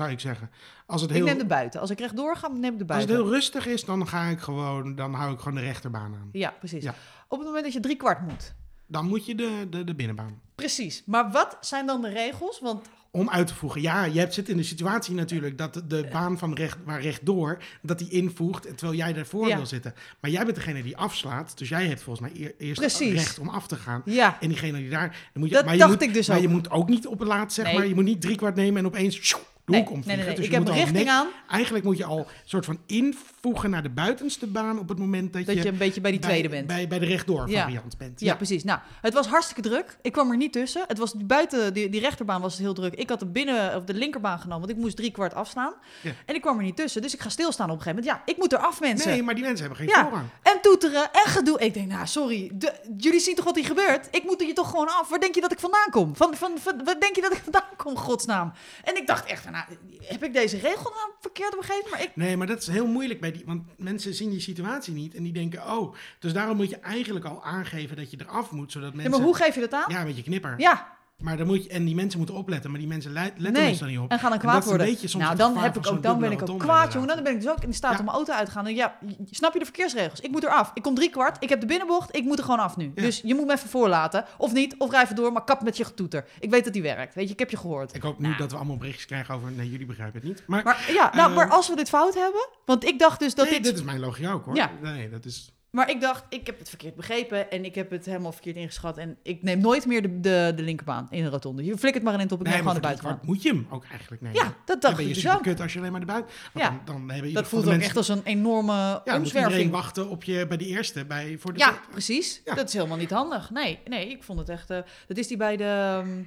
zou 0.00 0.12
ik 0.12 0.20
zeggen. 0.20 0.50
Als 0.86 1.00
het 1.00 1.10
Ik 1.10 1.16
heel, 1.16 1.24
neem 1.24 1.38
de 1.38 1.46
buiten. 1.46 1.80
Als 1.80 1.90
ik 1.90 1.98
rechtdoor 1.98 2.36
ga, 2.36 2.48
neem 2.48 2.56
ik 2.56 2.62
de 2.62 2.68
als 2.70 2.78
het 2.78 2.86
buiten. 2.86 3.16
heel 3.16 3.28
rustig 3.28 3.66
is, 3.66 3.84
dan 3.84 4.06
ga 4.08 4.24
ik 4.24 4.40
gewoon, 4.40 4.94
dan 4.94 5.14
hou 5.14 5.32
ik 5.32 5.38
gewoon 5.38 5.54
de 5.54 5.60
rechterbaan 5.60 6.14
aan. 6.14 6.28
Ja, 6.32 6.54
precies. 6.58 6.82
Ja. 6.82 6.94
Op 7.28 7.38
het 7.38 7.46
moment 7.46 7.64
dat 7.64 7.72
je 7.72 7.80
drie 7.80 7.96
kwart 7.96 8.20
moet. 8.20 8.54
Dan 8.86 9.06
moet 9.06 9.26
je 9.26 9.34
de, 9.34 9.66
de, 9.70 9.84
de 9.84 9.94
binnenbaan. 9.94 10.40
Precies. 10.54 11.02
Maar 11.06 11.30
wat 11.30 11.56
zijn 11.60 11.86
dan 11.86 12.00
de 12.02 12.08
regels? 12.08 12.60
Want 12.60 12.86
Om 13.10 13.30
uit 13.30 13.46
te 13.46 13.54
voegen. 13.54 13.80
Ja, 13.82 14.04
je 14.04 14.18
hebt, 14.18 14.34
zit 14.34 14.48
in 14.48 14.56
de 14.56 14.62
situatie 14.62 15.14
natuurlijk 15.14 15.58
dat 15.58 15.74
de, 15.74 15.86
de 15.86 16.08
baan 16.12 16.38
van 16.38 16.54
recht, 16.54 16.78
waar 16.84 17.00
rechtdoor, 17.00 17.58
dat 17.82 17.98
die 17.98 18.08
invoegt 18.10 18.62
terwijl 18.62 18.98
jij 18.98 19.14
Ja. 19.30 19.56
wil 19.56 19.66
zitten. 19.66 19.94
Maar 20.20 20.30
jij 20.30 20.44
bent 20.44 20.56
degene 20.56 20.82
die 20.82 20.96
afslaat. 20.96 21.58
Dus 21.58 21.68
jij 21.68 21.86
hebt 21.86 22.02
volgens 22.02 22.30
mij 22.32 22.40
eer- 22.42 22.54
eerst 22.58 22.80
Precies. 22.80 23.12
recht 23.12 23.38
om 23.38 23.48
af 23.48 23.66
te 23.66 23.76
gaan. 23.76 24.02
ja, 24.04 24.36
En 24.40 24.48
diegene 24.48 24.78
die 24.78 24.90
daar... 24.90 25.08
Dan 25.08 25.18
moet 25.42 25.48
je, 25.48 25.54
Dat 25.54 25.64
maar 25.64 25.74
je 25.74 25.80
dacht 25.80 25.92
moet, 25.92 26.02
ik 26.02 26.14
dus 26.14 26.28
Maar 26.28 26.36
ook. 26.36 26.42
je 26.42 26.48
moet 26.48 26.70
ook 26.70 26.88
niet 26.88 27.06
op 27.06 27.18
het 27.18 27.28
laatst, 27.28 27.54
zeg 27.56 27.64
Nee. 27.66 27.74
maar. 27.74 27.86
Je 27.86 27.94
moet 27.94 28.04
niet 28.04 28.20
drie 28.20 28.36
kwart 28.36 28.54
nemen 28.54 28.78
en 28.78 28.86
opeens 28.86 29.16
sjoe, 29.20 29.40
nee, 29.66 29.80
nee, 29.80 29.90
omvliegen. 29.90 30.16
nee, 30.16 30.26
nee. 30.26 30.34
Dus 30.36 30.44
Ik 30.44 30.50
je 30.50 30.58
heb 30.58 30.68
richting 30.68 30.92
net- 30.98 31.06
aan 31.08 31.26
Eigenlijk 31.48 31.84
moet 31.84 31.96
je 31.96 32.04
al 32.04 32.18
een 32.18 32.24
soort 32.44 32.64
van 32.64 32.78
invoegen 32.86 33.70
naar 33.70 33.82
de 33.82 33.88
buitenste 33.90 34.46
baan 34.46 34.78
op 34.78 34.88
het 34.88 34.98
moment 34.98 35.32
dat, 35.32 35.46
dat 35.46 35.54
je 35.56 35.62
je, 35.62 35.68
een 35.68 35.76
beetje 35.76 36.00
bij 36.00 36.10
die 36.10 36.20
tweede 36.20 36.48
bent. 36.48 36.66
Bij, 36.66 36.88
bij 36.88 36.98
de 36.98 37.06
rechtdoor 37.06 37.50
Ja. 37.50 37.62
variant 37.62 37.98
bent. 37.98 38.20
Ja, 38.20 38.34
precies. 38.36 38.64
Nou, 38.64 38.78
het 39.00 39.14
was 39.14 39.26
hartstikke 39.26 39.62
druk. 39.68 39.96
Ik 40.02 40.12
kwam 40.12 40.30
er 40.30 40.36
niet 40.36 40.52
tussen. 40.52 40.84
Het 40.86 40.98
was 40.98 41.14
buiten 41.16 41.74
die, 41.74 41.88
die 41.88 42.00
rechterbaan 42.00 42.40
was 42.40 42.52
het 42.52 42.62
heel 42.62 42.74
druk. 42.74 42.94
Ik 42.94 43.08
had 43.08 43.18
de 43.18 43.26
binnen 43.26 43.76
of 43.76 43.84
de 43.84 43.94
linkerbaan 43.94 44.38
genomen, 44.38 44.66
want 44.66 44.70
ik 44.78 44.84
moest 44.84 44.96
drie 44.96 45.10
kwart 45.10 45.34
afstaan. 45.34 45.72
Ja. 46.02 46.10
En 46.26 46.34
ik 46.34 46.40
kwam 46.40 46.56
er 46.58 46.62
niet 46.64 46.76
tussen. 46.76 47.02
Dus 47.02 47.14
ik 47.14 47.20
ga 47.20 47.28
stilstaan 47.28 47.70
op 47.70 47.76
een 47.76 47.82
gegeven 47.82 48.02
moment. 48.04 48.24
Ja, 48.26 48.32
ik 48.32 48.38
moet 48.40 48.52
eraf, 48.52 48.80
mensen. 48.80 49.10
Nee, 49.10 49.22
maar 49.22 49.34
die 49.34 49.44
mensen 49.44 49.66
hebben 49.66 49.84
geen 49.86 49.94
Ja. 49.96 50.02
voorrang. 50.02 50.26
En 50.42 50.58
toeteren 50.62 51.02
en 51.12 51.30
gedoe. 51.30 51.58
Ik 51.60 51.74
denk, 51.74 51.88
nou, 51.88 52.06
sorry. 52.06 52.50
De, 52.54 52.72
jullie 52.96 53.20
zien 53.20 53.34
toch 53.34 53.44
wat 53.44 53.56
hier 53.56 53.64
gebeurt? 53.64 54.08
Ik 54.10 54.24
moet 54.24 54.40
hier 54.42 54.54
toch 54.54 54.70
gewoon 54.70 54.88
af. 54.88 55.08
Waar 55.08 55.20
denk 55.20 55.34
je 55.34 55.40
dat 55.40 55.52
ik 55.52 55.58
vandaan 55.58 55.90
kom? 55.90 56.16
Van, 56.16 56.34
van, 56.34 56.52
van, 56.58 56.84
waar 56.84 57.00
denk 57.00 57.14
je 57.14 57.20
dat 57.22 57.32
ik 57.32 57.40
vandaan 57.42 57.62
kom, 57.76 57.96
godsnaam? 57.96 58.52
En 58.84 58.96
ik 58.96 59.06
dacht 59.06 59.24
echt, 59.26 59.46
nou, 59.50 59.64
heb 60.02 60.24
ik 60.24 60.32
deze 60.32 60.58
regel 60.58 60.90
nou 60.90 61.10
verkeerd 61.20 61.56
begrepen? 61.56 61.90
Maar 61.90 62.02
ik... 62.02 62.10
Nee, 62.14 62.36
maar 62.36 62.46
dat 62.46 62.60
is 62.60 62.66
heel 62.66 62.86
moeilijk 62.86 63.20
bij 63.20 63.32
die. 63.32 63.42
Want 63.46 63.62
mensen 63.76 64.14
zien 64.14 64.30
die 64.30 64.40
situatie 64.40 64.94
niet 64.94 65.14
en 65.14 65.22
die 65.22 65.32
denken, 65.32 65.72
oh. 65.72 65.94
Dus 66.18 66.32
daarom 66.32 66.56
moet 66.56 66.70
je 66.70 66.76
eigenlijk 66.78 67.24
al 67.24 67.44
aangeven 67.44 67.96
dat 67.96 68.10
je 68.10 68.16
eraf 68.20 68.50
moet, 68.50 68.72
zodat 68.72 68.90
Ja, 68.90 68.96
mensen. 68.96 69.12
maar 69.14 69.20
hoe 69.22 69.36
geef 69.36 69.54
je 69.54 69.60
dat 69.60 69.72
aan? 69.72 69.84
Ja, 69.88 70.00
een 70.00 70.06
beetje 70.06 70.22
knipper. 70.22 70.54
Ja, 70.58 70.98
Maar 71.20 71.36
dan 71.36 71.46
moet 71.46 71.64
je, 71.64 71.70
en 71.70 71.84
die 71.84 71.94
mensen 71.94 72.18
moeten 72.18 72.36
opletten, 72.36 72.70
maar 72.70 72.78
die 72.78 72.88
mensen 72.88 73.12
le- 73.12 73.20
letten 73.36 73.62
nee. 73.62 73.78
dan 73.78 73.88
niet 73.88 73.98
op. 73.98 74.10
En 74.10 74.18
gaan 74.18 74.30
dan 74.30 74.38
kwaad 74.38 74.64
worden. 74.64 74.96
nou, 75.18 75.36
dan, 75.36 75.56
heb 75.56 75.76
ik 75.76 75.86
ook, 75.86 76.02
dan 76.02 76.18
ben 76.20 76.32
ik 76.32 76.48
ook 76.48 76.58
kwaad, 76.58 76.92
jongen. 76.92 77.08
Dan 77.08 77.22
ben 77.22 77.32
ik 77.32 77.40
dus 77.40 77.50
ook 77.50 77.62
in 77.62 77.74
staat 77.74 77.92
Ja. 77.92 77.98
om 77.98 78.04
mijn 78.04 78.16
auto 78.16 78.32
uit 78.32 78.46
te 78.46 78.52
gaan. 78.52 78.66
En 78.66 78.74
ja, 78.74 78.96
snap 79.30 79.52
je 79.52 79.58
de 79.58 79.64
verkeersregels? 79.64 80.20
Ik 80.20 80.30
moet 80.30 80.42
eraf. 80.42 80.70
Ik 80.74 80.82
kom 80.82 80.94
drie 80.94 81.10
kwart. 81.10 81.36
Ik 81.42 81.48
heb 81.48 81.60
de 81.60 81.66
binnenbocht. 81.66 82.16
Ik 82.16 82.24
moet 82.24 82.38
er 82.38 82.44
gewoon 82.44 82.60
af 82.60 82.76
nu. 82.76 82.92
Ja. 82.94 83.02
Dus 83.02 83.20
je 83.24 83.34
moet 83.34 83.46
me 83.46 83.52
even 83.52 83.68
voorlaten. 83.68 84.24
Of 84.38 84.52
niet. 84.52 84.74
Of 84.78 84.90
rij 84.90 85.02
even 85.02 85.16
door. 85.16 85.32
Maar 85.32 85.44
kap 85.44 85.62
met 85.62 85.76
je 85.76 85.84
getoeter. 85.84 86.24
Ik 86.40 86.50
weet 86.50 86.64
dat 86.64 86.72
die 86.72 86.82
werkt. 86.82 87.14
Weet 87.14 87.26
je, 87.26 87.32
ik 87.32 87.38
heb 87.38 87.50
je 87.50 87.56
gehoord. 87.56 87.94
Ik 87.94 88.02
hoop 88.02 88.18
nu 88.18 88.26
Nou. 88.26 88.38
dat 88.38 88.50
we 88.50 88.56
allemaal 88.56 88.76
berichtjes 88.76 89.06
krijgen 89.06 89.34
over. 89.34 89.50
Nee, 89.50 89.70
jullie 89.70 89.86
begrijpen 89.86 90.20
het 90.20 90.28
niet. 90.28 90.42
Maar, 90.46 90.64
Maar 90.64 90.84
ja, 90.92 91.10
nou, 91.14 91.30
Eh, 91.30 91.36
maar 91.36 91.50
als 91.50 91.68
we 91.68 91.76
dit 91.76 91.88
fout 91.88 92.14
hebben. 92.14 92.48
Want 92.64 92.84
ik 92.84 92.98
dacht 92.98 93.18
dus 93.20 93.34
dat 93.34 93.44
nee, 93.44 93.54
dit. 93.54 93.64
dit 93.64 93.74
is 93.78 93.82
mijn 93.82 94.00
logica 94.00 94.32
ook 94.32 94.44
hoor. 94.44 94.54
Ja. 94.56 94.70
Nee, 94.82 95.10
dat 95.10 95.24
is. 95.24 95.52
Maar 95.70 95.90
ik 95.90 96.00
dacht, 96.00 96.24
ik 96.28 96.46
heb 96.46 96.58
het 96.58 96.68
verkeerd 96.68 96.94
begrepen. 96.94 97.50
En 97.50 97.64
ik 97.64 97.74
heb 97.74 97.90
het 97.90 98.06
helemaal 98.06 98.32
verkeerd 98.32 98.56
ingeschat. 98.56 98.98
En 98.98 99.16
ik 99.22 99.42
neem 99.42 99.60
nooit 99.60 99.86
meer 99.86 100.02
de, 100.02 100.20
de, 100.20 100.52
de 100.56 100.62
linkerbaan 100.62 101.06
in 101.10 101.24
een 101.24 101.30
rotonde. 101.30 101.64
Je 101.64 101.78
flikkert 101.78 102.04
maar 102.04 102.14
een 102.14 102.20
end 102.20 102.32
op. 102.32 102.38
Ik 102.40 102.44
Nee, 102.46 102.54
neem 102.54 102.68
gewoon 102.68 102.92
de 102.92 102.98
kwart 102.98 103.22
moet 103.26 103.42
je 103.42 103.48
hem 103.48 103.66
ook 103.70 103.84
eigenlijk 103.90 104.22
nemen. 104.22 104.36
Ja, 104.38 104.44
dat 104.44 104.66
dan 104.66 104.78
dacht 104.80 104.94
ben 104.96 105.02
je 105.04 105.08
ik 105.08 105.14
dus 105.14 105.22
super 105.22 105.36
ook. 105.38 105.42
kut 105.42 105.60
als 105.60 105.72
je 105.72 105.78
alleen 105.78 105.90
maar 105.90 106.00
de 106.00 106.06
buiten. 106.06 106.34
Ja. 106.54 106.68
dan, 106.68 106.80
dan 106.84 107.10
hebben 107.10 107.28
in 107.28 107.34
Dat 107.34 107.48
voelt 107.48 107.62
ook 107.64 107.68
mensen. 107.68 107.86
echt 107.86 107.96
als 107.96 108.08
een 108.08 108.22
enorme 108.24 108.72
ja, 108.72 109.02
dan 109.04 109.16
omzwerving. 109.16 109.70
wachten 109.70 110.08
op 110.08 110.24
je 110.24 110.46
bij 110.46 110.56
de 110.56 110.66
eerste, 110.66 111.04
bij, 111.04 111.36
voor 111.38 111.52
de 111.52 111.58
Ja, 111.58 111.78
precies. 111.90 112.40
Ja. 112.44 112.54
Dat 112.54 112.68
is 112.68 112.74
helemaal 112.74 112.96
niet 112.96 113.10
handig. 113.10 113.50
Nee, 113.50 113.78
nee, 113.88 114.10
ik 114.10 114.22
vond 114.22 114.38
het 114.38 114.48
echt... 114.48 114.70
eh, 114.70 114.78
dat 115.06 115.16
is 115.16 115.26
die 115.26 115.36
bij 115.36 115.56
de... 115.56 115.64
ehm, 115.64 116.22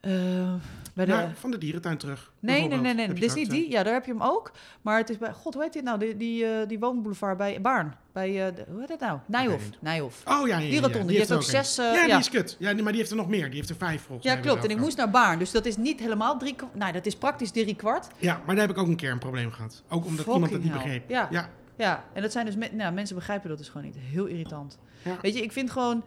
eh, 0.00 0.54
bij 0.94 1.04
de 1.04 1.28
van 1.34 1.50
de 1.50 1.58
dierentuin 1.58 1.96
terug. 1.96 2.32
nee, 2.40 2.68
nee, 2.68 2.78
nee, 2.78 2.94
nee. 2.94 3.08
Dit 3.12 3.22
is 3.22 3.34
niet 3.34 3.50
die. 3.50 3.70
Ja, 3.70 3.82
daar 3.82 3.92
heb 3.92 4.04
je 4.04 4.12
hem 4.12 4.22
ook. 4.22 4.52
Maar 4.82 4.98
het 4.98 5.10
is 5.10 5.18
bij... 5.18 5.32
God, 5.32 5.54
hoe 5.54 5.62
heet 5.62 5.72
dit 5.72 5.84
nou? 5.84 5.98
Die, 5.98 6.16
die, 6.16 6.44
eh, 6.46 6.68
die 6.68 6.78
woonboulevard 6.78 7.36
bij 7.36 7.60
Baarn. 7.60 7.94
Bij, 8.12 8.46
eh, 8.48 8.54
de- 8.54 8.64
hoe 8.70 8.78
heet 8.78 8.88
dat 8.88 9.00
nou? 9.00 9.18
Nijhof. 9.26 9.62
Nijhof. 9.80 10.22
Oh 10.24 10.32
ja, 10.32 10.44
ja, 10.46 10.54
ja, 10.56 10.60
Die 10.60 10.98
ja, 10.98 11.04
Die 11.04 11.16
heeft 11.18 11.32
ook 11.32 11.42
zes... 11.42 11.78
eh, 11.78 11.94
ja, 11.94 12.06
die 12.06 12.14
is 12.16 12.30
kut. 12.30 12.56
Ja, 12.58 12.74
maar 12.74 12.84
die 12.84 12.96
heeft 12.96 13.10
er 13.10 13.16
nog 13.16 13.28
meer. 13.28 13.46
Die 13.46 13.54
heeft 13.56 13.70
er 13.70 13.76
vijf 13.76 14.02
volgens 14.02 14.26
Ja, 14.28 14.36
klopt. 14.36 14.64
En 14.64 14.70
ik 14.70 14.78
moest 14.78 14.96
naar 14.96 15.10
Baarn. 15.10 15.38
Dus 15.38 15.50
dat 15.50 15.66
is 15.66 15.76
niet 15.76 16.00
helemaal 16.00 16.38
drie... 16.38 16.56
Nou, 16.74 16.92
dat 16.92 17.06
is 17.06 17.16
praktisch 17.16 17.50
drie 17.50 17.74
kwart. 17.76 18.06
Ja, 18.18 18.40
maar 18.46 18.54
daar 18.54 18.66
heb 18.66 18.76
ik 18.76 18.82
ook 18.82 18.88
een 18.88 18.96
keer 18.96 19.10
een 19.10 19.18
probleem 19.18 19.50
gehad. 19.50 19.82
Ook 19.88 20.04
omdat 20.04 20.26
iemand 20.26 20.52
het 20.52 20.62
niet 20.62 20.72
begreep. 20.72 21.08
Ja. 21.10 21.28
ja. 21.30 21.48
Ja, 21.76 22.04
en 22.12 22.22
dat 22.22 22.32
zijn 22.32 22.46
dus... 22.46 22.56
me- 22.56 22.70
nou, 22.72 22.92
mensen 22.92 23.14
begrijpen 23.16 23.48
dat 23.48 23.58
dus 23.58 23.68
gewoon 23.68 23.86
niet. 23.86 23.96
Heel 23.98 24.26
irritant. 24.26 24.78
Weet 25.22 25.34
je, 25.34 25.42
ik 25.42 25.52
vind 25.52 25.70
gewoon... 25.70 26.04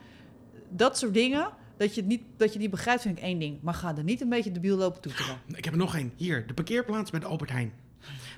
Dat 0.70 0.98
soort 0.98 1.14
dingen... 1.14 1.50
Dat 1.78 1.96
je, 1.96 2.02
het 2.02 2.10
niet, 2.10 2.22
dat 2.38 2.54
je 2.54 2.60
niet 2.60 2.70
begrijpt, 2.72 3.02
vind 3.02 3.18
ik 3.18 3.24
één 3.24 3.40
ding. 3.40 3.62
Maar 3.62 3.74
ga 3.74 3.98
er 3.98 4.04
niet 4.04 4.22
een 4.22 4.30
beetje 4.30 4.52
de 4.52 4.60
biel 4.60 4.78
lopen 4.78 5.02
toeteren. 5.02 5.38
Ik 5.56 5.64
heb 5.64 5.74
er 5.74 5.80
nog 5.80 5.96
één. 5.96 6.14
Hier, 6.16 6.48
de 6.48 6.54
parkeerplaats 6.54 7.12
bij 7.12 7.20
de 7.20 7.26
Albert 7.26 7.50
Heijn. 7.52 7.74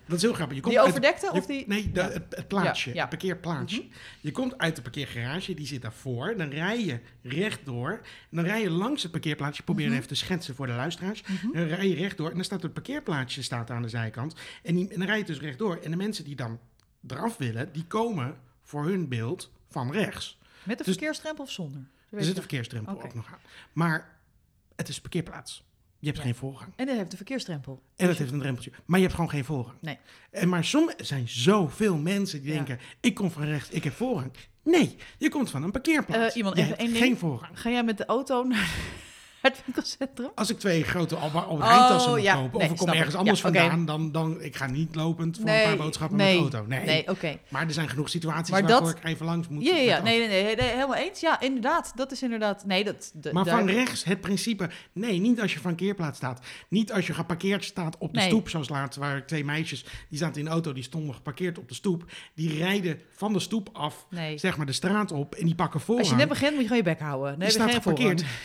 Dat 0.05 0.15
is 0.17 0.21
heel 0.21 0.33
grappig. 0.33 0.55
Je 0.55 0.61
komt 0.61 0.73
Die 0.73 0.81
uit- 0.83 0.89
overdekte? 0.91 1.25
je- 1.25 1.31
Of 1.31 1.45
die... 1.45 1.63
Nee, 1.67 1.91
de, 1.91 1.99
Ja. 2.01 2.09
het, 2.11 2.23
het 2.29 2.47
plaatsje, 2.47 2.89
Ja, 2.89 2.95
ja. 2.95 3.01
het 3.01 3.09
parkeerplaatsje. 3.09 3.85
Je 4.21 4.31
komt 4.31 4.57
uit 4.57 4.75
de 4.75 4.81
parkeergarage, 4.81 5.53
die 5.53 5.67
zit 5.67 5.81
daarvoor. 5.81 6.37
Dan 6.37 6.49
rij 6.49 6.85
je 6.85 6.99
rechtdoor. 7.21 7.91
En 8.29 8.37
dan 8.37 8.45
rij 8.45 8.61
je 8.61 8.69
langs 8.69 9.03
het 9.03 9.11
parkeerplaatsje. 9.11 9.63
Probeer 9.63 9.85
Mhm. 9.87 9.95
even 9.95 10.07
te 10.07 10.15
schetsen 10.15 10.55
voor 10.55 10.67
de 10.67 10.73
luisteraars. 10.73 11.23
Dan 11.53 11.63
rij 11.63 11.87
je 11.89 11.95
rechtdoor 11.95 12.29
en 12.29 12.35
dan 12.35 12.43
staat 12.43 12.61
het 12.61 12.73
parkeerplaatsje 12.73 13.43
staat 13.43 13.69
aan 13.71 13.81
de 13.81 13.89
zijkant. 13.89 14.35
En, 14.63 14.75
die, 14.75 14.87
en 14.89 14.97
dan 14.99 15.07
rij 15.07 15.17
je 15.17 15.23
dus 15.23 15.39
rechtdoor. 15.39 15.75
En 15.83 15.91
de 15.91 15.97
mensen 15.97 16.23
die 16.23 16.35
dan 16.35 16.59
eraf 17.07 17.37
willen, 17.37 17.69
die 17.73 17.83
komen 17.85 18.37
voor 18.63 18.85
hun 18.85 19.07
beeld 19.07 19.51
van 19.69 19.91
rechts. 19.91 20.37
Met 20.63 20.79
een 20.87 20.97
Dus- 20.97 21.21
of 21.37 21.51
zonder? 21.51 21.81
Er 22.09 22.23
zit 22.23 22.35
een 22.35 22.41
verkeersdrempel 22.41 23.01
ook 23.03 23.13
nog 23.13 23.27
aan. 23.33 23.39
Maar 23.73 24.17
het 24.75 24.89
is 24.89 24.95
een 24.95 25.01
parkeerplaats. 25.01 25.65
Je 25.99 26.05
hebt 26.05 26.17
Ja. 26.17 26.23
geen 26.23 26.35
voorrang. 26.35 26.73
En 26.75 26.85
dat 26.85 26.95
heeft 26.97 27.11
een 27.11 27.17
verkeersdrempel. 27.17 27.81
En 27.95 28.07
het 28.07 28.17
heeft 28.17 28.31
een 28.31 28.39
drempeltje. 28.39 28.71
Maar 28.85 28.97
je 28.99 29.03
hebt 29.05 29.15
gewoon 29.15 29.29
geen 29.31 29.45
voorrang. 29.45 29.77
Nee. 29.81 29.97
En 30.31 30.49
maar 30.49 30.63
soms 30.65 30.93
er 30.97 31.05
zijn 31.05 31.29
zoveel 31.29 31.97
mensen 31.97 32.41
die 32.41 32.49
Ja. 32.49 32.55
denken: 32.55 32.79
ik 32.99 33.13
kom 33.13 33.31
van 33.31 33.43
rechts, 33.43 33.69
ik 33.69 33.83
heb 33.83 33.93
voorrang. 33.93 34.31
Nee, 34.63 34.95
je 35.17 35.29
komt 35.29 35.49
van 35.49 35.63
een 35.63 35.71
parkeerplaats. 35.71 36.29
Eh, 36.31 36.35
iemand, 36.35 36.55
je 36.55 36.61
even 36.61 36.75
hebt 36.75 36.83
één 36.87 36.93
ding. 36.93 37.03
geen 37.05 37.17
voorrang. 37.17 37.59
Ga 37.59 37.69
jij 37.69 37.83
met 37.83 37.97
de 37.97 38.05
auto 38.05 38.43
naar 38.43 38.75
Als 40.35 40.49
ik 40.49 40.59
twee 40.59 40.83
grote 40.83 41.15
Albert 41.15 41.45
Oh, 41.47 41.51
moet 42.11 42.21
ja. 42.21 42.35
kopen, 42.35 42.57
Nee, 42.59 42.67
of 42.67 42.73
ik 42.73 42.77
kom 42.77 42.89
ergens 42.89 43.15
anders 43.15 43.41
Ja, 43.41 43.45
vandaan, 43.51 43.85
dan, 43.85 44.11
dan 44.11 44.41
ik 44.41 44.55
ga 44.55 44.65
niet 44.67 44.95
lopend 44.95 45.37
voor 45.37 45.49
een 45.49 45.63
paar 45.63 45.77
boodschappen 45.77 46.17
nee, 46.17 46.41
met 46.41 46.51
de 46.51 46.57
auto. 46.57 46.69
Nee. 46.69 46.85
Nee, 46.85 47.07
oké. 47.09 47.37
Maar 47.49 47.65
er 47.67 47.73
zijn 47.73 47.89
genoeg 47.89 48.09
situaties 48.09 48.51
Maar 48.51 48.61
waarvoor 48.63 48.87
dat- 48.87 48.97
ik 48.97 49.03
even 49.03 49.25
langs 49.25 49.47
moet. 49.47 49.63
Ja, 49.65 49.75
ja, 49.75 50.01
Nee, 50.01 50.19
nee, 50.19 50.27
nee, 50.27 50.55
nee, 50.55 50.65
helemaal 50.69 50.95
eens. 50.95 51.19
Ja, 51.19 51.39
inderdaad. 51.39 51.91
Dat 51.95 52.11
is 52.11 52.23
inderdaad... 52.23 52.65
Nee, 52.65 52.83
dat... 52.83 53.11
de- 53.13 53.33
Maar 53.33 53.45
van 53.45 53.69
rechts, 53.69 54.03
het 54.03 54.21
principe. 54.21 54.69
Nee, 54.93 55.19
niet 55.19 55.41
als 55.41 55.53
je 55.53 55.59
van 55.59 55.75
keerplaats 55.75 56.17
staat. 56.17 56.39
Niet 56.69 56.91
als 56.91 57.07
je 57.07 57.13
geparkeerd 57.13 57.63
staat 57.63 57.97
op 57.97 58.13
de 58.13 58.19
Nee. 58.19 58.27
stoep, 58.27 58.49
zoals 58.49 58.69
laatst 58.69 58.99
waren 58.99 59.25
twee 59.25 59.45
meisjes. 59.45 59.85
Die 60.09 60.17
zaten 60.19 60.39
in 60.39 60.45
de 60.45 60.51
auto, 60.51 60.73
die 60.73 60.83
stonden 60.83 61.15
geparkeerd 61.15 61.57
op 61.57 61.67
de 61.67 61.73
stoep. 61.75 62.05
Die 62.35 62.57
rijden 62.57 62.99
van 63.15 63.33
de 63.33 63.39
stoep 63.39 63.69
af, 63.73 64.05
Nee. 64.09 64.37
zeg 64.37 64.57
maar 64.57 64.65
de 64.65 64.71
straat 64.71 65.11
op. 65.11 65.35
En 65.35 65.45
die 65.45 65.55
pakken 65.55 65.79
voorrang. 65.79 65.99
Als 66.09 66.09
je 66.09 66.15
net 66.25 66.29
begint, 66.29 66.51
moet 66.51 66.61
je 66.61 66.67
gewoon 66.67 66.83
je 66.83 66.89
bek 66.89 66.99
houden. 66.99 67.31
Heb 67.31 67.41
je 67.41 67.49
staat 67.49 67.73
geparkeerd. 67.73 68.19
voorrang. 68.21 68.35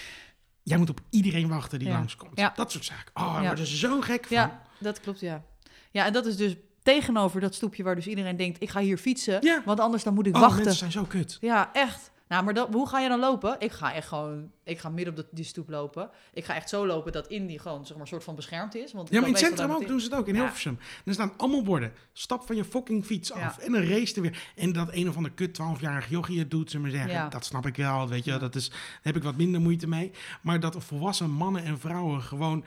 Jij 0.62 0.78
moet 0.78 0.90
op 0.90 1.00
iedereen 1.10 1.48
wachten 1.48 1.78
die 1.78 1.88
langskomt. 1.88 2.36
Dat 2.54 2.72
soort 2.72 2.84
zaken. 2.84 3.10
Oh, 3.14 3.36
Ja. 3.40 3.46
worden 3.46 3.66
ze 3.66 3.76
zo 3.76 4.00
gek 4.00 4.26
van. 4.26 4.36
Ja, 4.36 4.62
dat 4.78 5.00
klopt, 5.00 5.20
ja. 5.20 5.42
Ja, 5.90 6.06
en 6.06 6.12
dat 6.12 6.26
is 6.26 6.36
dus 6.36 6.54
tegenover 6.82 7.40
dat 7.40 7.54
stoepje 7.54 7.82
waar 7.82 7.94
dus 7.94 8.06
iedereen 8.06 8.36
denkt... 8.36 8.62
ik 8.62 8.70
ga 8.70 8.80
hier 8.80 8.98
fietsen, 8.98 9.62
want 9.64 9.80
anders 9.80 10.02
dan 10.02 10.14
moet 10.14 10.26
ik 10.26 10.34
Oh, 10.34 10.40
wachten. 10.40 10.56
mensen 10.56 10.76
zijn 10.78 10.92
zo 10.92 11.04
kut. 11.04 11.38
Ja, 11.40 11.70
echt. 11.72 12.10
Nou, 12.32 12.44
maar 12.44 12.54
dat, 12.54 12.68
hoe 12.72 12.88
ga 12.88 13.00
je 13.00 13.08
dan 13.08 13.20
lopen? 13.20 13.56
Ik 13.58 13.72
ga 13.72 13.94
echt 13.94 14.08
gewoon, 14.08 14.50
ik 14.64 14.78
ga 14.78 14.88
midden 14.88 15.14
op 15.14 15.20
de, 15.20 15.26
die 15.30 15.44
stoep 15.44 15.68
lopen. 15.68 16.10
Ik 16.32 16.44
ga 16.44 16.54
echt 16.54 16.68
zo 16.68 16.86
lopen 16.86 17.12
dat 17.12 17.26
Indy 17.26 17.58
gewoon, 17.58 17.86
zeg 17.86 17.96
maar, 17.96 18.06
soort 18.06 18.24
van 18.24 18.34
beschermd 18.34 18.74
is. 18.74 18.92
Want 18.92 19.08
Ja, 19.10 19.18
maar 19.18 19.28
in 19.28 19.34
het 19.34 19.44
centrum 19.44 19.70
ook 19.70 19.86
doen 19.86 20.00
ze 20.00 20.08
het 20.08 20.14
ook, 20.14 20.28
in 20.28 20.34
Ja. 20.34 20.40
Hilversum. 20.40 20.78
Er 21.04 21.12
staan 21.12 21.32
allemaal 21.36 21.62
borden. 21.62 21.92
Stap 22.12 22.46
van 22.46 22.56
je 22.56 22.64
fucking 22.64 23.04
fiets 23.04 23.32
af. 23.32 23.56
Ja. 23.56 23.62
En 23.62 23.74
een 23.74 23.88
race 23.88 24.14
er 24.14 24.22
weer. 24.22 24.52
En 24.56 24.72
dat 24.72 24.88
een 24.92 25.08
of 25.08 25.16
ander 25.16 25.32
kut 25.32 25.58
12-jarig 25.62 26.08
jochie 26.08 26.38
het 26.38 26.50
doet, 26.50 26.70
ze 26.70 26.78
maar 26.78 26.90
zeggen. 26.90 27.10
Ja. 27.10 27.28
Dat 27.28 27.44
snap 27.44 27.66
ik 27.66 27.76
wel, 27.76 28.08
weet 28.08 28.24
je. 28.24 28.38
Dat 28.38 28.54
is, 28.54 28.68
daar 28.68 28.78
heb 29.02 29.16
ik 29.16 29.22
wat 29.22 29.36
minder 29.36 29.60
moeite 29.60 29.88
mee. 29.88 30.10
Maar 30.42 30.60
dat 30.60 30.84
volwassen 30.84 31.30
mannen 31.30 31.64
en 31.64 31.78
vrouwen 31.78 32.22
gewoon 32.22 32.64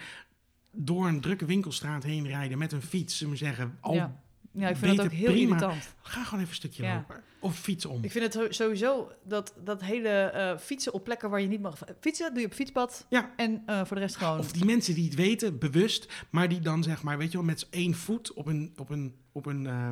door 0.71 1.07
een 1.07 1.21
drukke 1.21 1.45
winkelstraat 1.45 2.03
heen 2.03 2.27
rijden 2.27 2.57
met 2.57 2.71
een 2.71 2.81
fiets, 2.81 3.17
ze 3.17 3.27
maar 3.27 3.37
zeggen. 3.37 3.77
Al, 3.81 3.93
Ja. 3.93 4.23
Ja, 4.51 4.69
ik 4.69 4.77
vind 4.77 4.97
dat 4.97 5.05
ook 5.05 5.11
heel 5.11 5.31
prima. 5.31 5.55
irritant. 5.55 5.94
Ga 6.07 6.23
gewoon 6.23 6.39
even 6.39 6.49
een 6.49 6.55
stukje 6.55 6.83
Ja. 6.83 6.95
lopen. 6.95 7.23
Of 7.39 7.59
fiets 7.59 7.85
om. 7.85 8.03
Ik 8.03 8.11
vind 8.11 8.33
het 8.33 8.55
sowieso 8.55 9.11
dat, 9.23 9.53
dat 9.63 9.81
hele 9.81 10.09
eh, 10.09 10.57
fietsen 10.57 10.93
op 10.93 11.03
plekken 11.03 11.29
waar 11.29 11.41
je 11.41 11.47
niet 11.47 11.61
mag 11.61 11.77
fietsen, 11.99 12.29
doe 12.33 12.39
je 12.41 12.45
op 12.47 12.53
fietspad. 12.53 13.05
Ja. 13.09 13.33
En 13.35 13.63
eh, 13.65 13.77
voor 13.85 13.95
de 13.95 14.01
rest 14.01 14.15
gewoon. 14.15 14.39
Of 14.39 14.51
die 14.51 14.65
mensen 14.65 14.93
die 14.95 15.05
het 15.05 15.15
weten, 15.15 15.59
bewust, 15.59 16.13
maar 16.29 16.49
die 16.49 16.59
dan 16.59 16.83
zeg 16.83 17.03
maar, 17.03 17.17
weet 17.17 17.31
je 17.31 17.37
wel, 17.37 17.45
met 17.45 17.59
z'n 17.59 17.67
één 17.69 17.93
voet 17.95 18.33
op 18.33 18.45
een, 18.47 18.73
op 18.77 18.89
een, 18.89 19.15
op 19.31 19.45
een 19.45 19.67
eh, 19.67 19.89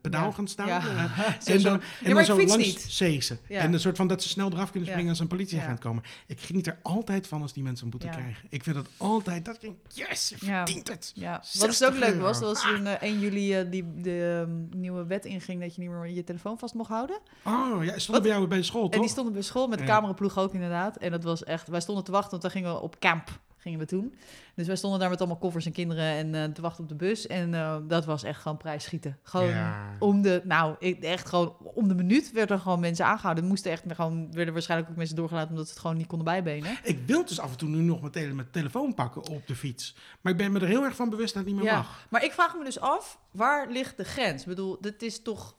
pedaal 0.00 0.24
Ja. 0.26 0.32
gaan 0.32 0.48
staan. 0.48 0.66
Ja. 0.66 0.80
en 1.44 1.60
zo- 1.60 1.68
dan, 1.68 1.80
en 1.80 1.82
maar 2.02 2.10
dan 2.12 2.18
ik 2.18 2.24
zo 2.26 2.36
fiets 2.36 2.50
langs 2.52 2.66
niet. 2.66 2.80
zezen. 2.88 3.38
Ja. 3.48 3.60
En 3.60 3.72
een 3.72 3.80
soort 3.80 3.96
van 3.96 4.06
dat 4.06 4.22
ze 4.22 4.28
snel 4.28 4.52
eraf 4.52 4.70
kunnen 4.70 4.84
Ja. 4.88 4.94
springen 4.94 5.10
als 5.10 5.20
een 5.20 5.26
politieagent 5.28 5.82
Ja. 5.82 5.88
komen. 5.88 6.02
Ik 6.26 6.40
geniet 6.40 6.66
er 6.66 6.78
altijd 6.82 7.26
van 7.26 7.42
als 7.42 7.52
die 7.52 7.62
mensen 7.62 7.84
een 7.84 7.90
boete 7.90 8.06
Ja. 8.06 8.12
krijgen. 8.12 8.46
Ik 8.48 8.62
vind 8.62 8.76
het 8.76 8.86
altijd, 8.96 9.44
dat 9.44 9.62
ik 9.62 9.72
yes, 9.94 10.28
je 10.28 10.36
verdient 10.38 10.88
het. 10.88 11.12
Ja, 11.14 11.32
wat 11.32 11.46
60 11.46 11.88
dus 11.88 11.88
ook 11.88 11.98
leuk 12.12 12.20
was, 12.20 12.40
was 12.40 12.62
toen 12.62 12.86
eh, 12.86 13.02
1 13.02 13.20
juli 13.20 13.70
die, 13.70 13.94
de 14.00 14.44
ehm, 14.46 14.78
nieuwe 14.78 15.06
wet 15.06 15.24
inging 15.24 15.55
dat 15.60 15.74
je 15.74 15.80
niet 15.80 15.90
meer 15.90 16.06
je 16.06 16.24
telefoon 16.24 16.58
vast 16.58 16.74
mocht 16.74 16.90
houden. 16.90 17.18
Oh, 17.44 17.84
ja, 17.84 17.98
stond 17.98 18.22
bij 18.22 18.30
jou 18.30 18.46
bij 18.46 18.58
de 18.58 18.64
school, 18.64 18.84
En 18.84 18.90
die 18.90 19.00
toch? 19.00 19.08
stonden 19.08 19.32
bij 19.32 19.42
school 19.42 19.68
met 19.68 19.78
de 19.78 19.84
cameraploeg 19.84 20.38
ook 20.38 20.54
inderdaad. 20.54 20.96
En 20.96 21.10
dat 21.10 21.22
was 21.22 21.44
echt, 21.44 21.68
wij 21.68 21.80
stonden 21.80 22.04
te 22.04 22.10
wachten, 22.10 22.30
want 22.30 22.42
dan 22.42 22.50
gingen 22.50 22.72
we 22.72 22.80
op 22.80 22.98
camp, 22.98 23.28
gingen 23.66 23.80
we 23.80 23.86
toen. 23.86 24.14
Dus 24.54 24.66
wij 24.66 24.76
stonden 24.76 25.00
daar 25.00 25.10
met 25.10 25.18
allemaal 25.18 25.36
koffers 25.38 25.66
en 25.66 25.72
kinderen 25.72 26.04
en 26.04 26.34
eh, 26.34 26.44
te 26.52 26.60
wachten 26.60 26.82
op 26.82 26.88
de 26.88 26.94
bus. 26.94 27.26
En 27.26 27.54
eh, 27.54 27.76
dat 27.88 28.04
was 28.04 28.22
echt 28.22 28.40
gewoon 28.40 28.56
prijsschieten. 28.56 29.18
Gewoon 29.22 29.48
Ja. 29.48 29.96
om 29.98 30.22
de, 30.22 30.40
nou, 30.44 30.74
ik, 30.78 31.02
echt 31.02 31.28
gewoon 31.28 31.56
om 31.74 31.88
de 31.88 31.94
minuut 31.94 32.32
werden 32.32 32.56
er 32.56 32.62
gewoon 32.62 32.80
mensen 32.80 33.06
aangehouden. 33.06 33.42
Er 33.44 33.48
moesten 33.50 33.70
echt 33.70 33.82
gewoon, 33.88 34.32
werden 34.32 34.52
waarschijnlijk 34.54 34.90
ook 34.90 34.96
mensen 34.96 35.16
doorgelaten 35.16 35.50
omdat 35.50 35.64
ze 35.66 35.72
het 35.72 35.80
gewoon 35.80 35.96
niet 35.96 36.06
konden 36.06 36.26
bijbenen. 36.26 36.76
Ik 36.82 36.98
wil 37.06 37.24
dus 37.24 37.40
af 37.40 37.50
en 37.50 37.56
toe 37.56 37.68
nu 37.68 37.78
nog 37.82 38.00
mijn, 38.00 38.12
tele 38.12 38.32
mijn 38.34 38.50
telefoon 38.50 38.94
pakken 38.94 39.22
op 39.28 39.46
de 39.46 39.54
fiets. 39.56 39.96
Maar 40.20 40.32
ik 40.32 40.38
ben 40.38 40.52
me 40.52 40.60
er 40.60 40.66
heel 40.66 40.84
erg 40.84 40.96
van 40.96 41.10
bewust 41.10 41.34
dat 41.34 41.44
het 41.44 41.52
niet 41.52 41.62
meer 41.62 41.70
Ja. 41.72 41.76
mag. 41.76 42.06
Maar 42.10 42.24
ik 42.24 42.32
vraag 42.32 42.56
me 42.56 42.64
dus 42.64 42.80
af, 42.80 43.18
waar 43.30 43.70
ligt 43.70 43.96
de 43.96 44.04
grens? 44.04 44.42
Ik 44.42 44.48
bedoel, 44.48 44.78
dit 44.80 45.02
is 45.02 45.22
toch... 45.22 45.56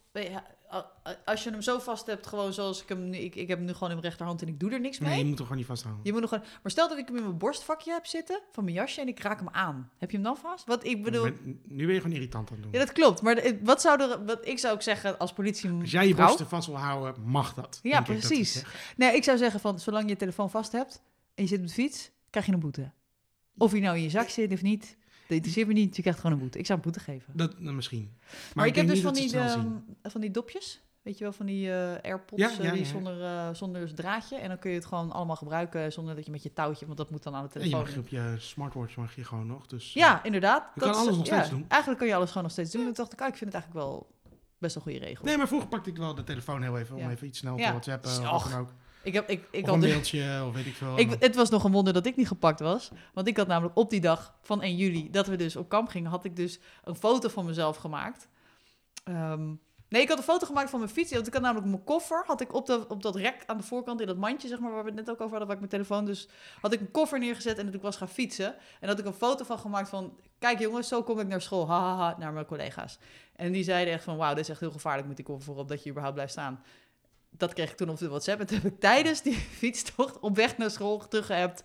Als 1.25 1.43
je 1.43 1.49
hem 1.49 1.61
zo 1.61 1.79
vast 1.79 2.05
hebt, 2.05 2.27
gewoon 2.27 2.53
zoals 2.53 2.81
ik 2.81 2.89
hem 2.89 3.09
nu... 3.09 3.17
Ik, 3.17 3.35
ik 3.35 3.47
heb 3.47 3.57
hem 3.57 3.67
nu 3.67 3.73
gewoon 3.73 3.89
in 3.89 3.95
mijn 3.95 4.07
rechterhand 4.07 4.41
en 4.41 4.47
ik 4.47 4.59
doe 4.59 4.71
er 4.71 4.79
niks 4.79 4.99
mee. 4.99 5.09
Nee, 5.09 5.19
je 5.19 5.25
moet 5.25 5.37
er 5.37 5.41
gewoon 5.41 5.57
niet 5.57 5.67
vasthouden. 5.67 6.05
Je 6.05 6.11
moet 6.11 6.21
nog 6.21 6.29
gewoon... 6.29 6.45
Maar 6.61 6.71
stel 6.71 6.89
dat 6.89 6.97
ik 6.97 7.07
hem 7.07 7.15
in 7.15 7.23
mijn 7.23 7.37
borstvakje 7.37 7.91
heb 7.91 8.05
zitten, 8.05 8.41
van 8.51 8.63
mijn 8.63 8.75
jasje, 8.75 9.01
en 9.01 9.07
ik 9.07 9.19
raak 9.19 9.39
hem 9.39 9.49
aan. 9.49 9.91
Heb 9.97 10.09
je 10.09 10.15
hem 10.15 10.25
dan 10.25 10.37
vast? 10.37 10.65
Wat 10.65 10.85
ik 10.85 11.03
bedoel... 11.03 11.29
Nu 11.63 11.85
ben 11.85 11.93
je 11.93 12.01
gewoon 12.01 12.15
irritant 12.15 12.49
aan 12.49 12.55
het 12.55 12.63
doen. 12.63 12.71
Ja, 12.73 12.79
dat 12.79 12.91
klopt. 12.91 13.21
Maar 13.21 13.53
wat 13.63 13.81
zou 13.81 14.01
er... 14.01 14.25
Wat 14.25 14.47
ik 14.47 14.59
zou 14.59 14.73
ook 14.73 14.81
zeggen 14.81 15.19
als 15.19 15.33
politie... 15.33 15.71
Als 15.71 15.91
jij 15.91 16.07
je 16.07 16.13
vrouw- 16.13 16.25
borsten 16.25 16.47
vast 16.47 16.67
wil 16.67 16.77
houden, 16.77 17.23
mag 17.23 17.53
dat. 17.53 17.79
Ja, 17.83 17.99
ik 17.99 18.05
dat 18.05 18.17
precies. 18.17 18.63
Nee, 18.95 19.15
ik 19.15 19.23
zou 19.23 19.37
zeggen 19.37 19.59
van, 19.59 19.79
zolang 19.79 20.03
je 20.03 20.09
je 20.09 20.15
telefoon 20.15 20.49
vast 20.49 20.71
hebt 20.71 21.01
en 21.35 21.43
je 21.43 21.49
zit 21.49 21.59
op 21.59 21.67
de 21.67 21.73
fiets, 21.73 22.11
krijg 22.29 22.45
je 22.45 22.51
een 22.51 22.59
boete. 22.59 22.91
Of 23.57 23.71
je 23.71 23.79
nou 23.79 23.97
in 23.97 24.03
je 24.03 24.09
zak 24.09 24.29
zit 24.29 24.51
of 24.51 24.61
niet, 24.61 24.97
dat 25.27 25.35
interesseert 25.37 25.67
me 25.67 25.73
niet. 25.73 25.95
Je 25.95 26.01
krijgt 26.01 26.19
gewoon 26.19 26.35
een 26.35 26.41
boete. 26.41 26.59
Ik 26.59 26.65
zou 26.65 26.77
een 26.77 26.83
boete 26.83 26.99
geven. 26.99 27.33
Dat, 27.35 27.59
nou, 27.59 27.75
misschien. 27.75 28.17
Maar, 28.53 28.65
ik, 28.65 28.75
heb 28.75 28.87
dus 28.87 29.01
van 29.01 29.13
die, 29.13 29.31
dat 29.31 29.55
ehm, 29.55 29.67
van 30.03 30.21
die 30.21 30.31
dopjes. 30.31 30.81
Weet 31.01 31.17
je 31.17 31.23
wel, 31.23 31.33
van 31.33 31.45
die 31.45 31.71
eh 31.71 31.95
AirPods 32.01 32.41
Ja, 32.41 32.49
eh, 32.51 32.63
ja, 32.63 32.71
die 32.71 32.79
ja. 32.79 32.85
Zonder, 32.87 33.23
eh, 33.23 33.49
zonder 33.53 33.93
draadje. 33.95 34.35
En 34.37 34.47
dan 34.47 34.59
kun 34.59 34.69
je 34.69 34.75
het 34.75 34.85
gewoon 34.85 35.11
allemaal 35.11 35.35
gebruiken 35.35 35.91
zonder 35.91 36.15
dat 36.15 36.25
je 36.25 36.31
met 36.31 36.43
je 36.43 36.53
touwtje, 36.53 36.85
want 36.85 36.97
dat 36.97 37.09
moet 37.11 37.23
dan 37.23 37.35
aan 37.35 37.43
de 37.43 37.59
En 37.59 37.63
je 37.65 37.69
telefoon. 37.69 37.89
mag 37.89 37.97
op 37.97 38.07
je 38.07 38.35
smartwatch 38.37 38.95
mag 38.95 39.15
je 39.15 39.23
gewoon 39.23 39.47
nog. 39.47 39.67
Dus, 39.67 39.93
Ja, 39.93 40.23
inderdaad. 40.23 40.63
Je 40.75 40.79
kan 40.81 40.89
is- 40.89 40.95
alles 40.95 41.15
nog 41.17 41.25
steeds 41.25 41.43
ja, 41.47 41.49
doen. 41.49 41.65
Eigenlijk 41.67 41.99
kan 41.99 42.09
je 42.09 42.15
alles 42.15 42.27
gewoon 42.27 42.43
nog 42.43 42.51
steeds 42.51 42.71
doen. 42.71 42.81
En 42.81 42.87
toen 42.87 42.95
dacht 42.95 43.13
ik, 43.13 43.21
ah, 43.21 43.27
ik 43.27 43.35
vind 43.35 43.53
het 43.53 43.61
eigenlijk 43.63 43.85
wel 43.85 44.07
best 44.57 44.75
een 44.75 44.81
goede 44.81 44.99
regel. 44.99 45.25
Nee, 45.25 45.37
maar 45.37 45.47
vroeger 45.47 45.69
pakte 45.69 45.89
ik 45.89 45.97
wel 45.97 46.15
de 46.15 46.23
telefoon 46.23 46.61
heel 46.61 46.77
even 46.77 46.95
om 46.95 47.01
Ja. 47.01 47.09
even 47.09 47.27
iets 47.27 47.39
snel 47.39 47.57
Ja. 47.57 47.65
te 47.65 47.71
whatsappen 47.71 48.31
of 48.33 48.43
dan 48.49 48.59
ook. 48.59 48.73
Ik 49.07 49.13
heb, 49.13 49.29
ik, 49.29 49.47
ik 49.51 49.63
of 49.63 49.65
had 49.65 49.75
een 49.75 49.81
dus- 49.81 49.89
mailtje 49.89 50.43
of 50.47 50.53
weet 50.53 50.65
ik 50.65 50.75
veel. 50.75 50.99
Ik, 50.99 51.15
het 51.19 51.35
was 51.35 51.49
nog 51.49 51.63
een 51.63 51.71
wonder 51.71 51.93
dat 51.93 52.05
ik 52.05 52.15
niet 52.15 52.27
gepakt 52.27 52.59
was. 52.59 52.91
Want 53.13 53.27
ik 53.27 53.37
had 53.37 53.47
namelijk 53.47 53.77
op 53.77 53.89
die 53.89 54.01
dag 54.01 54.33
van 54.41 54.61
1 54.61 54.75
juli, 54.75 55.11
dat 55.11 55.27
we 55.27 55.35
dus 55.35 55.55
op 55.55 55.69
kamp 55.69 55.87
gingen, 55.87 56.09
had 56.09 56.25
ik 56.25 56.35
dus 56.35 56.59
een 56.83 56.95
foto 56.95 57.29
van 57.29 57.45
mezelf 57.45 57.77
gemaakt. 57.77 58.27
Ehm, 59.03 59.45
nee, 59.89 60.01
ik 60.01 60.09
had 60.09 60.17
een 60.17 60.23
foto 60.23 60.45
gemaakt 60.45 60.69
van 60.69 60.79
mijn 60.79 60.91
fiets. 60.91 61.11
Want 61.11 61.27
ik 61.27 61.33
had 61.33 61.41
namelijk 61.41 61.67
mijn 61.67 61.83
koffer, 61.83 62.23
had 62.25 62.41
ik 62.41 62.53
op, 62.53 62.65
de, 62.65 62.85
op 62.87 63.03
dat 63.03 63.15
rek 63.15 63.43
aan 63.45 63.57
de 63.57 63.63
voorkant, 63.63 64.01
in 64.01 64.07
dat 64.07 64.17
mandje, 64.17 64.47
zeg 64.47 64.59
maar, 64.59 64.71
waar 64.71 64.83
we 64.83 64.89
het 64.89 64.99
net 64.99 65.09
ook 65.09 65.21
over 65.21 65.29
hadden, 65.29 65.47
waar 65.47 65.55
ik 65.55 65.69
mijn 65.69 65.83
telefoon 65.83 66.05
dus, 66.05 66.27
had 66.61 66.73
ik 66.73 66.79
een 66.79 66.91
koffer 66.91 67.19
neergezet 67.19 67.57
en 67.57 67.65
dat 67.65 67.73
ik 67.73 67.81
was 67.81 67.97
gaan 67.97 68.09
fietsen. 68.09 68.55
En 68.79 68.87
had 68.87 68.99
ik 68.99 69.05
een 69.05 69.13
foto 69.13 69.43
van 69.43 69.59
gemaakt 69.59 69.89
van, 69.89 70.19
kijk 70.39 70.59
jongens, 70.59 70.87
zo 70.87 71.03
kom 71.03 71.19
ik 71.19 71.27
naar 71.27 71.41
school, 71.41 71.67
ha, 71.67 71.79
ha, 71.79 71.95
ha, 71.95 72.15
naar 72.19 72.33
mijn 72.33 72.45
collega's. 72.45 72.99
En 73.35 73.51
die 73.51 73.63
zeiden 73.63 73.93
echt 73.93 74.03
van, 74.03 74.17
wauw, 74.17 74.33
dit 74.33 74.43
is 74.43 74.49
echt 74.49 74.59
heel 74.59 74.71
gevaarlijk 74.71 75.07
met 75.07 75.15
die 75.15 75.25
koffer 75.25 75.45
voorop, 75.45 75.67
dat 75.67 75.83
je 75.83 75.89
überhaupt 75.89 76.15
blijft 76.15 76.33
staan. 76.33 76.63
Dat 77.37 77.53
kreeg 77.53 77.71
ik 77.71 77.77
toen 77.77 77.89
op 77.89 77.97
de 77.97 78.07
WhatsApp. 78.07 78.39
En 78.39 78.47
toen 78.47 78.57
heb 78.61 78.71
ik 78.71 78.79
tijdens 78.79 79.21
die 79.21 79.33
fietstocht 79.59 80.19
op 80.19 80.35
weg 80.35 80.57
naar 80.57 80.71
school 80.71 81.07
teruggehebt. 81.07 81.63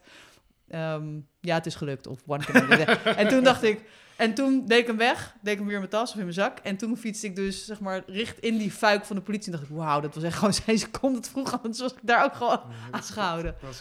Ehm, 0.68 1.20
ja, 1.40 1.54
het 1.54 1.66
is 1.66 1.74
gelukt. 1.74 2.06
Of 2.06 2.18
one 2.26 2.44
can. 2.44 2.70
En 3.16 3.28
toen 3.28 3.44
dacht 3.44 3.62
ik... 3.62 3.84
En 4.16 4.34
toen 4.34 4.66
deed 4.66 4.78
ik 4.78 4.86
hem 4.86 4.96
weg. 4.96 5.34
Deed 5.42 5.52
ik 5.52 5.58
hem 5.58 5.66
weer 5.66 5.74
in 5.74 5.80
mijn 5.80 5.90
tas 5.92 6.10
of 6.10 6.16
in 6.16 6.22
mijn 6.22 6.32
zak. 6.34 6.58
En 6.58 6.76
toen 6.76 6.96
fietste 6.96 7.26
ik 7.26 7.36
dus, 7.36 7.64
zeg 7.64 7.80
maar, 7.80 8.02
richt 8.06 8.38
in 8.38 8.58
die 8.58 8.70
fuik 8.70 9.04
van 9.04 9.16
de 9.16 9.22
politie. 9.22 9.52
En 9.52 9.58
dacht 9.58 9.70
ik, 9.70 9.76
wauw, 9.76 10.00
dat 10.00 10.14
was 10.14 10.24
echt 10.24 10.38
gewoon 10.38 10.54
zijn 10.64 10.78
seconde 10.78 11.20
te 11.20 11.30
vroeg. 11.30 11.52
Anders 11.52 11.80
was 11.80 11.92
ik 11.92 11.98
daar 12.02 12.24
ook 12.24 12.34
gewoon 12.34 12.60
Ja, 12.68 12.98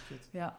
kut. 0.07 0.27
Ja, 0.31 0.57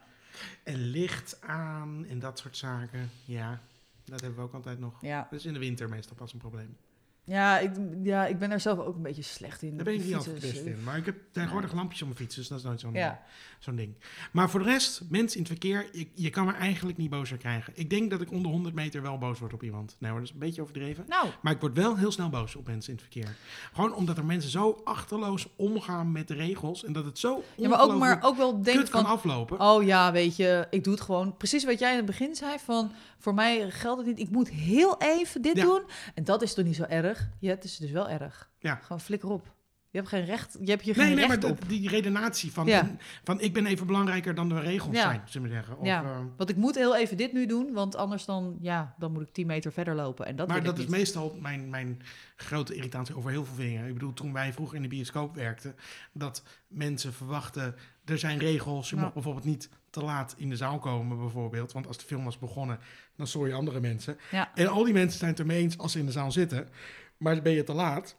En 0.64 0.76
licht 0.76 1.36
aan 1.40 2.04
en 2.08 2.18
dat 2.18 2.38
soort 2.38 2.56
zaken. 2.56 3.10
Ja, 3.24 3.60
dat 4.04 4.20
hebben 4.20 4.38
we 4.38 4.44
ook 4.44 4.54
altijd 4.54 4.78
nog. 4.78 4.94
ja. 5.00 5.26
Dat 5.30 5.38
is 5.38 5.46
in 5.46 5.52
de 5.52 5.58
winter 5.58 5.88
meestal 5.88 6.16
pas 6.16 6.32
een 6.32 6.38
probleem. 6.38 6.76
Ja, 7.24 7.58
ik, 7.58 7.70
ja, 8.02 8.26
ik 8.26 8.38
ben 8.38 8.48
daar 8.48 8.60
zelf 8.60 8.78
ook 8.78 8.96
een 8.96 9.02
beetje 9.02 9.22
slecht 9.22 9.62
in. 9.62 9.74
Daar 9.76 9.84
ben 9.84 9.94
ik 9.94 10.04
niet 10.04 10.14
altijd 10.14 10.42
in. 10.42 10.82
Maar 10.84 10.96
ik 10.96 11.04
heb 11.04 11.16
tegenwoordig 11.32 11.72
lampjes 11.72 12.00
op 12.02 12.06
mijn 12.06 12.18
fiets, 12.20 12.36
dus 12.36 12.48
dat 12.48 12.58
is 12.58 12.64
nooit 12.64 12.80
zo'n 12.80 12.92
Ja. 12.94 13.22
zo'n 13.58 13.76
ding. 13.76 13.94
Maar 14.32 14.50
voor 14.50 14.60
de 14.60 14.66
rest, 14.66 15.02
mensen 15.08 15.36
in 15.38 15.42
het 15.44 15.52
verkeer, 15.52 15.86
je, 15.92 16.06
je 16.14 16.30
kan 16.30 16.46
me 16.46 16.52
eigenlijk 16.52 16.98
niet 16.98 17.10
bozer 17.10 17.36
krijgen. 17.36 17.72
Ik 17.76 17.90
denk 17.90 18.10
dat 18.10 18.20
ik 18.20 18.30
onder 18.30 18.50
100 18.50 18.74
meter 18.74 19.02
wel 19.02 19.18
boos 19.18 19.38
word 19.38 19.52
op 19.52 19.62
iemand. 19.62 19.96
Nee 19.98 20.10
hoor, 20.10 20.18
dat 20.20 20.28
is 20.28 20.34
een 20.34 20.40
beetje 20.40 20.62
overdreven. 20.62 21.04
Nou, 21.08 21.28
Maar 21.42 21.52
ik 21.52 21.60
word 21.60 21.76
wel 21.76 21.96
heel 21.96 22.12
snel 22.12 22.28
boos 22.28 22.56
op 22.56 22.66
mensen 22.66 22.92
in 22.92 22.98
het 22.98 23.08
verkeer. 23.12 23.36
Gewoon 23.72 23.94
omdat 23.94 24.16
er 24.16 24.24
mensen 24.24 24.50
zo 24.50 24.80
achterloos 24.84 25.46
omgaan 25.56 26.12
met 26.12 26.28
de 26.28 26.34
regels. 26.34 26.84
En 26.84 26.92
dat 26.92 27.04
het 27.04 27.18
zo 27.18 27.42
ja, 27.56 27.68
maar 27.68 27.80
ook, 27.80 27.98
maar 27.98 28.18
ook 28.22 28.36
wel 28.36 28.62
denk 28.62 28.76
kut 28.78 28.88
kan 28.88 29.04
aflopen. 29.04 29.60
Oh 29.60 29.82
ja, 29.84 30.12
weet 30.12 30.36
je, 30.36 30.66
ik 30.70 30.84
doe 30.84 30.92
het 30.92 31.02
gewoon. 31.02 31.36
Precies 31.36 31.64
wat 31.64 31.78
jij 31.78 31.90
in 31.90 31.96
het 31.96 32.06
begin 32.06 32.34
zei, 32.34 32.58
van 32.58 32.92
voor 33.22 33.34
mij 33.34 33.70
geldt 33.70 33.98
het 33.98 34.06
niet. 34.06 34.18
Ik 34.26 34.30
moet 34.30 34.48
heel 34.50 34.96
even 35.00 35.42
dit 35.42 35.56
Ja. 35.56 35.62
doen. 35.64 35.82
En 36.14 36.24
dat 36.24 36.42
is 36.42 36.54
toch 36.54 36.64
niet 36.64 36.76
zo 36.76 36.82
erg? 36.82 37.28
Ja, 37.38 37.50
het 37.50 37.64
is 37.64 37.76
dus 37.76 37.90
wel 37.90 38.08
erg. 38.08 38.50
Ja. 38.58 38.74
Gewoon 38.74 39.00
flikker 39.00 39.30
op. 39.30 39.54
Je 39.90 39.98
hebt 39.98 40.10
geen 40.10 40.24
recht, 40.24 40.56
je 40.60 40.70
hebt 40.70 40.82
hier 40.82 40.96
Nee, 40.96 41.06
geen 41.06 41.14
nee, 41.16 41.26
maar 41.26 41.36
recht 41.38 41.48
dat- 41.48 41.62
op. 41.62 41.68
die 41.68 41.88
redenatie 41.88 42.52
van, 42.52 42.66
Ja. 42.66 42.90
van 43.24 43.40
ik 43.40 43.52
ben 43.52 43.66
even 43.66 43.86
belangrijker 43.86 44.34
dan 44.34 44.48
de 44.48 44.60
regels 44.60 44.96
Ja. 44.96 45.02
zijn, 45.02 45.22
zullen 45.24 45.48
we 45.48 45.54
zeggen. 45.54 45.78
Of, 45.78 45.86
Ja. 45.86 46.02
eh, 46.02 46.18
Want 46.36 46.50
ik 46.50 46.56
moet 46.56 46.74
heel 46.74 46.96
even 46.96 47.16
dit 47.16 47.32
nu 47.32 47.46
doen, 47.46 47.72
want 47.72 47.96
anders 47.96 48.24
dan, 48.24 48.56
ja, 48.60 48.94
dan 48.98 49.12
moet 49.12 49.22
ik 49.22 49.32
10 49.32 49.46
meter 49.46 49.72
verder 49.72 49.94
lopen. 49.94 50.26
En 50.26 50.36
dat 50.36 50.48
maar 50.48 50.62
dat 50.62 50.74
is 50.78 50.80
niet. 50.84 50.90
meestal 50.90 51.36
mijn, 51.40 51.68
mijn 51.70 52.02
grote 52.36 52.74
irritatie 52.74 53.16
over 53.16 53.30
heel 53.30 53.44
veel 53.44 53.56
dingen. 53.56 53.86
Ik 53.86 53.92
bedoel, 53.92 54.12
toen 54.12 54.32
wij 54.32 54.52
vroeger 54.52 54.76
in 54.76 54.82
de 54.82 54.88
bioscoop 54.88 55.34
werkten, 55.34 55.74
dat 56.12 56.42
mensen 56.68 57.12
verwachten, 57.12 57.74
er 58.04 58.18
zijn 58.18 58.38
regels. 58.38 58.90
Je 58.90 58.96
mag 58.96 59.12
bijvoorbeeld 59.12 59.44
niet 59.44 59.68
te 59.92 60.04
laat 60.04 60.34
in 60.36 60.48
de 60.48 60.56
zaal 60.56 60.78
komen, 60.78 61.18
bijvoorbeeld. 61.18 61.72
Want 61.72 61.86
als 61.86 61.98
de 61.98 62.04
film 62.04 62.24
was 62.24 62.38
begonnen, 62.38 62.78
dan 63.16 63.26
stoor 63.26 63.48
je 63.48 63.54
andere 63.54 63.80
mensen. 63.80 64.18
Ja. 64.30 64.50
En 64.54 64.66
al 64.68 64.84
die 64.84 64.92
mensen 64.94 65.18
zijn 65.18 65.30
het 65.30 65.40
ermee 65.40 65.62
eens 65.62 65.78
als 65.78 65.92
ze 65.92 65.98
in 65.98 66.06
de 66.06 66.12
zaal 66.12 66.32
zitten. 66.32 66.68
Maar 67.16 67.42
ben 67.42 67.52
je 67.52 67.64
te 67.64 67.72
laat, 67.72 68.16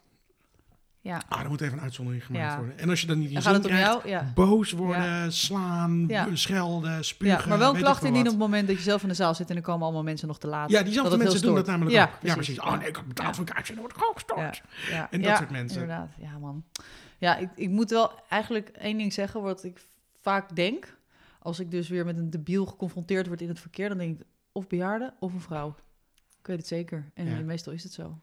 Ja, 1.01 1.21
ah, 1.29 1.41
er 1.41 1.49
moet 1.49 1.61
even 1.61 1.77
een 1.77 1.83
uitzondering 1.83 2.25
gemaakt 2.25 2.51
Ja. 2.51 2.57
worden. 2.57 2.77
En 2.77 2.89
als 2.89 3.01
je 3.01 3.07
dan 3.07 3.19
niet 3.19 3.31
in 3.31 3.41
zin 3.41 3.61
krijgt. 3.61 4.03
Ja. 4.07 4.31
boos 4.35 4.71
worden, 4.71 5.33
slaan, 5.33 6.05
Ja. 6.07 6.27
schelden, 6.33 7.05
spugen. 7.05 7.37
ja, 7.41 7.47
maar 7.47 7.57
wel 7.57 7.69
een 7.69 7.75
ik 7.75 7.81
klacht 7.81 8.03
indien 8.03 8.21
op 8.21 8.27
het 8.27 8.37
moment 8.37 8.67
dat 8.67 8.75
je 8.77 8.83
zelf 8.83 9.01
in 9.01 9.07
de 9.07 9.13
zaal 9.13 9.35
zit 9.35 9.49
en 9.49 9.55
er 9.55 9.61
komen 9.61 9.83
allemaal 9.83 10.03
mensen 10.03 10.27
nog 10.27 10.39
te 10.39 10.47
laat. 10.47 10.69
Ja, 10.69 10.83
diezelfde 10.83 11.17
mensen 11.17 11.41
doen 11.41 11.55
dat 11.55 11.65
namelijk 11.65 11.95
Ja, 11.95 12.03
ook. 12.03 12.09
Ja, 12.09 12.17
precies. 12.19 12.35
precies. 12.35 12.59
Oh 12.59 12.77
nee, 12.79 12.87
ik 12.87 12.95
heb 12.95 13.05
betaald 13.07 13.35
voor 13.35 13.45
een 13.47 13.53
kaartje, 13.53 13.73
dan 13.73 13.81
word 13.83 13.95
ik 13.95 14.03
ook 14.03 14.13
gestoord. 14.13 14.61
Ja, 14.89 15.07
En 15.11 15.21
dat 15.21 15.37
soort 15.37 15.49
mensen. 15.49 15.81
Inderdaad, 15.81 16.09
ja 16.17 16.37
man. 16.37 16.63
Ja, 17.17 17.37
ik, 17.37 17.49
ik 17.55 17.69
moet 17.69 17.89
wel 17.89 18.11
eigenlijk 18.29 18.69
één 18.69 18.97
ding 18.97 19.13
zeggen 19.13 19.41
wat 19.41 19.63
ik 19.63 19.81
vaak 20.21 20.55
denk. 20.55 20.97
Als 21.43 21.59
ik 21.59 21.71
dus 21.71 21.87
weer 21.89 22.05
met 22.05 22.17
een 22.17 22.29
debiel 22.29 22.65
geconfronteerd 22.65 23.27
word 23.27 23.41
in 23.41 23.47
het 23.47 23.59
verkeer, 23.59 23.89
dan 23.89 23.97
denk 23.97 24.19
ik 24.19 24.25
of 24.51 24.67
bejaarde 24.67 25.13
of 25.19 25.33
een 25.33 25.41
vrouw. 25.41 25.75
Ik 26.39 26.47
weet 26.47 26.57
het 26.57 26.67
zeker. 26.67 27.11
En 27.13 27.25
Ja. 27.25 27.39
meestal 27.41 27.73
is 27.73 27.83
het 27.83 27.93
zo. 27.93 28.21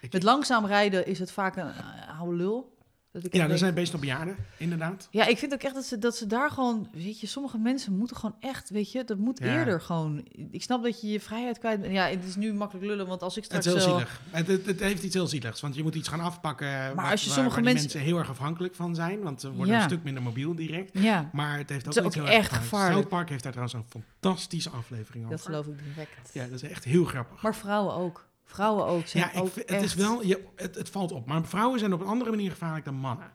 Ik- 0.00 0.12
Met 0.12 0.22
langzaam 0.22 0.66
rijden 0.66 1.06
is 1.06 1.18
het 1.18 1.30
vaak 1.30 1.56
een 1.56 1.66
uh, 1.66 2.18
oude 2.20 2.36
lul. 2.36 2.75
Dat 3.22 3.24
ik 3.24 3.34
Ja, 3.34 3.48
er 3.48 3.58
zijn 3.58 3.74
best 3.74 3.94
op 3.94 4.00
bejaarden, 4.00 4.36
inderdaad. 4.56 5.08
Ja, 5.10 5.26
ik 5.26 5.38
vind 5.38 5.52
ook 5.52 5.62
echt 5.62 5.74
dat 5.74 5.84
ze, 5.84 5.98
dat 5.98 6.16
ze 6.16 6.26
daar 6.26 6.50
gewoon, 6.50 6.88
weet 6.92 7.20
je, 7.20 7.26
sommige 7.26 7.58
mensen 7.58 7.96
moeten 7.96 8.16
gewoon 8.16 8.36
echt, 8.40 8.70
weet 8.70 8.92
je, 8.92 9.04
dat 9.04 9.18
moet 9.18 9.38
Ja. 9.38 9.58
eerder 9.58 9.80
gewoon. 9.80 10.26
Ik 10.50 10.62
snap 10.62 10.82
dat 10.82 11.00
je 11.00 11.08
je 11.08 11.20
vrijheid 11.20 11.58
kwijt 11.58 11.80
bent. 11.80 11.92
Ja, 11.92 12.06
het 12.08 12.24
is 12.24 12.36
nu 12.36 12.54
makkelijk 12.54 12.86
lullen, 12.86 13.06
want 13.06 13.22
als 13.22 13.36
ik 13.36 13.42
Het 13.42 13.52
straks 13.52 13.66
is 13.66 13.72
heel 13.84 13.92
zo- 13.92 13.96
zielig. 13.98 14.20
Het, 14.30 14.46
het, 14.46 14.66
het 14.66 14.80
heeft 14.80 15.02
iets 15.02 15.14
heel 15.14 15.26
zieligs, 15.26 15.60
want 15.60 15.74
je 15.74 15.82
moet 15.82 15.94
iets 15.94 16.08
gaan 16.08 16.20
afpakken 16.20 16.66
Maar 16.66 16.94
waar, 16.94 17.10
als 17.10 17.24
je 17.24 17.30
sommige 17.30 17.54
waar 17.54 17.64
mensen- 17.64 17.82
mensen 17.82 18.00
heel 18.00 18.18
erg 18.18 18.30
afhankelijk 18.30 18.74
van 18.74 18.94
zijn, 18.94 19.20
want 19.20 19.40
ze 19.40 19.52
worden 19.52 19.74
Ja. 19.74 19.82
een 19.82 19.88
stuk 19.88 20.02
minder 20.02 20.22
mobiel 20.22 20.54
direct. 20.54 20.98
Ja, 20.98 21.30
Maar 21.32 21.58
het 21.58 21.68
heeft 21.70 21.88
ook, 21.88 21.94
Het 21.94 22.04
ook 22.04 22.14
heel 22.14 22.24
erg 22.26 22.34
echt 22.34 22.52
gevaarlijk. 22.52 22.92
South 22.92 23.08
Park 23.08 23.28
heeft 23.28 23.42
daar 23.42 23.52
trouwens 23.52 23.78
een 23.92 24.02
fantastische 24.20 24.70
aflevering 24.70 25.24
over. 25.24 25.36
dat 25.36 25.46
geloof 25.46 25.66
ik 25.66 25.78
direct. 25.94 26.30
Ja, 26.32 26.44
dat 26.46 26.62
is 26.62 26.68
echt 26.70 26.84
heel 26.84 27.04
grappig. 27.04 27.42
Maar 27.42 27.54
vrouwen 27.54 27.94
ook. 27.94 28.25
Vrouwen 28.46 28.86
ook. 28.86 29.06
Zijn 29.06 29.30
ja, 29.34 29.40
ook 29.40 29.54
het 29.54 29.82
is 29.82 29.94
wel, 29.94 30.24
je, 30.24 30.44
het, 30.56 30.74
het 30.74 30.88
valt 30.90 31.12
op. 31.12 31.26
Maar 31.26 31.44
vrouwen 31.46 31.78
zijn 31.78 31.92
op 31.92 32.00
een 32.00 32.06
andere 32.06 32.30
manier 32.30 32.50
gevaarlijk 32.50 32.84
dan 32.84 32.94
mannen. 32.94 33.30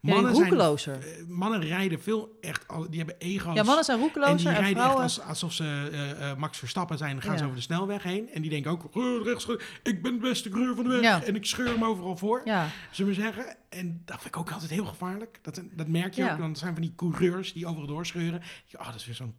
Mannen, 0.00 0.34
zijn, 0.34 0.48
roekelozer. 0.48 0.98
eh, 0.98 1.26
mannen 1.28 1.60
rijden 1.60 2.02
veel 2.02 2.38
echt, 2.40 2.64
die 2.88 2.98
hebben 2.98 3.18
ego's. 3.18 3.54
Ja, 3.54 3.62
mannen 3.62 3.84
zijn 3.84 3.98
en 4.00 4.04
die 4.06 4.12
roekelozer 4.14 4.50
en, 4.50 4.56
rijden 4.56 4.76
vrouwen... 4.82 5.04
echt 5.04 5.18
als, 5.18 5.28
alsof 5.28 5.52
ze 5.52 5.88
eh, 5.92 6.30
eh, 6.30 6.36
Max 6.38 6.58
Verstappen 6.58 6.98
zijn. 6.98 7.12
Dan 7.12 7.22
gaan 7.22 7.38
ze 7.38 7.44
over 7.44 7.56
de 7.56 7.62
snelweg 7.62 8.02
heen. 8.02 8.30
En 8.30 8.40
die 8.42 8.50
denken 8.50 8.70
ook, 8.70 8.84
"Eh, 8.94 9.02
rechts, 9.24 9.46
ik 9.82 10.02
ben 10.02 10.12
de 10.14 10.20
beste 10.20 10.48
coureur 10.48 10.74
van 10.74 10.84
de 10.84 10.90
weg. 10.90 11.00
Ja. 11.00 11.22
En 11.24 11.34
ik 11.34 11.46
scheur 11.46 11.68
hem 11.68 11.84
overal 11.84 12.16
voor. 12.16 12.40
Ja, 12.44 12.68
Zullen 12.90 13.14
we 13.14 13.20
zeggen? 13.20 13.56
En 13.68 14.02
dat 14.04 14.16
vind 14.16 14.34
ik 14.34 14.40
ook 14.40 14.50
altijd 14.50 14.70
heel 14.70 14.84
gevaarlijk. 14.84 15.38
Dat, 15.42 15.62
dat 15.72 15.88
merk 15.88 16.14
je 16.14 16.30
ook. 16.30 16.38
Dan 16.38 16.56
zijn 16.56 16.72
van 16.72 16.82
die 16.82 16.92
coureurs 16.96 17.52
die 17.52 17.66
overal 17.66 17.86
doorscheuren. 17.86 18.42
Oh, 18.78 18.86
dat 18.86 18.94
is 18.94 19.06
weer 19.06 19.14
zo'n 19.14 19.34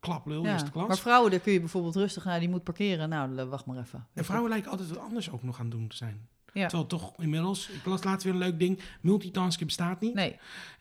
klaplul, 0.00 0.44
ja. 0.44 0.52
eerste 0.52 0.70
klas. 0.70 0.88
Maar 0.88 0.98
vrouwen, 0.98 1.30
daar 1.30 1.40
kun 1.40 1.52
je 1.52 1.60
bijvoorbeeld 1.60 1.96
rustig 1.96 2.24
naar, 2.24 2.38
die 2.40 2.48
moet 2.48 2.62
parkeren. 2.62 3.08
Nou, 3.08 3.44
wacht 3.44 3.66
maar 3.66 3.78
even. 3.78 4.06
en 4.14 4.24
vrouwen 4.24 4.50
lijken 4.50 4.70
altijd 4.70 4.88
wat 4.88 4.98
anders 4.98 5.30
ook 5.30 5.42
nog 5.42 5.58
aan 5.58 5.64
het 5.64 5.74
doen 5.74 5.88
te 5.88 5.96
zijn. 5.96 6.28
Ja. 6.52 6.66
Terwijl 6.66 6.88
toch 6.88 7.12
inmiddels, 7.18 7.68
ik 7.68 7.84
las 7.84 8.04
laatst 8.04 8.24
weer 8.24 8.32
een 8.32 8.38
leuk 8.38 8.58
ding, 8.58 8.80
multitasken 9.00 9.66
bestaat 9.66 10.00
niet. 10.00 10.14
Nee, 10.14 10.38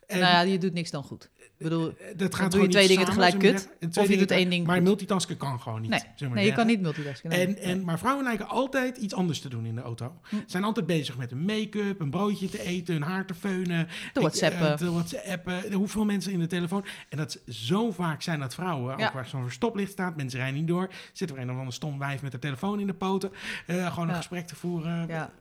En, 0.08 0.20
nou 0.20 0.32
ja, 0.34 0.42
je 0.42 0.58
doet 0.58 0.74
niks 0.74 0.92
dan 0.92 1.04
goed. 1.04 1.30
Ik 1.38 1.64
bedoel, 1.64 1.88
eh, 1.90 2.08
dat 2.08 2.18
dan 2.32 2.34
gaat 2.40 2.52
doe 2.52 2.62
je 2.62 2.68
twee 2.68 2.88
dingen 2.88 3.06
samen, 3.08 3.22
tegelijk 3.30 3.54
kut. 3.54 3.70
zeggen. 3.80 4.02
Of 4.02 4.10
je 4.10 4.18
doet 4.18 4.32
één 4.32 4.50
ding 4.50 4.66
Maar 4.66 4.76
goed. 4.76 4.84
multitasken 4.86 5.38
kan 5.38 5.60
gewoon 5.62 5.82
niet. 5.82 5.90
Nee. 5.90 6.00
we 6.18 6.26
maar 6.26 6.36
nee, 6.36 6.46
je 6.46 6.52
kan 6.52 6.68
niet 6.68 6.82
multitasken. 6.82 7.30
nee. 7.30 7.46
En, 7.48 7.58
en, 7.58 7.84
maar 7.84 8.00
vrouwen 8.00 8.24
lijken 8.24 8.48
altijd 8.48 8.98
iets 8.98 9.14
anders 9.14 9.40
te 9.40 9.50
doen 9.50 9.66
in 9.66 9.76
de 9.76 9.82
auto. 9.82 10.14
Hm. 10.30 10.36
Ze 10.36 10.44
zijn 10.46 10.64
altijd 10.64 10.86
bezig 10.86 11.18
met 11.18 11.32
een 11.32 11.46
make-up, 11.46 12.00
een 12.00 12.10
broodje 12.10 12.50
te 12.50 12.62
eten, 12.64 12.94
hun 12.94 13.04
haar 13.04 13.26
te 13.26 13.34
feunen. 13.34 13.88
Te 14.14 14.20
whatsappen. 14.20 14.60
Ik, 14.66 14.68
eh, 14.68 14.74
te 14.74 14.92
whatsappen. 14.92 15.74
Hoeveel 15.74 16.06
mensen 16.06 16.32
in 16.32 16.40
de 16.40 16.48
telefoon. 16.48 16.86
En 17.10 17.18
dat 17.18 17.40
zo 17.48 17.92
vaak 17.92 18.22
zijn 18.22 18.40
dat 18.40 18.54
vrouwen. 18.54 18.98
Ja. 18.98 19.06
Ook 19.08 19.14
waar 19.14 19.28
zo'n 19.28 19.52
stoplicht 19.52 19.92
staat. 19.92 20.16
Mensen 20.16 20.40
rijden 20.40 20.58
niet 20.60 20.68
door. 20.68 20.90
Zit 21.14 21.30
er 21.30 21.38
een 21.38 21.52
of 21.52 21.58
ander 21.58 21.74
stom 21.74 22.00
wijf 22.00 22.22
met 22.22 22.32
de 22.32 22.40
telefoon 22.40 22.80
in 22.80 22.88
de 22.88 22.94
poten. 22.94 23.32
eh, 23.66 23.88
gewoon 23.88 24.04
een 24.08 24.12
Ja. 24.12 24.18
gesprek 24.18 24.48
te 24.48 24.56
voeren. 24.56 25.08
Ja. 25.08 25.32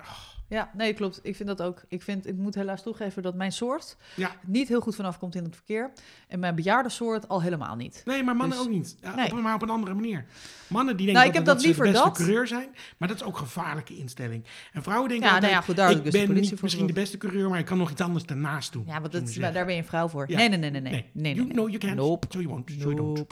Ja, 0.49 0.71
nee, 0.75 0.93
klopt. 0.93 1.21
Ik 1.23 1.37
vind 1.37 1.49
dat 1.49 1.63
ook. 1.63 1.83
Ik, 1.89 2.03
vind, 2.03 2.27
ik 2.27 2.37
moet 2.37 2.55
helaas 2.55 2.83
toegeven 2.83 3.23
dat 3.23 3.35
mijn 3.35 3.53
soort 3.53 3.97
Ja. 4.17 4.31
niet 4.47 4.69
heel 4.69 4.81
goed 4.81 4.95
vanaf 4.95 5.19
komt 5.19 5.35
in 5.35 5.45
het 5.45 5.55
verkeer. 5.55 5.93
En 6.29 6.39
mijn 6.39 6.55
bejaarde 6.55 6.89
soort 6.89 7.29
al 7.29 7.43
helemaal 7.43 7.77
niet. 7.77 8.03
Nee, 8.05 8.23
maar 8.23 8.37
mannen 8.37 8.57
Dus- 8.59 8.67
ook 8.67 8.73
niet. 8.73 8.97
Ja, 9.01 9.15
Nee. 9.15 9.33
op, 9.33 9.41
maar 9.41 9.55
op 9.55 9.63
een 9.63 9.71
andere 9.71 9.95
manier. 9.95 10.27
Mannen 10.69 10.97
die 10.97 11.07
denken 11.07 11.25
Nou, 11.25 11.37
ik 11.39 11.45
dat, 11.45 11.47
heb 11.47 11.55
dat, 11.55 11.55
dat 11.55 11.75
ze 11.77 11.83
de 11.85 11.85
liever 11.85 11.93
beste 12.03 12.09
dat. 12.09 12.17
coureur 12.27 12.47
zijn. 12.47 12.69
Maar 12.97 13.09
dat 13.09 13.17
is 13.17 13.23
ook 13.23 13.33
een 13.33 13.39
gevaarlijke 13.47 13.97
instelling. 13.97 14.45
En 14.73 14.83
vrouwen 14.83 15.09
denken 15.09 15.27
Ja, 15.29 15.35
altijd, 15.35 15.53
nou 15.53 15.63
ja, 15.63 15.67
goed, 15.67 15.77
daar 15.77 15.91
ik 15.91 16.03
dus 16.03 16.13
de 16.13 16.19
ben 16.19 16.27
politie 16.27 16.43
niet 16.51 16.55
voor 16.55 16.63
misschien 16.63 16.87
de 16.87 16.93
beste 16.93 17.19
coureur, 17.19 17.49
maar 17.49 17.59
ik 17.59 17.65
kan 17.65 17.79
nog 17.79 17.91
iets 17.91 18.01
anders 18.01 18.25
daarnaast 18.27 18.73
doen. 18.73 18.85
Ja, 18.87 19.01
want 19.01 19.13
dat, 19.13 19.35
daar 19.35 19.53
ben 19.65 19.75
je 19.75 19.81
een 19.81 19.87
vrouw 19.87 20.09
voor. 20.09 20.31
Ja. 20.31 20.37
Nee, 20.37 20.49
nee, 20.49 20.59
nee, 20.59 20.71
nee, 20.71 20.81
nee. 20.81 21.11
Nee. 21.13 21.35
You 21.35 21.49
know 21.49 21.67
you 21.69 21.79
can't. 21.79 21.95
Nope. 21.95 22.27
So 22.31 22.39
you 22.39 22.51
won't. 22.53 22.71
So 22.71 22.77
you 22.77 22.95
don't. 22.95 23.25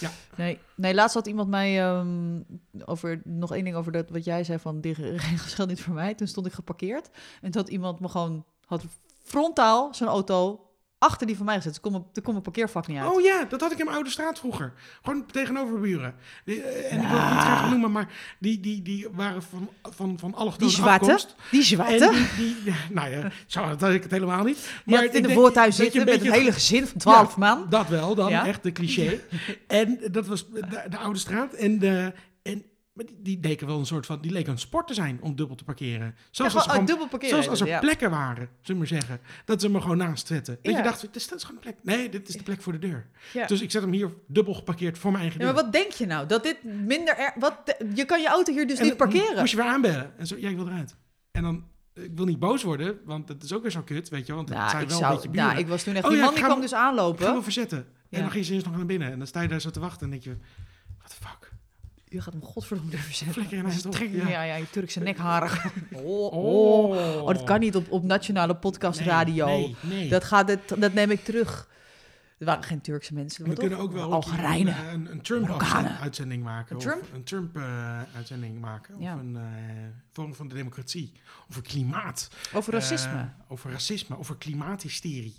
Ja. 0.00 0.10
Nee, 0.36 0.58
nee, 0.74 0.94
laatst 0.94 1.14
had 1.14 1.26
iemand 1.26 1.48
mij 1.48 1.80
ehm, 1.82 2.40
over 2.84 3.20
nog 3.24 3.54
één 3.54 3.64
ding 3.64 3.76
over 3.76 3.92
dat 3.92 4.10
wat 4.10 4.24
jij 4.24 4.44
zei 4.44 4.58
van 4.58 4.80
die 4.80 4.92
regels 5.16 5.54
geldt 5.54 5.70
niet 5.70 5.80
voor 5.80 5.94
mij. 5.94 6.14
Toen 6.14 6.26
stond 6.26 6.46
ik 6.46 6.52
geparkeerd 6.56 7.08
en 7.40 7.50
toen 7.50 7.60
had 7.62 7.70
iemand 7.70 8.00
me 8.00 8.08
gewoon 8.08 8.44
had 8.66 8.84
frontaal 9.24 9.94
zijn 9.94 10.08
auto 10.08 10.60
achter 10.98 11.26
die 11.26 11.36
van 11.36 11.44
mij 11.46 11.56
gezet. 11.56 11.72
Dus 11.72 11.80
kon 11.80 11.92
mijn, 11.92 12.04
toen 12.12 12.22
kon 12.22 12.32
mijn 12.32 12.44
parkeervak 12.44 12.86
niet 12.86 12.98
uit. 12.98 13.10
Oh 13.12 13.20
ja, 13.20 13.44
dat 13.44 13.60
had 13.60 13.72
ik 13.72 13.78
in 13.78 13.84
mijn 13.84 13.96
oude 13.96 14.10
straat 14.10 14.38
vroeger. 14.38 14.72
Gewoon 15.02 15.26
tegenover 15.26 15.80
buren. 15.80 16.14
Die, 16.44 16.62
eh, 16.62 16.92
en 16.92 17.00
ik 17.02 17.08
wil 17.08 17.18
het 17.18 17.28
niet 17.30 17.38
Ah. 17.38 17.44
graag 17.44 17.70
noemen, 17.70 17.92
maar 17.92 18.08
die, 18.38 18.60
die, 18.60 18.82
die 18.82 19.08
waren 19.12 19.42
van, 19.42 19.68
van, 19.82 20.18
van 20.18 20.34
allochtone 20.34 20.66
die 20.70 20.76
zwarte, 20.80 21.12
afkomst. 21.12 21.34
die 21.50 21.62
zwarte. 21.62 22.10
die, 22.36 22.54
die, 22.54 22.64
ja, 22.64 22.74
nou 22.90 23.10
ja, 23.10 23.30
zo, 23.46 23.68
dat 23.68 23.80
had 23.80 23.90
ik 23.92 24.02
het 24.02 24.10
helemaal 24.12 24.44
niet. 24.44 24.70
Ik 24.86 25.12
in 25.12 25.22
de 25.22 25.32
voortuin 25.32 25.68
dat 25.68 25.76
je 25.76 25.82
zitten 25.82 26.00
een 26.00 26.06
met 26.06 26.14
een 26.14 26.20
beetje- 26.22 26.38
hele 26.38 26.52
gezin 26.52 26.86
van 26.86 26.98
twaalf 27.00 27.36
Ja, 27.36 27.54
man. 27.54 27.66
Dat 27.68 27.88
wel, 27.88 28.14
dan 28.14 28.30
Ja. 28.30 28.46
echt 28.46 28.62
de 28.62 28.72
cliché. 28.72 29.20
en 29.66 29.98
dat 30.12 30.26
was 30.26 30.48
de, 30.50 30.84
de 30.88 30.98
oude 30.98 31.18
straat. 31.18 31.52
En, 31.54 31.78
de, 31.78 32.12
en 32.42 32.64
maar 32.96 33.04
die, 33.06 33.16
die 33.22 33.38
leken 33.40 33.66
wel 33.66 33.78
een 33.78 33.86
soort 33.86 34.06
van, 34.06 34.20
die 34.20 34.30
leken 34.32 34.52
een 34.52 34.58
sport 34.58 34.86
te 34.86 34.94
zijn 34.94 35.18
om 35.22 35.36
dubbel 35.36 35.56
te 35.56 35.64
parkeren. 35.64 36.06
Ja, 36.06 36.48
gewoon, 36.48 36.52
als, 36.68 36.90
er 36.90 36.98
oh, 37.00 37.08
parkeren. 37.10 37.48
als 37.48 37.60
er 37.60 37.66
ja. 37.66 37.78
plekken 37.78 38.10
waren, 38.10 38.48
zullen 38.60 38.62
we 38.62 38.74
maar 38.74 39.00
zeggen, 39.00 39.20
dat 39.44 39.60
ze 39.60 39.68
me 39.70 39.80
gewoon 39.80 39.96
naast 39.96 40.26
zetten. 40.26 40.58
Dat 40.62 40.72
Ja. 40.72 40.78
je 40.78 40.84
dacht, 40.84 41.00
dit 41.00 41.16
is, 41.16 41.28
dat 41.28 41.38
is 41.38 41.44
gewoon 41.44 41.62
een 41.64 41.72
plek. 41.72 41.96
Nee, 41.96 42.08
dit 42.08 42.28
is 42.28 42.34
de 42.34 42.42
plek 42.42 42.62
voor 42.62 42.72
de 42.72 42.78
deur. 42.78 43.06
Ja. 43.32 43.46
Dus 43.46 43.60
ik 43.60 43.70
zet 43.70 43.82
hem 43.82 43.92
hier 43.92 44.12
dubbel 44.26 44.54
geparkeerd 44.54 44.98
voor 44.98 45.10
mijn 45.10 45.22
eigen 45.22 45.40
Ja, 45.40 45.46
deur. 45.46 45.54
maar 45.54 45.64
wat 45.64 45.72
denk 45.72 45.92
je 45.92 46.06
nou? 46.06 46.26
Dat 46.26 46.42
dit 46.42 46.64
minder... 46.64 47.16
Er, 47.18 47.32
wat, 47.38 47.60
de- 47.64 47.90
je 47.94 48.04
kan 48.04 48.20
je 48.20 48.28
auto 48.28 48.52
hier 48.52 48.66
dus 48.66 48.78
En 48.78 48.84
niet 48.84 48.96
parkeren. 48.96 49.38
Moest 49.38 49.50
je 49.50 49.56
weer 49.56 49.66
aanbellen. 49.66 50.12
En 50.18 50.26
zo, 50.26 50.36
ja, 50.38 50.48
ik 50.48 50.56
wil 50.56 50.66
eruit. 50.66 50.96
En 51.30 51.42
dan, 51.42 51.64
ik 51.94 52.10
wil 52.14 52.24
niet 52.24 52.38
boos 52.38 52.62
worden, 52.62 52.98
want 53.04 53.26
dat 53.26 53.42
is 53.42 53.52
ook 53.52 53.62
weer 53.62 53.70
zo 53.70 53.82
kut, 53.82 54.08
weet 54.08 54.26
je. 54.26 54.34
Want 54.34 54.48
het 54.48 54.58
Nou, 54.58 54.70
zijn 54.70 54.88
wel 54.88 55.02
een 55.10 55.16
beetje 55.16 55.30
nou, 55.30 55.58
ik 55.58 55.66
was 55.68 55.82
toen 55.82 55.94
echt... 55.94 56.04
Oh 56.04 56.10
die 56.10 56.18
ja, 56.18 56.24
man 56.24 56.34
die 56.34 56.44
kwam 56.44 56.60
dus 56.60 56.70
Ik 56.70 56.76
ga 56.76 56.82
aanlopen. 56.86 57.24
wel 57.24 57.42
verzetten. 57.42 57.78
En 57.78 57.86
Ja. 58.08 58.20
dan 58.20 58.30
ging 58.30 58.44
ze 58.44 58.52
eerst 58.54 58.66
nog 58.66 58.76
naar 58.76 58.86
binnen. 58.86 59.12
En 59.12 59.18
dan 59.18 59.26
sta 59.26 59.40
je 59.40 59.48
daar 59.48 59.60
zo 59.60 59.70
te 59.70 59.80
wachten 59.80 60.00
en 60.04 60.10
denk 60.10 60.22
je, 60.22 60.36
what 60.98 61.10
the 61.10 61.16
fuck. 61.26 61.54
Je 62.08 62.20
gaat 62.20 62.32
hem 62.32 62.42
godverdomme 62.42 62.90
durven 62.90 63.14
zetten. 63.14 63.46
Trek- 63.90 64.12
Ja. 64.12 64.28
Ja, 64.28 64.42
ja, 64.42 64.54
je 64.54 64.70
Turkse 64.70 65.00
nekharen. 65.00 65.50
Oh, 65.92 66.04
Oh. 66.04 66.32
oh. 66.32 67.22
oh, 67.22 67.26
dat 67.26 67.44
kan 67.44 67.60
niet 67.60 67.76
op, 67.76 67.90
op 67.90 68.02
nationale 68.02 68.56
podcastradio. 68.56 69.46
Nee, 69.46 69.76
nee, 69.80 69.98
nee. 70.00 70.08
Dat, 70.08 70.24
gaat, 70.24 70.46
dat, 70.46 70.60
dat 70.78 70.92
neem 70.92 71.10
ik 71.10 71.24
terug. 71.24 71.68
Er 72.38 72.46
waren 72.46 72.62
geen 72.64 72.80
Turkse 72.80 73.14
mensen. 73.14 73.48
we 73.48 73.54
kunnen 73.54 73.78
ook 73.78 73.92
wel 73.92 74.12
Algerijnen. 74.12 74.78
een, 74.88 74.94
een, 74.94 75.10
een 75.10 75.20
Trump 75.20 75.42
Marokkanen. 75.42 75.98
uitzending 75.98 76.42
maken. 76.42 76.70
Een 76.70 76.76
of 76.76 76.82
Trump? 76.82 77.04
Een 77.14 77.22
Trump 77.24 77.56
eh, 77.56 78.00
uitzending 78.14 78.60
maken. 78.60 78.94
Ja. 79.00 79.14
Of 79.14 79.20
een 79.20 79.36
eh 79.36 79.42
vorm 80.12 80.34
van 80.34 80.48
de 80.48 80.54
democratie. 80.54 81.12
Over 81.50 81.62
klimaat. 81.62 82.30
Over 82.54 82.72
racisme. 82.72 83.12
Eh, 83.18 83.24
over 83.48 83.70
racisme. 83.70 84.18
Over 84.18 84.36
klimaathysterie. 84.36 85.34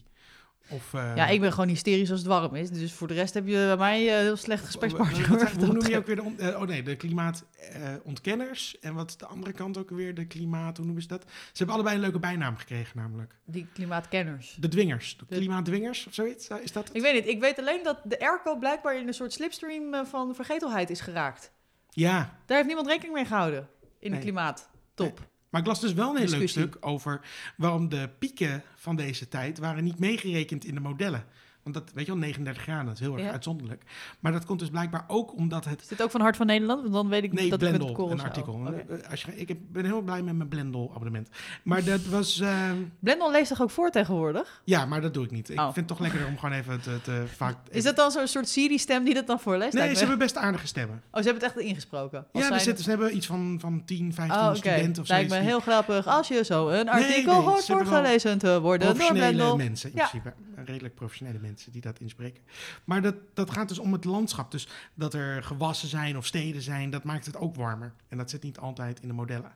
Of, 0.69 0.93
eh, 0.93 1.11
ja, 1.15 1.27
ik 1.27 1.39
ben 1.41 1.51
gewoon 1.53 1.67
hysterisch 1.69 2.11
als 2.11 2.19
het 2.19 2.27
warm 2.27 2.55
is. 2.55 2.69
Dus 2.69 2.93
voor 2.93 3.07
de 3.07 3.13
rest 3.13 3.33
heb 3.33 3.47
je 3.47 3.53
bij 3.53 3.77
mij 3.77 4.13
een 4.17 4.21
heel 4.23 4.35
slecht 4.35 4.65
gesprekspartner. 4.65 5.29
Wat- 5.29 5.41
wat- 5.41 5.51
hoor. 5.51 5.63
Hoe 5.65 5.73
noem 5.73 5.87
je 5.87 5.97
ook 5.97 6.05
weer 6.05 6.15
de... 6.15 6.21
on- 6.23 6.39
eh, 6.39 6.61
oh 6.61 6.67
nee, 6.67 6.83
de 6.83 6.95
klimaatontkenners. 6.95 8.79
en 8.79 8.93
wat 8.93 9.09
is 9.09 9.17
de 9.17 9.25
andere 9.25 9.51
kant 9.51 9.77
ook 9.77 9.89
weer? 9.89 10.13
De 10.15 10.25
klimaat... 10.25 10.77
Hoe 10.77 10.85
noemen 10.85 11.03
ze 11.03 11.07
dat? 11.09 11.23
Ze 11.27 11.51
hebben 11.57 11.75
allebei 11.75 11.95
een 11.95 12.01
leuke 12.01 12.19
bijnaam 12.19 12.55
gekregen 12.57 12.97
namelijk. 12.97 13.35
Die 13.45 13.67
klimaatkenners. 13.73 14.57
De 14.59 14.67
dwingers. 14.67 15.17
De 15.17 15.25
De- 15.27 15.35
klimaatdwingers 15.35 16.07
of 16.07 16.13
zoiets? 16.13 16.47
Is 16.63 16.71
dat 16.71 16.87
het? 16.87 16.95
Ik 16.95 17.01
weet 17.01 17.13
niet. 17.13 17.27
Ik 17.27 17.39
weet 17.39 17.59
alleen 17.59 17.83
dat 17.83 17.97
de 18.03 18.19
airco 18.19 18.55
blijkbaar 18.57 18.97
in 18.99 19.07
een 19.07 19.13
soort 19.13 19.33
slipstream 19.33 20.05
van 20.05 20.35
vergetelheid 20.35 20.89
is 20.89 21.01
geraakt. 21.01 21.51
Ja. 21.89 22.37
Daar 22.45 22.55
heeft 22.57 22.67
niemand 22.67 22.87
rekening 22.87 23.13
mee 23.13 23.25
gehouden 23.25 23.67
in 23.99 24.09
Nee. 24.11 24.19
de 24.19 24.25
klimaattop. 24.25 25.19
Maar 25.49 25.61
ik 25.61 25.67
las 25.67 25.79
dus 25.79 25.93
wel 25.93 26.09
een 26.09 26.21
heel 26.21 26.37
leuk 26.37 26.49
stuk 26.49 26.77
over 26.79 27.21
waarom 27.57 27.89
de 27.89 28.09
pieken 28.19 28.63
van 28.75 28.95
deze 28.95 29.27
tijd 29.27 29.57
waren 29.57 29.83
niet 29.83 29.99
meegerekend 29.99 30.65
in 30.65 30.73
de 30.73 30.79
modellen. 30.79 31.25
Want 31.71 31.85
dat, 31.85 31.95
weet 31.95 32.05
je 32.05 32.11
wel, 32.11 32.21
39 32.21 32.63
graden, 32.63 32.85
dat 32.85 32.93
is 32.93 32.99
heel 32.99 33.13
erg 33.13 33.23
Ja. 33.25 33.31
uitzonderlijk. 33.31 33.83
Maar 34.19 34.31
dat 34.31 34.45
komt 34.45 34.59
dus 34.59 34.69
blijkbaar 34.69 35.03
ook 35.07 35.35
omdat 35.35 35.65
het... 35.65 35.81
Is 35.81 35.87
dit 35.87 36.01
ook 36.01 36.11
van 36.11 36.21
Hart 36.21 36.35
van 36.35 36.45
Nederland? 36.45 36.81
Want 36.81 36.93
dan 36.93 37.07
weet 37.09 37.23
ik 37.23 37.33
Nee, 37.33 37.49
dat 37.49 37.61
ik 37.61 37.69
met 37.71 37.77
Blendel, 37.77 38.11
een 38.11 38.21
artikel. 38.21 38.61
Eh, 38.89 39.09
Als 39.11 39.21
je, 39.23 39.35
ik 39.35 39.71
ben 39.71 39.85
heel 39.85 40.01
blij 40.01 40.21
met 40.21 40.35
mijn 40.35 40.49
Blendel-abonnement. 40.49 41.29
Maar 41.63 41.83
dat 41.83 42.05
was... 42.05 42.39
eh, 42.39 42.71
Blendel 42.99 43.31
leest 43.31 43.49
toch 43.49 43.61
ook 43.61 43.69
voor 43.69 43.89
tegenwoordig? 43.89 44.61
ja, 44.63 44.85
maar 44.85 45.01
dat 45.01 45.13
doe 45.13 45.23
ik 45.25 45.31
niet. 45.31 45.49
Ik 45.49 45.57
Oh. 45.59 45.63
vind 45.63 45.75
het 45.75 45.87
toch 45.87 45.99
lekkerder 45.99 46.27
om 46.27 46.37
gewoon 46.37 46.55
even 46.55 46.81
te, 46.81 47.01
te 47.01 47.23
vaak... 47.37 47.55
Is 47.69 47.83
dat 47.83 47.95
dan 47.95 48.11
zo'n 48.11 48.27
soort 48.27 48.47
Siri-stem 48.49 49.03
die 49.03 49.13
dat 49.13 49.27
dan 49.27 49.39
voorleest? 49.39 49.73
Nee, 49.73 49.93
ze 49.93 49.99
hebben 49.99 50.17
best 50.17 50.35
aardige 50.37 50.67
stemmen. 50.67 50.95
Oh, 51.11 51.21
ze 51.21 51.27
hebben 51.29 51.43
het 51.47 51.55
echt 51.57 51.65
ingesproken. 51.65 52.17
Als 52.19 52.27
Ja, 52.31 52.39
we 52.39 52.45
zijn- 52.47 52.59
zitten, 52.61 52.83
ze 52.83 52.89
hebben 52.89 53.15
iets 53.15 53.25
van, 53.25 53.57
van 53.59 53.85
10, 53.85 54.13
15 54.13 54.37
Oh, 54.39 54.45
oké. 54.47 54.55
studenten 54.57 55.01
of 55.01 55.07
zo. 55.07 55.13
Lijkt 55.13 55.29
me 55.29 55.37
heel 55.37 55.59
grappig 55.59 56.07
als 56.07 56.27
je 56.27 56.43
zo 56.45 56.67
een 56.69 56.89
artikel 56.89 57.33
nee, 57.33 57.43
hoort 57.45 57.67
hebben 57.67 57.85
wel 57.85 57.93
voorgelezen 57.95 58.37
te 58.37 58.61
worden 58.61 58.87
door 58.87 58.95
professionele 58.95 59.33
Blendel. 59.35 59.57
mensen 59.57 59.89
in 59.89 59.95
Ja. 59.95 60.07
principe. 60.07 60.33
Redelijk 60.65 60.95
professionele 60.95 61.39
mensen 61.39 61.56
die 61.65 61.81
dat 61.81 61.99
inspreken. 61.99 62.43
Maar 62.83 63.01
dat, 63.01 63.15
dat 63.33 63.51
gaat 63.51 63.67
dus 63.67 63.79
om 63.79 63.93
het 63.93 64.05
landschap. 64.05 64.51
Dus 64.51 64.67
dat 64.93 65.13
er 65.13 65.43
gewassen 65.43 65.87
zijn 65.87 66.17
of 66.17 66.25
steden 66.25 66.61
zijn, 66.61 66.89
dat 66.89 67.03
maakt 67.03 67.25
het 67.25 67.37
ook 67.37 67.55
warmer. 67.55 67.93
En 68.07 68.17
dat 68.17 68.29
zit 68.29 68.43
niet 68.43 68.59
altijd 68.59 68.99
in 68.99 69.07
de 69.07 69.13
modellen. 69.13 69.51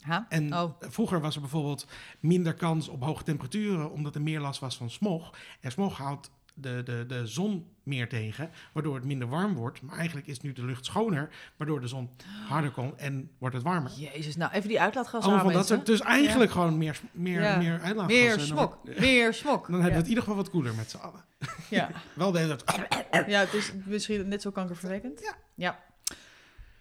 Ha? 0.00 0.26
En 0.28 0.54
Oh. 0.54 0.70
vroeger 0.80 1.20
was 1.20 1.34
er 1.34 1.40
bijvoorbeeld 1.40 1.86
minder 2.20 2.54
kans 2.54 2.88
op 2.88 3.02
hoge 3.02 3.24
temperaturen, 3.24 3.90
omdat 3.90 4.14
er 4.14 4.22
meer 4.22 4.40
last 4.40 4.60
was 4.60 4.76
van 4.76 4.90
smog. 4.90 5.34
En 5.60 5.70
smog 5.72 5.96
houdt 5.96 6.30
de, 6.54 6.82
de, 6.84 7.04
de 7.08 7.26
zon 7.26 7.66
meer 7.82 8.08
tegen, 8.08 8.50
waardoor 8.72 8.94
het 8.94 9.04
minder 9.04 9.28
warm 9.28 9.54
wordt. 9.54 9.82
Maar 9.82 9.96
eigenlijk 9.96 10.26
is 10.26 10.40
nu 10.40 10.52
de 10.52 10.64
lucht 10.64 10.84
schoner, 10.84 11.28
waardoor 11.56 11.80
de 11.80 11.86
zon 11.86 12.10
harder 12.48 12.70
komt 12.70 12.94
en 12.96 13.30
wordt 13.38 13.54
het 13.54 13.64
warmer. 13.64 13.90
Jezus, 13.96 14.36
nou 14.36 14.52
even 14.52 14.68
die 14.68 14.80
uitlaatgas 14.80 15.24
Allemaal 15.24 15.44
van 15.44 15.52
dat 15.52 15.66
soort, 15.66 15.86
dus 15.86 16.00
eigenlijk 16.00 16.50
gewoon 16.50 16.78
meer, 16.78 17.00
meer, 17.12 17.42
Ja. 17.42 17.56
meer 17.56 17.80
uitlaatgassen. 17.80 18.24
Meer 18.26 18.36
dan 18.36 18.46
smok, 18.46 18.78
wordt- 18.84 19.00
meer 19.00 19.34
smok. 19.34 19.62
Dan 19.66 19.72
hebben 19.74 19.90
we 19.90 19.96
het 19.96 20.02
in 20.02 20.08
ieder 20.08 20.22
geval 20.24 20.36
wat 20.38 20.50
koeler 20.50 20.74
met 20.74 20.90
z'n 20.90 20.96
allen. 20.96 21.24
Ja. 21.70 21.90
Wel 22.14 22.32
de 22.32 22.38
hele 22.38 22.56
tijd- 22.56 23.06
ja, 23.26 23.40
het 23.40 23.52
is 23.54 23.72
misschien 23.84 24.28
net 24.28 24.42
zo 24.42 24.50
kankerverwekkend. 24.50 25.20
Ja. 25.20 25.34
ja. 25.54 25.78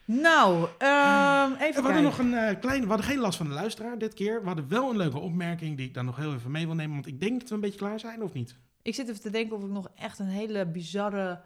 Nou, 0.06 0.68
ehm, 0.78 1.52
even 1.54 1.58
En 1.58 1.58
we 1.58 1.74
hadden 1.74 1.84
kijken. 1.84 2.02
nog 2.04 2.18
een 2.18 2.34
eh 2.34 2.60
kleine... 2.60 2.82
We 2.84 2.88
hadden 2.92 3.08
geen 3.08 3.20
last 3.20 3.38
van 3.38 3.48
de 3.48 3.54
luisteraar 3.54 3.98
dit 3.98 4.14
keer. 4.14 4.40
We 4.42 4.48
hadden 4.48 4.68
wel 4.70 4.90
een 4.90 4.98
leuke 4.98 5.20
opmerking 5.20 5.78
die 5.78 5.88
ik 5.88 5.94
dan 5.94 6.06
nog 6.06 6.16
heel 6.16 6.34
even 6.34 6.52
mee 6.52 6.66
wil 6.66 6.76
nemen. 6.76 6.94
Want 6.94 7.08
ik 7.08 7.20
denk 7.20 7.40
dat 7.40 7.50
we 7.50 7.56
een 7.56 7.62
beetje 7.62 7.78
klaar 7.80 8.00
zijn, 8.00 8.24
of 8.24 8.34
niet? 8.34 8.56
Ik 8.82 8.96
zit 8.96 9.10
even 9.10 9.22
te 9.22 9.30
denken 9.30 9.56
of 9.56 9.64
ik 9.64 9.70
nog 9.70 9.92
echt 9.96 10.20
een 10.20 10.28
hele 10.28 10.66
bizarre 10.66 11.42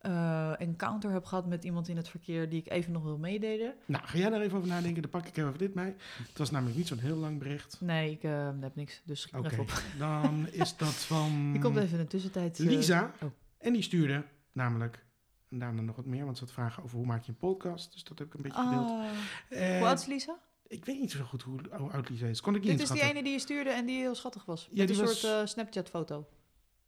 eh, 0.00 0.60
encounter 0.60 1.10
heb 1.10 1.24
gehad 1.24 1.46
met 1.46 1.64
iemand 1.64 1.88
in 1.88 1.96
het 1.96 2.08
verkeer 2.08 2.48
die 2.48 2.60
ik 2.60 2.70
even 2.70 2.92
nog 2.92 3.02
wil 3.02 3.18
meedelen. 3.18 3.74
Nou, 3.86 4.06
ga 4.06 4.18
jij 4.18 4.30
daar 4.30 4.40
even 4.40 4.56
over 4.56 4.68
nadenken? 4.68 5.02
Dan 5.02 5.10
pak 5.10 5.26
ik 5.26 5.36
even 5.36 5.58
dit 5.58 5.74
mee. 5.74 5.94
Het 6.28 6.38
was 6.38 6.50
namelijk 6.50 6.76
niet 6.76 6.86
zo'n 6.86 6.98
heel 6.98 7.16
lang 7.16 7.38
bericht. 7.38 7.80
Nee, 7.80 8.10
ik 8.10 8.22
eh, 8.22 8.48
heb 8.60 8.76
niks, 8.76 9.02
dus 9.04 9.20
schiet 9.20 9.34
Oké, 9.34 9.48
even 9.48 9.62
op. 9.62 9.82
dan 9.98 10.48
is 10.50 10.76
dat 10.76 10.94
van 10.94 11.30
Die 11.52 11.60
komt 11.60 11.76
even 11.76 11.98
in 11.98 12.04
de 12.04 12.10
tussentijd. 12.10 12.58
eh, 12.58 12.66
Lisa. 12.66 13.12
oh. 13.22 13.30
En 13.58 13.72
die 13.72 13.82
stuurde 13.82 14.24
namelijk, 14.52 15.04
en 15.48 15.58
daarna 15.58 15.80
nog 15.80 15.96
wat 15.96 16.06
meer, 16.06 16.24
want 16.24 16.38
ze 16.38 16.44
had 16.44 16.52
vragen 16.52 16.82
over 16.82 16.96
hoe 16.96 17.06
maak 17.06 17.22
je 17.22 17.28
een 17.30 17.36
podcast. 17.36 17.92
Dus 17.92 18.04
dat 18.04 18.18
heb 18.18 18.26
ik 18.26 18.34
een 18.34 18.42
beetje 18.42 18.62
gedeeld. 18.62 18.90
Ah, 18.90 19.78
hoe 19.78 19.86
oud 19.86 20.00
is 20.00 20.06
Lisa? 20.06 20.38
Ik 20.70 20.84
weet 20.84 21.00
niet 21.00 21.10
zo 21.10 21.24
goed 21.24 21.42
hoe, 21.42 21.58
hoe 21.76 21.90
oud 21.90 22.08
Lisa 22.08 22.26
is. 22.26 22.40
Kon 22.40 22.54
ik 22.54 22.60
niet 22.62 22.70
Dit 22.70 22.80
is 22.80 22.88
die 22.88 23.02
ene 23.02 23.22
die 23.22 23.32
je 23.32 23.38
stuurde 23.38 23.70
en 23.70 23.86
die 23.86 23.96
heel 23.96 24.14
schattig 24.14 24.44
was. 24.44 24.68
Ja, 24.72 24.80
Met 24.82 24.90
een 24.90 25.04
was- 25.04 25.20
soort 25.20 25.40
eh, 25.40 25.46
Snapchat-foto. 25.46 26.28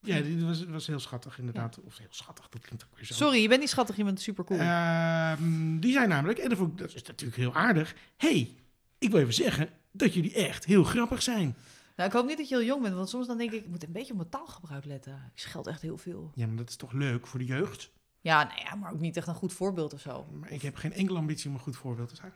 Ja, 0.00 0.20
die 0.20 0.44
was, 0.44 0.64
was 0.64 0.86
heel 0.86 0.98
schattig 0.98 1.38
inderdaad. 1.38 1.80
Of 1.80 1.98
heel 1.98 2.06
schattig, 2.10 2.48
dat 2.48 2.60
klinkt 2.60 2.84
ook 2.84 2.96
weer 2.96 3.04
zo. 3.06 3.14
Sorry, 3.14 3.42
je 3.42 3.48
bent 3.48 3.60
niet 3.60 3.68
schattig, 3.68 3.96
je 3.96 4.04
bent 4.04 4.20
super 4.20 4.44
cool. 4.44 4.60
Ehm, 4.60 5.78
die 5.78 5.92
zei 5.92 6.06
namelijk, 6.06 6.38
en 6.38 6.48
dat, 6.48 6.58
vond 6.58 6.72
ik, 6.72 6.78
dat 6.78 6.94
is 6.94 7.02
natuurlijk 7.02 7.38
heel 7.38 7.54
aardig. 7.54 7.94
hey, 8.16 8.54
ik 8.98 9.10
wil 9.10 9.20
even 9.20 9.34
zeggen 9.34 9.68
dat 9.90 10.14
jullie 10.14 10.34
echt 10.34 10.64
heel 10.64 10.84
grappig 10.84 11.22
zijn. 11.22 11.56
Nou, 11.96 12.08
ik 12.08 12.14
hoop 12.14 12.26
niet 12.26 12.36
dat 12.36 12.48
je 12.48 12.56
heel 12.56 12.64
jong 12.66 12.82
bent, 12.82 12.94
want 12.94 13.08
soms 13.08 13.26
dan 13.26 13.38
denk 13.38 13.52
ik, 13.52 13.62
ik 13.64 13.68
moet 13.68 13.82
een 13.84 13.92
beetje 13.92 14.10
op 14.12 14.18
mijn 14.18 14.28
taalgebruik 14.30 14.84
letten. 14.84 15.30
Ik 15.34 15.40
scheld 15.40 15.66
echt 15.66 15.82
heel 15.82 15.98
veel. 15.98 16.30
Ja, 16.34 16.46
maar 16.46 16.56
dat 16.56 16.68
is 16.68 16.76
toch 16.76 16.92
leuk 16.92 17.26
voor 17.26 17.38
de 17.38 17.44
jeugd? 17.44 17.90
Ja, 18.20 18.44
nou 18.44 18.60
ja, 18.60 18.74
maar 18.74 18.92
ook 18.92 19.00
niet 19.00 19.16
echt 19.16 19.26
een 19.26 19.34
goed 19.34 19.52
voorbeeld 19.52 19.92
of 19.92 20.00
zo. 20.00 20.26
Maar 20.32 20.50
ik 20.50 20.62
heb 20.62 20.76
geen 20.76 20.92
enkele 20.92 21.18
ambitie 21.18 21.48
om 21.48 21.54
een 21.54 21.60
goed 21.60 21.76
voorbeeld 21.76 22.08
te 22.08 22.16
zijn. 22.16 22.32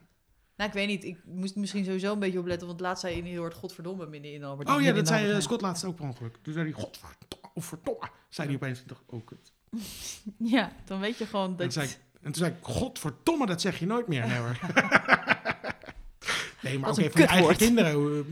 Nou, 0.57 0.71
ik 0.71 0.77
weet 0.77 0.89
niet. 0.89 1.05
Ik 1.05 1.19
moest 1.25 1.57
misschien 1.57 1.85
sowieso 1.85 2.13
een 2.13 2.19
beetje 2.19 2.39
opletten, 2.39 2.67
want 2.67 2.81
laatst 2.81 3.01
zei 3.01 3.17
je 3.17 3.23
heel 3.23 3.41
hard 3.41 3.55
godverdomme 3.55 4.07
midden 4.07 4.33
in 4.33 4.45
Albert. 4.45 4.69
Oh 4.69 4.83
ja, 4.83 4.93
dat 4.93 5.09
zei 5.09 5.25
Albert 5.25 5.43
Scott 5.43 5.61
laatst 5.61 5.85
ook 5.85 5.97
per 5.97 6.05
ongeluk. 6.05 6.37
Toen 6.43 6.53
zei 6.53 6.73
hij, 6.73 6.85
godverdomme. 7.55 8.09
Zei 8.29 8.49
hij 8.49 8.57
opeens, 8.57 8.85
oh 9.07 9.25
kut. 9.25 9.53
Heijn. 9.71 9.85
Ja, 10.39 10.73
dan 10.85 11.01
weet 11.01 11.19
je 11.19 11.27
gewoon 11.27 11.51
En, 11.51 11.57
dat... 11.57 11.73
zei 11.73 11.87
ik, 11.87 11.99
en 12.15 12.33
toen 12.33 12.35
zei 12.35 12.51
ik, 12.51 12.57
godverdomme, 12.61 13.47
dat 13.47 13.61
zeg 13.61 13.79
je 13.79 13.87
nooit 13.87 14.09
meer. 14.09 14.27
Nee 14.27 14.39
hoor. 14.39 14.59
nee, 16.63 16.79
maar 16.79 16.91
oké, 16.91 17.03
is 17.03 17.11
voor 17.11 17.21
je 17.21 17.27
eigen 17.27 17.57
kinderen, 17.57 17.95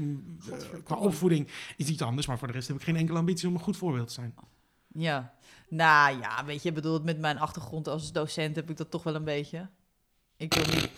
eh, 0.51 0.59
qua 0.85 0.97
opvoeding 0.97 1.49
is 1.77 1.89
iets 1.89 2.03
anders. 2.03 2.27
Maar 2.27 2.39
voor 2.39 2.47
de 2.47 2.53
rest 2.53 2.68
heb 2.68 2.77
ik 2.77 2.83
geen 2.83 2.97
enkele 2.97 3.18
ambitie 3.18 3.49
om 3.49 3.55
een 3.55 3.61
goed 3.61 3.77
voorbeeld 3.77 4.07
te 4.07 4.14
zijn. 4.14 4.35
Ja. 4.89 5.35
Nou 5.68 6.18
ja, 6.18 6.45
weet 6.45 6.62
je, 6.62 6.72
bedoel, 6.72 7.01
met 7.01 7.18
mijn 7.18 7.39
achtergrond 7.39 7.89
als 7.89 8.12
docent 8.12 8.57
heb 8.57 8.70
ik 8.70 8.77
dat 8.77 8.91
toch 8.91 9.03
wel 9.03 9.14
een 9.14 9.25
beetje. 9.25 9.68
Ik 10.37 10.55
wil 10.55 10.75
niet... 10.75 10.91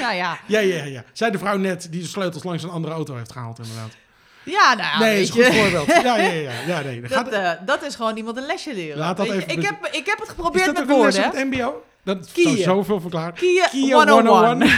Ja, 0.00 0.12
ja. 0.12 0.38
Ja, 0.46 0.58
ja, 0.58 0.84
ja. 0.84 1.04
Zij 1.12 1.30
de 1.30 1.38
vrouw 1.38 1.56
net 1.56 1.86
die 1.90 2.00
de 2.02 2.08
sleutels 2.08 2.42
langs 2.44 2.62
een 2.62 2.70
andere 2.70 2.94
auto 2.94 3.16
heeft 3.16 3.32
gehaald 3.32 3.58
inderdaad. 3.58 3.90
Ja, 4.42 4.74
nou 4.74 4.88
ja, 4.88 4.98
nee, 4.98 5.20
is 5.20 5.28
een 5.28 5.34
goed 5.44 5.54
voorbeeld. 5.54 5.86
Ja, 5.86 6.16
ja, 6.16 6.32
ja. 6.32 6.50
ja 6.66 6.80
nee, 6.80 7.00
Dat, 7.00 7.28
eh, 7.28 7.50
dat 7.66 7.82
is 7.82 7.94
gewoon 7.94 8.16
iemand 8.16 8.36
een 8.36 8.46
lesje 8.46 8.74
leren. 8.74 8.98
Laat 8.98 9.16
dat 9.16 9.26
even 9.26 9.48
ik, 9.48 9.62
heb, 9.62 9.86
ik 9.92 10.06
heb 10.06 10.18
het 10.18 10.22
is 10.22 10.28
geprobeerd 10.28 10.64
dat 10.64 10.74
met 10.74 10.82
ook 10.84 10.90
een 10.90 11.04
les 11.04 11.14
woorden. 11.14 11.30
op 11.30 11.36
het 11.36 11.58
mbo? 11.60 11.84
Dat 12.04 12.30
zoveel 12.58 13.00
verklaren. 13.00 13.34
Kia, 13.34 13.66
Kia 13.68 13.94
101. 13.96 14.26
101. 14.26 14.68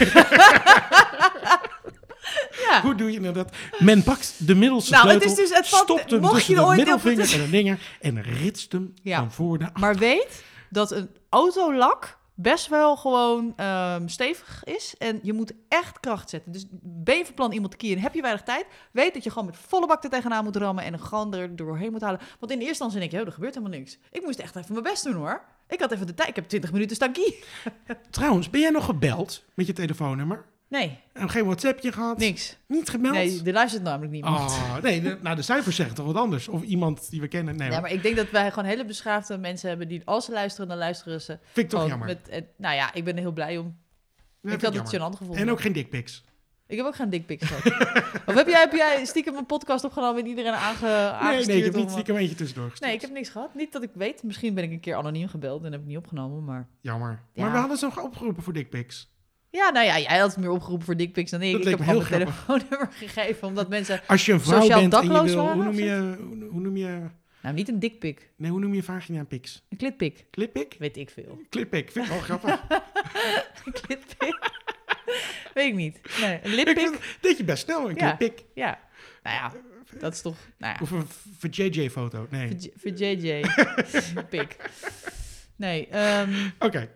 Ja. 2.70 2.80
Hoe 2.82 2.94
doe 2.94 3.12
je 3.12 3.20
nou 3.20 3.34
dat? 3.34 3.50
Men 3.78 4.02
pakt 4.02 4.34
de 4.36 4.54
middelste 4.54 4.90
Nou, 4.92 5.08
het 5.08 5.22
sleutel, 5.22 5.42
is 5.44 5.48
dus- 5.50 5.58
het 5.58 5.68
valt- 5.68 5.82
stopt 5.82 6.10
hem 6.10 6.20
mocht 6.20 6.46
je 6.46 6.54
de 6.54 6.64
ooit 6.64 6.76
middelvinger 6.76 7.22
het- 7.22 7.32
en 7.32 7.40
de 7.44 7.50
dingen 7.50 7.78
en 8.00 8.22
ritst 8.22 8.72
hem 8.72 8.94
Ja. 9.02 9.16
van 9.18 9.32
voor 9.32 9.58
naar 9.58 9.66
achter. 9.68 9.80
Maar 9.80 9.94
weet 9.96 10.42
dat 10.70 10.90
een 10.90 11.10
autolak 11.30 12.16
best 12.34 12.68
wel 12.68 12.96
gewoon 12.96 13.52
ehm, 13.56 14.08
stevig 14.08 14.64
is. 14.64 14.94
En 14.98 15.20
je 15.22 15.32
moet 15.32 15.52
echt 15.68 16.00
kracht 16.00 16.30
zetten. 16.30 16.52
Dus 16.52 16.66
ben 16.82 17.16
je 17.16 17.24
van 17.24 17.34
plan 17.34 17.52
iemand 17.52 17.70
te 17.70 17.76
kiezen 17.76 17.98
en 17.98 18.02
heb 18.02 18.14
je 18.14 18.20
weinig 18.20 18.42
tijd... 18.42 18.66
weet 18.92 19.14
dat 19.14 19.24
je 19.24 19.30
gewoon 19.30 19.46
met 19.46 19.56
volle 19.56 19.86
bak 19.86 20.04
er 20.04 20.10
tegenaan 20.10 20.44
moet 20.44 20.56
rammen... 20.56 20.84
en 20.84 20.92
er 20.92 20.98
gewoon 20.98 21.34
er 21.34 21.56
doorheen 21.56 21.92
moet 21.92 22.00
halen. 22.00 22.20
Want 22.38 22.52
in 22.52 22.58
eerste 22.58 22.68
instantie 22.68 22.98
denk 22.98 23.10
je, 23.10 23.20
oh, 23.20 23.26
er 23.26 23.32
gebeurt 23.32 23.54
helemaal 23.54 23.78
niks. 23.78 23.98
Ik 24.10 24.22
moest 24.22 24.38
echt 24.38 24.56
even 24.56 24.72
mijn 24.72 24.84
best 24.84 25.04
doen, 25.04 25.14
hoor. 25.14 25.42
Ik 25.68 25.80
had 25.80 25.92
even 25.92 26.06
de 26.06 26.14
tijd. 26.14 26.28
Ik 26.28 26.36
heb 26.36 26.48
20 26.48 26.72
minuten 26.72 26.96
staan 26.96 27.12
kiezen. 27.12 27.42
Trouwens, 28.10 28.50
ben 28.50 28.60
jij 28.60 28.70
nog 28.70 28.84
gebeld 28.84 29.44
met 29.54 29.66
je 29.66 29.72
telefoonnummer? 29.72 30.44
Nee, 30.72 30.98
En 31.12 31.30
geen 31.30 31.44
WhatsAppje 31.44 31.92
gehad? 31.92 32.18
niks. 32.18 32.56
Niet 32.66 32.88
gemeld? 32.88 33.14
Nee, 33.14 33.40
er 33.44 33.52
luistert 33.52 33.82
namelijk 33.82 34.12
niemand. 34.12 34.50
Oh, 34.50 34.76
nee, 34.82 35.00
de, 35.02 35.18
nou 35.22 35.36
de 35.36 35.42
cijfers 35.42 35.76
zeggen 35.76 35.94
toch 35.94 36.06
wat 36.06 36.16
anders? 36.16 36.48
Of 36.48 36.62
iemand 36.62 37.10
die 37.10 37.20
we 37.20 37.28
kennen? 37.28 37.56
Nee, 37.56 37.70
Ja, 37.70 37.80
maar 37.80 37.92
ik 37.92 38.02
denk 38.02 38.16
dat 38.16 38.30
wij 38.30 38.50
gewoon 38.50 38.68
hele 38.68 38.84
beschaafde 38.84 39.38
mensen 39.38 39.68
hebben... 39.68 39.88
die 39.88 40.02
als 40.04 40.24
ze 40.24 40.32
luisteren, 40.32 40.68
dan 40.68 40.78
luisteren 40.78 41.20
ze 41.20 41.38
vind 41.52 41.72
ik 41.72 41.78
toch 41.78 41.88
jammer. 41.88 42.06
met... 42.06 42.44
nou 42.56 42.74
ja, 42.74 42.94
ik 42.94 43.04
ben 43.04 43.14
er 43.14 43.20
heel 43.20 43.32
blij 43.32 43.58
om. 43.58 43.76
Ik 44.42 44.62
had 44.62 44.74
het 44.74 44.94
gênant 44.96 45.16
gevonden. 45.16 45.36
En 45.36 45.50
ook 45.50 45.60
geen 45.60 45.72
dickpics. 45.72 46.24
Ik 46.66 46.76
heb 46.76 46.86
ook 46.86 46.94
geen 46.96 47.10
dickpics 47.10 47.46
gehad. 47.46 47.64
of 48.28 48.34
heb 48.34 48.46
jij, 48.48 48.60
heb 48.60 48.72
jij 48.72 49.04
stiekem 49.04 49.36
een 49.36 49.46
podcast 49.46 49.84
opgenomen 49.84 50.22
en 50.22 50.28
iedereen 50.28 50.52
aange, 50.52 50.78
Nee, 50.86 50.90
aangestuurd? 50.92 51.46
nee, 51.46 51.56
ik 51.58 51.64
heb 51.64 51.74
om- 51.74 51.80
niet 51.80 51.90
stiekem 51.90 52.16
eentje 52.16 52.34
tussendoor 52.36 52.70
gestuurd. 52.70 52.86
Nee, 52.86 52.94
ik 52.94 53.00
heb 53.00 53.10
niks 53.12 53.28
gehad. 53.28 53.54
Niet 53.54 53.72
dat 53.72 53.82
ik 53.82 53.90
weet. 53.94 54.22
Misschien 54.22 54.54
ben 54.54 54.64
ik 54.64 54.70
een 54.70 54.80
keer 54.80 54.94
anoniem 54.94 55.28
gebeld 55.28 55.64
en 55.64 55.72
heb 55.72 55.80
ik 55.80 55.86
niet 55.86 55.96
opgenomen, 55.96 56.44
maar... 56.44 56.68
Jammer. 56.80 57.22
Ja. 57.32 57.42
Maar 57.42 57.52
we 57.52 57.58
hadden 57.58 57.76
zo 57.76 57.90
opgeroepen 58.02 58.42
voor 58.42 58.52
dickpics. 58.52 59.10
Ja, 59.52 59.70
nou 59.70 59.86
ja, 59.86 59.98
jij 59.98 60.18
had 60.18 60.36
meer 60.36 60.50
opgeroepen 60.50 60.86
voor 60.86 60.96
dickpics 60.96 61.30
dan 61.30 61.42
ik. 61.42 61.52
Dat 61.52 61.60
ik 61.60 61.68
heb 61.68 61.78
gewoon 61.78 61.96
mijn 61.96 62.08
telefoonnummer 62.08 62.88
gegeven, 63.04 63.48
omdat 63.48 63.68
mensen... 63.68 64.00
Als 64.06 64.26
je 64.26 64.32
een 64.32 64.40
vrouw 64.40 64.60
Sociaal 64.60 64.80
bent 64.80 64.94
en 64.94 65.02
je 65.02 65.08
dakloos 65.08 65.30
wil... 65.32 65.44
waren 65.44 65.56
Hoe 65.56 65.64
noem 65.64 65.74
je... 65.74 66.16
Hoe, 66.50 66.60
noem 66.60 66.76
je... 66.76 67.00
Nou, 67.42 67.54
niet 67.54 67.68
een 67.68 67.78
dickpic. 67.78 68.30
Nee, 68.36 68.50
hoe 68.50 68.60
noem 68.60 68.74
je 68.74 68.82
vagina 68.82 69.24
pics? 69.24 69.64
Een 69.68 69.76
klitpik. 69.76 70.26
Clippic? 70.30 70.76
Weet 70.78 70.96
ik 70.96 71.10
veel. 71.10 71.40
Clippic, 71.50 71.90
vind 71.90 72.04
ik 72.06 72.12
wel 72.12 72.20
grappig. 72.20 72.62
Een 73.64 73.72
klitpik? 73.72 74.50
weet 75.54 75.68
ik 75.68 75.74
niet. 75.74 76.00
Nee, 76.20 76.40
een 76.42 76.58
ik 76.58 76.64
lippik? 76.64 77.18
deed 77.20 77.36
je 77.36 77.44
best 77.44 77.62
snel, 77.62 77.90
een 77.90 77.96
Ja. 77.96 78.18
Ja. 78.54 78.78
Nou 79.22 79.36
ja, 79.36 79.52
dat 79.98 80.12
is 80.12 80.20
toch... 80.20 80.36
Nou 80.58 80.72
ja, 80.72 80.78
Of 80.82 80.90
een 81.40 81.50
JJ-foto. 81.50 82.26
Nee. 82.30 82.72
voor 82.74 82.90
JJ. 82.90 83.44
Pik. 84.30 84.70
Nee, 85.56 85.86
ehm, 85.88 86.48
Oké, 86.58 86.88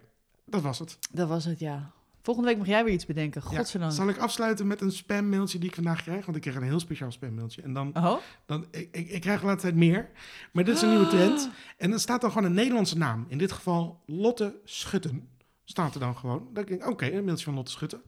dat 0.44 0.62
was 0.62 0.78
het. 0.78 0.98
dat 1.10 1.28
was 1.28 1.44
het, 1.44 1.58
ja. 1.58 1.94
Volgende 2.26 2.48
week 2.50 2.58
mag 2.58 2.66
jij 2.66 2.84
weer 2.84 2.92
iets 2.92 3.06
bedenken. 3.06 3.42
Ja, 3.50 3.56
Godzijdank. 3.56 3.92
Zal 3.92 4.08
ik 4.08 4.18
afsluiten 4.18 4.66
met 4.66 4.80
een 4.80 4.92
spammailtje 4.92 5.58
die 5.58 5.68
ik 5.68 5.74
vandaag 5.74 6.02
krijg? 6.02 6.24
Want 6.24 6.36
ik 6.36 6.42
kreeg 6.42 6.54
een 6.54 6.62
heel 6.62 6.80
speciaal 6.80 7.12
spammailtje. 7.12 7.62
En 7.62 7.72
dan, 7.72 7.90
Oh? 7.96 8.16
dan 8.46 8.66
ik, 8.70 8.88
ik, 8.92 9.08
ik 9.10 9.20
krijg 9.20 9.40
de 9.40 9.46
laatste 9.46 9.66
tijd 9.66 9.78
meer. 9.78 10.08
Maar 10.52 10.64
dit 10.64 10.74
is 10.76 10.82
een 10.82 10.88
nieuwe 10.88 11.08
trend. 11.08 11.50
En 11.76 11.90
dan 11.90 11.98
staat 11.98 12.20
dan 12.20 12.30
gewoon 12.30 12.46
een 12.46 12.54
Nederlandse 12.54 12.98
naam. 12.98 13.24
In 13.28 13.38
dit 13.38 13.52
geval 13.52 14.02
Lotte 14.06 14.60
Schutten. 14.64 15.28
Staat 15.68 15.94
er 15.94 16.00
dan 16.00 16.16
gewoon. 16.16 16.48
Dan 16.52 16.64
denk 16.64 16.82
ik, 16.82 16.88
oké, 16.88 17.06
een 17.06 17.24
mailtje 17.24 17.44
van 17.44 17.54
Lotte 17.54 17.70
Schutten. 17.70 18.02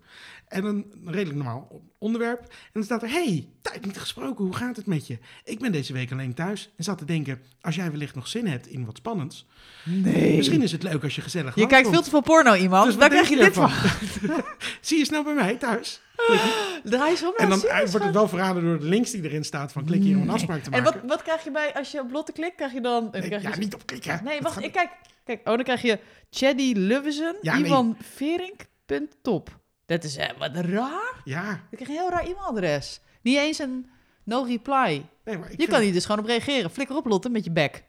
En 0.48 0.64
een 0.64 0.92
redelijk 1.04 1.36
normaal 1.36 1.82
onderwerp. 1.98 2.40
En 2.40 2.70
dan 2.72 2.82
staat 2.82 3.02
er, 3.02 3.08
hey, 3.08 3.48
tijd 3.62 3.84
niet 3.84 3.98
gesproken, 3.98 4.44
hoe 4.44 4.54
gaat 4.54 4.76
het 4.76 4.86
met 4.86 5.06
je? 5.06 5.18
Ik 5.44 5.58
ben 5.58 5.72
deze 5.72 5.92
week 5.92 6.12
alleen 6.12 6.34
thuis 6.34 6.72
en 6.76 6.84
zat 6.84 6.98
te 6.98 7.04
denken, 7.04 7.42
als 7.60 7.74
jij 7.74 7.90
wellicht 7.90 8.14
nog 8.14 8.28
zin 8.28 8.46
hebt 8.46 8.66
in 8.66 8.84
wat 8.84 8.96
spannends. 8.96 9.46
Nee. 9.84 10.36
Misschien 10.36 10.62
is 10.62 10.72
het 10.72 10.82
leuk 10.82 11.02
als 11.02 11.14
je 11.14 11.20
gezellig 11.20 11.54
Je 11.54 11.66
kijkt 11.66 11.88
veel 11.88 12.02
te 12.02 12.10
veel 12.10 12.20
porno, 12.22 12.54
iemand. 12.54 12.86
Dus 12.86 12.96
Daar 12.96 13.08
krijg 13.08 13.28
je 13.28 13.36
dit 13.36 13.54
van. 13.54 13.70
Zie 14.80 14.98
je 14.98 15.04
snel 15.04 15.24
bij 15.24 15.34
mij 15.34 15.56
thuis? 15.56 16.00
Draai 16.90 17.16
om. 17.24 17.32
En 17.36 17.48
dan 17.48 17.60
wordt 17.60 18.04
het 18.04 18.14
wel 18.14 18.28
verraden 18.28 18.62
door 18.64 18.78
de 18.78 18.84
links 18.84 19.10
die 19.10 19.22
erin 19.22 19.44
staat 19.44 19.72
van 19.72 19.84
klik 19.84 20.02
hier 20.02 20.14
om 20.14 20.20
een 20.20 20.26
Nee. 20.26 20.34
afspraak 20.34 20.62
te 20.62 20.70
En 20.70 20.82
maken. 20.82 21.00
wat, 21.00 21.10
wat 21.10 21.22
krijg 21.22 21.44
je 21.44 21.50
bij, 21.50 21.74
als 21.74 21.90
je 21.90 22.00
op 22.00 22.10
Lotte 22.10 22.32
klikt, 22.32 22.54
krijg 22.56 22.72
je 22.72 22.80
dan... 22.80 23.04
en 23.04 23.10
dan 23.10 23.20
Nee, 23.20 23.28
krijg 23.28 23.42
je 23.42 23.48
ja, 23.48 23.54
dus- 23.54 23.64
niet 23.64 23.74
op 23.74 23.86
klikken. 23.86 24.20
Nee, 24.24 24.34
Dat 24.34 24.42
wacht, 24.42 24.54
gaat- 24.54 24.64
ik 24.64 24.72
kijk. 24.72 24.90
Kijk, 25.24 25.38
oh, 25.48 25.54
dan 25.54 25.62
krijg 25.62 25.82
je 25.82 25.98
Chaddy 26.30 26.72
Luvesen, 26.76 27.36
Ja, 27.40 27.54
nee. 27.54 27.64
Ivan 27.64 27.96
Verink, 28.14 28.60
punt 28.86 29.16
top. 29.22 29.58
Dat 29.86 30.04
is 30.04 30.16
eh, 30.16 30.28
wat 30.38 30.50
raar. 30.54 31.20
Ja, 31.24 31.42
Dan 31.42 31.58
krijg 31.70 31.90
je 31.90 31.96
een 31.96 32.00
heel 32.02 32.10
raar 32.10 32.24
e-mailadres. 32.26 33.00
Niet 33.22 33.36
eens 33.36 33.58
een 33.58 33.90
no 34.24 34.42
reply. 34.42 35.04
nee, 35.24 35.38
maar 35.38 35.44
ik 35.46 35.50
Je 35.50 35.56
vind- 35.56 35.68
kan 35.70 35.80
hier 35.80 35.92
dus 35.92 36.04
gewoon 36.04 36.20
op 36.20 36.26
reageren. 36.26 36.70
Flikker 36.70 36.96
op, 36.96 37.06
Lotte, 37.06 37.28
met 37.28 37.44
je 37.44 37.50
bek. 37.50 37.84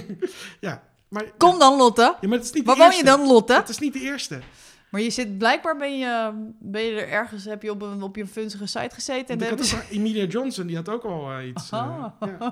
Ja, 0.60 0.82
maar, 1.08 1.24
Kom 1.38 1.58
dan, 1.58 1.76
Lotte. 1.76 2.16
Ja, 2.20 2.28
maar 2.28 2.38
het 2.38 2.46
is 2.46 2.52
niet 2.52 2.64
Waar 2.64 2.76
woon 2.76 2.96
je 2.96 3.04
dan, 3.04 3.26
Lotte? 3.26 3.54
Het 3.54 3.68
is 3.68 3.78
niet 3.78 3.92
de 3.92 4.00
eerste. 4.00 4.40
Maar 4.92 5.00
je 5.00 5.10
zit, 5.10 5.38
blijkbaar 5.38 5.76
ben 5.76 5.98
je, 5.98 6.30
ben 6.60 6.82
je 6.82 7.00
er 7.00 7.08
ergens, 7.08 7.44
heb 7.44 7.62
je 7.62 7.70
op 7.70 7.82
een, 7.82 8.02
op 8.02 8.16
je 8.16 8.26
funzige 8.26 8.66
site 8.66 8.94
gezeten. 8.94 9.38
En 9.40 9.44
ik 9.52 9.58
had 9.58 9.74
ook 9.74 9.90
Emilia 9.90 10.24
Johnson, 10.24 10.66
die 10.66 10.76
had 10.76 10.88
ook 10.88 11.04
al 11.04 11.32
eh, 11.32 11.46
iets. 11.48 11.70
eh, 11.70 12.04
Oh. 12.20 12.28
ja. 12.30 12.50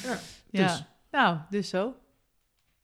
ja, 0.00 0.18
Ja, 0.50 0.66
dus. 0.66 0.84
nou, 1.10 1.38
dus 1.50 1.68
zo. 1.68 1.94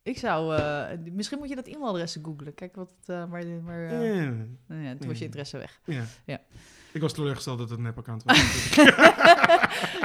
Ik 0.03 0.19
zou, 0.19 0.57
eh, 0.57 0.87
misschien 1.13 1.39
moet 1.39 1.49
je 1.49 1.55
dat 1.55 1.67
e-mailadres 1.67 2.19
googlen. 2.23 2.55
Kijk 2.55 2.77
wat 2.77 2.95
het, 3.05 3.29
maar, 3.29 3.47
maar 3.47 3.81
Ja, 4.05 4.31
nou 4.67 4.83
ja, 4.83 4.95
toen 4.97 5.09
was 5.09 5.19
je 5.19 5.25
interesse 5.25 5.59
weg. 5.59 5.81
ja. 5.85 6.03
Ja. 6.25 6.41
Ik 6.93 7.01
was 7.01 7.13
teleurgesteld 7.13 7.59
dat 7.59 7.69
het 7.69 7.79
een 7.79 7.85
nepaccount 7.85 8.23
was. 8.25 8.39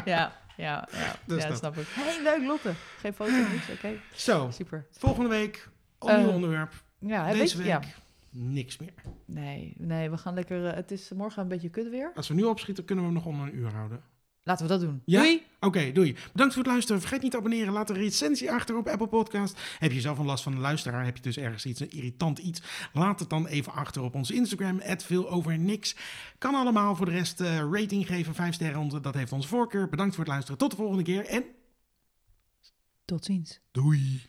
Ja, 0.06 0.32
ja, 0.58 0.88
ja, 0.92 1.16
Dus 1.26 1.42
ja 1.44 1.48
dat. 1.50 1.58
snap 1.58 1.78
ik. 1.78 1.86
hey, 1.90 2.24
leuk 2.24 2.48
Lotte. 2.48 2.74
Geen 3.00 3.14
foto, 3.14 3.32
niks, 3.32 3.70
oké. 3.72 3.94
Zo, 4.16 4.50
Super. 4.52 4.88
volgende 4.92 5.30
week, 5.30 5.70
al 5.98 6.10
Eh, 6.10 6.18
nieuw 6.18 6.30
onderwerp. 6.32 6.74
Ja, 7.06 7.32
Deze 7.32 7.58
weet 7.58 7.66
week, 7.66 7.66
ja. 7.66 7.82
niks 8.30 8.78
meer. 8.78 8.94
Nee, 9.26 9.74
nee, 9.78 10.10
we 10.10 10.18
gaan 10.18 10.34
lekker, 10.34 10.66
eh, 10.68 10.76
het 10.76 10.92
is 10.92 11.10
morgen 11.16 11.42
een 11.42 11.48
beetje 11.48 11.70
kut 11.70 11.90
weer. 11.90 12.12
Als 12.16 12.28
we 12.28 12.34
nu 12.34 12.44
opschieten, 12.44 12.86
kunnen 12.86 13.06
we 13.06 13.12
hem 13.12 13.20
nog 13.24 13.30
onder 13.34 13.48
een 13.48 13.56
uur 13.56 13.72
houden. 13.74 14.02
Laten 14.46 14.66
we 14.66 14.72
dat 14.72 14.82
doen. 14.82 15.02
Ja? 15.06 15.22
Doei! 15.22 15.42
Oké, 15.60 15.92
doei. 15.92 16.16
Bedankt 16.32 16.54
voor 16.54 16.64
het 16.64 16.72
luisteren. 16.72 17.02
Vergeet 17.02 17.22
niet 17.22 17.32
te 17.32 17.38
abonneren. 17.38 17.74
Laat 17.74 17.90
een 17.90 17.96
recensie 17.96 18.52
achter 18.52 18.78
op 18.78 18.88
Apple 18.88 19.08
Podcast. 19.08 19.60
Heb 19.80 19.92
je 19.92 20.02
zelf 20.02 20.18
een 20.18 20.26
last 20.26 20.44
van 20.44 20.52
de 20.52 20.58
luisteraar? 20.58 21.06
Heb 21.06 21.16
je 21.16 21.22
dus 21.22 21.38
ergens 21.38 21.66
iets, 21.66 21.80
een 21.80 21.92
irritant 21.92 22.40
iets? 22.40 22.62
Laat 22.94 23.20
het 23.20 23.30
dan 23.30 23.48
even 23.48 23.74
achter 23.74 24.02
op 24.02 24.16
ons 24.16 24.32
Instagram. 24.32 24.82
veel 24.98 25.30
over 25.30 25.58
niks. 25.60 25.96
Kan 26.38 26.56
allemaal. 26.56 26.96
Voor 26.96 27.06
de 27.06 27.12
rest 27.12 27.42
eh, 27.42 27.58
rating 27.58 28.08
geven. 28.08 28.36
Vijf 28.36 28.54
sterren. 28.54 28.80
onder. 28.80 29.02
Dat 29.02 29.14
heeft 29.14 29.32
onze 29.32 29.48
voorkeur. 29.48 29.90
Bedankt 29.90 30.16
voor 30.16 30.24
het 30.24 30.34
luisteren. 30.34 30.60
Tot 30.60 30.72
de 30.72 30.78
volgende 30.78 31.04
keer. 31.04 31.26
En 31.26 31.44
Tot 33.06 33.26
ziens. 33.26 33.60
doei. 33.72 34.26